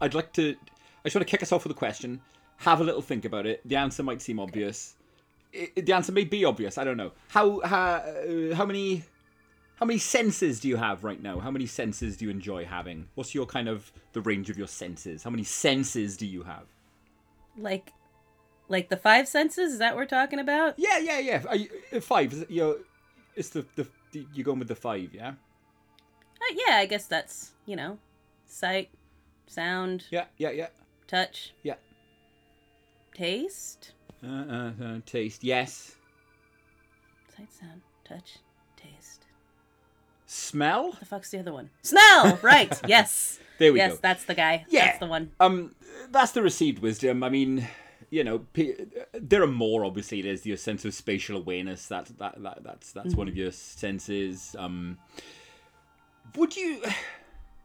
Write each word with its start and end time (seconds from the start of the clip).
I'd 0.00 0.14
like 0.14 0.32
to. 0.34 0.50
I 0.50 1.08
just 1.08 1.16
want 1.16 1.26
to 1.26 1.30
kick 1.30 1.42
us 1.42 1.52
off 1.52 1.64
with 1.64 1.72
a 1.72 1.78
question. 1.78 2.20
Have 2.58 2.80
a 2.80 2.84
little 2.84 3.02
think 3.02 3.24
about 3.24 3.46
it. 3.46 3.60
The 3.64 3.76
answer 3.76 4.02
might 4.02 4.22
seem 4.22 4.40
obvious. 4.40 4.94
I 5.54 5.70
the 5.76 5.92
answer 5.92 6.12
may 6.12 6.24
be 6.24 6.44
obvious. 6.44 6.78
I 6.78 6.84
don't 6.84 6.96
know. 6.96 7.12
How 7.28 7.60
how, 7.60 7.78
uh, 7.78 8.54
how 8.54 8.66
many 8.66 9.04
how 9.76 9.86
many 9.86 9.98
senses 9.98 10.60
do 10.60 10.68
you 10.68 10.76
have 10.76 11.04
right 11.04 11.22
now? 11.22 11.38
How 11.38 11.50
many 11.50 11.66
senses 11.66 12.16
do 12.16 12.24
you 12.24 12.30
enjoy 12.30 12.64
having? 12.64 13.08
What's 13.14 13.34
your 13.34 13.46
kind 13.46 13.68
of 13.68 13.92
the 14.12 14.22
range 14.22 14.50
of 14.50 14.56
your 14.56 14.68
senses? 14.68 15.22
How 15.22 15.30
many 15.30 15.44
senses 15.44 16.16
do 16.16 16.26
you 16.26 16.42
have? 16.44 16.64
Like, 17.58 17.92
like 18.68 18.88
the 18.88 18.96
five 18.96 19.28
senses? 19.28 19.74
Is 19.74 19.78
that 19.78 19.94
what 19.94 20.00
we're 20.00 20.06
talking 20.06 20.38
about? 20.38 20.74
Yeah, 20.78 20.98
yeah, 20.98 21.18
yeah. 21.18 21.52
You, 21.52 21.68
uh, 21.92 22.00
five. 22.00 22.32
Is 22.32 22.42
it, 22.42 22.50
you're, 22.50 22.76
it's 23.34 23.50
the 23.50 23.66
the 23.76 23.86
you're 24.32 24.44
going 24.44 24.58
with 24.58 24.68
the 24.68 24.74
five, 24.74 25.14
yeah. 25.14 25.28
Uh, 26.40 26.54
yeah, 26.54 26.76
I 26.76 26.86
guess 26.86 27.06
that's 27.06 27.52
you 27.66 27.76
know, 27.76 27.98
sight, 28.46 28.88
sound, 29.46 30.04
Yeah, 30.10 30.24
yeah, 30.38 30.50
yeah, 30.50 30.68
touch, 31.06 31.52
yeah. 31.62 31.74
taste, 33.14 33.92
Uh, 34.24 34.28
uh, 34.28 34.72
uh, 34.82 34.98
taste, 35.06 35.44
yes. 35.44 35.94
sight, 37.36 37.52
sound, 37.52 37.82
touch, 38.04 38.38
taste. 38.76 39.24
Smell. 40.26 40.88
What 40.90 41.00
the 41.00 41.06
fuck's 41.06 41.30
the 41.30 41.38
other 41.38 41.52
one? 41.52 41.70
Smell. 41.82 42.38
Right. 42.42 42.78
yes. 42.88 43.38
There 43.58 43.72
we 43.72 43.78
yes, 43.78 43.88
go. 43.90 43.92
Yes, 43.94 44.00
that's 44.02 44.24
the 44.24 44.34
guy. 44.34 44.64
Yeah. 44.68 44.86
That's 44.86 44.98
the 44.98 45.06
one. 45.06 45.30
Um, 45.40 45.74
that's 46.10 46.32
the 46.32 46.42
received 46.42 46.80
wisdom. 46.80 47.22
I 47.22 47.28
mean, 47.30 47.66
you 48.10 48.24
know, 48.24 48.44
there 49.14 49.42
are 49.42 49.46
more. 49.46 49.84
Obviously, 49.84 50.22
there's 50.22 50.44
your 50.44 50.56
sense 50.56 50.84
of 50.84 50.94
spatial 50.94 51.36
awareness. 51.36 51.86
That 51.86 52.10
that, 52.18 52.42
that 52.42 52.58
that's 52.64 52.92
that's 52.92 53.14
one 53.14 53.28
of 53.28 53.36
your 53.36 53.52
senses. 53.52 54.54
Um, 54.58 54.98
would 56.34 56.54
you? 56.56 56.82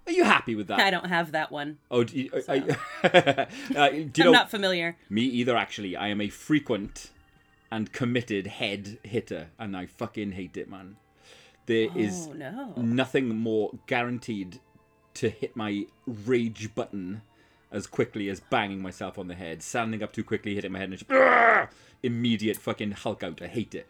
Are 0.08 0.12
you 0.12 0.23
happy 0.23 0.55
with 0.55 0.68
that? 0.68 0.80
I 0.80 0.90
don't 0.90 1.05
have 1.08 1.32
that 1.34 1.52
one. 1.52 1.78
Oh, 1.90 2.04
do 2.04 2.20
you, 2.20 2.30
are, 2.48 2.55
you- 2.55 2.76
uh, 3.04 3.46
I'm 3.76 4.12
know? 4.18 4.32
not 4.32 4.49
familiar. 4.52 4.98
Me 5.10 5.21
either. 5.21 5.55
Actually, 5.55 5.96
I 5.96 6.08
am 6.08 6.20
a 6.21 6.30
frequent 6.30 7.12
and 7.71 7.91
committed 7.93 8.48
head 8.48 8.98
hitter, 9.04 9.48
and 9.60 9.77
I 9.77 9.85
fucking 9.85 10.34
hate 10.34 10.58
it, 10.58 10.70
man. 10.70 10.98
There 11.68 11.88
is 11.96 12.27
Oh 12.30 12.34
no. 12.34 12.74
nothing 12.77 13.30
more 13.35 13.71
guaranteed 13.88 14.60
to 15.13 15.30
hit 15.30 15.55
my 15.55 15.85
rage 16.05 16.74
button 16.74 17.21
as 17.72 17.88
quickly 17.88 18.30
as 18.30 18.40
banging 18.40 18.82
myself 18.82 19.18
on 19.18 19.27
the 19.27 19.36
head, 19.36 19.64
standing 19.64 20.04
up 20.04 20.12
too 20.14 20.24
quickly, 20.24 20.55
hitting 20.55 20.72
my 20.72 20.80
head, 20.80 20.90
and 20.90 20.98
just 20.98 21.10
"Argh!" 21.10 21.70
immediate 22.04 22.58
fucking 22.58 22.91
Hulk 22.91 23.24
out. 23.24 23.41
I 23.41 23.48
hate 23.48 23.76
it. 23.76 23.90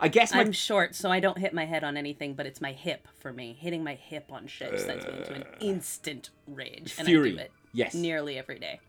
I 0.00 0.08
guess 0.08 0.32
my 0.32 0.40
I'm 0.40 0.52
short, 0.52 0.94
so 0.94 1.10
I 1.10 1.20
don't 1.20 1.38
hit 1.38 1.52
my 1.54 1.66
head 1.66 1.84
on 1.84 1.96
anything, 1.96 2.34
but 2.34 2.46
it's 2.46 2.60
my 2.60 2.72
hip 2.72 3.06
for 3.18 3.32
me. 3.32 3.56
Hitting 3.58 3.84
my 3.84 3.94
hip 3.94 4.32
on 4.32 4.46
shit 4.46 4.78
sends 4.80 5.06
me 5.06 5.12
into 5.18 5.34
an 5.34 5.42
uh, 5.42 5.56
instant 5.60 6.30
rage, 6.46 6.94
and 6.98 7.06
I 7.06 7.10
fury. 7.10 7.32
do 7.32 7.38
it 7.38 7.52
Yes. 7.72 7.94
nearly 7.94 8.38
every 8.38 8.58
day. 8.58 8.80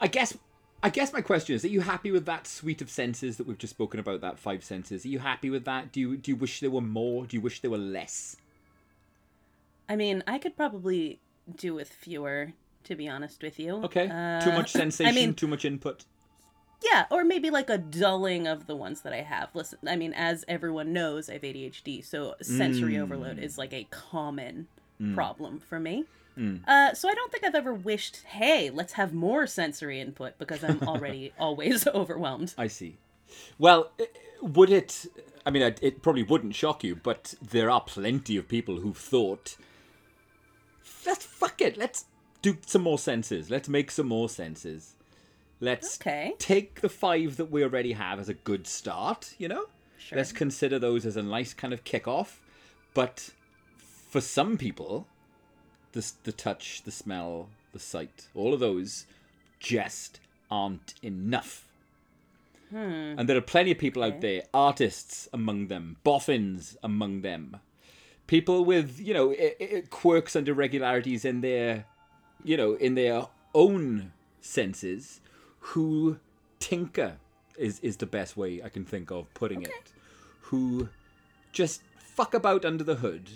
I 0.00 0.06
guess 0.06 0.36
I 0.82 0.90
guess 0.90 1.12
my 1.12 1.20
question 1.20 1.56
is: 1.56 1.64
Are 1.64 1.68
you 1.68 1.80
happy 1.80 2.10
with 2.10 2.26
that 2.26 2.46
suite 2.46 2.80
of 2.80 2.88
senses 2.90 3.36
that 3.38 3.46
we've 3.46 3.58
just 3.58 3.72
spoken 3.74 3.98
about? 4.00 4.20
That 4.20 4.38
five 4.38 4.62
senses. 4.62 5.04
Are 5.04 5.08
you 5.08 5.18
happy 5.18 5.50
with 5.50 5.64
that? 5.64 5.90
Do 5.92 6.00
you 6.00 6.16
do 6.16 6.30
you 6.30 6.36
wish 6.36 6.60
there 6.60 6.70
were 6.70 6.80
more? 6.80 7.26
Do 7.26 7.36
you 7.36 7.40
wish 7.40 7.60
there 7.60 7.70
were 7.70 7.78
less? 7.78 8.36
I 9.88 9.96
mean, 9.96 10.22
I 10.26 10.38
could 10.38 10.56
probably 10.56 11.20
do 11.56 11.74
with 11.74 11.88
fewer, 11.88 12.52
to 12.86 12.96
be 12.96 13.08
honest 13.08 13.42
with 13.42 13.58
you. 13.58 13.76
Okay. 13.84 14.08
Uh, 14.08 14.40
too 14.40 14.52
much 14.52 14.72
sensation. 14.72 15.06
I 15.12 15.14
mean, 15.14 15.34
too 15.34 15.46
much 15.46 15.64
input. 15.64 16.04
yeah, 16.82 17.06
or 17.10 17.24
maybe 17.24 17.50
like 17.50 17.70
a 17.70 17.78
dulling 17.78 18.46
of 18.46 18.66
the 18.66 18.76
ones 18.76 19.02
that 19.02 19.12
I 19.12 19.22
have. 19.22 19.48
Listen, 19.54 19.78
I 19.86 19.96
mean, 19.96 20.12
as 20.14 20.44
everyone 20.48 20.92
knows, 20.92 21.28
I 21.30 21.34
have 21.34 21.42
ADHD, 21.42 22.04
so 22.04 22.34
sensory 22.42 22.94
Mm. 22.94 23.02
overload 23.02 23.38
is 23.38 23.56
like 23.58 23.72
a 23.72 23.84
common 23.90 24.66
problem 25.14 25.60
for 25.60 25.78
me. 25.78 26.04
Mm. 26.38 26.60
Uh, 26.68 26.92
so 26.94 27.08
I 27.08 27.14
don't 27.14 27.32
think 27.32 27.44
I've 27.44 27.54
ever 27.54 27.72
wished, 27.72 28.22
hey, 28.26 28.68
let's 28.70 28.92
have 28.94 29.14
more 29.14 29.46
sensory 29.46 30.00
input 30.00 30.38
because 30.38 30.62
I'm 30.62 30.80
already 30.88 31.32
always 31.38 31.86
overwhelmed. 32.02 32.54
I 32.58 32.66
see. 32.68 32.98
Well, 33.58 33.90
would 34.42 34.70
it? 34.70 35.06
I 35.46 35.50
mean, 35.50 35.62
it- 35.62 35.78
it 35.82 36.02
probably 36.02 36.22
wouldn't 36.24 36.54
shock 36.54 36.84
you, 36.84 36.94
but 36.94 37.34
there 37.40 37.70
are 37.70 37.80
plenty 37.80 38.36
of 38.36 38.48
people 38.48 38.80
who've 38.80 38.96
thought, 38.96 39.56
"Let's 41.06 41.24
fuck 41.24 41.60
it. 41.60 41.76
Let's 41.76 42.04
do 42.52 42.58
some 42.66 42.82
more 42.82 42.98
senses. 42.98 43.50
Let's 43.50 43.68
make 43.68 43.90
some 43.90 44.06
more 44.08 44.28
senses. 44.28 44.94
Let's 45.60 45.98
Okay. 46.00 46.34
take 46.38 46.80
the 46.80 46.88
five 46.88 47.36
that 47.38 47.50
we 47.50 47.62
already 47.62 47.92
have 47.92 48.18
as 48.20 48.28
a 48.28 48.34
good 48.34 48.66
start. 48.66 49.34
You 49.38 49.48
know, 49.48 49.64
Sure. 49.98 50.16
let's 50.18 50.32
consider 50.32 50.78
those 50.78 51.06
as 51.06 51.16
a 51.16 51.22
nice 51.22 51.54
kind 51.54 51.72
of 51.72 51.82
kickoff. 51.84 52.36
But 52.94 53.30
for 54.10 54.20
some 54.20 54.56
people, 54.58 55.06
the 55.92 56.12
the 56.24 56.32
touch, 56.32 56.82
the 56.82 56.90
smell, 56.90 57.48
the 57.72 57.78
sight, 57.78 58.28
all 58.34 58.52
of 58.54 58.60
those 58.60 59.06
just 59.58 60.20
aren't 60.50 60.94
enough. 61.02 61.64
Hmm. 62.70 63.14
And 63.18 63.28
there 63.28 63.36
are 63.36 63.40
plenty 63.54 63.70
of 63.72 63.78
people 63.78 64.02
out 64.02 64.20
there, 64.20 64.42
artists 64.52 65.28
among 65.32 65.68
them, 65.68 65.96
boffins 66.04 66.76
among 66.82 67.22
them, 67.22 67.56
people 68.26 68.64
with 68.64 69.00
you 69.00 69.14
know 69.14 69.34
quirks 69.90 70.36
and 70.36 70.46
irregularities 70.48 71.24
in 71.24 71.40
their, 71.40 71.86
you 72.46 72.56
know, 72.56 72.74
in 72.74 72.94
their 72.94 73.26
own 73.54 74.12
senses, 74.40 75.20
who 75.58 76.18
tinker 76.60 77.16
is 77.58 77.80
is 77.80 77.96
the 77.96 78.06
best 78.06 78.36
way 78.36 78.62
I 78.62 78.68
can 78.68 78.84
think 78.84 79.10
of 79.10 79.32
putting 79.34 79.62
it, 79.62 79.92
who 80.42 80.88
just 81.52 81.82
fuck 81.98 82.34
about 82.34 82.64
under 82.64 82.84
the 82.84 82.94
hood 82.94 83.28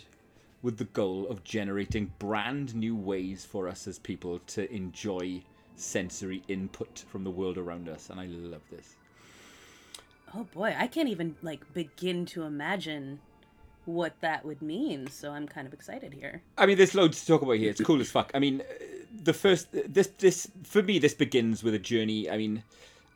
with 0.63 0.79
the 0.79 0.85
goal 0.85 1.27
of 1.29 1.43
generating 1.43 2.13
brand 2.19 2.75
new 2.75 2.95
ways 2.95 3.45
for 3.45 3.67
us 3.67 3.89
as 3.89 3.99
people 3.99 4.39
to 4.47 4.73
enjoy 4.73 5.43
sensory 5.75 6.43
input 6.49 7.05
from 7.09 7.25
the 7.25 7.31
world 7.31 7.59
around 7.59 7.89
us 7.89 8.11
and 8.11 8.21
I 8.21 8.27
love 8.27 8.63
this. 8.71 8.97
Oh 10.35 10.45
boy, 10.45 10.77
I 10.79 10.87
can't 10.87 11.09
even 11.09 11.35
like 11.43 11.73
begin 11.75 12.27
to 12.27 12.43
imagine 12.43 13.21
what 13.87 14.15
that 14.21 14.45
would 14.45 14.63
mean. 14.63 15.09
So 15.09 15.33
I'm 15.33 15.49
kind 15.49 15.67
of 15.67 15.73
excited 15.73 16.13
here. 16.13 16.43
I 16.59 16.67
mean, 16.67 16.77
there's 16.77 16.95
loads 16.95 17.21
to 17.21 17.27
talk 17.27 17.43
about 17.43 17.57
here. 17.57 17.71
It's 17.71 17.81
cool 17.81 18.01
as 18.01 18.11
fuck. 18.11 18.31
I 18.35 18.39
mean, 18.39 18.63
the 19.13 19.33
first 19.33 19.69
this 19.73 20.09
this 20.19 20.49
for 20.65 20.83
me 20.83 20.99
this 20.99 21.15
begins 21.15 21.63
with 21.63 21.75
a 21.75 21.79
journey. 21.79 22.31
I 22.31 22.37
mean, 22.37 22.63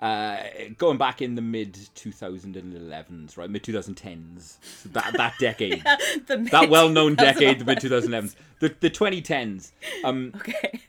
uh, 0.00 0.38
going 0.78 0.99
back 0.99 1.22
in 1.22 1.34
the 1.34 1.43
mid 1.43 1.75
2011s, 1.94 3.37
right, 3.37 3.49
mid 3.50 3.62
2010s, 3.62 4.56
so 4.83 4.88
that 4.91 5.12
that 5.16 5.34
decade, 5.41 5.83
the 6.27 6.47
that 6.50 6.69
well-known 6.71 7.15
decade, 7.15 7.59
the 7.59 7.65
mid 7.65 7.78
2011s, 7.78 8.34
the 8.60 8.75
the 8.81 8.91
2010s. 8.91 9.72
Um, 10.04 10.33
Okay. 10.37 10.81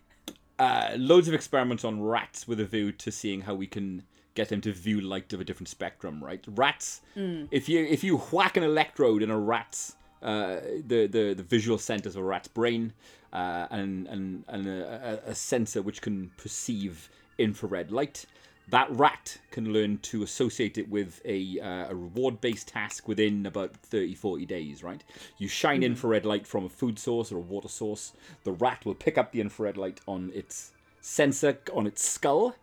uh, 0.59 0.91
loads 0.97 1.27
of 1.27 1.33
experiments 1.33 1.83
on 1.83 2.01
rats 2.01 2.47
with 2.47 2.59
a 2.59 2.65
view 2.65 2.91
to 2.93 3.11
seeing 3.11 3.41
how 3.41 3.53
we 3.55 3.67
can 3.67 4.03
get 4.35 4.49
them 4.49 4.59
to 4.61 4.71
view 4.73 4.99
light 5.01 5.31
of 5.33 5.39
a 5.39 5.43
different 5.43 5.69
spectrum. 5.69 6.23
Right, 6.23 6.43
rats. 6.47 7.01
If 7.15 7.69
you 7.69 7.85
if 7.85 8.03
you 8.03 8.17
whack 8.17 8.57
an 8.57 8.63
electrode 8.63 9.21
in 9.23 9.31
a 9.31 9.37
rat's 9.39 9.95
uh, 10.21 10.59
the, 10.85 11.07
the 11.07 11.33
the 11.35 11.43
visual 11.43 11.77
centers 11.77 12.15
of 12.15 12.21
a 12.23 12.25
rat's 12.25 12.47
brain 12.47 12.93
uh, 13.35 13.67
and 13.69 14.07
and 14.07 14.45
and 14.47 14.65
a, 14.67 15.21
a, 15.27 15.35
sensor 15.35 15.81
which 15.81 16.01
can 16.01 16.31
perceive 16.37 17.09
infrared 17.37 17.91
light. 17.91 18.25
That 18.69 18.89
rat 18.89 19.37
can 19.51 19.73
learn 19.73 19.99
to 19.99 20.23
associate 20.23 20.79
it 20.79 20.89
with 20.89 21.21
a, 21.23 21.59
uh, 21.59 21.91
a 21.91 21.95
reward 21.95 22.41
based 22.41 22.69
task 22.69 23.07
within 23.07 23.45
about 23.45 23.75
30, 23.75 24.15
40 24.15 24.45
days, 24.47 24.83
right? 24.83 25.03
You 25.37 25.47
shine 25.47 25.83
infrared 25.83 26.25
light 26.25 26.47
from 26.47 26.65
a 26.65 26.69
food 26.69 26.97
source 26.97 27.31
or 27.31 27.37
a 27.37 27.41
water 27.41 27.67
source. 27.67 28.13
The 28.43 28.53
rat 28.53 28.83
will 28.83 28.95
pick 28.95 29.19
up 29.19 29.31
the 29.33 29.41
infrared 29.41 29.77
light 29.77 29.99
on 30.07 30.31
its 30.33 30.71
sensor, 30.99 31.59
on 31.73 31.85
its 31.85 32.03
skull, 32.03 32.55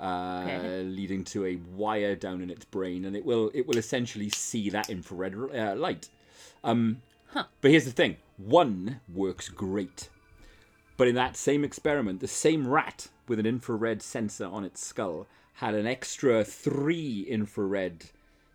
uh, 0.00 0.42
Okay. 0.44 0.84
leading 0.84 1.24
to 1.24 1.46
a 1.46 1.56
wire 1.74 2.14
down 2.14 2.40
in 2.40 2.50
its 2.50 2.64
brain, 2.66 3.04
and 3.04 3.16
it 3.16 3.24
will 3.24 3.50
it 3.54 3.66
will 3.66 3.78
essentially 3.78 4.28
see 4.28 4.70
that 4.70 4.90
infrared 4.90 5.34
uh, 5.34 5.74
light. 5.74 6.08
Um, 6.62 7.02
But 7.60 7.70
here's 7.70 7.84
the 7.86 7.92
thing: 7.92 8.16
one 8.36 9.00
works 9.12 9.48
great, 9.48 10.08
but 10.96 11.08
in 11.08 11.14
that 11.14 11.36
same 11.36 11.64
experiment, 11.64 12.20
the 12.20 12.28
same 12.28 12.68
rat 12.68 13.08
with 13.28 13.38
an 13.38 13.46
infrared 13.46 14.02
sensor 14.02 14.46
on 14.46 14.64
its 14.64 14.84
skull 14.84 15.26
had 15.54 15.74
an 15.74 15.86
extra 15.86 16.44
three 16.44 17.22
infrared 17.28 18.06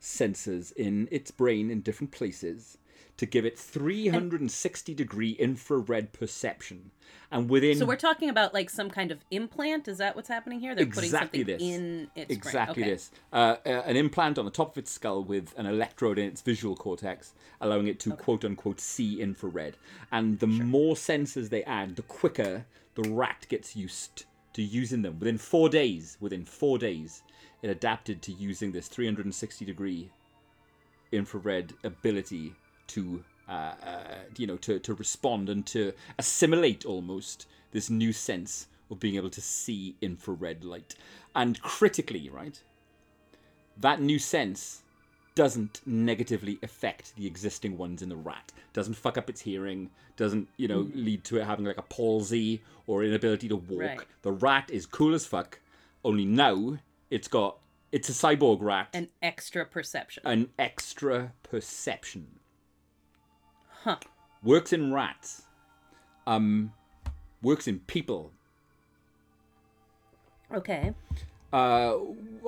sensors 0.02 0.72
in 0.74 1.08
its 1.12 1.32
brain 1.32 1.72
in 1.72 1.82
different 1.82 2.12
places 2.12 2.78
to 3.18 3.26
give 3.26 3.46
it 3.46 3.58
360 3.58 4.94
degree 4.94 5.32
infrared 5.32 6.14
perception. 6.14 6.92
And 7.32 7.50
within 7.50 7.78
So 7.78 7.86
we're 7.86 7.96
talking 7.96 8.30
about 8.30 8.54
like 8.54 8.70
some 8.70 8.90
kind 8.90 9.12
of 9.12 9.20
implant. 9.32 9.88
Is 9.88 9.98
that 9.98 10.16
what's 10.16 10.30
happening 10.30 10.60
here? 10.60 10.76
They're 10.76 10.86
exactly 10.86 11.44
putting 11.44 11.58
this. 11.58 11.62
in 11.62 12.10
its 12.16 12.32
exactly 12.32 12.84
Okay. 12.84 12.92
this. 12.92 13.12
Uh, 13.34 13.58
uh, 13.66 13.70
an 13.70 13.98
implant 13.98 14.38
on 14.38 14.46
the 14.46 14.52
top 14.52 14.72
of 14.72 14.78
its 14.78 14.92
skull 14.92 15.24
with 15.24 15.54
an 15.58 15.66
electrode 15.66 16.20
in 16.20 16.26
its 16.26 16.42
visual 16.42 16.76
cortex, 16.76 17.34
allowing 17.60 17.88
it 17.88 18.00
to 18.02 18.16
quote 18.16 18.46
unquote 18.46 18.80
see 18.80 19.20
infrared. 19.20 19.78
And 20.12 20.40
the 20.40 20.48
more 20.48 20.96
sensors 20.96 21.50
they 21.50 21.64
add, 21.64 21.96
the 21.96 22.04
quicker 22.04 22.66
the 22.96 23.10
rat 23.10 23.46
gets 23.50 23.76
used 23.76 24.26
to 24.54 24.62
using 24.62 25.02
them. 25.02 25.20
Within 25.20 25.38
four 25.38 25.70
days, 25.70 26.18
within 26.20 26.46
four 26.46 26.78
days, 26.78 27.24
it 27.62 27.70
adapted 27.70 28.22
to 28.24 28.32
using 28.32 28.72
this 28.72 28.88
360 28.88 29.66
degree 29.66 30.12
infrared 31.12 31.74
ability 31.84 32.54
to 32.88 33.24
uh, 33.50 33.52
uh, 33.86 34.16
you 34.38 34.46
know 34.48 34.58
to, 34.58 34.80
to 34.80 34.94
respond 34.94 35.50
and 35.50 35.66
to 35.68 35.94
assimilate 36.20 36.86
almost 36.86 37.48
this 37.72 37.90
new 37.90 38.12
sense 38.14 38.68
of 38.90 39.00
being 39.00 39.16
able 39.16 39.30
to 39.30 39.42
see 39.42 39.96
infrared 40.02 40.64
light. 40.64 40.96
And 41.36 41.62
critically, 41.62 42.30
right, 42.30 42.62
that 43.78 44.02
new 44.02 44.20
sense 44.20 44.82
doesn't 45.36 45.82
negatively 45.86 46.58
affect 46.64 47.16
the 47.16 47.28
existing 47.28 47.78
ones 47.78 48.02
in 48.02 48.10
the 48.10 48.16
rat. 48.16 48.52
Doesn't 48.74 48.96
fuck 48.96 49.18
up 49.18 49.30
its 49.30 49.42
hearing. 49.42 49.92
Doesn't 50.16 50.48
you 50.58 50.68
know 50.68 50.90
lead 50.96 51.24
to 51.26 51.38
it 51.38 51.46
having 51.46 51.66
like 51.66 51.78
a 51.78 51.84
palsy 51.84 52.64
or 52.88 53.04
inability 53.04 53.48
to 53.50 53.56
walk. 53.56 53.80
Right. 53.82 54.00
The 54.24 54.32
rat 54.32 54.70
is 54.72 54.86
cool 54.86 55.14
as 55.14 55.26
fuck. 55.26 55.60
Only 56.04 56.26
now 56.26 56.78
it's 57.10 57.28
got 57.28 57.58
it's 57.92 58.10
a 58.10 58.14
cyborg 58.14 58.62
rat, 58.62 58.90
An 58.94 59.08
extra 59.22 59.66
perception. 59.66 60.24
an 60.26 60.50
extra 60.60 61.32
perception. 61.44 62.37
Huh. 63.84 63.98
Works 64.44 64.74
in 64.74 64.94
rats. 64.94 65.44
Um, 66.26 66.74
works 67.42 67.68
in 67.68 67.80
people. 67.80 68.32
Okay. 70.54 70.94
Uh, 71.52 71.96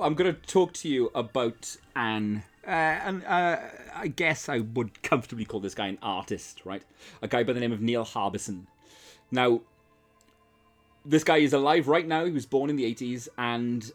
I'm 0.00 0.14
going 0.14 0.34
to 0.34 0.40
talk 0.46 0.72
to 0.74 0.88
you 0.88 1.10
about 1.14 1.76
an, 1.96 2.42
uh, 2.66 2.70
and 2.70 3.24
uh, 3.24 3.58
I 3.94 4.08
guess 4.08 4.48
I 4.48 4.60
would 4.60 5.02
comfortably 5.02 5.44
call 5.44 5.60
this 5.60 5.74
guy 5.74 5.86
an 5.86 5.98
artist, 6.02 6.62
right? 6.64 6.82
A 7.22 7.28
guy 7.28 7.42
by 7.42 7.52
the 7.52 7.60
name 7.60 7.72
of 7.72 7.80
Neil 7.80 8.04
Harbisson. 8.04 8.66
Now, 9.30 9.62
this 11.04 11.24
guy 11.24 11.38
is 11.38 11.52
alive 11.52 11.88
right 11.88 12.06
now. 12.06 12.24
He 12.24 12.30
was 12.30 12.46
born 12.46 12.68
in 12.68 12.76
the 12.76 12.84
80s 12.94 13.28
and 13.38 13.90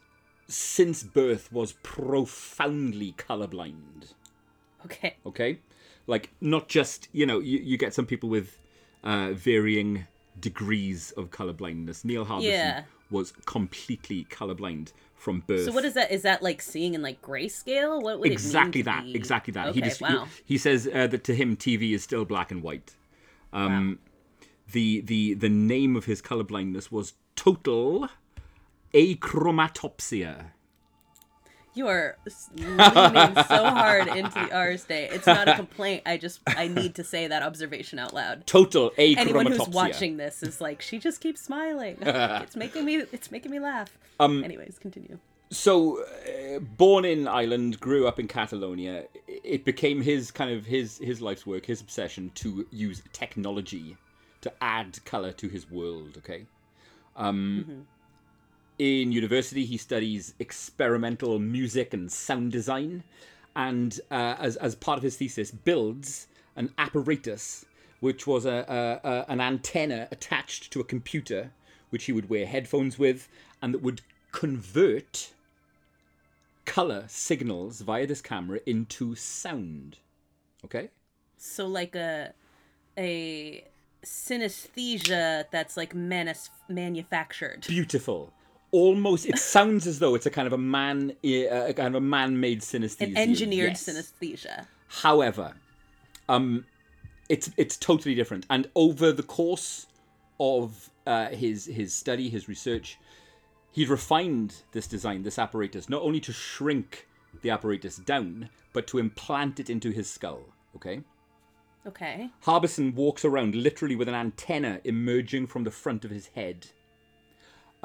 since 0.48 1.04
birth 1.04 1.52
was 1.52 1.74
profoundly 1.84 3.14
colorblind. 3.18 4.14
Okay. 4.86 5.16
Okay, 5.26 5.60
like 6.07 6.31
not 6.42 6.68
just 6.68 7.07
you 7.12 7.25
know 7.25 7.40
you, 7.40 7.60
you 7.60 7.78
get 7.78 7.94
some 7.94 8.06
people 8.06 8.30
with 8.30 8.60
uh, 9.04 9.31
varying 9.34 10.06
degrees 10.40 11.12
of 11.12 11.31
color 11.31 11.54
blindness. 11.54 12.04
Neil 12.06 12.25
Harbisson 12.25 12.44
Yeah. 12.44 12.84
was 13.10 13.31
completely 13.46 14.25
colorblind 14.30 14.92
from 15.16 15.40
birth. 15.48 15.66
So 15.66 15.72
what 15.72 15.86
is 15.86 15.94
that? 15.94 16.12
Is 16.12 16.24
that 16.24 16.44
like 16.44 16.62
seeing 16.62 16.94
in 16.94 17.02
like 17.02 17.22
grayscale? 17.22 18.02
What 18.02 18.19
would 18.19 18.31
exactly 18.31 18.81
it 18.81 18.86
mean 18.86 18.96
that? 18.96 19.04
be- 19.06 19.16
Exactly 19.16 19.52
that. 19.54 19.68
Okay. 19.69 19.75
he 19.80 19.81
just 19.81 20.02
wow. 20.02 20.25
he, 20.46 20.54
he 20.54 20.57
says 20.57 20.88
uh, 20.94 21.07
that 21.07 21.24
to 21.24 21.34
him 21.36 21.56
TV 21.56 21.94
is 21.94 22.04
still 22.04 22.25
black 22.25 22.51
and 22.51 22.62
white. 22.62 22.96
Um, 23.54 24.00
The 24.72 25.01
the 25.01 25.36
the 25.36 25.50
name 25.50 25.96
of 25.96 26.06
his 26.06 26.22
colorblindness 26.22 26.92
was 26.92 27.13
total 27.36 28.10
achromatopsia. 28.94 30.51
You 31.75 31.88
are 31.89 32.18
leaning 32.56 33.36
so 33.48 33.66
hard 33.66 34.07
into 34.07 34.31
the 34.33 34.50
R 34.56 34.75
day. 34.77 35.10
It's 35.12 35.27
not 35.27 35.50
a 35.50 35.56
complaint. 35.63 36.04
I 36.06 36.16
just 36.16 36.39
I 36.48 36.69
need 36.69 36.95
to 36.95 37.04
say 37.04 37.27
that 37.27 37.44
observation 37.44 38.00
out 38.00 38.13
loud. 38.13 38.48
Total 38.48 38.92
achromatopsia. 38.92 39.18
Anyone 39.18 39.45
who's 39.48 39.68
watching 39.68 40.16
this 40.16 40.42
is 40.42 40.62
like, 40.62 40.81
she 40.81 40.98
just 41.00 41.19
keeps 41.19 41.42
smiling. 41.42 41.98
it's 42.01 42.56
making 42.56 42.86
me 42.86 42.95
it's 42.95 43.30
making 43.30 43.51
me 43.51 43.60
laugh. 43.60 43.98
Um, 44.22 44.44
Anyways, 44.44 44.80
continue. 44.80 45.19
so 45.50 46.01
uh, 46.01 46.60
born 46.60 47.04
in 47.04 47.27
Ireland, 47.27 47.80
grew 47.81 48.07
up 48.07 48.19
in 48.19 48.27
Catalonia. 48.27 49.04
It 49.27 49.66
became 49.66 50.01
his 50.01 50.31
kind 50.31 50.51
of 50.51 50.66
his 50.66 50.98
his 51.00 51.22
life's 51.22 51.45
work, 51.45 51.66
his 51.66 51.81
obsession 51.81 52.31
to 52.36 52.66
use 52.72 53.04
technology 53.12 53.98
to 54.42 54.54
add 54.62 55.04
color 55.04 55.33
to 55.33 55.50
his 55.50 55.69
world. 55.69 56.16
Okay. 56.19 56.45
Um, 57.18 57.88
In 58.77 59.12
university, 59.12 59.66
he 59.66 59.77
studies 59.77 60.33
experimental 60.39 61.39
music 61.39 61.94
and 61.94 62.12
sound 62.12 62.51
design, 62.51 63.04
and 63.56 64.00
uh, 64.12 64.36
as 64.38 64.57
as 64.57 64.75
part 64.75 64.98
of 64.98 65.04
his 65.04 65.16
thesis, 65.16 65.51
builds 65.51 66.27
an 66.56 66.74
apparatus 66.77 67.66
which 68.06 68.27
was 68.27 68.45
a, 68.45 69.01
a, 69.04 69.10
a 69.10 69.25
an 69.30 69.42
antenna 69.42 70.07
attached 70.12 70.72
to 70.72 70.80
a 70.80 70.83
computer, 70.83 71.51
which 71.89 72.06
he 72.06 72.12
would 72.12 72.30
wear 72.30 72.45
headphones 72.45 73.00
with, 73.00 73.27
and 73.62 73.74
that 73.74 73.81
would 73.81 74.01
convert 74.31 75.31
color 76.66 77.06
signals 77.07 77.81
via 77.81 78.06
this 78.06 78.22
camera 78.22 78.60
into 78.68 79.16
sound. 79.16 79.98
Okay. 80.63 80.89
So 81.38 81.66
like 81.66 81.95
a 81.95 82.33
a 82.95 83.63
synesthesia 84.04 85.45
that's 85.50 85.75
like 85.75 85.95
manis- 85.95 86.51
manufactured. 86.69 87.66
Beautiful. 87.68 88.33
Almost, 88.75 89.25
it 89.25 89.38
sounds 89.38 89.88
as 89.88 90.00
though 90.00 90.16
it's 90.16 90.25
a 90.25 90.30
kind 90.30 90.48
of 90.48 90.54
a 90.54 90.57
man, 90.57 91.13
uh, 91.24 91.72
a 91.72 91.74
kind 91.74 91.88
of 91.88 91.95
a 91.95 92.06
man-made 92.16 92.60
synesthesia. 92.62 93.07
An 93.07 93.18
engineered 93.18 93.69
Yes. 93.77 93.88
synesthesia. 93.88 94.68
However, 95.04 95.54
um, 96.27 96.66
it's 97.30 97.48
it's 97.56 97.77
totally 97.77 98.16
different. 98.16 98.45
And 98.50 98.69
over 98.75 99.13
the 99.13 99.24
course 99.24 99.88
of 100.42 100.89
uh, 101.07 101.30
his 101.30 101.66
his 101.66 101.94
study, 101.94 102.27
his 102.30 102.50
research, 102.50 102.98
he 103.72 103.86
refined 103.86 104.51
this 104.74 104.88
design, 104.88 105.24
this 105.24 105.39
apparatus, 105.39 105.88
not 105.88 106.01
only 106.01 106.19
to 106.19 106.33
shrink 106.33 107.07
the 107.44 107.51
apparatus 107.51 107.95
down, 107.95 108.50
but 108.74 108.88
to 108.88 108.98
implant 108.98 109.57
it 109.60 109.69
into 109.69 109.92
his 109.92 110.10
skull. 110.10 110.42
Okay. 110.75 111.01
Okay. 111.88 112.30
Harbisson 112.44 112.94
walks 112.94 113.24
around 113.24 113.56
literally 113.56 113.95
with 113.95 114.10
an 114.10 114.16
antenna 114.16 114.81
emerging 114.83 115.48
from 115.48 115.63
the 115.63 115.72
front 115.72 116.04
of 116.04 116.12
his 116.12 116.27
head, 116.36 116.68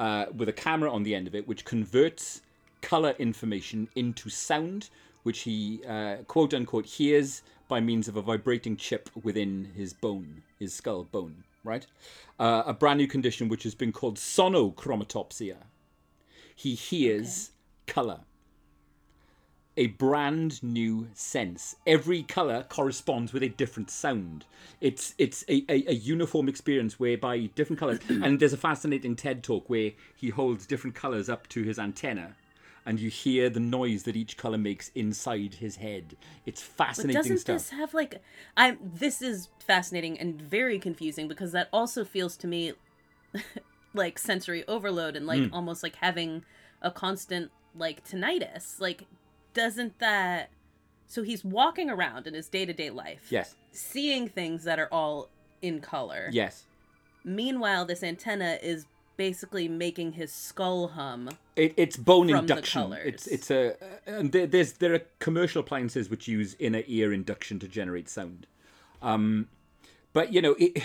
uh, 0.01 0.25
with 0.35 0.49
a 0.49 0.53
camera 0.53 0.91
on 0.91 1.03
the 1.03 1.13
end 1.13 1.27
of 1.27 1.35
it, 1.35 1.47
which 1.47 1.63
converts 1.63 2.41
color 2.81 3.13
information 3.19 3.87
into 3.95 4.31
sound, 4.31 4.89
which 5.21 5.41
he 5.41 5.79
uh, 5.87 6.15
quote 6.27 6.55
unquote 6.55 6.87
hears 6.87 7.43
by 7.67 7.79
means 7.79 8.07
of 8.07 8.17
a 8.17 8.21
vibrating 8.21 8.75
chip 8.75 9.09
within 9.21 9.71
his 9.75 9.93
bone, 9.93 10.41
his 10.57 10.73
skull 10.73 11.03
bone, 11.03 11.43
right? 11.63 11.85
Uh, 12.39 12.63
a 12.65 12.73
brand 12.73 12.97
new 12.97 13.05
condition 13.07 13.47
which 13.47 13.61
has 13.61 13.75
been 13.75 13.91
called 13.91 14.17
sonochromatopsia. 14.17 15.57
He 16.55 16.73
hears 16.73 17.51
color 17.85 18.21
a 19.77 19.87
brand 19.87 20.61
new 20.61 21.07
sense. 21.13 21.75
Every 21.87 22.23
color 22.23 22.65
corresponds 22.67 23.31
with 23.33 23.43
a 23.43 23.49
different 23.49 23.89
sound. 23.89 24.45
It's 24.81 25.13
it's 25.17 25.43
a, 25.47 25.63
a, 25.69 25.85
a 25.89 25.93
uniform 25.93 26.49
experience 26.49 26.99
whereby 26.99 27.49
different 27.55 27.79
colors. 27.79 27.99
and 28.09 28.39
there's 28.39 28.53
a 28.53 28.57
fascinating 28.57 29.15
TED 29.15 29.43
talk 29.43 29.69
where 29.69 29.91
he 30.15 30.29
holds 30.29 30.65
different 30.65 30.95
colors 30.95 31.29
up 31.29 31.47
to 31.49 31.63
his 31.63 31.79
antenna, 31.79 32.35
and 32.85 32.99
you 32.99 33.09
hear 33.09 33.49
the 33.49 33.59
noise 33.59 34.03
that 34.03 34.15
each 34.15 34.37
color 34.37 34.57
makes 34.57 34.89
inside 34.89 35.55
his 35.55 35.77
head. 35.77 36.15
It's 36.45 36.61
fascinating 36.61 37.13
But 37.13 37.23
doesn't 37.23 37.37
stuff. 37.39 37.57
this 37.57 37.69
have 37.69 37.93
like 37.93 38.21
I 38.57 38.77
this 38.83 39.21
is 39.21 39.49
fascinating 39.59 40.19
and 40.19 40.41
very 40.41 40.79
confusing 40.79 41.27
because 41.27 41.53
that 41.53 41.69
also 41.71 42.03
feels 42.03 42.35
to 42.37 42.47
me 42.47 42.73
like 43.93 44.19
sensory 44.19 44.67
overload 44.67 45.15
and 45.15 45.25
like 45.25 45.41
Hmm. 45.47 45.53
almost 45.53 45.81
like 45.83 45.95
having 45.95 46.43
a 46.81 46.91
constant 46.91 47.51
like 47.75 48.03
tinnitus. 48.07 48.79
Like 48.79 49.05
doesn't 49.53 49.99
that 49.99 50.49
so 51.07 51.23
he's 51.23 51.43
walking 51.43 51.89
around 51.89 52.27
in 52.27 52.33
his 52.33 52.47
day-to-day 52.47 52.89
life 52.89 53.27
Yes. 53.29 53.55
seeing 53.71 54.27
things 54.29 54.63
that 54.63 54.79
are 54.79 54.87
all 54.91 55.29
in 55.61 55.79
color. 55.81 56.29
Yes. 56.31 56.65
Meanwhile 57.23 57.85
this 57.85 58.01
antenna 58.03 58.57
is 58.61 58.85
basically 59.17 59.67
making 59.67 60.13
his 60.13 60.31
skull 60.31 60.87
hum. 60.87 61.29
It, 61.55 61.73
it's 61.77 61.95
bone 61.97 62.29
induction. 62.29 62.93
It's 62.93 63.27
it's 63.27 63.51
a 63.51 63.75
and 64.07 64.31
there, 64.31 64.47
there's 64.47 64.73
there 64.73 64.93
are 64.95 65.01
commercial 65.19 65.59
appliances 65.61 66.09
which 66.09 66.27
use 66.27 66.55
inner 66.57 66.81
ear 66.87 67.13
induction 67.13 67.59
to 67.59 67.67
generate 67.67 68.09
sound. 68.09 68.47
Um, 69.01 69.47
but 70.13 70.33
you 70.33 70.41
know, 70.41 70.55
it, 70.57 70.81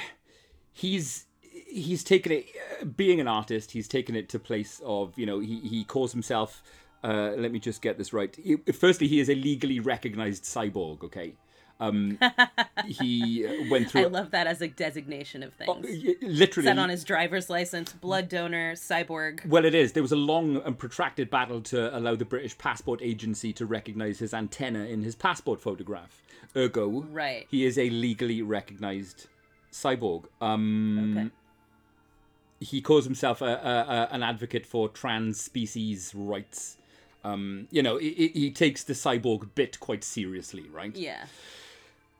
he's 0.72 1.24
he's 1.66 2.04
taken 2.04 2.32
it 2.32 2.96
being 2.96 3.20
an 3.20 3.28
artist. 3.28 3.70
He's 3.70 3.88
taken 3.88 4.14
it 4.14 4.28
to 4.30 4.38
place 4.38 4.82
of 4.84 5.18
you 5.18 5.24
know 5.24 5.38
he 5.38 5.60
he 5.60 5.84
calls 5.84 6.12
himself. 6.12 6.62
Uh, 7.04 7.32
let 7.36 7.52
me 7.52 7.58
just 7.58 7.82
get 7.82 7.98
this 7.98 8.12
right. 8.12 8.34
He- 8.42 8.56
firstly, 8.72 9.06
he 9.06 9.20
is 9.20 9.28
a 9.30 9.34
legally 9.34 9.80
recognized 9.80 10.44
cyborg. 10.44 11.02
Okay. 11.04 11.34
Um, 11.78 12.18
he 12.86 13.46
uh, 13.46 13.70
went 13.70 13.90
through 13.90 14.04
I 14.04 14.06
love 14.06 14.30
that 14.30 14.46
as 14.46 14.62
a 14.62 14.68
designation 14.68 15.42
of 15.42 15.52
things. 15.52 15.84
y- 15.86 16.14
literally 16.22 16.66
Set 16.68 16.78
on 16.78 16.88
his 16.88 17.04
driver's 17.04 17.50
license, 17.50 17.92
blood 17.92 18.30
donor, 18.30 18.72
cyborg. 18.72 19.44
Well, 19.46 19.66
it 19.66 19.74
is. 19.74 19.92
There 19.92 20.02
was 20.02 20.10
a 20.12 20.16
long 20.16 20.56
and 20.64 20.78
protracted 20.78 21.28
battle 21.28 21.60
to 21.62 21.94
allow 21.96 22.16
the 22.16 22.24
British 22.24 22.56
Passport 22.56 23.00
Agency 23.02 23.52
to 23.52 23.66
recognise 23.66 24.18
his 24.20 24.32
antenna 24.32 24.84
in 24.86 25.02
his 25.02 25.14
passport 25.14 25.60
photograph. 25.60 26.22
Ergo, 26.56 27.02
Right. 27.10 27.46
he 27.50 27.66
is 27.66 27.76
a 27.76 27.90
legally 27.90 28.40
recognised 28.40 29.26
cyborg. 29.70 30.24
Um, 30.40 31.14
Okay. 31.18 31.30
He 32.58 32.80
calls 32.80 33.04
himself 33.04 33.42
a, 33.42 33.44
a, 33.44 33.48
a, 33.48 34.08
an 34.14 34.22
advocate 34.22 34.64
for 34.64 34.88
trans 34.88 35.38
species 35.38 36.12
rights. 36.14 36.78
Um, 37.26 37.66
you 37.70 37.82
know, 37.82 37.96
he, 37.98 38.30
he 38.32 38.50
takes 38.50 38.84
the 38.84 38.92
cyborg 38.92 39.48
bit 39.54 39.80
quite 39.80 40.04
seriously, 40.04 40.66
right? 40.72 40.94
Yeah. 40.94 41.26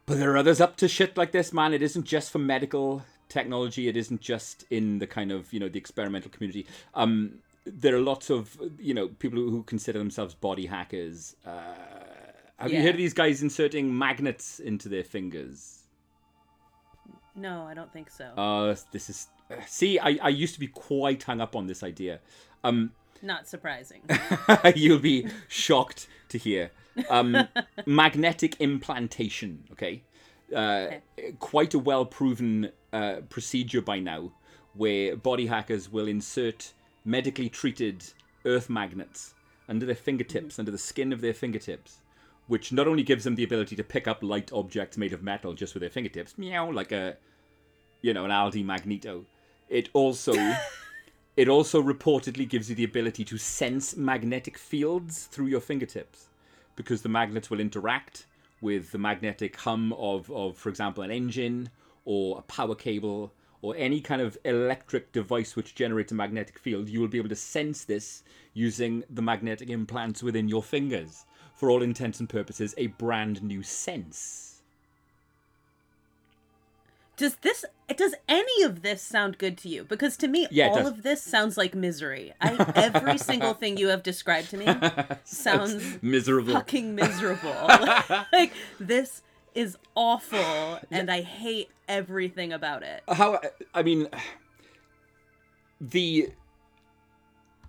But 0.05 0.19
there 0.19 0.33
are 0.33 0.37
others 0.37 0.61
up 0.61 0.77
to 0.79 0.89
shit 0.89 1.17
like 1.17 1.33
this, 1.33 1.53
man. 1.53 1.73
It 1.73 1.83
isn't 1.83 2.05
just 2.05 2.31
for 2.31 2.39
medical 2.39 3.05
technology. 3.29 3.89
It 3.89 3.97
isn't 3.97 4.21
just 4.21 4.65
in 4.71 4.99
the 4.99 5.07
kind 5.07 5.31
of 5.31 5.53
you 5.53 5.61
know 5.61 5.69
the 5.69 5.79
experimental 5.79 6.31
community. 6.31 6.67
Um, 6.95 7.39
there 7.65 7.95
are 7.95 8.01
lots 8.01 8.31
of 8.31 8.57
you 8.79 8.95
know 8.95 9.09
people 9.09 9.39
who 9.39 9.63
consider 9.63 9.99
themselves 9.99 10.35
body 10.35 10.67
hackers. 10.67 11.37
Uh, 11.47 11.61
have 12.59 12.73
you 12.73 12.81
heard 12.81 12.93
of 12.93 12.97
these 12.97 13.15
guys 13.15 13.43
inserting 13.43 13.97
magnets 13.97 14.61
into 14.61 14.89
their 14.89 15.05
fingers? 15.05 15.83
No, 17.35 17.65
I 17.65 17.75
don't 17.75 17.93
think 17.93 18.11
so. 18.11 18.25
Uh, 18.25 18.75
this 18.93 19.11
is 19.11 19.29
see, 19.67 19.99
I, 19.99 20.19
I 20.23 20.29
used 20.29 20.55
to 20.55 20.61
be 20.61 20.69
quite 20.69 21.23
hung 21.23 21.41
up 21.41 21.55
on 21.55 21.67
this 21.67 21.83
idea. 21.83 22.21
Um, 22.65 22.93
Not 23.23 23.49
surprising. 23.49 24.03
you'll 24.75 24.99
be 24.99 25.29
shocked 25.49 26.09
to 26.29 26.39
hear. 26.39 26.71
Um, 27.11 27.49
magnetic 27.87 28.57
implantation, 28.61 29.65
okay? 29.73 30.03
Uh, 30.55 30.87
Quite 31.39 31.75
a 31.75 31.79
well 31.79 32.05
proven 32.07 32.71
uh, 32.93 33.17
procedure 33.29 33.83
by 33.83 33.99
now 33.99 34.33
where 34.75 35.17
body 35.17 35.47
hackers 35.47 35.91
will 35.91 36.07
insert 36.07 36.73
medically 37.05 37.49
treated 37.49 38.05
earth 38.45 38.69
magnets 38.69 39.35
under 39.69 39.87
their 39.87 39.95
fingertips, 39.95 40.59
under 40.59 40.71
the 40.71 40.79
skin 40.79 41.13
of 41.13 41.21
their 41.21 41.35
fingertips, 41.35 41.99
which 42.47 42.73
not 42.73 42.87
only 42.87 43.03
gives 43.03 43.25
them 43.25 43.35
the 43.35 43.45
ability 43.45 43.75
to 43.75 43.83
pick 43.83 44.07
up 44.07 44.23
light 44.23 44.53
objects 44.53 44.97
made 44.97 45.13
of 45.13 45.23
metal 45.23 45.55
just 45.55 45.75
with 45.75 45.81
their 45.81 45.91
fingertips, 45.91 46.39
meow, 46.39 46.71
like 46.71 46.93
a, 46.93 47.17
you 48.03 48.13
know, 48.15 48.25
an 48.25 48.31
Aldi 48.31 48.65
Magneto, 48.65 49.25
it 49.69 49.89
also. 49.93 50.35
It 51.37 51.51
also 51.51 51.83
reportedly 51.83 52.49
gives 52.49 52.71
you 52.71 52.75
the 52.75 52.85
ability 52.85 53.23
to 53.27 53.37
sense 53.37 53.95
magnetic 53.95 54.57
fields 54.57 55.27
through 55.27 55.49
your 55.49 55.61
fingertips 55.61 56.29
because 56.77 57.03
the 57.03 57.11
magnets 57.11 57.51
will 57.51 57.61
interact 57.61 58.25
with 58.63 58.91
the 58.91 58.99
magnetic 58.99 59.55
hum 59.57 59.93
of, 59.93 60.31
of 60.31 60.57
for 60.57 60.71
example, 60.71 61.03
an 61.03 61.11
engine 61.11 61.69
or 62.07 62.39
a 62.39 62.43
power 62.43 62.75
cable 62.75 63.35
or 63.61 63.75
any 63.77 64.01
kind 64.01 64.23
of 64.23 64.39
electric 64.47 65.13
device 65.13 65.57
which 65.57 65.75
generates 65.75 66.11
a 66.11 66.15
magnetic 66.15 66.59
field. 66.59 66.89
You 66.89 67.01
will 67.01 67.09
be 67.09 67.19
able 67.19 67.29
to 67.29 67.37
sense 67.37 67.85
this 67.85 68.23
using 68.55 69.05
the 69.11 69.21
magnetic 69.21 69.69
implants 69.69 70.23
within 70.23 70.49
your 70.49 70.63
fingers. 70.63 71.27
For 71.55 71.71
all 71.71 71.83
intents 71.83 72.19
and 72.19 72.31
purposes, 72.31 72.75
a 72.79 72.87
brand 72.87 73.43
new 73.43 73.63
sense. 73.63 74.46
Does 77.17 77.37
this 77.37 77.65
does 77.97 78.15
any 78.29 78.63
of 78.63 78.83
this 78.83 79.01
sound 79.01 79.39
good 79.39 79.57
to 79.59 79.69
you? 79.69 79.85
Because 79.85 80.17
to 80.19 80.29
me, 80.29 80.47
Yeah, 80.51 80.69
all 80.69 80.77
does. 80.77 80.89
of 80.89 81.03
this 81.03 81.23
sounds 81.23 81.57
like 81.57 81.75
misery. 81.75 82.35
I 82.41 82.73
every 82.75 83.17
single 83.31 83.55
thing 83.55 83.77
you 83.79 83.89
have 83.89 84.03
described 84.03 84.51
to 84.51 84.57
me 84.59 84.67
sounds 85.25 85.99
miserable. 86.03 86.53
fucking 86.55 86.95
miserable. 86.95 87.55
like 88.33 88.53
this 88.79 89.23
is 89.55 89.79
awful, 89.95 90.79
and 90.91 91.11
I 91.11 91.23
hate 91.23 91.71
everything 91.89 92.53
about 92.53 92.83
it. 92.83 93.03
how 93.09 93.41
I 93.75 93.83
mean 93.83 94.09
the 95.81 96.31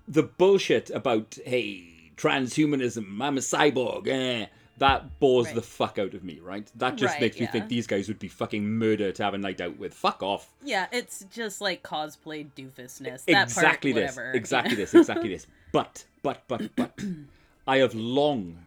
the 0.07 0.23
bullshit 0.23 0.89
about 0.89 1.37
hey 1.45 2.11
transhumanism 2.17 3.21
I'm 3.21 3.37
a 3.37 3.41
cyborg 3.41 4.07
eh, 4.07 4.47
that 4.79 5.19
bores 5.19 5.48
Right. 5.48 5.55
the 5.55 5.62
fuck 5.62 5.98
out 5.98 6.13
of 6.13 6.24
me 6.24 6.39
right 6.39 6.69
that 6.75 6.96
just 6.98 7.13
Right, 7.13 7.22
makes 7.22 7.39
me 7.39 7.46
yeah. 7.46 7.51
think 7.51 7.67
these 7.67 7.88
guys 7.88 8.07
would 8.07 8.19
be 8.19 8.27
fucking 8.27 8.67
murder 8.67 9.12
to 9.12 9.24
have 9.24 9.34
a 9.34 9.38
night 9.38 9.60
out 9.62 9.77
with 9.77 9.93
fuck 9.93 10.22
off 10.22 10.51
Yeah, 10.63 10.88
it's 10.91 11.25
just 11.31 11.62
like 11.62 11.81
cosplay 11.84 12.48
doofusness. 12.55 13.25
That 13.25 13.43
exactly 13.43 13.93
part, 13.93 14.05
this 14.07 14.15
whatever. 14.15 14.31
exactly 14.38 14.75
this 14.75 14.93
exactly 14.93 15.29
this 15.29 15.48
but 15.72 16.05
but 16.24 16.43
but 16.48 16.75
but 16.75 17.00
I 17.67 17.77
have 17.77 17.96
long 17.96 18.65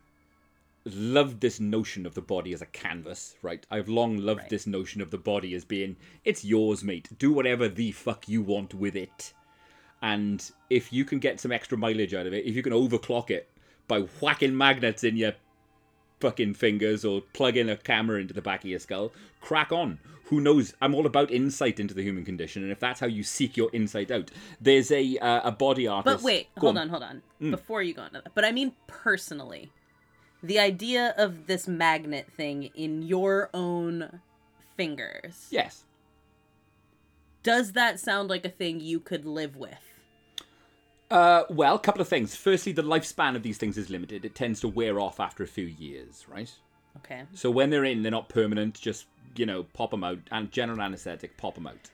loved 0.85 1.40
this 1.40 1.61
notion 1.61 2.07
of 2.07 2.14
the 2.14 2.23
body 2.23 2.52
as 2.55 2.62
a 2.62 2.67
canvas, 2.67 3.37
right? 3.43 3.64
I've 3.71 3.88
long 3.88 4.17
loved 4.17 4.40
Right. 4.40 4.49
this 4.50 4.67
notion 4.67 5.00
of 5.02 5.11
the 5.11 5.19
body 5.19 5.55
as 5.55 5.64
being, 5.64 5.97
it's 6.25 6.43
yours, 6.45 6.83
mate. 6.83 7.09
Do 7.19 7.33
whatever 7.33 7.69
the 7.69 7.93
fuck 7.93 8.29
you 8.29 8.40
want 8.43 8.73
with 8.75 8.97
it. 8.97 9.35
And 10.02 10.50
if 10.71 10.90
you 10.93 11.05
can 11.05 11.19
get 11.19 11.38
some 11.38 11.52
extra 11.52 11.76
mileage 11.76 12.14
out 12.14 12.26
of 12.26 12.33
it, 12.33 12.47
if 12.47 12.55
you 12.57 12.62
can 12.62 12.73
overclock 12.73 13.31
it 13.31 13.50
by 13.88 14.00
whacking 14.00 14.57
magnets 14.57 15.05
in 15.05 15.17
your 15.19 15.35
fucking 16.21 16.55
fingers 16.55 17.05
or 17.05 17.23
plug 17.33 17.57
in 17.57 17.69
a 17.69 17.77
camera 17.77 18.21
into 18.21 18.35
the 18.35 18.43
back 18.43 18.62
of 18.62 18.71
your 18.71 18.79
skull, 18.79 19.12
crack 19.41 19.73
on. 19.73 19.99
Who 20.25 20.41
knows? 20.41 20.75
I'm 20.81 20.95
all 20.95 21.07
about 21.07 21.31
insight 21.33 21.81
into 21.81 21.93
the 21.93 22.03
human 22.03 22.25
condition, 22.25 22.62
and 22.62 22.71
if 22.71 22.79
that's 22.79 23.00
how 23.00 23.07
you 23.07 23.25
seek 23.25 23.57
your 23.57 23.69
insight 23.73 24.12
out, 24.12 24.31
there's 24.61 24.93
a 24.93 25.19
uh, 25.19 25.49
a 25.49 25.50
body 25.50 25.89
artist. 25.89 26.19
But 26.19 26.23
wait, 26.23 26.55
Go 26.55 26.69
hold 26.69 26.79
on, 26.79 26.89
hold 26.89 27.03
on. 27.03 27.23
Before 27.50 27.83
you 27.83 27.95
go 27.95 28.05
into 28.05 28.21
that, 28.23 28.35
but 28.35 28.45
I 28.45 28.53
mean 28.53 28.73
personally, 28.87 29.73
the 30.43 30.61
idea 30.61 31.15
of 31.19 31.47
this 31.49 31.67
magnet 31.67 32.29
thing 32.37 32.71
in 32.77 33.03
your 33.03 33.50
own 33.53 34.21
fingers. 34.77 35.49
Yes. 35.50 35.85
Does 37.43 37.73
that 37.73 37.99
sound 37.99 38.29
like 38.29 38.45
a 38.45 38.50
thing 38.50 38.81
you 38.81 39.00
could 39.00 39.25
live 39.25 39.57
with? 39.57 39.89
Uh, 41.11 41.45
well, 41.50 41.75
a 41.75 41.79
couple 41.79 42.00
of 42.00 42.09
things. 42.09 42.37
Firstly, 42.37 42.73
the 42.73 42.83
lifespan 42.83 43.35
of 43.35 43.43
these 43.43 43.59
things 43.59 43.76
is 43.76 43.90
limited. 43.90 44.25
It 44.25 44.35
tends 44.35 44.61
to 44.61 44.69
wear 44.69 45.00
off 45.00 45.19
after 45.19 45.43
a 45.43 45.49
few 45.49 45.67
years, 45.67 46.25
right? 46.29 46.52
Okay. 46.99 47.25
So 47.35 47.50
when 47.50 47.71
they're 47.71 47.85
in, 47.85 48.02
they're 48.02 48.12
not 48.12 48.29
permanent. 48.29 48.81
Just 48.81 49.07
you 49.37 49.47
know, 49.47 49.64
pop 49.73 49.90
them 49.90 50.05
out 50.05 50.19
and 50.31 50.50
general 50.50 50.81
anesthetic, 50.81 51.37
pop 51.37 51.55
them 51.55 51.67
out. 51.67 51.90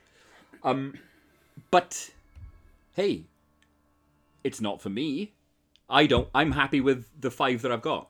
Um, 0.63 0.95
but 1.71 2.11
hey, 2.95 3.23
it's 4.43 4.61
not 4.61 4.81
for 4.81 4.89
me. 4.89 5.33
I 5.89 6.05
don't. 6.05 6.29
I'm 6.35 6.51
happy 6.51 6.81
with 6.81 7.05
the 7.19 7.31
five 7.31 7.61
that 7.61 7.71
I've 7.71 7.81
got. 7.81 8.09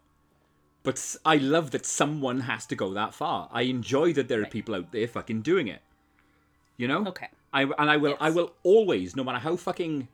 But 0.84 1.18
I 1.26 1.36
love 1.36 1.72
that 1.72 1.86
someone 1.86 2.42
has 2.42 2.66
to 2.68 2.76
go 2.76 2.94
that 2.94 3.14
far. 3.14 3.50
I 3.52 3.64
enjoy 3.64 4.14
that 4.14 4.30
there 4.30 4.42
are 4.42 4.46
people 4.46 4.74
out 4.74 4.92
there 4.92 5.08
fucking 5.08 5.42
doing 5.42 5.68
it. 5.68 5.82
You 6.78 6.88
know. 6.88 7.06
Okay. 7.08 7.28
I 7.54 7.64
and 7.64 7.90
I 7.90 7.98
will. 7.98 8.18
I 8.20 8.30
will 8.30 8.54
always, 8.64 9.16
no 9.16 9.24
matter 9.24 9.40
how 9.40 9.56
fucking 9.56 10.08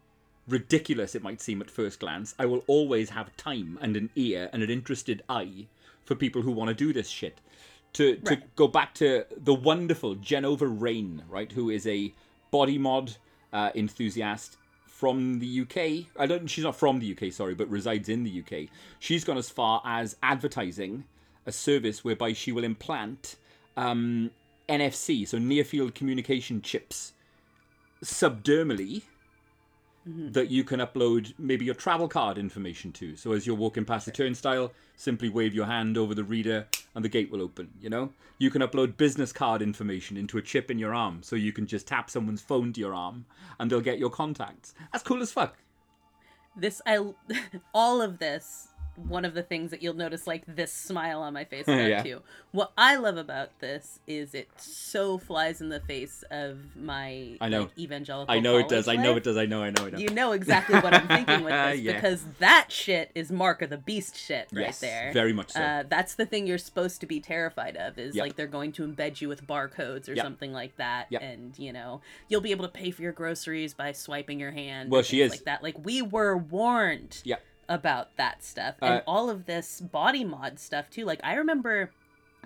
ridiculous 0.48 1.16
it 1.16 1.24
might 1.24 1.42
seem 1.42 1.62
at 1.62 1.72
first 1.72 2.00
glance, 2.00 2.36
I 2.38 2.46
will 2.46 2.64
always 2.68 3.10
have 3.12 3.36
time 3.38 3.78
and 3.82 3.96
an 3.96 4.10
ear 4.16 4.50
and 4.52 4.62
an 4.64 4.70
interested 4.70 5.24
eye 5.30 5.68
for 6.04 6.16
people 6.16 6.42
who 6.42 6.52
want 6.52 6.70
to 6.70 6.74
do 6.74 6.94
this 6.94 7.10
shit. 7.10 7.40
To 7.94 8.16
to 8.18 8.42
go 8.56 8.68
back 8.68 8.96
to 8.96 9.26
the 9.38 9.54
wonderful 9.54 10.16
Genova 10.16 10.68
Rain, 10.68 11.24
right, 11.30 11.52
who 11.52 11.70
is 11.70 11.86
a 11.86 12.12
body 12.50 12.80
mod 12.80 13.18
uh, 13.52 13.70
enthusiast 13.76 14.58
from 14.88 15.40
the 15.40 15.62
UK. 15.62 16.08
I 16.20 16.26
don't. 16.26 16.48
She's 16.48 16.64
not 16.64 16.76
from 16.76 17.00
the 17.00 17.16
UK, 17.16 17.32
sorry, 17.32 17.54
but 17.54 17.70
resides 17.70 18.10
in 18.10 18.24
the 18.24 18.42
UK. 18.42 18.70
She's 19.00 19.24
gone 19.24 19.38
as 19.38 19.50
far 19.50 19.82
as 19.86 20.16
advertising 20.24 21.04
a 21.46 21.52
service 21.52 22.04
whereby 22.04 22.34
she 22.34 22.52
will 22.52 22.64
implant 22.64 23.36
um, 23.78 24.32
NFC, 24.68 25.28
so 25.28 25.38
near 25.38 25.64
field 25.64 25.94
communication 25.94 26.62
chips, 26.62 27.14
subdermally 28.04 29.04
Mm-hmm. 30.08 30.34
that 30.34 30.52
you 30.52 30.66
can 30.66 30.82
upload 30.82 31.34
maybe 31.40 31.64
your 31.64 31.76
travel 31.76 32.10
card 32.10 32.38
information 32.38 32.92
to. 32.92 33.16
So 33.16 33.32
as 33.32 33.48
you're 33.48 33.56
walking 33.56 33.86
past 33.86 34.06
the 34.06 34.12
turnstile, 34.12 34.74
simply 34.98 35.30
wave 35.30 35.54
your 35.54 35.66
hand 35.66 35.98
over 35.98 36.14
the 36.14 36.26
reader 36.26 36.68
and 36.94 37.06
the 37.06 37.10
gate 37.10 37.32
will 37.32 37.42
open, 37.42 37.70
you 37.80 37.90
know? 37.90 38.12
You 38.38 38.50
can 38.50 38.62
upload 38.62 38.98
business 38.98 39.32
card 39.32 39.62
information 39.62 40.18
into 40.18 40.38
a 40.38 40.42
chip 40.42 40.70
in 40.70 40.78
your 40.78 40.94
arm 40.94 41.24
so 41.24 41.38
you 41.38 41.54
can 41.54 41.66
just 41.66 41.88
tap 41.88 42.10
someone's 42.10 42.42
phone 42.42 42.74
to 42.74 42.82
your 42.82 42.94
arm 42.94 43.26
and 43.62 43.72
they'll 43.72 43.80
get 43.80 43.98
your 43.98 44.10
contacts. 44.10 44.74
That's 44.92 45.06
cool 45.06 45.22
as 45.22 45.32
fuck. 45.32 45.56
This 46.54 46.82
I 46.86 47.00
all 47.74 48.02
of 48.02 48.20
this 48.20 48.73
one 48.96 49.26
of 49.26 49.34
the 49.34 49.42
things 49.42 49.72
that 49.72 49.82
you'll 49.82 49.96
notice 49.96 50.28
like 50.28 50.44
this 50.48 50.72
smile 50.72 51.22
on 51.22 51.34
my 51.34 51.44
face 51.46 51.64
about 51.68 51.90
Yeah. 51.90 52.04
too. 52.04 52.22
What 52.52 52.72
I 52.78 52.96
love 52.98 53.18
about 53.18 53.60
this 53.60 54.00
is 54.06 54.36
it 54.36 54.48
so 54.58 55.18
flies 55.18 55.62
in 55.62 55.70
the 55.70 55.80
face 55.80 56.24
of 56.30 56.60
my 56.76 57.38
I 57.42 57.50
know. 57.50 57.62
like, 57.64 57.78
evangelical. 57.80 58.34
I 58.34 58.40
know 58.40 58.58
it 58.58 58.70
does. 58.70 58.86
college 58.86 59.00
I 59.00 59.04
know 59.04 59.16
it 59.16 59.24
does. 59.24 59.38
I 59.38 59.46
know. 59.48 59.64
I 59.64 59.72
know. 59.72 59.88
I 59.88 59.90
know. 59.90 59.98
You 59.98 60.10
know 60.10 60.32
exactly 60.34 60.80
what 60.80 60.94
I'm 60.94 61.08
thinking 61.08 61.44
with 61.44 61.54
this 61.72 61.80
Yeah. 61.80 61.94
because 61.94 62.24
that 62.40 62.72
shit 62.72 63.10
is 63.16 63.32
Mark 63.32 63.62
of 63.64 63.70
the 63.72 63.78
Beast 63.80 64.16
shit 64.16 64.48
right 64.54 64.66
Yes, 64.66 64.80
there. 64.80 65.12
very 65.12 65.34
much 65.34 65.52
so. 65.52 65.62
Uh, 65.62 65.84
that's 65.90 66.14
the 66.16 66.26
thing 66.28 66.46
you're 66.46 66.58
supposed 66.60 67.00
to 67.02 67.08
be 67.08 67.20
terrified 67.20 67.76
of 67.78 67.98
is 67.98 68.16
Yep. 68.16 68.24
like 68.24 68.36
they're 68.36 68.46
going 68.48 68.72
to 68.74 68.88
embed 68.88 69.20
you 69.22 69.28
with 69.28 69.48
barcodes 69.48 70.08
or 70.08 70.14
Yep. 70.14 70.24
something 70.24 70.54
like 70.54 70.76
that, 70.78 71.08
Yep. 71.10 71.22
and 71.24 71.58
you 71.58 71.74
know 71.74 72.02
you'll 72.30 72.42
be 72.42 72.52
able 72.52 72.66
to 72.66 72.72
pay 72.72 72.92
for 72.92 73.02
your 73.02 73.12
groceries 73.12 73.74
by 73.74 73.92
swiping 73.92 74.40
your 74.40 74.52
hand. 74.52 74.92
Well, 74.92 75.02
she 75.02 75.22
is. 75.22 75.32
like 75.32 75.46
that. 75.46 75.64
Like 75.64 75.84
we 75.84 76.02
were 76.04 76.38
warned 76.38 77.22
Yep. 77.24 77.42
About 77.70 78.16
that 78.18 78.44
stuff 78.44 78.76
and 78.82 78.96
Uh, 78.96 79.02
all 79.08 79.30
of 79.30 79.46
this 79.46 79.82
body 79.82 80.24
mod 80.24 80.60
stuff 80.60 80.90
too. 80.90 81.06
Like 81.06 81.20
I 81.24 81.36
remember 81.36 81.92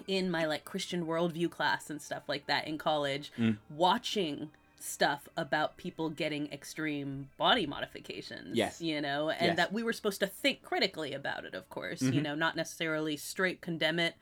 in 0.07 0.29
my 0.29 0.45
like 0.45 0.63
Christian 0.63 1.05
worldview 1.05 1.50
class 1.50 1.89
and 1.89 2.01
stuff 2.01 2.24
like 2.27 2.45
that 2.47 2.67
in 2.67 2.77
college, 2.77 3.31
Mm. 3.38 3.57
watching 3.69 4.51
stuff 4.79 5.27
about 5.36 5.75
people 5.75 6.07
getting 6.12 6.51
extreme 6.53 7.27
body 7.36 7.65
modifications. 7.65 8.55
Yes. 8.55 8.79
You 8.79 9.01
know, 9.01 9.29
and 9.31 9.39
Yes. 9.41 9.47
Mm-hmm. 9.50 9.55
that 9.55 9.74
we 9.74 9.81
were 9.81 9.91
supposed 9.91 10.19
to 10.19 10.27
think 10.27 10.62
critically 10.62 11.13
about 11.13 11.45
it, 11.45 11.55
of 11.55 11.67
course. 11.67 12.03
You 12.03 12.21
know, 12.21 12.36
not 12.36 12.55
necessarily 12.55 13.17
straight 13.17 13.59
condemn 13.59 13.97
it, 14.00 14.13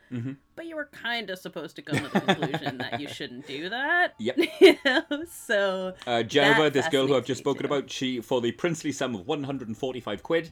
but 0.55 0.65
you 0.65 0.77
were 0.77 0.85
kind 0.93 1.29
of 1.29 1.39
supposed 1.39 1.75
to 1.75 1.81
come 1.81 1.97
to 1.97 2.03
the 2.07 2.21
conclusion 2.21 2.77
that 2.77 3.01
you 3.01 3.09
shouldn't 3.09 3.45
do 3.47 3.67
that. 3.67 4.13
Yep. 4.17 4.37
you 4.61 4.77
know, 4.85 5.03
so 5.29 5.93
Uh, 6.07 6.23
this 6.23 6.87
girl 6.87 7.05
who 7.07 7.17
I've 7.17 7.25
just 7.25 7.39
spoken 7.39 7.67
too. 7.67 7.73
about, 7.73 7.91
she 7.91 8.21
for 8.21 8.39
the 8.39 8.53
princely 8.53 8.93
sum 8.93 9.13
of 9.13 9.27
145 9.27 10.23
quid. 10.23 10.51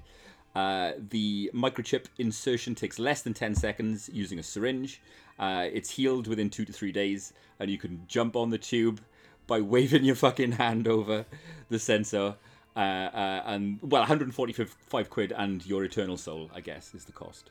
Uh, 0.55 0.91
the 1.09 1.49
microchip 1.53 2.05
insertion 2.17 2.75
takes 2.75 2.99
less 2.99 3.21
than 3.23 3.33
10 3.33 3.55
seconds 3.55 4.09
using 4.13 4.39
a 4.39 4.43
syringe. 4.43 5.01
Uh, 5.39 5.67
it's 5.71 5.89
healed 5.89 6.27
within 6.27 6.49
two 6.49 6.63
to 6.65 6.71
three 6.71 6.91
days, 6.91 7.33
and 7.59 7.71
you 7.71 7.77
can 7.77 8.03
jump 8.07 8.35
on 8.35 8.49
the 8.49 8.57
tube 8.57 9.01
by 9.47 9.59
waving 9.73 10.03
your 10.03 10.15
fucking 10.15 10.53
hand 10.53 10.87
over 10.87 11.25
the 11.69 11.79
sensor. 11.79 12.35
Uh, 12.75 12.79
uh, 12.79 13.43
and 13.45 13.79
well, 13.81 14.01
145 14.01 15.09
quid, 15.09 15.33
and 15.35 15.65
your 15.65 15.83
eternal 15.83 16.17
soul, 16.17 16.49
I 16.55 16.61
guess, 16.61 16.93
is 16.93 17.05
the 17.05 17.11
cost. 17.11 17.49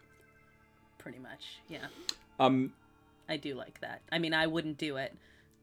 pretty 0.98 1.18
much, 1.18 1.58
yeah. 1.68 1.86
Um, 2.38 2.72
I 3.28 3.36
do 3.36 3.54
like 3.54 3.80
that. 3.80 4.02
I 4.10 4.18
mean, 4.18 4.34
I 4.34 4.46
wouldn't 4.46 4.78
do 4.78 4.96
it, 4.96 5.14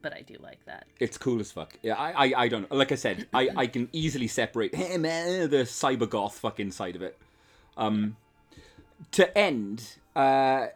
but 0.01 0.13
I 0.13 0.21
do 0.21 0.35
like 0.41 0.63
that. 0.65 0.85
It's 0.99 1.17
cool 1.17 1.39
as 1.39 1.51
fuck. 1.51 1.73
Yeah, 1.83 1.95
I, 1.95 2.27
I, 2.27 2.33
I 2.43 2.47
don't 2.47 2.71
like 2.71 2.91
I 2.91 2.95
said, 2.95 3.27
I, 3.33 3.49
I 3.55 3.67
can 3.67 3.89
easily 3.91 4.27
separate 4.27 4.73
hey, 4.75 4.97
man, 5.07 5.49
the 5.49 5.57
cyber 5.63 6.09
goth 6.09 6.37
fucking 6.39 6.71
side 6.71 6.95
of 6.95 7.01
it. 7.01 7.17
Um, 7.79 8.17
to 9.11 9.35
end, 9.37 9.95
uh, 10.15 10.67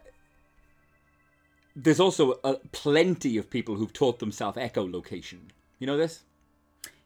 there's 1.76 2.00
also 2.00 2.34
plenty 2.72 3.36
of 3.36 3.50
people 3.50 3.76
who've 3.76 3.92
taught 3.92 4.18
themselves 4.18 4.56
echolocation. 4.56 5.50
You 5.78 5.86
know 5.86 5.96
this? 5.96 6.22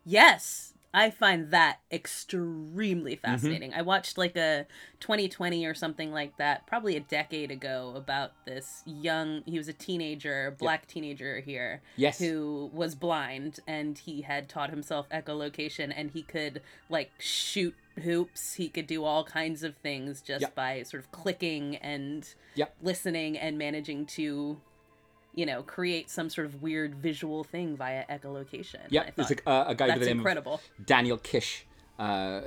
Yes, 0.04 0.67
I 0.94 1.10
find 1.10 1.50
that 1.50 1.80
extremely 1.92 3.12
Mm-hmm. 3.16 3.20
fascinating. 3.32 3.74
I 3.74 3.82
watched 3.82 4.16
like 4.16 4.36
a 4.36 4.66
2020 5.00 5.64
or 5.66 5.74
something 5.74 6.12
like 6.12 6.36
that, 6.38 6.66
probably 6.66 6.96
a 6.96 7.00
decade 7.00 7.50
ago, 7.50 7.92
about 7.94 8.32
this 8.46 8.82
young, 8.86 9.42
he 9.44 9.58
was 9.58 9.68
a 9.68 9.72
teenager, 9.72 10.56
black 10.58 10.86
teenager 10.86 11.40
here, 11.40 11.82
Yes. 11.96 12.18
who 12.18 12.70
was 12.72 12.94
blind 12.94 13.60
and 13.66 13.98
he 13.98 14.22
had 14.22 14.48
taught 14.48 14.70
himself 14.70 15.08
echolocation 15.10 15.92
and 15.94 16.10
he 16.12 16.22
could 16.22 16.62
like 16.88 17.10
shoot 17.18 17.74
hoops. 18.02 18.54
He 18.54 18.68
could 18.68 18.86
do 18.86 19.04
all 19.04 19.24
kinds 19.24 19.62
of 19.62 19.76
things 19.76 20.22
just 20.22 20.42
Yep. 20.42 20.54
by 20.54 20.82
sort 20.84 21.02
of 21.02 21.10
clicking 21.12 21.76
and 21.76 22.26
Yep. 22.54 22.74
listening 22.82 23.36
and 23.38 23.58
managing 23.58 24.06
to. 24.06 24.60
You 25.34 25.46
know, 25.46 25.62
create 25.62 26.10
some 26.10 26.30
sort 26.30 26.46
of 26.46 26.62
weird 26.62 26.94
visual 26.96 27.44
thing 27.44 27.76
via 27.76 28.04
echolocation. 28.06 28.80
Yeah, 28.90 29.10
there's 29.14 29.30
a, 29.30 29.48
uh, 29.48 29.64
a 29.68 29.74
guy 29.74 29.88
by 29.88 29.98
the 29.98 30.06
name 30.06 30.18
incredible. 30.18 30.54
of 30.78 30.86
Daniel 30.86 31.18
Kish. 31.18 31.64
Uh, 31.98 32.42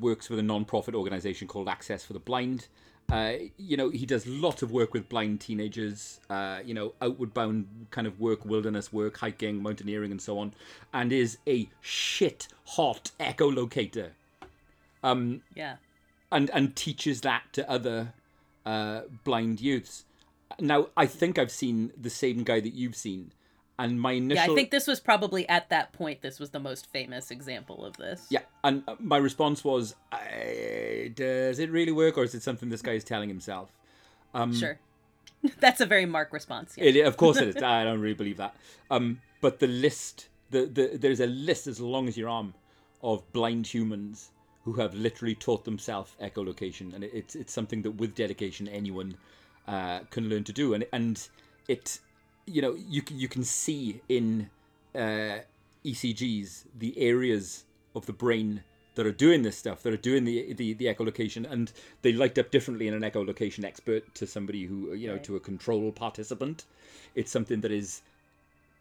works 0.00 0.30
with 0.30 0.38
a 0.38 0.42
non-profit 0.42 0.94
organization 0.94 1.46
called 1.46 1.68
Access 1.68 2.04
for 2.04 2.14
the 2.14 2.18
Blind. 2.18 2.68
Uh, 3.10 3.32
you 3.58 3.76
know, 3.76 3.88
he 3.90 4.04
does 4.06 4.26
lots 4.26 4.62
of 4.62 4.70
work 4.70 4.92
with 4.94 5.08
blind 5.08 5.40
teenagers. 5.40 6.20
Uh, 6.28 6.58
you 6.64 6.74
know, 6.74 6.92
outward 7.00 7.32
bound 7.34 7.86
kind 7.90 8.06
of 8.06 8.18
work, 8.20 8.44
wilderness 8.44 8.92
work, 8.92 9.16
hiking, 9.18 9.62
mountaineering, 9.62 10.10
and 10.10 10.20
so 10.20 10.38
on, 10.38 10.52
and 10.92 11.12
is 11.12 11.38
a 11.46 11.68
shit 11.80 12.48
hot 12.64 13.10
echolocator. 13.20 14.10
Um, 15.02 15.42
Yeah. 15.54 15.76
and 16.32 16.50
and 16.50 16.74
teaches 16.76 17.20
that 17.22 17.44
to 17.52 17.70
other 17.70 18.12
uh, 18.66 19.02
blind 19.24 19.60
youths. 19.60 20.04
Now, 20.60 20.88
I 20.96 21.06
think 21.06 21.38
I've 21.38 21.50
seen 21.50 21.92
the 22.00 22.10
same 22.10 22.42
guy 22.42 22.60
that 22.60 22.74
you've 22.74 22.96
seen, 22.96 23.32
and 23.78 24.00
my 24.00 24.12
initial 24.12 24.46
Yeah, 24.46 24.52
I 24.52 24.54
think 24.54 24.70
this 24.70 24.86
was 24.86 24.98
probably 24.98 25.48
at 25.48 25.68
that 25.70 25.92
point. 25.92 26.22
This 26.22 26.40
was 26.40 26.50
the 26.50 26.60
most 26.60 26.86
famous 26.86 27.30
example 27.30 27.84
of 27.84 27.96
this. 27.96 28.26
Yeah, 28.30 28.40
and 28.64 28.82
uh, 28.88 28.96
my 28.98 29.18
response 29.18 29.62
was, 29.62 29.94
"Does 31.14 31.58
it 31.58 31.70
really 31.70 31.92
work, 31.92 32.18
or 32.18 32.24
is 32.24 32.34
it 32.34 32.42
something 32.42 32.68
this 32.68 32.82
guy 32.82 32.92
is 32.92 33.04
telling 33.04 33.28
himself?" 33.28 33.70
Um, 34.34 34.54
sure. 34.54 34.78
That's 35.60 35.80
a 35.80 35.86
very 35.86 36.06
Mark 36.06 36.32
response. 36.32 36.74
Yeah. 36.76 36.84
It, 36.84 37.06
of 37.06 37.16
course 37.16 37.38
it 37.38 37.48
is. 37.48 37.62
I 37.62 37.84
don't 37.84 38.00
really 38.00 38.14
believe 38.14 38.38
that. 38.38 38.56
Um, 38.90 39.20
but 39.40 39.60
the 39.60 39.66
list, 39.66 40.28
the, 40.50 40.66
the 40.66 40.98
there's 40.98 41.20
a 41.20 41.26
list 41.26 41.66
as 41.66 41.80
long 41.80 42.08
as 42.08 42.16
your 42.16 42.28
arm 42.28 42.54
of 43.02 43.30
blind 43.32 43.66
humans 43.66 44.30
who 44.64 44.72
have 44.74 44.94
literally 44.94 45.34
taught 45.34 45.64
themselves 45.64 46.12
echolocation, 46.20 46.94
and 46.94 47.04
it, 47.04 47.10
it's 47.14 47.34
it's 47.36 47.52
something 47.52 47.82
that 47.82 47.92
with 47.92 48.14
dedication 48.14 48.66
anyone 48.68 49.14
uh, 49.68 50.00
can 50.10 50.28
learn 50.30 50.44
to 50.44 50.52
do, 50.52 50.74
and 50.74 50.84
and 50.92 51.28
it, 51.68 52.00
you 52.46 52.62
know, 52.62 52.74
you 52.74 53.02
can 53.02 53.18
you 53.20 53.28
can 53.28 53.44
see 53.44 54.00
in 54.08 54.50
uh, 54.94 55.38
ECGs 55.84 56.64
the 56.78 56.98
areas 56.98 57.64
of 57.94 58.06
the 58.06 58.12
brain 58.14 58.64
that 58.94 59.06
are 59.06 59.12
doing 59.12 59.42
this 59.42 59.56
stuff, 59.56 59.82
that 59.84 59.92
are 59.92 59.96
doing 60.10 60.24
the 60.24 60.52
the, 60.54 60.72
the 60.74 60.86
echolocation, 60.86 61.50
and 61.50 61.72
they 62.02 62.12
light 62.12 62.38
up 62.38 62.50
differently 62.50 62.88
in 62.88 62.94
an 62.94 63.02
echolocation 63.02 63.64
expert 63.64 64.14
to 64.16 64.26
somebody 64.26 64.64
who 64.66 64.92
you 64.94 65.06
know 65.08 65.14
Right. 65.14 65.24
to 65.24 65.36
a 65.36 65.40
control 65.40 65.92
participant. 65.92 66.64
It's 67.14 67.30
something 67.30 67.60
that 67.60 67.70
is 67.72 68.02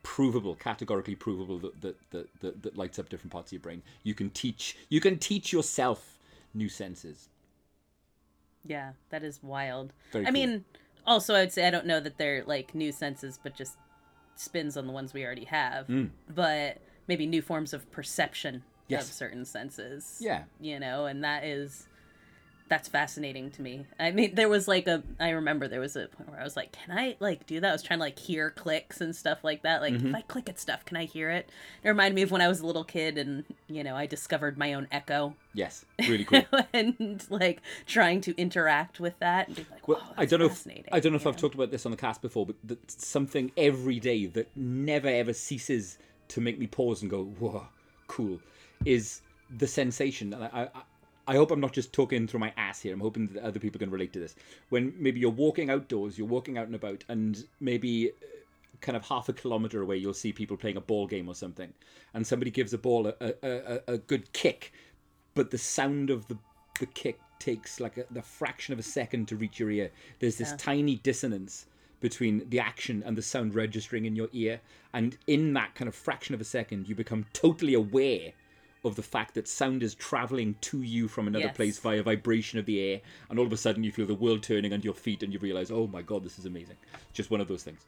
provable, 0.04 0.56
categorically 0.56 1.16
provable 1.16 1.60
that 1.60 1.82
that, 1.82 1.96
that 2.12 2.28
that 2.42 2.64
that 2.64 2.78
lights 2.78 2.98
up 3.00 3.10
different 3.10 3.32
parts 3.34 3.50
of 3.50 3.54
your 3.54 3.62
brain. 3.62 3.84
You 4.04 4.16
can 4.16 4.30
teach 4.32 4.78
you 4.90 5.02
can 5.02 5.20
teach 5.20 5.52
yourself 5.54 6.18
new 6.54 6.70
senses. 6.70 7.30
Yeah, 8.66 8.94
that 9.10 9.24
is 9.24 9.42
wild. 9.44 9.94
Very 10.12 10.26
I 10.26 10.32
cool. 10.32 10.34
mean, 10.34 10.66
also, 11.08 11.34
I 11.34 11.40
would 11.40 11.52
say 11.54 11.66
I 11.68 11.72
don't 11.72 11.86
know 11.88 12.00
that 12.00 12.18
they're 12.18 12.44
like 12.46 12.76
new 12.76 12.92
senses, 12.92 13.40
but 13.42 13.56
just 13.56 13.78
spins 14.36 14.78
on 14.78 14.86
the 14.86 14.94
ones 14.94 15.14
we 15.14 15.26
already 15.26 15.46
have. 15.46 15.88
Mm. 15.88 16.12
But 16.34 16.78
maybe 17.08 17.26
new 17.26 17.42
forms 17.42 17.74
of 17.74 17.90
perception 17.92 18.64
Yes. 18.90 19.08
of 19.10 19.14
certain 19.16 19.44
senses. 19.46 20.20
Yeah. 20.22 20.44
You 20.62 20.80
know, 20.80 21.06
and 21.08 21.24
that 21.24 21.44
is. 21.44 21.88
That's 22.70 22.90
fascinating 22.90 23.50
to 23.52 23.62
me. 23.62 23.86
I 23.98 24.12
mean, 24.12 24.36
there 24.36 24.50
was 24.50 24.68
like 24.68 24.88
a. 24.88 25.02
I 25.22 25.30
remember 25.30 25.68
there 25.70 25.80
was 25.80 25.96
a 25.96 26.08
point 26.08 26.30
where 26.30 26.40
I 26.40 26.44
was 26.44 26.58
like, 26.58 26.74
"Can 26.74 26.98
I 26.98 27.16
like 27.22 27.46
do 27.48 27.62
that?" 27.62 27.70
I 27.70 27.72
was 27.72 27.82
trying 27.82 28.00
to 28.00 28.04
like 28.04 28.20
hear 28.20 28.50
clicks 28.50 29.00
and 29.00 29.16
stuff 29.16 29.44
like 29.44 29.64
that. 29.64 29.82
Like, 29.82 29.94
Mm-hmm. 29.94 30.08
if 30.08 30.16
I 30.16 30.22
click 30.22 30.50
at 30.50 30.60
stuff, 30.60 30.84
can 30.84 30.98
I 30.98 31.06
hear 31.06 31.30
it? 31.30 31.50
It 31.84 31.88
reminded 31.88 32.16
me 32.16 32.24
of 32.24 32.32
when 32.32 32.42
I 32.42 32.48
was 32.50 32.60
a 32.60 32.66
little 32.66 32.84
kid, 32.84 33.18
and 33.18 33.46
you 33.68 33.84
know, 33.86 33.96
I 33.96 34.06
discovered 34.06 34.58
my 34.58 34.74
own 34.74 34.88
echo. 34.92 35.36
Yes, 35.54 35.86
really 36.08 36.26
cool. 36.26 36.44
and 36.74 37.26
like 37.30 37.62
trying 37.86 38.20
to 38.22 38.36
interact 38.38 39.00
with 39.00 39.18
that 39.20 39.48
and 39.48 39.56
be 39.56 39.66
like, 39.72 39.88
Well, 39.88 40.02
I 40.18 40.26
don't 40.26 40.40
know. 40.42 40.48
If. 40.48 40.68
I 40.92 41.00
don't 41.00 41.14
know 41.14 41.18
if 41.18 41.26
I've 41.26 41.38
talked 41.38 41.56
about 41.56 41.72
this 41.72 41.86
on 41.86 41.92
the 41.92 41.98
cast 41.98 42.22
before, 42.22 42.46
but 42.46 42.58
that 42.66 42.92
something 42.92 43.52
every 43.56 44.00
day 44.00 44.26
that 44.26 44.50
never 44.58 45.08
ever 45.08 45.32
ceases 45.32 45.98
to 46.30 46.42
make 46.42 46.60
me 46.60 46.68
pause 46.68 47.02
and 47.02 47.10
go, 47.10 47.24
"Whoa, 47.24 47.66
cool," 48.08 48.40
is 48.84 49.22
the 49.58 49.68
sensation. 49.68 50.34
And 50.34 50.44
I, 50.44 50.70
I, 50.76 50.82
I 51.28 51.36
hope 51.36 51.52
I'm 51.52 51.60
not 51.60 51.74
just 51.74 51.92
talking 51.94 52.28
through 52.28 52.40
my 52.40 52.54
ass 52.58 52.82
here. 52.82 52.94
I'm 52.94 53.02
hoping 53.02 53.28
that 53.28 53.44
other 53.44 53.60
people 53.60 53.80
can 53.80 53.92
relate 53.92 54.14
to 54.14 54.20
this. 54.20 54.36
When 54.70 54.94
maybe 54.98 55.20
you're 55.20 55.30
walking 55.30 55.70
outdoors, 55.70 56.18
you're 56.18 56.28
walking 56.28 56.58
out 56.58 56.68
and 56.68 56.76
about, 56.76 57.04
and 57.10 57.44
maybe 57.60 58.12
uh, 58.12 58.14
kind 58.80 58.96
of 58.96 59.04
half 59.06 59.28
a 59.28 59.34
kilometer 59.34 59.82
away, 59.82 59.98
you'll 59.98 60.14
see 60.14 60.32
people 60.32 60.56
playing 60.56 60.78
a 60.78 60.82
ball 60.82 61.06
game 61.06 61.28
or 61.28 61.36
something, 61.36 61.74
and 62.14 62.26
somebody 62.26 62.50
gives 62.50 62.74
a 62.74 62.78
ball 62.78 63.08
a, 63.08 63.14
a, 63.22 63.34
a, 63.44 63.94
a 63.94 63.98
good 63.98 64.32
kick, 64.34 64.72
but 65.36 65.52
the 65.52 65.58
sound 65.58 66.10
of 66.10 66.28
the 66.28 66.38
the 66.80 66.86
kick 66.86 67.20
takes 67.40 67.80
like 67.80 67.98
a, 67.98 68.06
the 68.12 68.22
fraction 68.22 68.72
of 68.72 68.80
a 68.80 68.84
second 68.84 69.28
to 69.28 69.36
reach 69.36 69.60
your 69.60 69.72
ear. 69.72 69.90
There's 70.20 70.38
this 70.38 70.52
Yeah. 70.52 70.58
tiny 70.58 70.96
dissonance 70.98 71.66
between 72.00 72.48
the 72.50 72.60
action 72.60 73.02
and 73.04 73.18
the 73.18 73.22
sound 73.24 73.56
registering 73.56 74.06
in 74.06 74.16
your 74.16 74.30
ear, 74.32 74.62
and 74.94 75.18
in 75.26 75.54
that 75.54 75.74
kind 75.74 75.90
of 75.90 75.96
fraction 75.96 76.36
of 76.36 76.42
a 76.42 76.44
second, 76.46 76.88
you 76.88 76.94
become 76.96 77.26
totally 77.34 77.74
aware 77.74 78.34
of 78.86 78.96
the 78.96 79.04
fact 79.04 79.34
that 79.36 79.48
sound 79.48 79.84
is 79.84 79.96
traveling 79.96 80.56
to 80.62 80.82
you 80.82 81.08
from 81.08 81.28
another 81.28 81.46
Yes. 81.46 81.56
place 81.56 81.80
via 81.80 82.04
vibration 82.04 82.60
of 82.60 82.66
the 82.66 82.80
air, 82.80 83.02
and 83.30 83.38
all 83.40 83.46
of 83.46 83.54
a 83.54 83.58
sudden 83.58 83.84
you 83.84 83.92
feel 83.92 84.06
the 84.06 84.14
world 84.16 84.44
turning 84.44 84.74
under 84.74 84.86
your 84.86 84.94
feet, 84.94 85.24
and 85.24 85.34
you 85.34 85.40
realize, 85.40 85.72
oh 85.72 85.88
my 85.88 86.02
god, 86.02 86.24
this 86.24 86.38
is 86.40 86.46
amazing. 86.46 86.78
Just 87.14 87.32
one 87.32 87.42
of 87.42 87.48
those 87.48 87.64
things. 87.64 87.82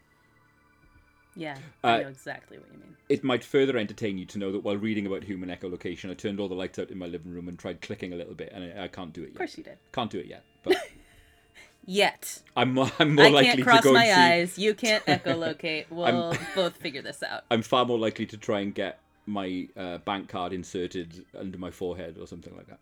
Yeah, 1.35 1.57
Uh, 1.83 1.87
I 1.87 2.01
know 2.03 2.09
exactly 2.09 2.57
what 2.57 2.67
you 2.73 2.79
mean. 2.79 2.97
It 3.07 3.23
might 3.23 3.43
further 3.43 3.77
entertain 3.77 4.17
you 4.17 4.25
to 4.25 4.37
know 4.39 4.51
that 4.51 4.59
while 4.59 4.75
reading 4.75 5.05
about 5.05 5.23
human 5.23 5.47
echolocation, 5.49 6.09
I 6.11 6.15
turned 6.15 6.39
all 6.39 6.49
the 6.49 6.55
lights 6.55 6.79
out 6.79 6.89
in 6.89 6.97
my 6.97 7.05
living 7.05 7.31
room 7.31 7.47
and 7.47 7.57
tried 7.57 7.81
clicking 7.81 8.11
a 8.11 8.15
little 8.17 8.33
bit, 8.33 8.51
and 8.53 8.77
I, 8.77 8.85
I 8.85 8.87
can't 8.89 9.13
do 9.13 9.21
it 9.21 9.27
yet. 9.27 9.31
Of 9.33 9.37
course 9.37 9.57
you 9.57 9.63
did. 9.63 9.77
Can't 9.93 10.11
do 10.11 10.19
it 10.19 10.25
yet, 10.25 10.43
but 10.63 10.75
Yet. 11.85 12.41
I'm 12.55 12.73
more, 12.73 12.91
I'm 12.99 13.15
more 13.15 13.25
I 13.25 13.29
likely 13.29 13.47
can't 13.47 13.57
to 13.59 13.63
cross 13.63 13.83
go 13.83 13.93
my 13.93 14.05
see. 14.05 14.11
eyes. 14.11 14.57
You 14.59 14.73
can't 14.75 15.03
echolocate. 15.07 15.85
We'll 15.89 16.35
both 16.55 16.75
figure 16.77 17.01
this 17.01 17.23
out. 17.23 17.45
I'm 17.49 17.61
far 17.61 17.85
more 17.85 17.97
likely 17.97 18.25
to 18.27 18.37
try 18.37 18.59
and 18.59 18.75
get 18.75 18.99
my 19.29 19.67
uh, 19.77 19.99
bank 19.99 20.27
card 20.27 20.51
inserted 20.53 21.25
under 21.37 21.57
my 21.57 21.71
forehead 21.71 22.17
or 22.19 22.27
something 22.27 22.55
like 22.55 22.67
that. 22.67 22.79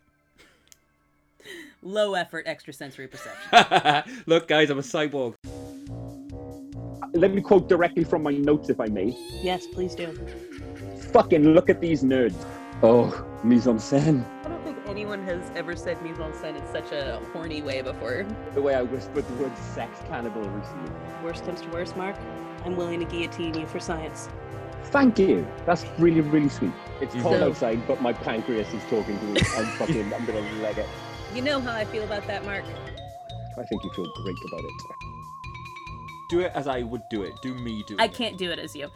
Low 1.82 2.14
effort 2.14 2.46
extrasensory 2.46 3.06
perception. 3.06 4.12
Look, 4.26 4.48
guys, 4.48 4.70
I'm 4.70 4.78
a 4.78 4.82
cyborg. 4.82 5.34
Let 7.12 7.32
me 7.32 7.40
quote 7.40 7.68
directly 7.68 8.04
from 8.04 8.22
my 8.22 8.32
notes, 8.32 8.68
if 8.70 8.80
I 8.80 8.86
may. 8.86 9.16
yes, 9.42 9.66
please 9.66 9.94
do. 9.94 10.12
Fucking 11.12 11.54
look 11.54 11.70
at 11.70 11.80
these 11.80 12.02
nerds. 12.02 12.36
Oh, 12.82 13.24
mise 13.42 13.66
en 13.66 13.78
scène. 13.78 14.24
I 14.44 14.48
don't 14.48 14.62
think 14.62 14.76
anyone 14.86 15.24
has 15.24 15.50
ever 15.56 15.74
said 15.74 16.00
mise 16.02 16.20
en 16.20 16.32
scène 16.32 16.56
in 16.56 16.66
such 16.70 16.92
a 16.92 17.18
horny 17.32 17.62
way 17.62 17.80
before. 17.80 18.26
The 18.54 18.60
way 18.60 18.74
I 18.74 18.82
whispered 18.82 19.26
the 19.26 19.34
word 19.42 19.56
sex 19.74 19.98
cannibal 20.08 20.42
recently. 20.42 20.90
Worst 21.24 21.44
comes 21.46 21.60
to 21.62 21.68
worst, 21.70 21.96
Mark. 21.96 22.16
I'm 22.64 22.76
willing 22.76 23.00
to 23.00 23.06
guillotine 23.06 23.54
you 23.54 23.66
for 23.66 23.80
science. 23.80 24.28
Thank 24.90 25.18
you. 25.18 25.46
That's 25.66 25.84
really, 25.98 26.20
really 26.22 26.48
sweet. 26.48 26.72
It's 27.00 27.14
You 27.14 27.22
cold 27.22 27.38
do. 27.38 27.44
outside, 27.44 27.86
but 27.86 28.00
my 28.00 28.12
pancreas 28.12 28.72
is 28.72 28.82
talking 28.84 29.18
to 29.18 29.24
me. 29.26 29.40
I'm 29.56 29.66
fucking, 29.78 30.12
I'm 30.12 30.24
gonna 30.24 30.40
leg 30.62 30.78
it. 30.78 30.86
You 31.34 31.42
know 31.42 31.60
how 31.60 31.72
I 31.72 31.84
feel 31.84 32.04
about 32.04 32.26
that, 32.26 32.44
Mark. 32.44 32.64
I 33.58 33.62
think 33.64 33.84
you 33.84 33.90
feel 33.94 34.10
great 34.22 34.36
about 34.46 34.60
it. 34.64 34.72
Do 36.30 36.40
it 36.40 36.52
as 36.54 36.66
I 36.66 36.82
would 36.82 37.02
do 37.10 37.22
it. 37.22 37.32
Do 37.42 37.54
me 37.54 37.84
do 37.86 37.94
it. 37.94 38.00
I 38.00 38.08
can't 38.08 38.38
do 38.38 38.50
it 38.50 38.58
as 38.58 38.74
you. 38.74 38.88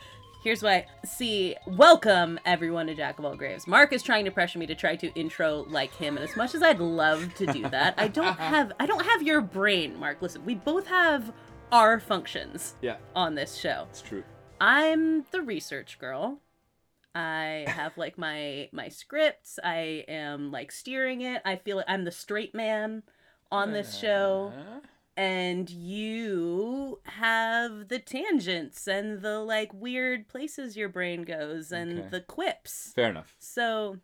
Here's 0.42 0.62
why. 0.62 0.86
See, 1.04 1.56
welcome 1.66 2.38
everyone 2.44 2.86
to 2.86 2.94
Jack 2.94 3.18
of 3.18 3.24
All 3.24 3.36
Graves. 3.36 3.66
Mark 3.66 3.92
is 3.92 4.02
trying 4.02 4.24
to 4.24 4.30
pressure 4.30 4.58
me 4.58 4.66
to 4.66 4.74
try 4.74 4.96
to 4.96 5.12
intro 5.14 5.66
like 5.68 5.94
him, 5.94 6.16
and 6.16 6.24
as 6.28 6.36
much 6.36 6.54
as 6.54 6.62
I'd 6.62 6.80
love 6.80 7.34
to 7.34 7.46
do 7.46 7.68
that, 7.68 7.94
I 7.98 8.08
don't 8.08 8.38
have 8.38 8.72
I 8.80 8.86
don't 8.86 9.04
have 9.04 9.22
your 9.22 9.40
brain, 9.40 9.98
Mark. 9.98 10.20
Listen, 10.22 10.44
we 10.44 10.54
both 10.54 10.86
have 10.88 11.32
our 11.70 12.00
functions 12.00 12.74
Yeah, 12.82 12.96
on 13.14 13.34
this 13.34 13.56
show. 13.56 13.86
it's 13.90 14.02
true. 14.02 14.24
I'm 14.62 15.24
the 15.32 15.42
research 15.42 15.98
girl. 15.98 16.38
I 17.16 17.64
have 17.66 17.98
like 17.98 18.16
my 18.16 18.68
my 18.72 18.88
scripts. 18.88 19.58
I 19.62 20.04
am 20.06 20.52
like 20.52 20.70
steering 20.70 21.20
it. 21.20 21.42
I 21.44 21.56
feel 21.56 21.78
like 21.78 21.86
I'm 21.88 22.04
the 22.04 22.12
straight 22.12 22.54
man 22.54 23.02
on 23.50 23.72
this 23.72 23.98
show. 23.98 24.52
Uh, 24.56 24.80
and 25.16 25.68
you 25.68 27.00
have 27.04 27.88
the 27.88 27.98
tangents 27.98 28.86
and 28.86 29.20
the 29.20 29.40
like 29.40 29.74
weird 29.74 30.28
places 30.28 30.76
your 30.76 30.88
brain 30.88 31.22
goes 31.24 31.72
and 31.72 31.98
Okay. 31.98 32.08
the 32.08 32.20
quips. 32.20 32.92
Fair 32.94 33.10
enough. 33.10 33.34
So 33.40 33.98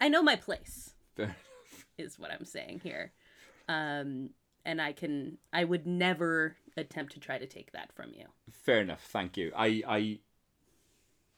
I 0.00 0.08
know 0.08 0.22
my 0.22 0.36
place 0.36 0.94
Fair. 1.16 1.36
is 1.98 2.18
what 2.18 2.32
I'm 2.32 2.46
saying 2.46 2.80
here. 2.82 3.12
Um 3.68 4.30
and 4.64 4.80
I 4.80 4.92
can 4.92 5.36
I 5.52 5.64
would 5.64 5.86
never 5.86 6.56
attempt 6.78 7.12
to 7.14 7.20
try 7.20 7.38
to 7.38 7.46
take 7.46 7.72
that 7.72 7.92
from 7.92 8.12
you. 8.14 8.26
Fair 8.50 8.80
enough. 8.80 9.02
Thank 9.10 9.36
you. 9.36 9.52
I, 9.56 9.82
I, 9.86 10.18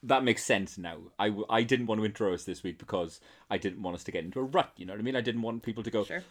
that 0.03 0.25
makes 0.25 0.45
sense 0.45 0.79
now. 0.79 0.99
I, 1.19 1.29
w- 1.29 1.47
I 1.51 1.63
didn't 1.63 1.87
want 1.87 2.01
to 2.01 2.05
intro 2.05 2.33
us 2.35 2.45
this 2.45 2.63
week 2.63 2.79
because 2.79 3.21
I 3.51 3.59
didn't 3.59 3.83
want 3.83 3.97
us 3.97 4.05
to 4.05 4.13
get 4.13 4.25
into 4.25 4.41
a 4.41 4.45
rut. 4.45 4.73
You 4.77 4.87
know 4.87 4.93
what 4.93 5.01
I 5.01 5.03
mean? 5.03 5.17
I 5.17 5.21
didn't 5.21 5.43
want 5.43 5.63
people 5.63 5.83
to 5.83 5.91
go. 5.91 6.05
Sure. 6.05 6.23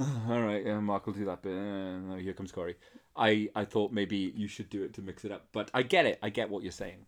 All 0.00 0.40
right, 0.42 0.64
yeah, 0.64 0.78
Mark 0.78 1.06
will 1.06 1.12
do 1.12 1.24
that 1.24 1.42
bit. 1.42 1.52
Uh, 1.52 2.14
here 2.16 2.32
comes 2.32 2.52
Corey. 2.52 2.76
I, 3.16 3.48
I 3.56 3.64
thought 3.64 3.90
maybe 3.90 4.32
you 4.36 4.46
should 4.46 4.70
do 4.70 4.84
it 4.84 4.94
to 4.94 5.02
mix 5.02 5.24
it 5.24 5.32
up, 5.32 5.48
but 5.52 5.70
I 5.74 5.82
get 5.82 6.06
it. 6.06 6.20
I 6.22 6.28
get 6.28 6.50
what 6.50 6.62
you're 6.62 6.70
saying. 6.70 7.06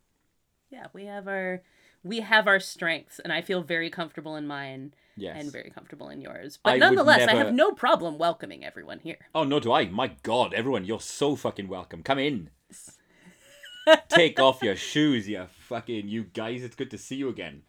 Yeah, 0.70 0.86
we 0.92 1.04
have 1.04 1.28
our 1.28 1.62
we 2.02 2.20
have 2.20 2.46
our 2.48 2.60
strengths 2.60 3.18
and 3.18 3.32
I 3.32 3.42
feel 3.42 3.62
very 3.62 3.90
comfortable 3.90 4.34
in 4.36 4.46
mine 4.46 4.94
Yes. 5.16 5.36
and 5.40 5.52
very 5.52 5.70
comfortable 5.70 6.08
in 6.08 6.20
yours. 6.20 6.58
But 6.62 6.74
would 6.74 6.80
nonetheless, 6.80 7.28
I 7.28 7.34
have 7.34 7.52
no 7.52 7.72
problem 7.72 8.18
welcoming 8.18 8.64
everyone 8.64 9.00
here. 9.00 9.18
Oh 9.34 9.44
no, 9.44 9.60
do 9.60 9.72
I? 9.72 9.86
My 9.86 10.12
God, 10.22 10.54
everyone, 10.54 10.84
you're 10.84 11.00
so 11.00 11.36
fucking 11.36 11.68
welcome. 11.68 12.02
Come 12.02 12.18
in. 12.18 12.50
Take 14.08 14.38
off 14.38 14.62
your 14.62 14.76
shoes, 14.76 15.28
you 15.28 15.46
fucking 15.68 16.08
you 16.08 16.24
guys. 16.24 16.62
It's 16.62 16.76
good 16.76 16.90
to 16.90 16.98
see 16.98 17.16
you 17.16 17.28
again. 17.28 17.62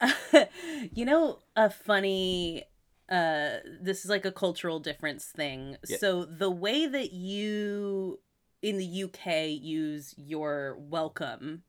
you 0.92 1.04
know 1.04 1.38
a 1.54 1.70
funny 1.70 2.64
uh 3.08 3.50
this 3.80 4.04
is 4.04 4.10
like 4.10 4.24
a 4.24 4.32
cultural 4.32 4.80
difference 4.80 5.26
thing 5.26 5.76
Yeah. 5.86 5.98
so 5.98 6.24
the 6.24 6.50
way 6.50 6.86
that 6.86 7.12
you 7.12 8.18
in 8.62 8.78
the 8.78 9.04
uk 9.04 9.26
use 9.26 10.14
your 10.16 10.76
welcome 10.78 11.62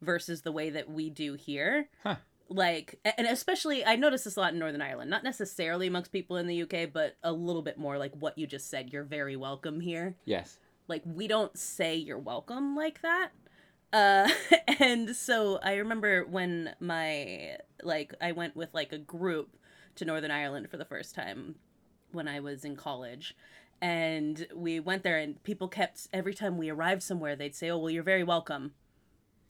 versus 0.00 0.42
the 0.42 0.52
way 0.52 0.70
that 0.70 0.88
we 0.90 1.10
do 1.10 1.34
here 1.34 1.88
Huh. 2.02 2.16
Like 2.48 2.98
and 3.04 3.26
especially 3.26 3.84
i 3.84 3.96
notice 3.96 4.24
this 4.24 4.36
a 4.36 4.40
lot 4.40 4.52
in 4.52 4.58
northern 4.58 4.82
ireland 4.82 5.10
not 5.10 5.24
necessarily 5.24 5.86
amongst 5.86 6.12
people 6.12 6.36
in 6.36 6.46
the 6.46 6.62
uk 6.62 6.92
but 6.92 7.16
a 7.22 7.32
little 7.32 7.62
bit 7.62 7.78
more 7.78 7.98
like 7.98 8.12
what 8.18 8.38
you 8.38 8.46
just 8.46 8.70
said 8.70 8.92
you're 8.92 9.04
very 9.04 9.36
welcome 9.36 9.80
here. 9.80 10.16
Yes. 10.24 10.58
like 10.88 11.02
we 11.04 11.26
don't 11.26 11.58
say 11.58 11.96
you're 11.96 12.18
welcome 12.18 12.76
like 12.76 13.02
that. 13.02 13.30
Uh 13.92 14.28
and 14.78 15.14
so 15.14 15.58
i 15.62 15.74
remember 15.74 16.24
when 16.24 16.74
my 16.80 17.56
like 17.82 18.14
i 18.20 18.32
went 18.32 18.54
with 18.54 18.72
like 18.72 18.92
a 18.92 18.98
group 18.98 19.56
to 19.96 20.04
northern 20.04 20.30
ireland 20.30 20.70
for 20.70 20.76
the 20.76 20.84
first 20.84 21.14
time 21.14 21.56
when 22.12 22.28
i 22.28 22.40
was 22.40 22.64
in 22.64 22.76
college. 22.76 23.34
And 23.82 24.46
we 24.54 24.80
went 24.80 25.02
there 25.02 25.18
and 25.18 25.42
people 25.42 25.68
kept 25.68 26.08
every 26.10 26.32
time 26.32 26.56
we 26.56 26.70
arrived 26.70 27.02
somewhere 27.02 27.36
they'd 27.36 27.54
say 27.54 27.70
oh 27.70 27.78
well 27.78 27.90
you're 27.90 28.02
very 28.02 28.24
welcome. 28.24 28.72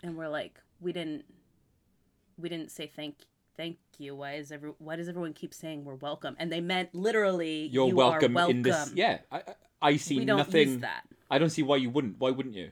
And 0.03 0.17
we're 0.17 0.29
like 0.29 0.61
we 0.81 0.93
didn't 0.93 1.25
we 2.39 2.49
didn't 2.49 2.71
say 2.71 2.87
thank 2.95 3.17
thank 3.57 3.79
you 3.99 4.15
why 4.15 4.35
is 4.35 4.53
every 4.53 4.73
why 4.79 4.97
does 4.97 5.09
everyone 5.09 5.33
keep 5.33 5.55
saying 5.55 5.85
we're 5.85 5.95
welcome 5.95 6.37
and 6.39 6.53
they 6.53 6.61
meant 6.61 6.95
literally 6.95 7.67
You're 7.69 7.89
you 7.89 7.95
are 8.01 8.11
welcome, 8.11 8.35
welcome 8.35 8.57
in 8.59 8.63
this. 8.63 8.93
Yeah, 8.95 9.19
I, 9.33 9.39
I- 9.39 9.55
I 9.83 9.97
see 9.97 10.19
we 10.19 10.25
don't 10.25 10.39
nothing. 10.39 10.69
use 10.71 10.81
that 10.81 11.03
I 11.31 11.39
don't 11.39 11.51
see 11.51 11.63
why 11.63 11.77
you 11.77 11.91
wouldn't. 11.91 12.19
Why 12.19 12.31
wouldn't 12.31 12.55
you? 12.55 12.71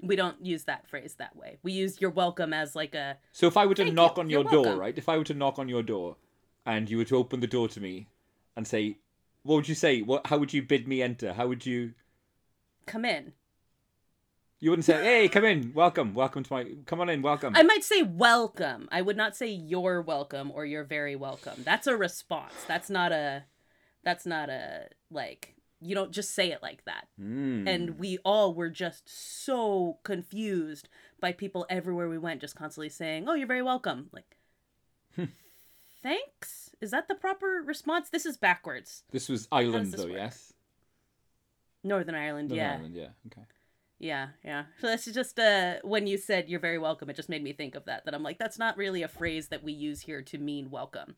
we 0.00 0.16
don't 0.16 0.44
use 0.44 0.64
that 0.64 0.86
phrase 0.86 1.14
that 1.18 1.34
way. 1.36 1.56
We 1.62 1.72
use 1.72 2.00
you're 2.00 2.10
welcome 2.10 2.52
as 2.52 2.74
like 2.76 2.94
a 2.94 3.16
So 3.32 3.46
if 3.46 3.56
I 3.56 3.64
were 3.66 3.74
to 3.76 3.90
knock 3.90 4.16
you. 4.16 4.22
on 4.22 4.30
your 4.30 4.44
door, 4.44 4.62
welcome. 4.62 4.78
right? 4.80 4.96
If 4.98 5.08
I 5.08 5.16
were 5.18 5.24
to 5.24 5.34
knock 5.34 5.58
on 5.58 5.68
your 5.68 5.82
door, 5.82 6.16
and 6.66 6.90
you 6.90 6.98
were 6.98 7.04
to 7.06 7.16
open 7.16 7.40
the 7.40 7.46
door 7.46 7.68
to 7.68 7.80
me, 7.80 8.08
and 8.56 8.66
say, 8.66 8.98
"What 9.44 9.54
would 9.56 9.68
you 9.68 9.74
say? 9.74 10.02
What? 10.02 10.26
How 10.26 10.36
would 10.38 10.52
you 10.52 10.62
bid 10.62 10.86
me 10.88 11.00
enter? 11.02 11.32
How 11.34 11.46
would 11.46 11.64
you?" 11.64 11.92
come 12.86 13.04
in. 13.04 13.32
You 14.64 14.70
wouldn't 14.70 14.86
say, 14.86 15.04
"Hey, 15.04 15.28
come 15.28 15.44
in, 15.44 15.74
welcome, 15.74 16.14
welcome 16.14 16.42
to 16.42 16.50
my, 16.50 16.64
come 16.86 16.98
on 17.02 17.10
in, 17.10 17.20
welcome." 17.20 17.54
I 17.54 17.62
might 17.62 17.84
say 17.84 18.00
welcome. 18.00 18.88
I 18.90 19.02
would 19.02 19.14
not 19.14 19.36
say 19.36 19.48
you're 19.48 20.00
welcome 20.00 20.50
or 20.50 20.64
you're 20.64 20.84
very 20.84 21.16
welcome. 21.16 21.56
That's 21.58 21.86
a 21.86 21.94
response. 21.94 22.54
That's 22.66 22.88
not 22.88 23.12
a 23.12 23.44
that's 24.04 24.24
not 24.24 24.48
a 24.48 24.88
like 25.10 25.54
you 25.82 25.94
don't 25.94 26.12
just 26.12 26.34
say 26.34 26.50
it 26.50 26.62
like 26.62 26.82
that. 26.86 27.08
Mm. 27.20 27.68
And 27.68 27.98
we 27.98 28.16
all 28.24 28.54
were 28.54 28.70
just 28.70 29.02
so 29.44 29.98
confused 30.02 30.88
by 31.20 31.32
people 31.32 31.66
everywhere 31.68 32.08
we 32.08 32.16
went 32.16 32.40
just 32.40 32.56
constantly 32.56 32.88
saying, 32.88 33.28
"Oh, 33.28 33.34
you're 33.34 33.46
very 33.46 33.60
welcome." 33.60 34.08
Like 34.12 34.38
Thanks? 36.02 36.70
Is 36.80 36.90
that 36.90 37.06
the 37.08 37.14
proper 37.14 37.62
response? 37.62 38.08
This 38.08 38.24
is 38.24 38.38
backwards. 38.38 39.02
this 39.10 39.28
was 39.28 39.46
Ireland, 39.52 39.92
this 39.92 40.00
though, 40.00 40.06
work? 40.06 40.16
yes. 40.16 40.54
Northern 41.82 42.14
Ireland, 42.14 42.48
Northern 42.48 42.64
yeah. 42.64 42.72
Ireland, 42.72 42.94
yeah. 42.94 43.08
Okay. 43.26 43.42
Yeah, 43.98 44.28
yeah. 44.44 44.64
So 44.80 44.88
that's 44.88 45.06
just 45.06 45.38
uh 45.38 45.76
when 45.82 46.06
you 46.06 46.18
said 46.18 46.48
you're 46.48 46.60
very 46.60 46.78
welcome, 46.78 47.08
it 47.10 47.16
just 47.16 47.28
made 47.28 47.42
me 47.42 47.52
think 47.52 47.74
of 47.74 47.84
that. 47.86 48.04
That 48.04 48.14
I'm 48.14 48.22
like, 48.22 48.38
that's 48.38 48.58
not 48.58 48.76
really 48.76 49.02
a 49.02 49.08
phrase 49.08 49.48
that 49.48 49.62
we 49.62 49.72
use 49.72 50.02
here 50.02 50.22
to 50.22 50.38
mean 50.38 50.70
welcome. 50.70 51.16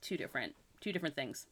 Two 0.00 0.16
different 0.16 0.54
two 0.80 0.92
different 0.92 1.14
things. 1.16 1.46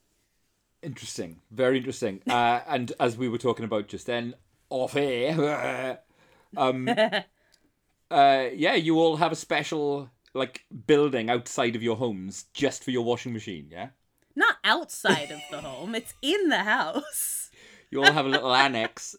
Interesting, 0.82 1.40
very 1.50 1.78
interesting. 1.78 2.22
Uh, 2.28 2.60
and 2.68 2.92
as 3.00 3.16
we 3.16 3.28
were 3.28 3.38
talking 3.38 3.64
about 3.64 3.88
just 3.88 4.06
then, 4.06 4.34
off 4.68 4.96
air, 4.96 6.00
um, 6.56 6.88
uh, 8.10 8.44
yeah, 8.54 8.74
you 8.74 8.98
all 8.98 9.16
have 9.16 9.32
a 9.32 9.36
special 9.36 10.10
like 10.34 10.64
building 10.86 11.30
outside 11.30 11.74
of 11.76 11.82
your 11.82 11.96
homes 11.96 12.44
just 12.52 12.84
for 12.84 12.90
your 12.90 13.04
washing 13.04 13.32
machine. 13.32 13.68
Yeah, 13.70 13.88
Not 14.34 14.56
outside 14.64 15.30
of 15.30 15.40
the 15.50 15.60
home, 15.62 15.94
it's 15.94 16.14
in 16.20 16.48
the 16.50 16.64
house. 16.64 17.50
you 17.90 18.04
all 18.04 18.12
have 18.12 18.26
a 18.26 18.28
little 18.28 18.54
annex 18.54 19.16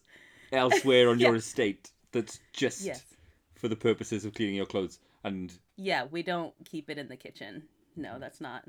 elsewhere 0.51 1.09
on 1.09 1.19
your 1.25 1.35
estate 1.35 1.91
that's 2.11 2.39
just 2.53 2.81
Yes. 2.81 3.03
for 3.55 3.67
the 3.67 3.75
purposes 3.75 4.25
of 4.25 4.33
cleaning 4.33 4.55
your 4.55 4.65
clothes. 4.65 4.99
And 5.23 5.53
Yeah, 5.75 6.05
we 6.09 6.23
don't 6.23 6.53
keep 6.65 6.89
it 6.89 6.97
in 6.97 7.07
the 7.09 7.17
kitchen. 7.17 7.63
No, 7.95 8.17
that's 8.19 8.39
not. 8.41 8.63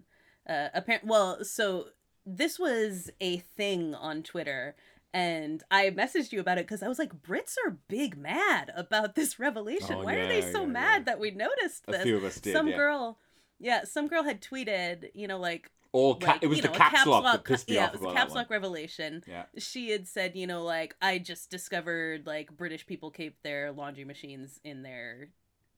Uh 0.49 0.69
apparent 0.75 1.05
well, 1.05 1.45
so 1.45 1.89
this 2.27 2.59
was 2.59 3.11
a 3.21 3.39
thing 3.39 3.95
on 3.95 4.23
Twitter 4.23 4.75
and 5.15 5.63
I 5.71 5.89
messaged 5.91 6.33
you 6.33 6.41
about 6.41 6.59
it 6.59 6.67
because 6.67 6.83
I 6.83 6.89
was 6.89 6.99
like, 6.99 7.23
Brits 7.23 7.55
are 7.67 7.79
big 7.89 8.17
mad 8.19 8.71
about 8.77 9.15
this 9.15 9.39
revelation. 9.39 9.97
Oh, 9.99 10.05
Why 10.05 10.17
are 10.17 10.29
they 10.29 10.43
so 10.53 10.63
yeah, 10.63 10.67
mad 10.67 10.99
yeah. 11.01 11.05
that 11.05 11.19
we 11.21 11.31
noticed 11.31 11.87
this? 11.87 12.01
a 12.01 12.03
few 12.03 12.17
of 12.17 12.25
us 12.25 12.41
did. 12.41 12.53
some 12.53 12.69
yeah. 12.69 12.77
girl 12.77 13.19
yeah 13.61 13.83
some 13.85 14.07
girl 14.07 14.23
had 14.23 14.41
tweeted 14.41 15.11
you 15.15 15.27
know 15.27 15.39
like 15.39 15.73
All 15.93 16.17
ca- 16.17 16.33
like, 16.33 16.43
it 16.43 16.49
was 16.49 16.61
the 16.61 16.69
know, 16.69 16.75
a 16.75 16.77
caps 16.77 17.07
lock 17.07 17.25
that 17.25 17.45
pissed 17.45 17.69
me 17.69 17.77
yeah 17.77 17.87
it 17.93 18.01
was 18.01 18.13
caps 18.13 18.33
that 18.33 18.39
lock 18.39 18.51
revelation. 18.51 19.23
Yeah. 19.27 19.45
she 19.57 19.91
had 19.91 20.07
said 20.07 20.37
you 20.37 20.47
know 20.47 20.63
like 20.63 20.95
i 21.01 21.19
just 21.19 21.51
discovered 21.51 22.27
like 22.27 22.55
british 22.57 22.87
people 22.87 23.11
keep 23.11 23.43
their 23.43 23.73
laundry 23.73 24.05
machines 24.05 24.61
in 24.65 24.83
their 24.83 25.31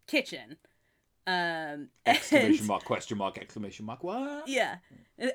kitchen 0.09 0.57
um 1.27 1.89
Exclamation 2.07 2.59
and- 2.59 2.67
mark, 2.67 2.85
question 2.85 3.19
mark, 3.19 3.39
exclamation 3.39 3.87
mark, 3.87 4.03
what? 4.03 4.49
yeah 4.49 4.77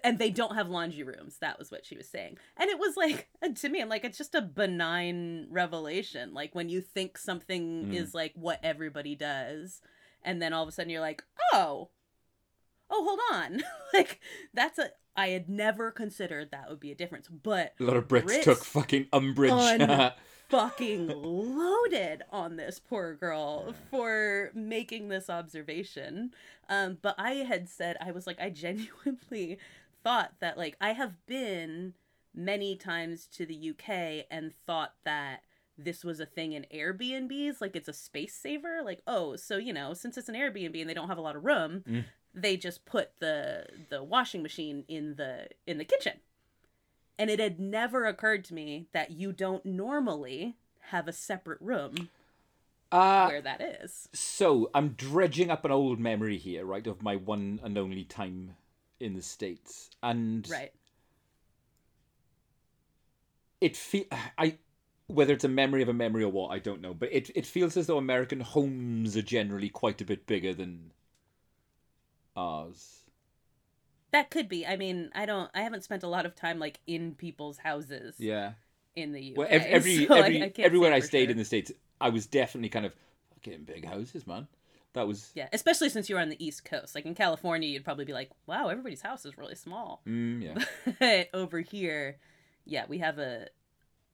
and 0.03 0.17
they 0.19 0.31
don't 0.31 0.55
have 0.55 0.67
laundry 0.67 1.03
rooms 1.03 1.37
that 1.39 1.57
was 1.59 1.69
what 1.71 1.85
she 1.85 1.95
was 1.95 2.09
saying 2.09 2.37
and 2.57 2.69
it 2.69 2.79
was 2.79 2.97
like 2.97 3.29
to 3.55 3.69
me 3.69 3.81
i'm 3.81 3.87
like 3.87 4.03
it's 4.03 4.17
just 4.17 4.35
a 4.35 4.41
benign 4.41 5.47
revelation 5.51 6.33
like 6.33 6.53
when 6.55 6.67
you 6.69 6.81
think 6.81 7.17
something 7.17 7.85
Mm. 7.85 7.93
is 7.95 8.13
like 8.13 8.33
what 8.35 8.59
everybody 8.63 9.15
does 9.15 9.79
and 10.23 10.41
then 10.41 10.51
all 10.53 10.63
of 10.63 10.69
a 10.69 10.71
sudden 10.71 10.89
you're 10.89 10.99
like 11.01 11.23
oh 11.53 11.89
oh 12.95 13.03
hold 13.05 13.43
on 13.43 13.61
like 13.93 14.19
that's 14.53 14.79
a 14.79 14.89
i 15.15 15.27
had 15.29 15.49
never 15.49 15.91
considered 15.91 16.51
that 16.51 16.69
would 16.69 16.79
be 16.79 16.91
a 16.91 16.95
difference 16.95 17.27
but 17.27 17.73
A 17.79 17.83
lot 17.83 17.97
of 17.97 18.07
Brits, 18.07 18.23
Brits 18.25 18.43
took 18.43 18.63
fucking 18.63 19.07
umbrage. 19.13 19.51
un- 19.51 20.11
fucking 20.49 21.07
loaded 21.07 22.21
on 22.31 22.55
this 22.55 22.79
poor 22.79 23.15
girl 23.15 23.73
for 23.89 24.51
making 24.53 25.07
this 25.09 25.27
observation. 25.29 26.31
Um, 26.69 26.99
but 27.01 27.15
I 27.17 27.31
had 27.37 27.67
said, 27.67 27.97
I 27.99 28.11
was 28.11 28.27
like, 28.27 28.39
I 28.39 28.49
genuinely 28.63 29.57
thought 30.03 30.33
that, 30.41 30.55
like, 30.55 30.77
I 30.79 30.91
have 30.93 31.13
been 31.25 31.93
many 32.35 32.75
times 32.75 33.25
to 33.33 33.45
the 33.47 33.71
UK 33.71 34.25
and 34.29 34.53
thought 34.67 34.93
that 35.03 35.41
this 35.79 36.03
was 36.03 36.19
a 36.19 36.25
thing 36.27 36.53
in 36.53 36.65
Airbnbs, 36.73 37.59
like 37.59 37.75
it's 37.75 37.89
a 37.89 37.93
space 37.93 38.35
saver. 38.35 38.81
Like, 38.85 39.01
oh, 39.07 39.35
so 39.35 39.57
you 39.57 39.73
know, 39.73 39.93
since 39.95 40.15
it's 40.17 40.29
an 40.29 40.35
Airbnb 40.35 40.79
and 40.79 40.89
they 40.89 40.93
don't 40.93 41.07
have 41.09 41.17
a 41.17 41.21
lot 41.21 41.35
of 41.35 41.43
room, 41.43 41.83
Mm. 41.89 42.05
They 42.35 42.57
just 42.57 42.85
put 42.85 43.11
the 43.19 43.65
the 43.89 44.03
washing 44.03 44.43
machine 44.43 44.83
in 44.87 45.15
the 45.15 45.47
in 45.65 45.77
the 45.77 45.85
kitchen 45.85 46.19
and 47.17 47.29
it 47.29 47.39
had 47.39 47.59
never 47.59 48.05
occurred 48.05 48.43
to 48.45 48.53
me 48.53 48.87
that 48.91 49.11
you 49.11 49.31
don't 49.31 49.65
normally 49.65 50.55
have 50.89 51.07
a 51.07 51.13
separate 51.13 51.61
room 51.61 52.09
uh, 52.91 53.27
where 53.27 53.41
that 53.41 53.61
is. 53.61 54.09
So 54.13 54.69
I'm 54.73 54.89
dredging 54.89 55.49
up 55.49 55.65
an 55.65 55.71
old 55.71 55.99
memory 55.99 56.37
here, 56.37 56.65
right, 56.65 56.85
of 56.85 57.01
my 57.01 57.15
one 57.15 57.59
and 57.63 57.77
only 57.77 58.03
time 58.03 58.55
in 58.99 59.13
the 59.13 59.21
states, 59.21 59.89
and 60.03 60.47
Right. 60.49 60.71
it 63.61 63.75
feel 63.75 64.05
I 64.37 64.57
whether 65.07 65.33
it's 65.33 65.43
a 65.43 65.49
memory 65.49 65.81
of 65.83 65.89
a 65.89 65.93
memory 65.93 66.23
or 66.23 66.31
what 66.31 66.49
I 66.49 66.59
don't 66.59 66.81
know, 66.81 66.93
but 66.93 67.09
it 67.11 67.29
it 67.35 67.45
feels 67.45 67.77
as 67.77 67.87
though 67.87 67.97
American 67.97 68.39
homes 68.41 69.15
are 69.15 69.21
generally 69.21 69.69
quite 69.69 70.01
a 70.01 70.05
bit 70.05 70.25
bigger 70.25 70.53
than 70.53 70.91
ours. 72.35 73.03
That 74.11 74.29
could 74.29 74.47
be. 74.47 74.65
I 74.65 74.77
mean, 74.77 75.11
I 75.13 75.25
don't 75.25 75.49
I 75.53 75.61
haven't 75.61 75.83
spent 75.83 76.03
a 76.03 76.07
lot 76.07 76.25
of 76.25 76.35
time 76.35 76.59
like 76.59 76.79
in 76.87 77.15
people's 77.15 77.57
houses. 77.57 78.15
Yeah, 78.19 78.53
in 78.95 79.11
the 79.11 79.21
UK. 79.21 79.37
Well, 79.37 79.47
ev- 79.49 79.65
every 79.65 80.05
so 80.07 80.15
every 80.15 80.41
I 80.41 80.49
can't 80.49 80.65
everywhere 80.65 80.93
I 80.93 80.99
stayed 80.99 81.25
sure. 81.25 81.31
in 81.31 81.37
the 81.37 81.45
states, 81.45 81.71
I 81.99 82.09
was 82.09 82.25
definitely 82.25 82.69
kind 82.69 82.85
of 82.85 82.93
fucking 83.33 83.63
big 83.63 83.85
houses, 83.85 84.25
man. 84.25 84.47
That 84.93 85.07
was 85.07 85.31
Yeah, 85.35 85.49
especially 85.51 85.89
since 85.89 86.09
you're 86.09 86.19
on 86.19 86.29
the 86.29 86.43
East 86.43 86.63
Coast. 86.63 86.95
Like 86.95 87.05
in 87.05 87.15
California, 87.15 87.67
you'd 87.67 87.83
probably 87.83 88.05
be 88.05 88.13
like, 88.13 88.31
"Wow, 88.47 88.69
everybody's 88.69 89.01
house 89.01 89.25
is 89.25 89.37
really 89.37 89.55
small." 89.55 90.01
mm, 90.07 90.41
yeah. 90.41 91.23
Over 91.33 91.59
here, 91.59 92.17
yeah, 92.65 92.85
we 92.87 92.99
have 92.99 93.19
a. 93.19 93.47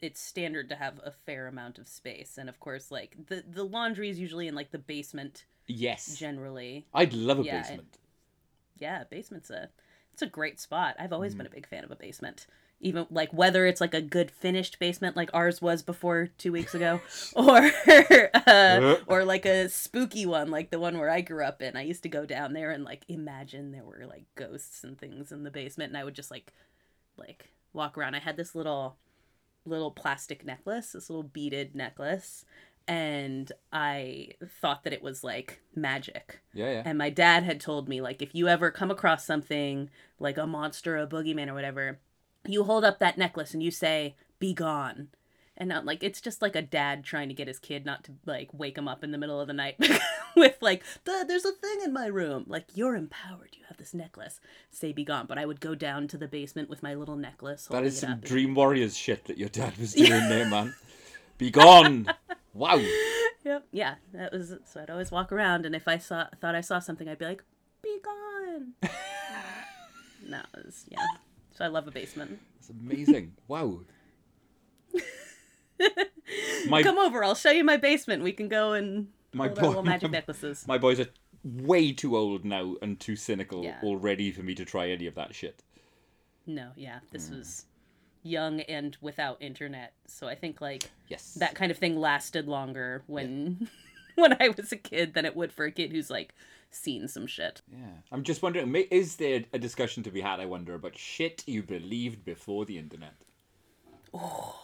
It's 0.02 0.20
standard 0.20 0.70
to 0.70 0.76
have 0.76 1.00
a 1.04 1.12
fair 1.12 1.48
amount 1.48 1.78
of 1.78 1.88
space, 1.88 2.38
and 2.38 2.50
of 2.50 2.60
course, 2.60 2.90
like 2.90 3.16
the 3.28 3.44
the 3.48 3.64
laundry 3.64 4.10
is 4.10 4.20
usually 4.20 4.48
in 4.48 4.56
like 4.56 4.72
the 4.72 4.80
basement 4.80 5.46
Yes, 5.68 6.18
generally. 6.18 6.88
I'd 6.94 7.14
love 7.14 7.40
a 7.40 7.44
Yeah, 7.44 7.62
basement. 7.62 7.98
Yeah, 8.78 9.04
basement's 9.10 9.50
a 9.50 9.70
it's 10.14 10.22
a 10.22 10.28
great 10.28 10.60
spot. 10.60 10.96
I've 11.00 11.14
always 11.14 11.34
Mm. 11.34 11.38
been 11.40 11.48
a 11.48 11.52
big 11.52 11.68
fan 11.68 11.84
of 11.84 11.92
a 11.92 11.96
basement. 11.96 12.48
Even 12.84 13.06
like 13.12 13.32
whether 13.32 13.66
it's 13.68 13.80
like 13.80 13.94
a 13.94 14.02
good 14.02 14.32
finished 14.32 14.80
basement 14.80 15.16
like 15.16 15.30
ours 15.34 15.62
was 15.62 15.84
before 15.84 16.30
two 16.38 16.52
weeks 16.52 16.74
ago, 16.74 17.00
or 17.36 17.70
uh, 18.48 18.96
or 19.08 19.24
like 19.24 19.46
a 19.46 19.70
spooky 19.70 20.26
one 20.26 20.50
like 20.50 20.72
the 20.72 20.80
one 20.80 20.98
where 20.98 21.10
I 21.10 21.22
grew 21.22 21.46
up 21.46 21.62
in. 21.62 21.76
I 21.78 21.84
used 21.84 22.04
to 22.04 22.10
go 22.10 22.26
down 22.26 22.54
there 22.54 22.72
and 22.72 22.84
like 22.84 23.04
imagine 23.08 23.72
there 23.72 23.84
were 23.84 24.06
like 24.08 24.26
ghosts 24.36 24.84
and 24.84 24.98
things 24.98 25.32
in 25.32 25.44
the 25.44 25.52
basement, 25.52 25.90
and 25.92 25.98
I 25.98 26.04
would 26.04 26.16
just 26.16 26.32
like 26.32 26.52
like 27.18 27.52
walk 27.72 27.98
around. 27.98 28.16
I 28.16 28.20
had 28.20 28.36
this 28.36 28.56
little 28.56 28.98
little 29.64 29.92
plastic 29.92 30.44
necklace, 30.44 30.94
this 30.94 31.08
little 31.10 31.22
beaded 31.24 31.76
necklace, 31.76 32.46
and 32.88 33.52
I 33.72 34.30
thought 34.60 34.84
that 34.84 34.94
it 34.94 35.02
was 35.02 35.24
like 35.24 35.62
magic. 35.76 36.42
Yeah, 36.54 36.72
yeah. 36.72 36.84
And 36.86 36.98
my 36.98 37.10
dad 37.10 37.44
had 37.44 37.60
told 37.60 37.88
me, 37.88 38.02
like, 38.02 38.22
if 38.22 38.36
you 38.36 38.48
ever 38.48 38.72
come 38.72 38.92
across 38.92 39.26
something 39.26 39.90
like 40.20 40.38
a 40.38 40.48
monster, 40.48 40.98
a 40.98 41.08
boogeyman, 41.08 41.48
or 41.48 41.54
whatever, 41.54 42.00
you 42.48 42.64
hold 42.64 42.84
up 42.84 43.00
that 43.00 43.18
necklace 43.18 43.54
and 43.54 43.64
you 43.64 43.72
say, 43.72 44.16
be 44.40 44.54
gone. 44.54 45.10
And 45.58 45.70
not 45.70 45.86
like, 45.86 46.02
it's 46.02 46.22
just 46.22 46.42
like 46.42 46.56
a 46.56 46.62
dad 46.62 47.04
trying 47.04 47.28
to 47.28 47.36
get 47.36 47.48
his 47.48 47.60
kid 47.60 47.86
not 47.86 48.04
to, 48.06 48.14
like, 48.26 48.50
wake 48.52 48.78
him 48.78 48.88
up 48.88 49.04
in 49.04 49.12
the 49.12 49.18
middle 49.18 49.40
of 49.40 49.48
the 49.48 49.54
night 49.54 49.76
with, 50.36 50.58
like, 50.60 50.84
"Dad, 51.06 51.28
there's 51.28 51.46
a 51.46 51.52
thing 51.52 51.82
in 51.84 51.94
my 51.94 52.08
room. 52.08 52.46
Like, 52.48 52.66
you're 52.74 52.96
empowered. 52.96 53.50
You 53.54 53.66
have 53.68 53.78
this 53.78 53.94
necklace. 53.94 54.40
Say, 54.72 54.92
be 54.92 55.04
gone. 55.04 55.28
But 55.28 55.38
I 55.38 55.46
would 55.46 55.60
go 55.60 55.76
down 55.76 56.08
to 56.08 56.18
the 56.18 56.28
basement 56.28 56.68
with 56.68 56.82
my 56.82 56.96
little 56.96 57.16
necklace. 57.16 57.68
That 57.68 57.84
is 57.84 58.00
some 58.00 58.22
Dream 58.22 58.56
Warriors 58.56 58.98
shit 58.98 59.26
that 59.26 59.38
your 59.38 59.50
dad 59.50 59.78
was 59.78 59.94
doing 59.94 60.10
there, 60.10 60.50
man. 60.50 60.74
Be 61.38 61.52
gone. 61.52 62.08
Wow. 62.54 62.82
Yep. 63.44 63.68
Yeah, 63.72 63.96
that 64.14 64.32
was 64.34 64.54
so. 64.66 64.82
I'd 64.82 64.90
always 64.90 65.10
walk 65.12 65.32
around, 65.32 65.66
and 65.66 65.76
if 65.76 65.88
I 65.88 65.98
saw 65.98 66.28
thought 66.40 66.54
I 66.56 66.62
saw 66.62 66.80
something, 66.80 67.08
I'd 67.10 67.18
be 67.18 67.26
like, 67.26 67.44
"Be 67.82 67.98
gone." 68.04 68.74
no, 70.28 70.40
it 70.58 70.66
was, 70.66 70.86
yeah. 70.90 70.98
So 71.54 71.66
I 71.66 71.68
love 71.68 71.88
a 71.88 71.92
basement. 71.92 72.40
It's 72.60 72.70
amazing. 72.70 73.34
Wow. 73.48 73.80
My 76.68 76.84
Come 76.84 76.98
over. 77.00 77.24
I'll 77.24 77.36
show 77.36 77.50
you 77.52 77.64
my 77.64 77.78
basement. 77.78 78.24
We 78.24 78.32
can 78.32 78.48
go 78.48 78.74
and 78.74 79.08
My 79.34 79.48
hold 79.48 79.58
our 79.58 79.62
boy- 79.64 79.68
little 79.70 79.84
magic 79.84 80.12
necklaces. 80.20 80.68
my 80.68 80.78
boys 80.78 81.00
are 81.00 81.08
way 81.44 81.92
too 81.92 82.16
old 82.16 82.46
now 82.46 82.76
and 82.84 83.00
too 83.00 83.16
cynical 83.16 83.64
Yeah. 83.64 83.80
already 83.84 84.32
for 84.32 84.44
me 84.44 84.54
to 84.56 84.64
try 84.66 84.90
any 84.90 85.08
of 85.08 85.16
that 85.16 85.34
shit. 85.34 85.64
No, 86.46 86.70
yeah, 86.76 87.00
this 87.12 87.30
Hmm. 87.30 87.38
was 87.38 87.66
young 88.24 88.62
and 88.62 88.98
without 89.02 89.42
internet, 89.42 89.94
so 90.08 90.28
I 90.28 90.36
think 90.36 90.62
like 90.62 90.90
Yes. 91.08 91.34
that 91.36 91.56
kind 91.56 91.72
of 91.72 91.78
thing 91.78 92.00
lasted 92.00 92.48
longer 92.48 93.04
when 93.08 93.68
when 94.16 94.36
I 94.42 94.50
was 94.50 94.72
a 94.72 94.78
kid 94.78 95.14
than 95.14 95.26
it 95.26 95.36
would 95.36 95.52
for 95.52 95.66
a 95.66 95.72
kid 95.72 95.92
who's 95.92 96.10
like 96.10 96.34
seen 96.70 97.08
some 97.08 97.28
shit. 97.28 97.62
Yeah. 97.72 97.80
I'm 98.12 98.24
just 98.24 98.42
wondering, 98.42 98.74
is 98.76 99.18
there 99.18 99.44
a 99.54 99.60
discussion 99.60 100.04
to 100.04 100.12
be 100.12 100.22
had, 100.22 100.40
I 100.40 100.46
wonder, 100.46 100.74
about 100.76 100.98
shit 100.98 101.44
you 101.48 101.64
believed 101.64 102.24
before 102.24 102.66
the 102.66 102.78
internet? 102.78 103.16
Oh 104.14 104.60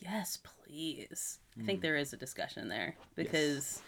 yes, 0.00 0.38
please. 0.42 1.38
I 1.56 1.60
Hmm. 1.60 1.66
think 1.66 1.80
there 1.80 1.96
is 1.96 2.12
a 2.12 2.16
discussion 2.16 2.68
there 2.68 2.96
because 3.14 3.82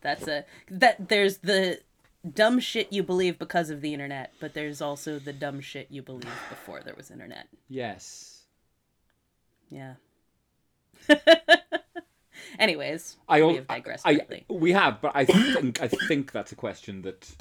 that's 0.00 0.28
a 0.28 0.44
that 0.70 1.08
there's 1.08 1.38
the 1.38 1.80
dumb 2.34 2.60
shit 2.60 2.92
you 2.92 3.02
believe 3.02 3.38
because 3.38 3.70
of 3.70 3.80
the 3.80 3.92
internet, 3.92 4.32
but 4.40 4.54
there's 4.54 4.80
also 4.80 5.18
the 5.18 5.32
dumb 5.32 5.60
shit 5.60 5.88
you 5.90 6.02
believe 6.02 6.32
before 6.48 6.82
there 6.82 6.94
was 6.94 7.10
internet. 7.10 7.48
Yes. 7.68 8.42
Yeah. 9.70 9.94
Anyways, 12.58 13.16
I, 13.28 13.42
we 13.42 13.56
have 13.56 13.66
digressed 13.68 14.06
I, 14.06 14.14
greatly. 14.14 14.44
we 14.48 14.72
have, 14.72 15.00
but 15.00 15.12
I 15.14 15.24
think 15.24 15.80
I 15.82 15.88
think 15.88 16.32
that's 16.32 16.52
a 16.52 16.56
question 16.56 17.02
that 17.02 17.34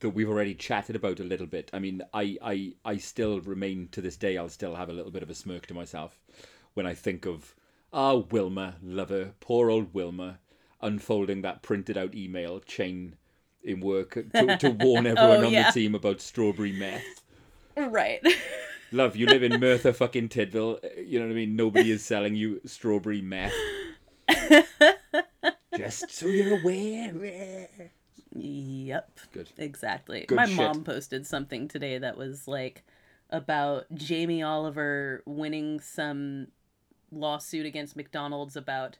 that 0.00 0.10
we've 0.10 0.28
already 0.28 0.54
chatted 0.54 0.96
about 0.96 1.20
a 1.20 1.24
little 1.24 1.46
bit. 1.46 1.70
I 1.72 1.78
mean, 1.78 2.02
I, 2.14 2.36
I 2.42 2.72
I 2.84 2.96
still 2.96 3.40
remain 3.40 3.88
to 3.92 4.00
this 4.00 4.16
day. 4.16 4.36
I'll 4.36 4.48
still 4.48 4.74
have 4.76 4.88
a 4.88 4.92
little 4.94 5.10
bit 5.10 5.22
of 5.22 5.30
a 5.30 5.34
smirk 5.34 5.66
to 5.66 5.74
myself 5.74 6.18
when 6.74 6.86
I 6.86 6.94
think 6.94 7.26
of 7.26 7.54
ah 7.92 8.14
Wilma, 8.14 8.76
lover, 8.82 9.34
poor 9.40 9.70
old 9.70 9.94
Wilma, 9.94 10.38
unfolding 10.80 11.42
that 11.42 11.62
printed 11.62 11.96
out 11.98 12.14
email 12.14 12.60
chain 12.60 13.16
in 13.62 13.80
work 13.80 14.16
uh, 14.16 14.22
to, 14.46 14.56
to 14.58 14.70
warn 14.70 15.06
everyone 15.06 15.38
Oh, 15.42 15.46
on 15.46 15.52
yeah. 15.52 15.70
the 15.70 15.80
team 15.80 15.94
about 15.94 16.20
strawberry 16.20 16.72
meth. 16.72 17.02
Right. 17.76 18.20
Love, 18.92 19.14
you 19.16 19.26
live 19.26 19.42
in 19.42 19.52
Merthyr 19.60 19.92
fucking 19.92 20.28
Tydfil. 20.30 20.84
Uh, 20.84 21.00
you 21.00 21.18
know 21.20 21.26
what 21.26 21.32
I 21.32 21.34
mean? 21.36 21.54
Nobody 21.56 21.90
is 21.92 22.04
selling 22.04 22.34
you 22.34 22.60
strawberry 22.66 23.20
meth. 23.22 23.52
Just 25.76 26.10
so 26.10 26.26
you're 26.26 26.60
aware. 26.60 27.68
yep. 28.34 29.18
Good. 29.32 29.48
Exactly. 29.56 30.24
Good 30.26 30.34
My 30.36 30.46
shit. 30.46 30.56
mom 30.56 30.84
posted 30.84 31.26
something 31.26 31.68
today 31.68 31.98
that 31.98 32.16
was 32.16 32.48
like 32.48 32.84
about 33.30 33.86
Jamie 33.94 34.42
Oliver 34.42 35.22
winning 35.26 35.80
some 35.80 36.48
lawsuit 37.12 37.66
against 37.66 37.96
McDonald's 37.96 38.56
about 38.56 38.98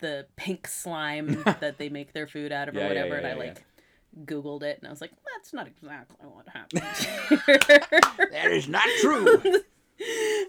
the 0.00 0.26
pink 0.36 0.66
slime 0.66 1.42
that 1.60 1.78
they 1.78 1.88
make 1.88 2.12
their 2.12 2.26
food 2.26 2.50
out 2.50 2.68
of 2.68 2.74
or 2.74 2.78
Yeah, 2.80 2.84
yeah, 2.84 2.88
whatever. 2.90 3.08
yeah, 3.10 3.16
and 3.18 3.26
I 3.26 3.30
yeah, 3.30 3.36
like 3.50 3.64
Googled 4.24 4.62
it 4.62 4.78
and 4.78 4.86
I 4.86 4.90
was 4.90 5.00
like, 5.00 5.12
that's 5.34 5.52
not 5.52 5.66
exactly 5.66 6.26
what 6.26 6.48
happened. 6.48 6.82
That 8.32 8.50
is 8.50 8.68
not 8.68 8.88
true. 9.00 9.42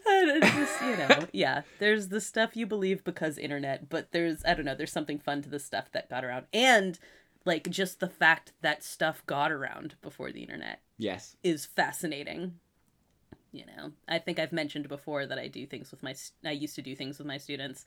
And 0.05 0.43
it's 0.43 0.51
just, 0.51 0.81
you 0.81 0.97
know, 0.97 1.27
yeah, 1.31 1.61
there's 1.77 2.07
the 2.07 2.19
stuff 2.21 2.55
you 2.55 2.65
believe 2.65 3.03
because 3.03 3.37
internet, 3.37 3.89
but 3.89 4.11
there's, 4.11 4.43
I 4.45 4.53
don't 4.53 4.65
know, 4.65 4.73
there's 4.75 4.91
something 4.91 5.19
fun 5.19 5.41
to 5.43 5.49
the 5.49 5.59
stuff 5.59 5.91
that 5.91 6.09
got 6.09 6.25
around. 6.25 6.45
And 6.53 6.97
like 7.45 7.69
just 7.69 7.99
the 7.99 8.07
fact 8.07 8.53
that 8.61 8.83
stuff 8.83 9.23
got 9.25 9.51
around 9.51 9.95
before 10.01 10.31
the 10.31 10.41
internet 10.41 10.81
yes. 10.97 11.35
is 11.43 11.65
fascinating. 11.65 12.55
You 13.51 13.65
know, 13.67 13.91
I 14.07 14.17
think 14.19 14.39
I've 14.39 14.53
mentioned 14.53 14.89
before 14.89 15.25
that 15.25 15.37
I 15.37 15.47
do 15.47 15.65
things 15.67 15.91
with 15.91 16.01
my, 16.01 16.15
I 16.43 16.51
used 16.51 16.75
to 16.75 16.81
do 16.81 16.95
things 16.95 17.17
with 17.17 17.27
my 17.27 17.37
students 17.37 17.85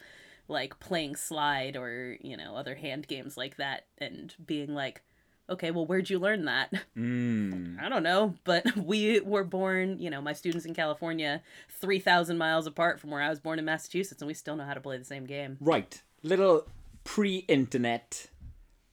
like 0.48 0.78
playing 0.78 1.16
slide 1.16 1.76
or, 1.76 2.16
you 2.20 2.36
know, 2.36 2.54
other 2.54 2.76
hand 2.76 3.08
games 3.08 3.36
like 3.36 3.56
that 3.56 3.86
and 3.98 4.34
being 4.46 4.74
like, 4.74 5.02
okay, 5.48 5.70
well, 5.70 5.86
where'd 5.86 6.10
you 6.10 6.18
learn 6.18 6.44
that? 6.46 6.72
Mm. 6.96 7.78
I 7.78 7.90
don't 7.90 8.02
know, 8.02 8.34
but 8.44 8.74
we 8.76 9.20
were 9.20 9.44
born, 9.44 9.98
you 9.98 10.08
know, 10.08 10.22
my 10.22 10.32
students 10.32 10.64
in 10.64 10.72
California, 10.74 11.42
3,000 11.68 12.38
miles 12.38 12.66
apart 12.66 12.98
from 12.98 13.10
where 13.10 13.20
I 13.20 13.28
was 13.28 13.38
born 13.38 13.58
in 13.58 13.66
Massachusetts, 13.66 14.22
and 14.22 14.26
we 14.26 14.32
still 14.34 14.56
know 14.56 14.64
how 14.64 14.72
to 14.72 14.80
play 14.80 14.96
the 14.96 15.04
same 15.04 15.24
game. 15.26 15.58
Right. 15.60 16.02
Little 16.22 16.66
pre-internet 17.04 18.28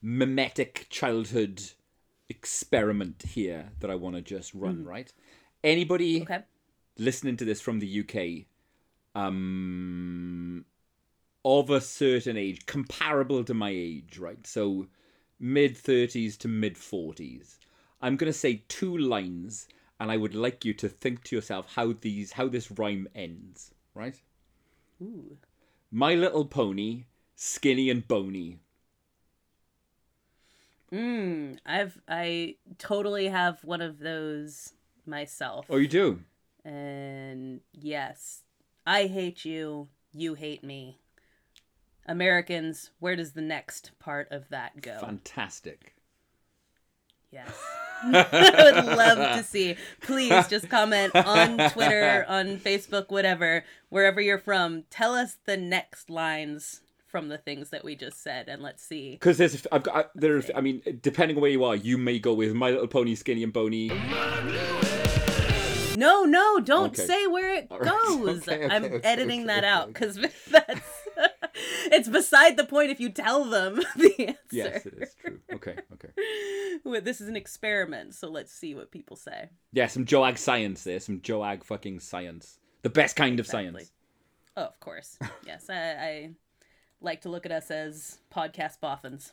mimetic 0.01 0.87
childhood 0.89 1.61
experiment 2.29 3.23
here 3.29 3.69
that 3.79 3.89
I 3.89 3.95
want 3.95 4.17
to 4.17 4.21
just 4.21 4.53
run, 4.53 4.83
right? 4.83 5.11
Anybody 5.63 6.23
Okay. 6.23 6.39
listening 6.97 7.37
to 7.37 7.45
this 7.45 7.61
from 7.61 7.79
the 7.79 7.87
UK 8.01 8.45
um 9.15 10.65
of 11.45 11.69
a 11.69 11.79
certain 11.81 12.37
age 12.37 12.65
comparable 12.65 13.43
to 13.43 13.53
my 13.53 13.69
age 13.69 14.17
right 14.17 14.45
so 14.47 14.87
mid 15.43 15.75
30s 15.75 16.38
to 16.38 16.47
mid 16.47 16.75
40s 16.75 17.58
i'm 18.01 18.15
going 18.15 18.32
to 18.32 18.38
say 18.38 18.63
two 18.69 18.97
lines 18.97 19.67
and 19.99 20.10
i 20.10 20.15
would 20.15 20.34
like 20.34 20.63
you 20.63 20.73
to 20.73 20.88
think 20.88 21.21
to 21.25 21.36
yourself 21.36 21.73
how 21.75 21.91
these 21.99 22.32
how 22.32 22.47
this 22.47 22.71
rhyme 22.71 23.10
ends 23.13 23.71
right 23.93 24.21
Ooh. 25.01 25.38
my 25.91 26.13
little 26.15 26.45
pony 26.45 27.03
skinny 27.36 27.89
and 27.89 28.08
bony 28.08 28.60
Mm, 30.93 31.58
I've, 31.65 31.99
I 32.08 32.56
totally 32.77 33.27
have 33.27 33.63
one 33.63 33.82
of 33.82 33.97
those 33.97 34.73
myself. 35.08 35.65
oh 35.69 35.77
you 35.77 35.88
do 35.88 36.19
And 36.63 37.62
yes, 37.73 38.43
I 38.86 39.08
hate 39.08 39.43
you, 39.43 39.89
you 40.13 40.36
hate 40.36 40.63
me. 40.63 40.99
Americans, 42.05 42.91
where 42.99 43.15
does 43.15 43.31
the 43.33 43.41
next 43.41 43.91
part 43.99 44.27
of 44.31 44.49
that 44.49 44.81
go? 44.81 44.97
fantastic 44.99 45.95
Yes. 47.31 47.47
I 48.03 48.53
would 48.83 48.85
love 48.95 49.37
to 49.37 49.43
see. 49.43 49.75
Please 50.01 50.47
just 50.49 50.69
comment 50.69 51.15
on 51.15 51.69
Twitter, 51.71 52.25
on 52.27 52.57
Facebook, 52.57 53.09
whatever, 53.09 53.63
wherever 53.89 54.21
you're 54.21 54.37
from. 54.37 54.83
Tell 54.91 55.15
us 55.15 55.37
the 55.45 55.57
next 55.57 56.11
lines 56.11 56.81
from 57.07 57.29
the 57.29 57.37
things 57.39 57.69
that 57.71 57.83
we 57.83 57.95
just 57.95 58.21
said, 58.21 58.49
and 58.49 58.61
let's 58.61 58.83
see. 58.83 59.11
because 59.11 59.37
there's 59.37 59.65
i've 59.71 59.83
got 59.83 59.95
I, 59.95 60.05
there's 60.15 60.49
i 60.55 60.61
mean 60.61 60.81
depending 61.01 61.37
on 61.37 61.41
where 61.41 61.51
you 61.51 61.63
are 61.63 61.75
you 61.75 61.95
may 61.97 62.17
go 62.17 62.33
with 62.33 62.53
my 62.53 62.71
little 62.71 62.87
pony 62.87 63.13
skinny 63.15 63.43
and 63.43 63.53
bony 63.53 63.89
No, 65.95 66.23
no, 66.23 66.59
don't 66.59 66.87
Okay. 66.97 67.05
say 67.05 67.27
where 67.27 67.53
it 67.55 67.67
All 67.69 67.79
right. 67.79 67.91
goes. 67.91 68.47
Okay, 68.47 68.65
okay, 68.65 68.75
I'm 68.75 68.99
editing 69.03 69.45
that 69.45 69.63
out 69.63 69.87
because 69.89 70.15
that's 70.51 70.92
it's 71.91 72.10
beside 72.10 72.58
the 72.58 72.65
point 72.65 72.91
if 72.91 72.99
you 72.99 73.10
tell 73.10 73.45
them 73.45 73.76
the 73.95 74.28
answer. 74.28 74.39
Yes, 74.52 74.86
it 74.86 74.93
is 74.99 75.15
true. 75.19 75.39
Okay, 75.54 75.76
okay. 75.93 76.10
Well, 76.84 77.02
This 77.02 77.21
is 77.21 77.28
an 77.28 77.36
experiment, 77.36 78.15
so 78.15 78.30
let's 78.30 78.52
see 78.54 78.76
what 78.76 78.91
people 78.91 79.15
say. 79.15 79.49
Yeah, 79.71 79.88
some 79.88 80.06
Joag 80.06 80.38
science 80.38 80.84
there. 80.84 80.99
Some 80.99 81.21
Joag 81.21 81.63
fucking 81.63 81.99
science. 81.99 82.58
The 82.82 82.89
best 82.89 83.15
kind 83.15 83.39
of 83.39 83.45
Exactly. 83.45 83.71
science. 83.71 83.91
Oh, 84.58 84.63
of 84.65 84.80
course. 84.80 85.17
Yes, 85.45 85.69
I, 85.69 85.76
I 85.76 86.30
like 87.02 87.21
to 87.21 87.30
look 87.30 87.45
at 87.45 87.52
us 87.52 87.71
as 87.71 88.19
podcast 88.34 88.80
boffins. 88.82 89.32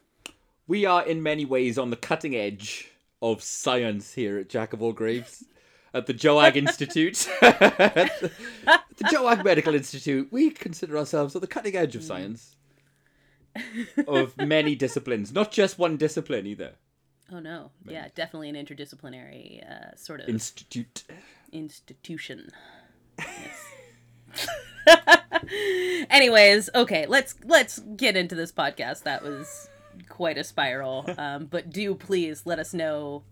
We 0.66 0.84
are 0.86 1.04
in 1.04 1.22
many 1.22 1.44
ways 1.44 1.78
on 1.78 1.90
the 1.90 1.96
cutting 1.96 2.36
edge 2.36 2.90
of 3.20 3.42
science 3.42 4.12
here 4.14 4.38
at 4.38 4.48
Jack 4.48 4.72
of 4.72 4.82
All 4.82 4.92
Graves. 4.92 5.44
At 5.92 6.06
the 6.06 6.12
Joag 6.12 6.56
Institute, 6.56 7.14
the, 7.40 8.30
the 8.96 9.08
Joag 9.10 9.44
Medical 9.44 9.74
Institute, 9.74 10.28
we 10.30 10.50
consider 10.50 10.96
ourselves 10.96 11.34
at 11.34 11.40
the 11.42 11.48
cutting 11.48 11.74
edge 11.74 11.96
of 11.96 12.04
science, 12.04 12.54
of 14.06 14.36
many 14.36 14.76
disciplines, 14.76 15.32
not 15.32 15.50
just 15.50 15.78
one 15.78 15.96
discipline 15.96 16.46
either. 16.46 16.74
Oh 17.32 17.40
no, 17.40 17.70
yeah, 17.86 18.08
definitely 18.14 18.50
an 18.50 18.54
interdisciplinary 18.56 19.68
uh, 19.68 19.96
sort 19.96 20.20
of 20.20 20.28
Institute. 20.28 21.04
institution. 21.52 22.50
Yes. 23.18 23.66
Anyways, 26.10 26.70
okay, 26.74 27.06
let's 27.06 27.34
let's 27.44 27.78
get 27.96 28.16
into 28.16 28.34
this 28.34 28.52
podcast. 28.52 29.02
That 29.02 29.22
was 29.22 29.68
quite 30.08 30.38
a 30.38 30.44
spiral. 30.44 31.06
Um, 31.18 31.46
but 31.46 31.70
do 31.70 31.94
please 31.94 32.42
let 32.46 32.58
us 32.58 32.72
know 32.72 33.22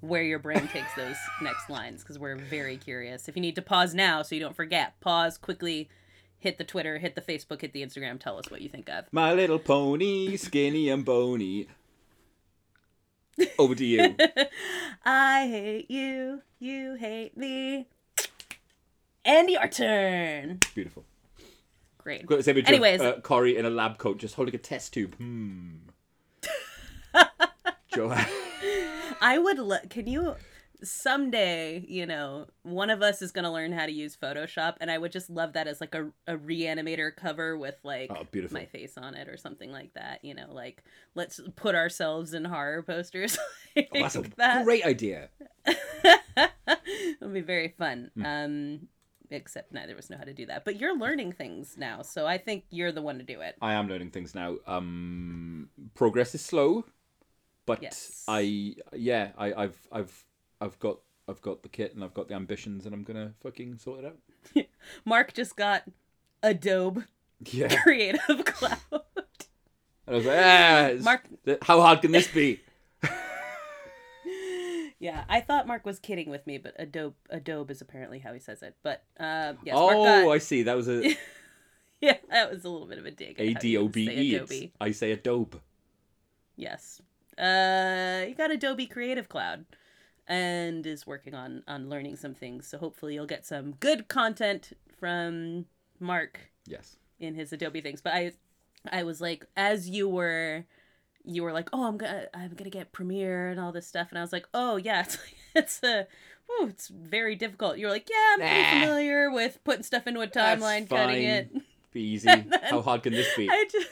where 0.00 0.22
your 0.22 0.38
brain 0.38 0.68
takes 0.68 0.94
those 0.94 1.16
next 1.42 1.68
lines 1.68 2.02
because 2.02 2.18
we're 2.18 2.36
very 2.36 2.76
curious. 2.76 3.28
If 3.28 3.36
you 3.36 3.42
need 3.42 3.56
to 3.56 3.62
pause 3.62 3.94
now 3.94 4.22
so 4.22 4.34
you 4.34 4.40
don't 4.40 4.56
forget, 4.56 4.98
pause 5.00 5.38
quickly, 5.38 5.88
hit 6.38 6.58
the 6.58 6.64
Twitter, 6.64 6.98
hit 6.98 7.14
the 7.14 7.20
Facebook, 7.20 7.60
hit 7.60 7.72
the 7.72 7.84
Instagram. 7.84 8.20
Tell 8.20 8.38
us 8.38 8.50
what 8.50 8.60
you 8.60 8.68
think 8.68 8.88
of. 8.88 9.06
My 9.12 9.32
little 9.32 9.58
pony, 9.58 10.36
skinny 10.36 10.88
and 10.88 11.04
bony. 11.04 11.66
Over 13.58 13.74
to 13.74 13.84
you. 13.84 14.16
I 15.04 15.46
hate 15.46 15.90
you, 15.90 16.42
you 16.58 16.94
hate 16.94 17.36
me. 17.36 17.86
And 19.24 19.50
your 19.50 19.68
turn. 19.68 20.60
Beautiful. 20.74 21.04
Great. 21.98 22.24
Got 22.24 22.36
this 22.36 22.48
image 22.48 22.68
Anyways. 22.68 23.00
of 23.00 23.06
uh, 23.06 23.20
Corey 23.20 23.56
in 23.56 23.66
a 23.66 23.70
lab 23.70 23.98
coat 23.98 24.18
just 24.18 24.34
holding 24.36 24.54
a 24.54 24.58
test 24.58 24.94
tube. 24.94 25.14
Hmm. 25.16 25.76
Joag. 27.94 28.26
I 29.20 29.38
would 29.38 29.58
look. 29.58 29.88
Can 29.90 30.06
you 30.06 30.34
someday? 30.82 31.84
You 31.88 32.06
know, 32.06 32.46
one 32.62 32.90
of 32.90 33.02
us 33.02 33.22
is 33.22 33.32
gonna 33.32 33.52
learn 33.52 33.72
how 33.72 33.86
to 33.86 33.92
use 33.92 34.16
Photoshop, 34.16 34.76
and 34.80 34.90
I 34.90 34.98
would 34.98 35.12
just 35.12 35.30
love 35.30 35.54
that 35.54 35.66
as 35.66 35.80
like 35.80 35.94
a, 35.94 36.10
a 36.26 36.36
reanimator 36.36 37.14
cover 37.14 37.56
with 37.56 37.76
like 37.82 38.10
Oh, 38.10 38.26
my 38.50 38.66
face 38.66 38.96
on 38.96 39.14
it 39.14 39.28
or 39.28 39.36
something 39.36 39.70
like 39.72 39.94
that. 39.94 40.24
You 40.24 40.34
know, 40.34 40.52
like 40.52 40.82
let's 41.14 41.40
put 41.56 41.74
ourselves 41.74 42.34
in 42.34 42.44
horror 42.44 42.82
posters. 42.82 43.38
Oh, 43.76 43.82
that's 43.92 44.16
a 44.16 44.22
that. 44.38 44.64
great 44.64 44.84
idea. 44.84 45.28
It'll 47.20 47.28
be 47.32 47.42
very 47.42 47.68
fun. 47.78 48.10
Hmm. 48.16 48.26
Um, 48.26 48.88
except 49.30 49.72
neither 49.72 49.92
of 49.92 49.98
us 49.98 50.10
know 50.10 50.16
how 50.16 50.24
to 50.24 50.32
do 50.32 50.46
that. 50.46 50.64
But 50.64 50.80
you're 50.80 50.98
learning 50.98 51.32
things 51.32 51.76
now, 51.78 52.02
so 52.02 52.26
I 52.26 52.38
think 52.38 52.64
you're 52.70 52.90
the 52.92 53.02
one 53.02 53.18
to 53.18 53.24
do 53.24 53.40
it. 53.40 53.56
I 53.60 53.74
am 53.74 53.88
learning 53.88 54.10
things 54.10 54.34
now. 54.34 54.56
Um, 54.66 55.68
progress 55.94 56.34
is 56.34 56.44
slow, 56.44 56.86
but 57.68 57.82
Yes. 57.82 58.24
I 58.26 58.74
yeah 58.94 59.30
I, 59.38 59.52
I've 59.52 59.88
I've 59.92 60.24
I've 60.60 60.78
got 60.78 60.98
I've 61.28 61.42
got 61.42 61.62
the 61.62 61.68
kit 61.68 61.94
and 61.94 62.02
I've 62.02 62.14
got 62.14 62.28
the 62.28 62.34
ambitions 62.34 62.86
and 62.86 62.94
I'm 62.94 63.04
gonna 63.04 63.34
fucking 63.42 63.78
sort 63.78 64.04
it 64.04 64.06
out. 64.06 64.64
Mark 65.04 65.34
just 65.34 65.54
got 65.54 65.84
Adobe 66.42 67.02
Yeah. 67.44 67.76
Creative 67.82 68.44
Cloud. 68.44 68.78
And 70.06 70.08
I 70.08 70.12
was 70.14 70.24
like, 70.26 70.38
ah, 70.38 70.90
Mark- 71.02 71.62
how 71.62 71.80
hard 71.82 72.00
can 72.00 72.10
this 72.12 72.26
be? 72.28 72.60
Yeah, 75.00 75.22
I 75.28 75.40
thought 75.40 75.68
Mark 75.68 75.86
was 75.86 76.00
kidding 76.00 76.28
with 76.28 76.44
me, 76.44 76.58
but 76.58 76.74
Adobe 76.76 77.14
Adobe 77.30 77.70
is 77.70 77.80
apparently 77.80 78.18
how 78.18 78.32
he 78.32 78.40
says 78.40 78.62
it. 78.62 78.74
But 78.82 79.04
uh, 79.20 79.52
yes, 79.64 79.74
Mark 79.76 79.96
oh, 79.96 80.04
got, 80.04 80.32
I 80.32 80.38
see. 80.38 80.64
That 80.64 80.76
was 80.76 80.88
a 80.88 81.16
yeah, 82.00 82.16
that 82.30 82.50
was 82.50 82.64
a 82.64 82.68
little 82.68 82.88
bit 82.88 82.98
of 82.98 83.06
a 83.06 83.12
dig. 83.12 83.36
A 83.38 83.54
D 83.54 83.76
O 83.76 83.86
B 83.86 84.10
E. 84.10 84.34
Adobe. 84.34 84.72
I 84.80 84.90
say 84.90 85.12
Adobe. 85.12 85.60
Yes, 86.56 87.00
uh, 87.38 88.24
you 88.28 88.34
got 88.34 88.50
Adobe 88.50 88.86
Creative 88.86 89.28
Cloud, 89.28 89.64
and 90.26 90.86
is 90.86 91.06
working 91.06 91.34
on 91.34 91.62
on 91.68 91.88
learning 91.88 92.16
some 92.16 92.34
things. 92.34 92.66
So 92.66 92.78
hopefully 92.78 93.14
you'll 93.14 93.26
get 93.26 93.46
some 93.46 93.72
good 93.72 94.08
content 94.08 94.72
from 94.98 95.66
Mark 96.00 96.50
Yes. 96.66 96.96
in 97.20 97.34
his 97.34 97.52
Adobe 97.52 97.80
things. 97.80 98.00
But 98.00 98.14
I, 98.14 98.32
I 98.90 99.02
was 99.04 99.20
like, 99.20 99.46
as 99.56 99.88
you 99.88 100.08
were, 100.08 100.64
you 101.24 101.42
were 101.42 101.52
like, 101.52 101.68
oh, 101.72 101.86
I'm 101.86 101.96
gonna, 101.96 102.26
I'm 102.34 102.54
gonna 102.54 102.70
get 102.70 102.92
Premiere 102.92 103.48
and 103.50 103.58
all 103.60 103.72
this 103.72 103.86
stuff, 103.86 104.08
and 104.10 104.18
I 104.18 104.22
was 104.22 104.32
like, 104.32 104.46
oh 104.54 104.76
yeah, 104.76 105.00
it's, 105.02 105.18
it's 105.54 105.82
a, 105.82 106.06
whew, 106.46 106.68
it's 106.68 106.88
very 106.88 107.36
difficult. 107.36 107.78
You're 107.78 107.90
like, 107.90 108.08
yeah, 108.10 108.16
I'm 108.34 108.38
pretty 108.40 108.62
Nah. 108.62 108.70
familiar 108.70 109.30
with 109.30 109.58
putting 109.64 109.82
stuff 109.82 110.06
into 110.06 110.20
a 110.20 110.26
timeline, 110.26 110.88
cutting 110.88 111.24
it. 111.24 111.50
Be 111.92 112.00
easy. 112.12 112.28
How 112.64 112.82
hard 112.82 113.02
can 113.02 113.12
this 113.14 113.28
be? 113.36 113.48
I 113.50 113.64
just, 113.70 113.86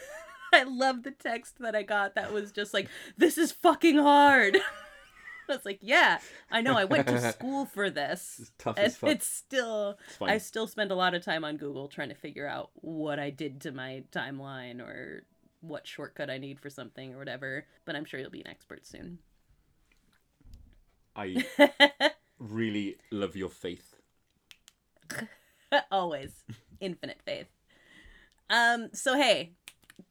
I 0.52 0.62
love 0.64 1.02
the 1.02 1.10
text 1.10 1.58
that 1.60 1.74
I 1.74 1.82
got. 1.82 2.14
That 2.14 2.32
was 2.32 2.52
just 2.52 2.72
like, 2.74 2.88
this 3.16 3.38
is 3.38 3.52
fucking 3.52 3.98
hard. 3.98 4.56
I 5.48 5.52
was 5.54 5.64
like, 5.64 5.78
yeah, 5.80 6.18
I 6.50 6.60
know. 6.60 6.76
I 6.76 6.84
went 6.84 7.06
to 7.06 7.20
school 7.32 7.66
for 7.66 7.88
this. 7.88 8.36
It's 8.40 8.52
tough 8.58 8.76
And 8.78 8.86
as 8.86 8.96
fuck. 8.96 9.10
it's 9.10 9.26
still 9.28 9.98
It's 10.08 10.16
fine. 10.16 10.30
I 10.30 10.38
still 10.38 10.66
spend 10.66 10.90
a 10.90 10.96
lot 10.96 11.14
of 11.14 11.24
time 11.24 11.44
on 11.44 11.56
Google 11.56 11.86
trying 11.88 12.08
to 12.08 12.14
figure 12.16 12.48
out 12.48 12.70
what 12.74 13.18
I 13.20 13.30
did 13.30 13.60
to 13.62 13.72
my 13.72 14.02
timeline 14.10 14.80
or 14.80 15.24
what 15.60 15.86
shortcut 15.86 16.30
I 16.30 16.38
need 16.38 16.58
for 16.60 16.68
something 16.68 17.14
or 17.14 17.18
whatever. 17.18 17.64
But 17.84 17.94
I'm 17.94 18.04
sure 18.04 18.18
you'll 18.18 18.30
be 18.30 18.40
an 18.40 18.48
expert 18.48 18.86
soon. 18.86 19.18
I 21.14 21.44
really 22.38 22.96
love 23.10 23.36
your 23.36 23.48
faith. 23.48 23.94
Always 25.90 26.44
infinite 26.80 27.20
faith. 27.24 27.46
Um. 28.50 28.88
So 28.92 29.16
hey, 29.16 29.52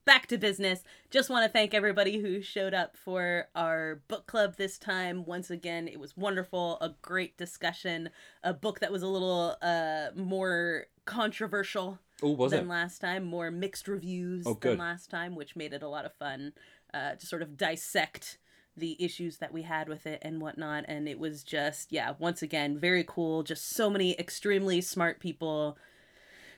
back 0.06 0.28
to 0.28 0.38
business. 0.38 0.84
Just 1.12 1.30
want 1.30 1.45
to 1.45 1.52
thank 1.52 1.74
everybody 1.74 2.19
who 2.19 2.41
showed 2.41 2.74
up 2.74 2.95
for 2.98 3.48
our 3.56 4.02
book 4.08 4.28
club 4.28 4.56
this 4.58 4.78
time. 4.78 5.26
Once 5.26 5.50
again, 5.50 5.88
it 5.88 6.00
was 6.00 6.15
wonderful. 6.17 6.78
A 6.82 6.89
great 7.02 7.38
discussion. 7.38 8.10
A 8.43 8.54
book 8.54 8.80
that 8.80 8.91
was 8.91 9.04
a 9.04 9.08
little 9.08 9.56
uh 9.62 10.08
more 10.15 10.86
controversial 11.06 12.00
Oh, 12.24 12.32
was 12.32 12.52
than 12.52 12.65
it? 12.65 12.69
last 12.69 13.00
time. 13.00 13.26
More 13.26 13.52
mixed 13.52 13.88
reviews 13.88 14.45
Oh, 14.48 14.58
than 14.60 14.78
last 14.78 15.10
time, 15.10 15.36
which 15.36 15.56
made 15.56 15.74
it 15.74 15.84
a 15.84 15.88
lot 15.89 16.06
of 16.06 16.13
fun 16.13 16.54
uh, 16.93 17.15
to 17.15 17.26
sort 17.26 17.41
of 17.41 17.58
dissect 17.58 18.38
the 18.78 18.95
issues 19.04 19.38
that 19.38 19.54
we 19.54 19.63
had 19.63 19.89
with 19.89 20.06
it 20.08 20.19
and 20.21 20.41
whatnot. 20.41 20.86
And 20.88 21.08
it 21.10 21.19
was 21.19 21.43
just, 21.43 21.91
yeah, 21.91 22.13
once 22.17 22.41
again, 22.41 22.78
very 22.78 23.04
cool. 23.06 23.43
Just 23.43 23.69
so 23.69 23.89
many 23.89 24.17
extremely 24.19 24.80
smart 24.82 25.19
people 25.19 25.78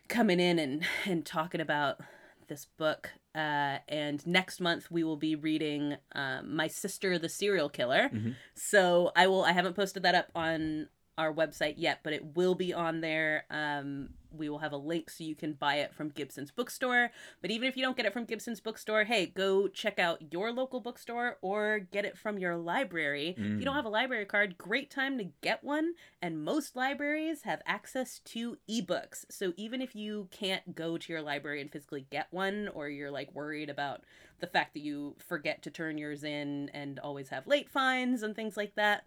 coming 0.07 0.39
in 0.39 0.59
and, 0.59 0.83
and 1.05 1.25
talking 1.25 1.59
about 1.61 1.99
this 2.47 2.65
book. 2.65 3.11
Uh, 3.35 3.77
and 3.87 4.25
next 4.25 4.59
month 4.59 4.89
we 4.89 5.03
will 5.03 5.17
be 5.17 5.35
reading 5.35 5.97
um, 6.13 6.55
My 6.55 6.67
Sister 6.67 7.19
the 7.19 7.29
Serial 7.29 7.69
Killer. 7.69 8.09
Mhm. 8.13 8.35
So 8.55 9.11
I 9.15 9.27
will. 9.27 9.43
I 9.43 9.51
haven't 9.51 9.75
posted 9.75 10.03
that 10.03 10.15
up 10.15 10.29
on 10.35 10.87
our 11.17 11.33
website 11.33 11.75
yet, 11.77 11.99
but 12.03 12.13
it 12.13 12.35
will 12.35 12.55
be 12.55 12.73
on 12.73 13.01
there. 13.01 13.45
Um, 13.49 14.09
we 14.31 14.49
will 14.49 14.59
have 14.59 14.73
a 14.73 14.77
link 14.77 15.09
so 15.09 15.23
you 15.23 15.35
can 15.35 15.53
buy 15.53 15.75
it 15.75 15.95
from 15.95 16.09
Gibson's 16.09 16.51
bookstore. 16.51 17.11
But 17.41 17.49
even 17.49 17.67
if 17.67 17.75
you 17.75 17.81
don't 17.83 17.97
get 17.97 18.05
it 18.05 18.13
from 18.13 18.25
Gibson's 18.25 18.59
bookstore, 18.59 19.05
hey, 19.05 19.25
go 19.25 19.67
check 19.67 19.97
out 19.97 20.31
your 20.31 20.51
local 20.51 20.79
bookstore 20.79 21.37
or 21.41 21.79
get 21.79 22.05
it 22.05 22.17
from 22.17 22.37
your 22.37 22.55
library. 22.57 23.29
If 23.37 23.59
you 23.59 23.65
don't 23.65 23.73
Mm. 23.73 23.77
have 23.77 23.85
a 23.85 23.89
library 23.89 24.25
card, 24.25 24.57
great 24.57 24.91
time 24.91 25.17
to 25.17 25.31
get 25.41 25.63
one. 25.63 25.93
And 26.21 26.43
most 26.43 26.75
libraries 26.75 27.43
have 27.43 27.61
access 27.65 28.19
to 28.25 28.57
ebooks. 28.69 29.25
So 29.29 29.53
even 29.57 29.81
if 29.81 29.95
you 29.95 30.27
can't 30.29 30.75
go 30.75 30.97
to 30.97 31.13
your 31.13 31.21
library 31.21 31.61
and 31.61 31.71
physically 31.71 32.05
get 32.11 32.27
one, 32.31 32.67
or 32.67 32.89
you're 32.89 33.11
like 33.11 33.33
worried 33.33 33.69
about 33.69 34.01
the 34.39 34.47
fact 34.47 34.73
that 34.75 34.81
you 34.81 35.15
forget 35.17 35.63
to 35.63 35.71
turn 35.71 35.97
yours 35.97 36.23
in 36.23 36.69
and 36.73 36.99
always 36.99 37.29
have 37.29 37.47
late 37.47 37.69
fines 37.69 38.21
and 38.21 38.35
things 38.35 38.55
like 38.57 38.75
that, 38.75 39.05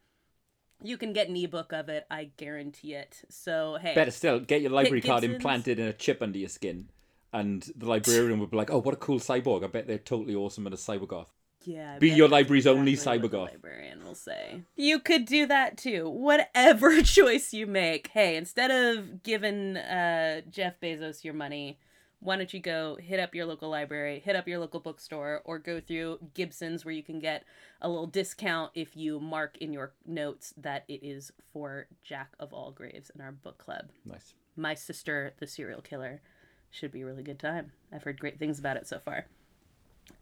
you 0.83 0.97
can 0.97 1.13
get 1.13 1.29
an 1.29 1.37
ebook 1.37 1.73
of 1.73 1.89
it. 1.89 2.07
I 2.11 2.31
guarantee 2.37 2.95
it. 2.95 3.23
So 3.29 3.79
hey, 3.81 3.95
Better 3.95 4.11
still, 4.11 4.41
get 4.41 4.63
your 4.63 4.71
library 4.71 5.01
card 5.01 5.23
Gibson's. 5.23 5.37
implanted 5.37 5.79
in 5.79 5.87
a 5.87 5.93
chip 5.93 6.23
under 6.23 6.39
your 6.39 6.49
skin, 6.49 6.89
and 7.33 7.71
the 7.77 7.87
librarian 7.87 8.41
would 8.41 8.51
be 8.51 8.57
like, 8.57 8.71
"Oh, 8.71 8.81
what 8.81 8.95
a 8.95 8.99
cool 8.99 9.19
cyborg! 9.19 9.65
I 9.65 9.69
bet 9.69 9.87
they're 9.87 9.99
totally 9.99 10.35
awesome 10.35 10.67
at 10.67 10.73
a 10.73 10.77
cybergoth." 10.77 11.29
Yeah. 11.65 11.95
I 11.97 11.99
Be 11.99 12.11
your 12.11 12.29
library's 12.29 12.67
only 12.67 12.93
exactly 12.93 13.29
the 13.29 13.37
cybergoth. 13.37 13.53
Librarian 13.53 14.05
will 14.05 14.15
say. 14.15 14.63
You 14.77 14.99
could 14.99 15.27
do 15.27 15.47
that 15.47 15.77
too. 15.77 16.09
Whatever 16.09 17.03
choice 17.03 17.53
you 17.53 17.67
make. 17.67 18.09
Hey, 18.09 18.37
instead 18.37 18.71
of 18.71 19.23
giving 19.23 19.77
uh, 19.77 20.41
Jeff 20.51 20.81
Bezos 20.81 21.23
your 21.23 21.35
money, 21.35 21.79
why 22.21 22.37
don't 22.37 22.53
you 22.53 22.61
go 22.61 22.97
hit 23.01 23.19
up 23.19 23.35
your 23.35 23.47
local 23.47 23.71
library, 23.71 24.21
hit 24.21 24.37
up 24.37 24.47
your 24.47 24.59
local 24.59 24.81
bookstore, 24.81 25.41
or 25.45 25.59
go 25.59 25.81
through 25.81 26.19
Gibson's 26.35 26.85
where 26.85 26.95
you 26.95 27.03
can 27.03 27.19
get 27.19 27.45
a 27.81 27.89
little 27.89 28.07
discount 28.07 28.71
if 28.75 28.97
you 28.97 29.19
mark 29.19 29.57
in 29.59 29.73
your 29.73 29.93
notes 30.07 30.53
that 30.57 30.85
it 30.87 31.03
is 31.03 31.33
for 31.53 31.87
Jack 32.05 32.33
of 32.39 32.53
All 32.53 32.71
Graves 32.71 33.11
in 33.15 33.21
our 33.21 33.33
book 33.33 33.59
club. 33.59 33.87
Nice. 34.05 34.35
My 34.57 34.75
Sister, 34.75 35.33
the 35.39 35.47
Serial 35.47 35.81
Killer. 35.81 36.21
Should 36.73 36.93
be 36.93 37.01
a 37.01 37.07
really 37.07 37.25
good 37.25 37.41
time. 37.41 37.73
I've 37.93 38.05
heard 38.05 38.21
great 38.21 38.39
things 38.39 38.61
about 38.61 38.77
it 38.77 38.87
so 38.87 39.01
far. 39.01 39.27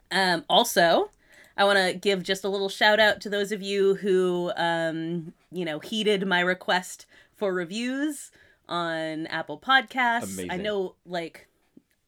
Um, 0.09 0.45
also, 0.49 1.11
I 1.55 1.63
want 1.65 1.77
to 1.77 1.93
give 1.93 2.23
just 2.23 2.43
a 2.43 2.49
little 2.49 2.69
shout 2.69 2.99
out 2.99 3.21
to 3.21 3.29
those 3.29 3.51
of 3.51 3.61
you 3.61 3.95
who, 3.95 4.51
um, 4.55 5.33
you 5.51 5.63
know, 5.63 5.77
heeded 5.77 6.25
my 6.25 6.39
request 6.39 7.05
for 7.35 7.53
reviews 7.53 8.31
on 8.67 9.27
Apple 9.27 9.59
Podcasts. 9.59 10.47
I 10.49 10.57
know, 10.57 10.95
like, 11.05 11.48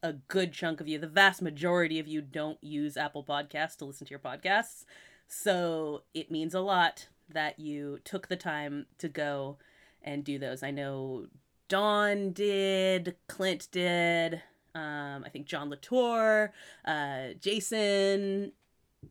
a 0.03 0.13
good 0.13 0.53
chunk 0.53 0.81
of 0.81 0.87
you, 0.87 0.97
the 0.97 1.07
vast 1.07 1.41
majority 1.41 1.99
of 1.99 2.07
you, 2.07 2.21
don't 2.21 2.61
use 2.63 2.97
Apple 2.97 3.23
Podcasts 3.23 3.77
to 3.77 3.85
listen 3.85 4.07
to 4.07 4.11
your 4.11 4.19
podcasts. 4.19 4.85
So 5.27 6.03
it 6.13 6.31
means 6.31 6.53
a 6.53 6.59
lot 6.59 7.07
that 7.29 7.59
you 7.59 7.99
took 8.03 8.27
the 8.27 8.35
time 8.35 8.87
to 8.97 9.07
go 9.07 9.57
and 10.01 10.23
do 10.23 10.39
those. 10.39 10.63
I 10.63 10.71
know 10.71 11.27
Dawn 11.69 12.31
did, 12.31 13.15
Clint 13.27 13.67
did, 13.71 14.41
um, 14.75 15.23
I 15.25 15.29
think 15.29 15.45
John 15.45 15.69
Latour, 15.69 16.53
uh, 16.85 17.27
Jason, 17.39 18.51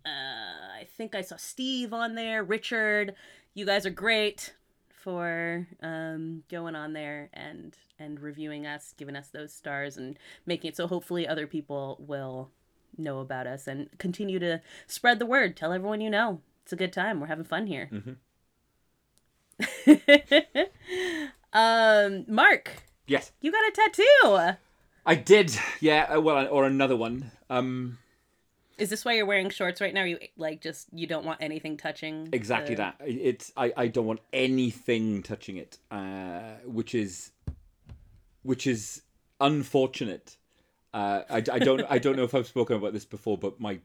uh, 0.04 0.08
I 0.08 0.86
think 0.96 1.14
I 1.14 1.22
saw 1.22 1.36
Steve 1.36 1.92
on 1.92 2.14
there, 2.14 2.42
Richard. 2.42 3.14
You 3.54 3.66
guys 3.66 3.86
are 3.86 3.90
great 3.90 4.54
for 5.02 5.66
um, 5.82 6.42
going 6.50 6.76
on 6.76 6.92
there 6.92 7.30
and 7.32 7.76
and 7.98 8.20
reviewing 8.20 8.66
us, 8.66 8.94
giving 8.96 9.16
us 9.16 9.28
those 9.28 9.52
stars, 9.52 9.96
and 9.96 10.18
making 10.46 10.68
it 10.70 10.76
so 10.76 10.86
hopefully 10.86 11.26
other 11.26 11.46
people 11.46 11.96
will 12.00 12.50
know 12.98 13.20
about 13.20 13.46
us 13.46 13.66
and 13.66 13.88
continue 13.98 14.38
to 14.38 14.60
spread 14.86 15.18
the 15.18 15.26
word. 15.26 15.56
Tell 15.56 15.72
everyone 15.72 16.00
you 16.00 16.10
know. 16.10 16.40
It's 16.62 16.72
a 16.72 16.76
good 16.76 16.92
time. 16.92 17.20
We're 17.20 17.26
having 17.26 17.44
fun 17.44 17.66
here. 17.66 17.90
um, 21.52 22.24
Mark, 22.28 22.82
Yes. 23.06 23.32
you 23.40 23.50
got 23.52 23.64
a 23.66 23.72
tattoo. 23.72 24.56
I 25.06 25.14
did. 25.14 25.56
Yeah. 25.80 26.14
uh, 26.16 26.20
Well, 26.20 26.46
or 26.48 26.64
another 26.64 26.96
one. 26.96 27.30
Um. 27.48 27.98
Is 28.80 28.88
this 28.88 29.04
why 29.04 29.12
you're 29.12 29.26
wearing 29.26 29.50
shorts 29.50 29.80
right 29.80 29.92
now? 29.92 30.04
You 30.04 30.18
like 30.36 30.62
just 30.62 30.88
you 30.92 31.06
don't 31.06 31.24
want 31.24 31.42
anything 31.42 31.76
touching. 31.76 32.30
Exactly 32.32 32.74
the- 32.74 32.82
that. 32.82 32.96
It's 33.04 33.52
I, 33.56 33.72
I 33.76 33.86
don't 33.88 34.06
want 34.06 34.20
anything 34.32 35.22
touching 35.22 35.58
it, 35.58 35.78
uh, 35.90 36.54
which 36.64 36.94
is 36.94 37.32
which 38.42 38.66
is 38.66 39.02
unfortunate. 39.40 40.36
Uh, 40.94 41.22
I, 41.28 41.36
I 41.36 41.58
don't 41.58 41.84
I 41.88 41.98
don't 41.98 42.16
know 42.16 42.24
if 42.24 42.34
I've 42.34 42.46
spoken 42.46 42.76
about 42.76 42.94
this 42.94 43.04
before, 43.04 43.36
but 43.36 43.60
my 43.60 43.80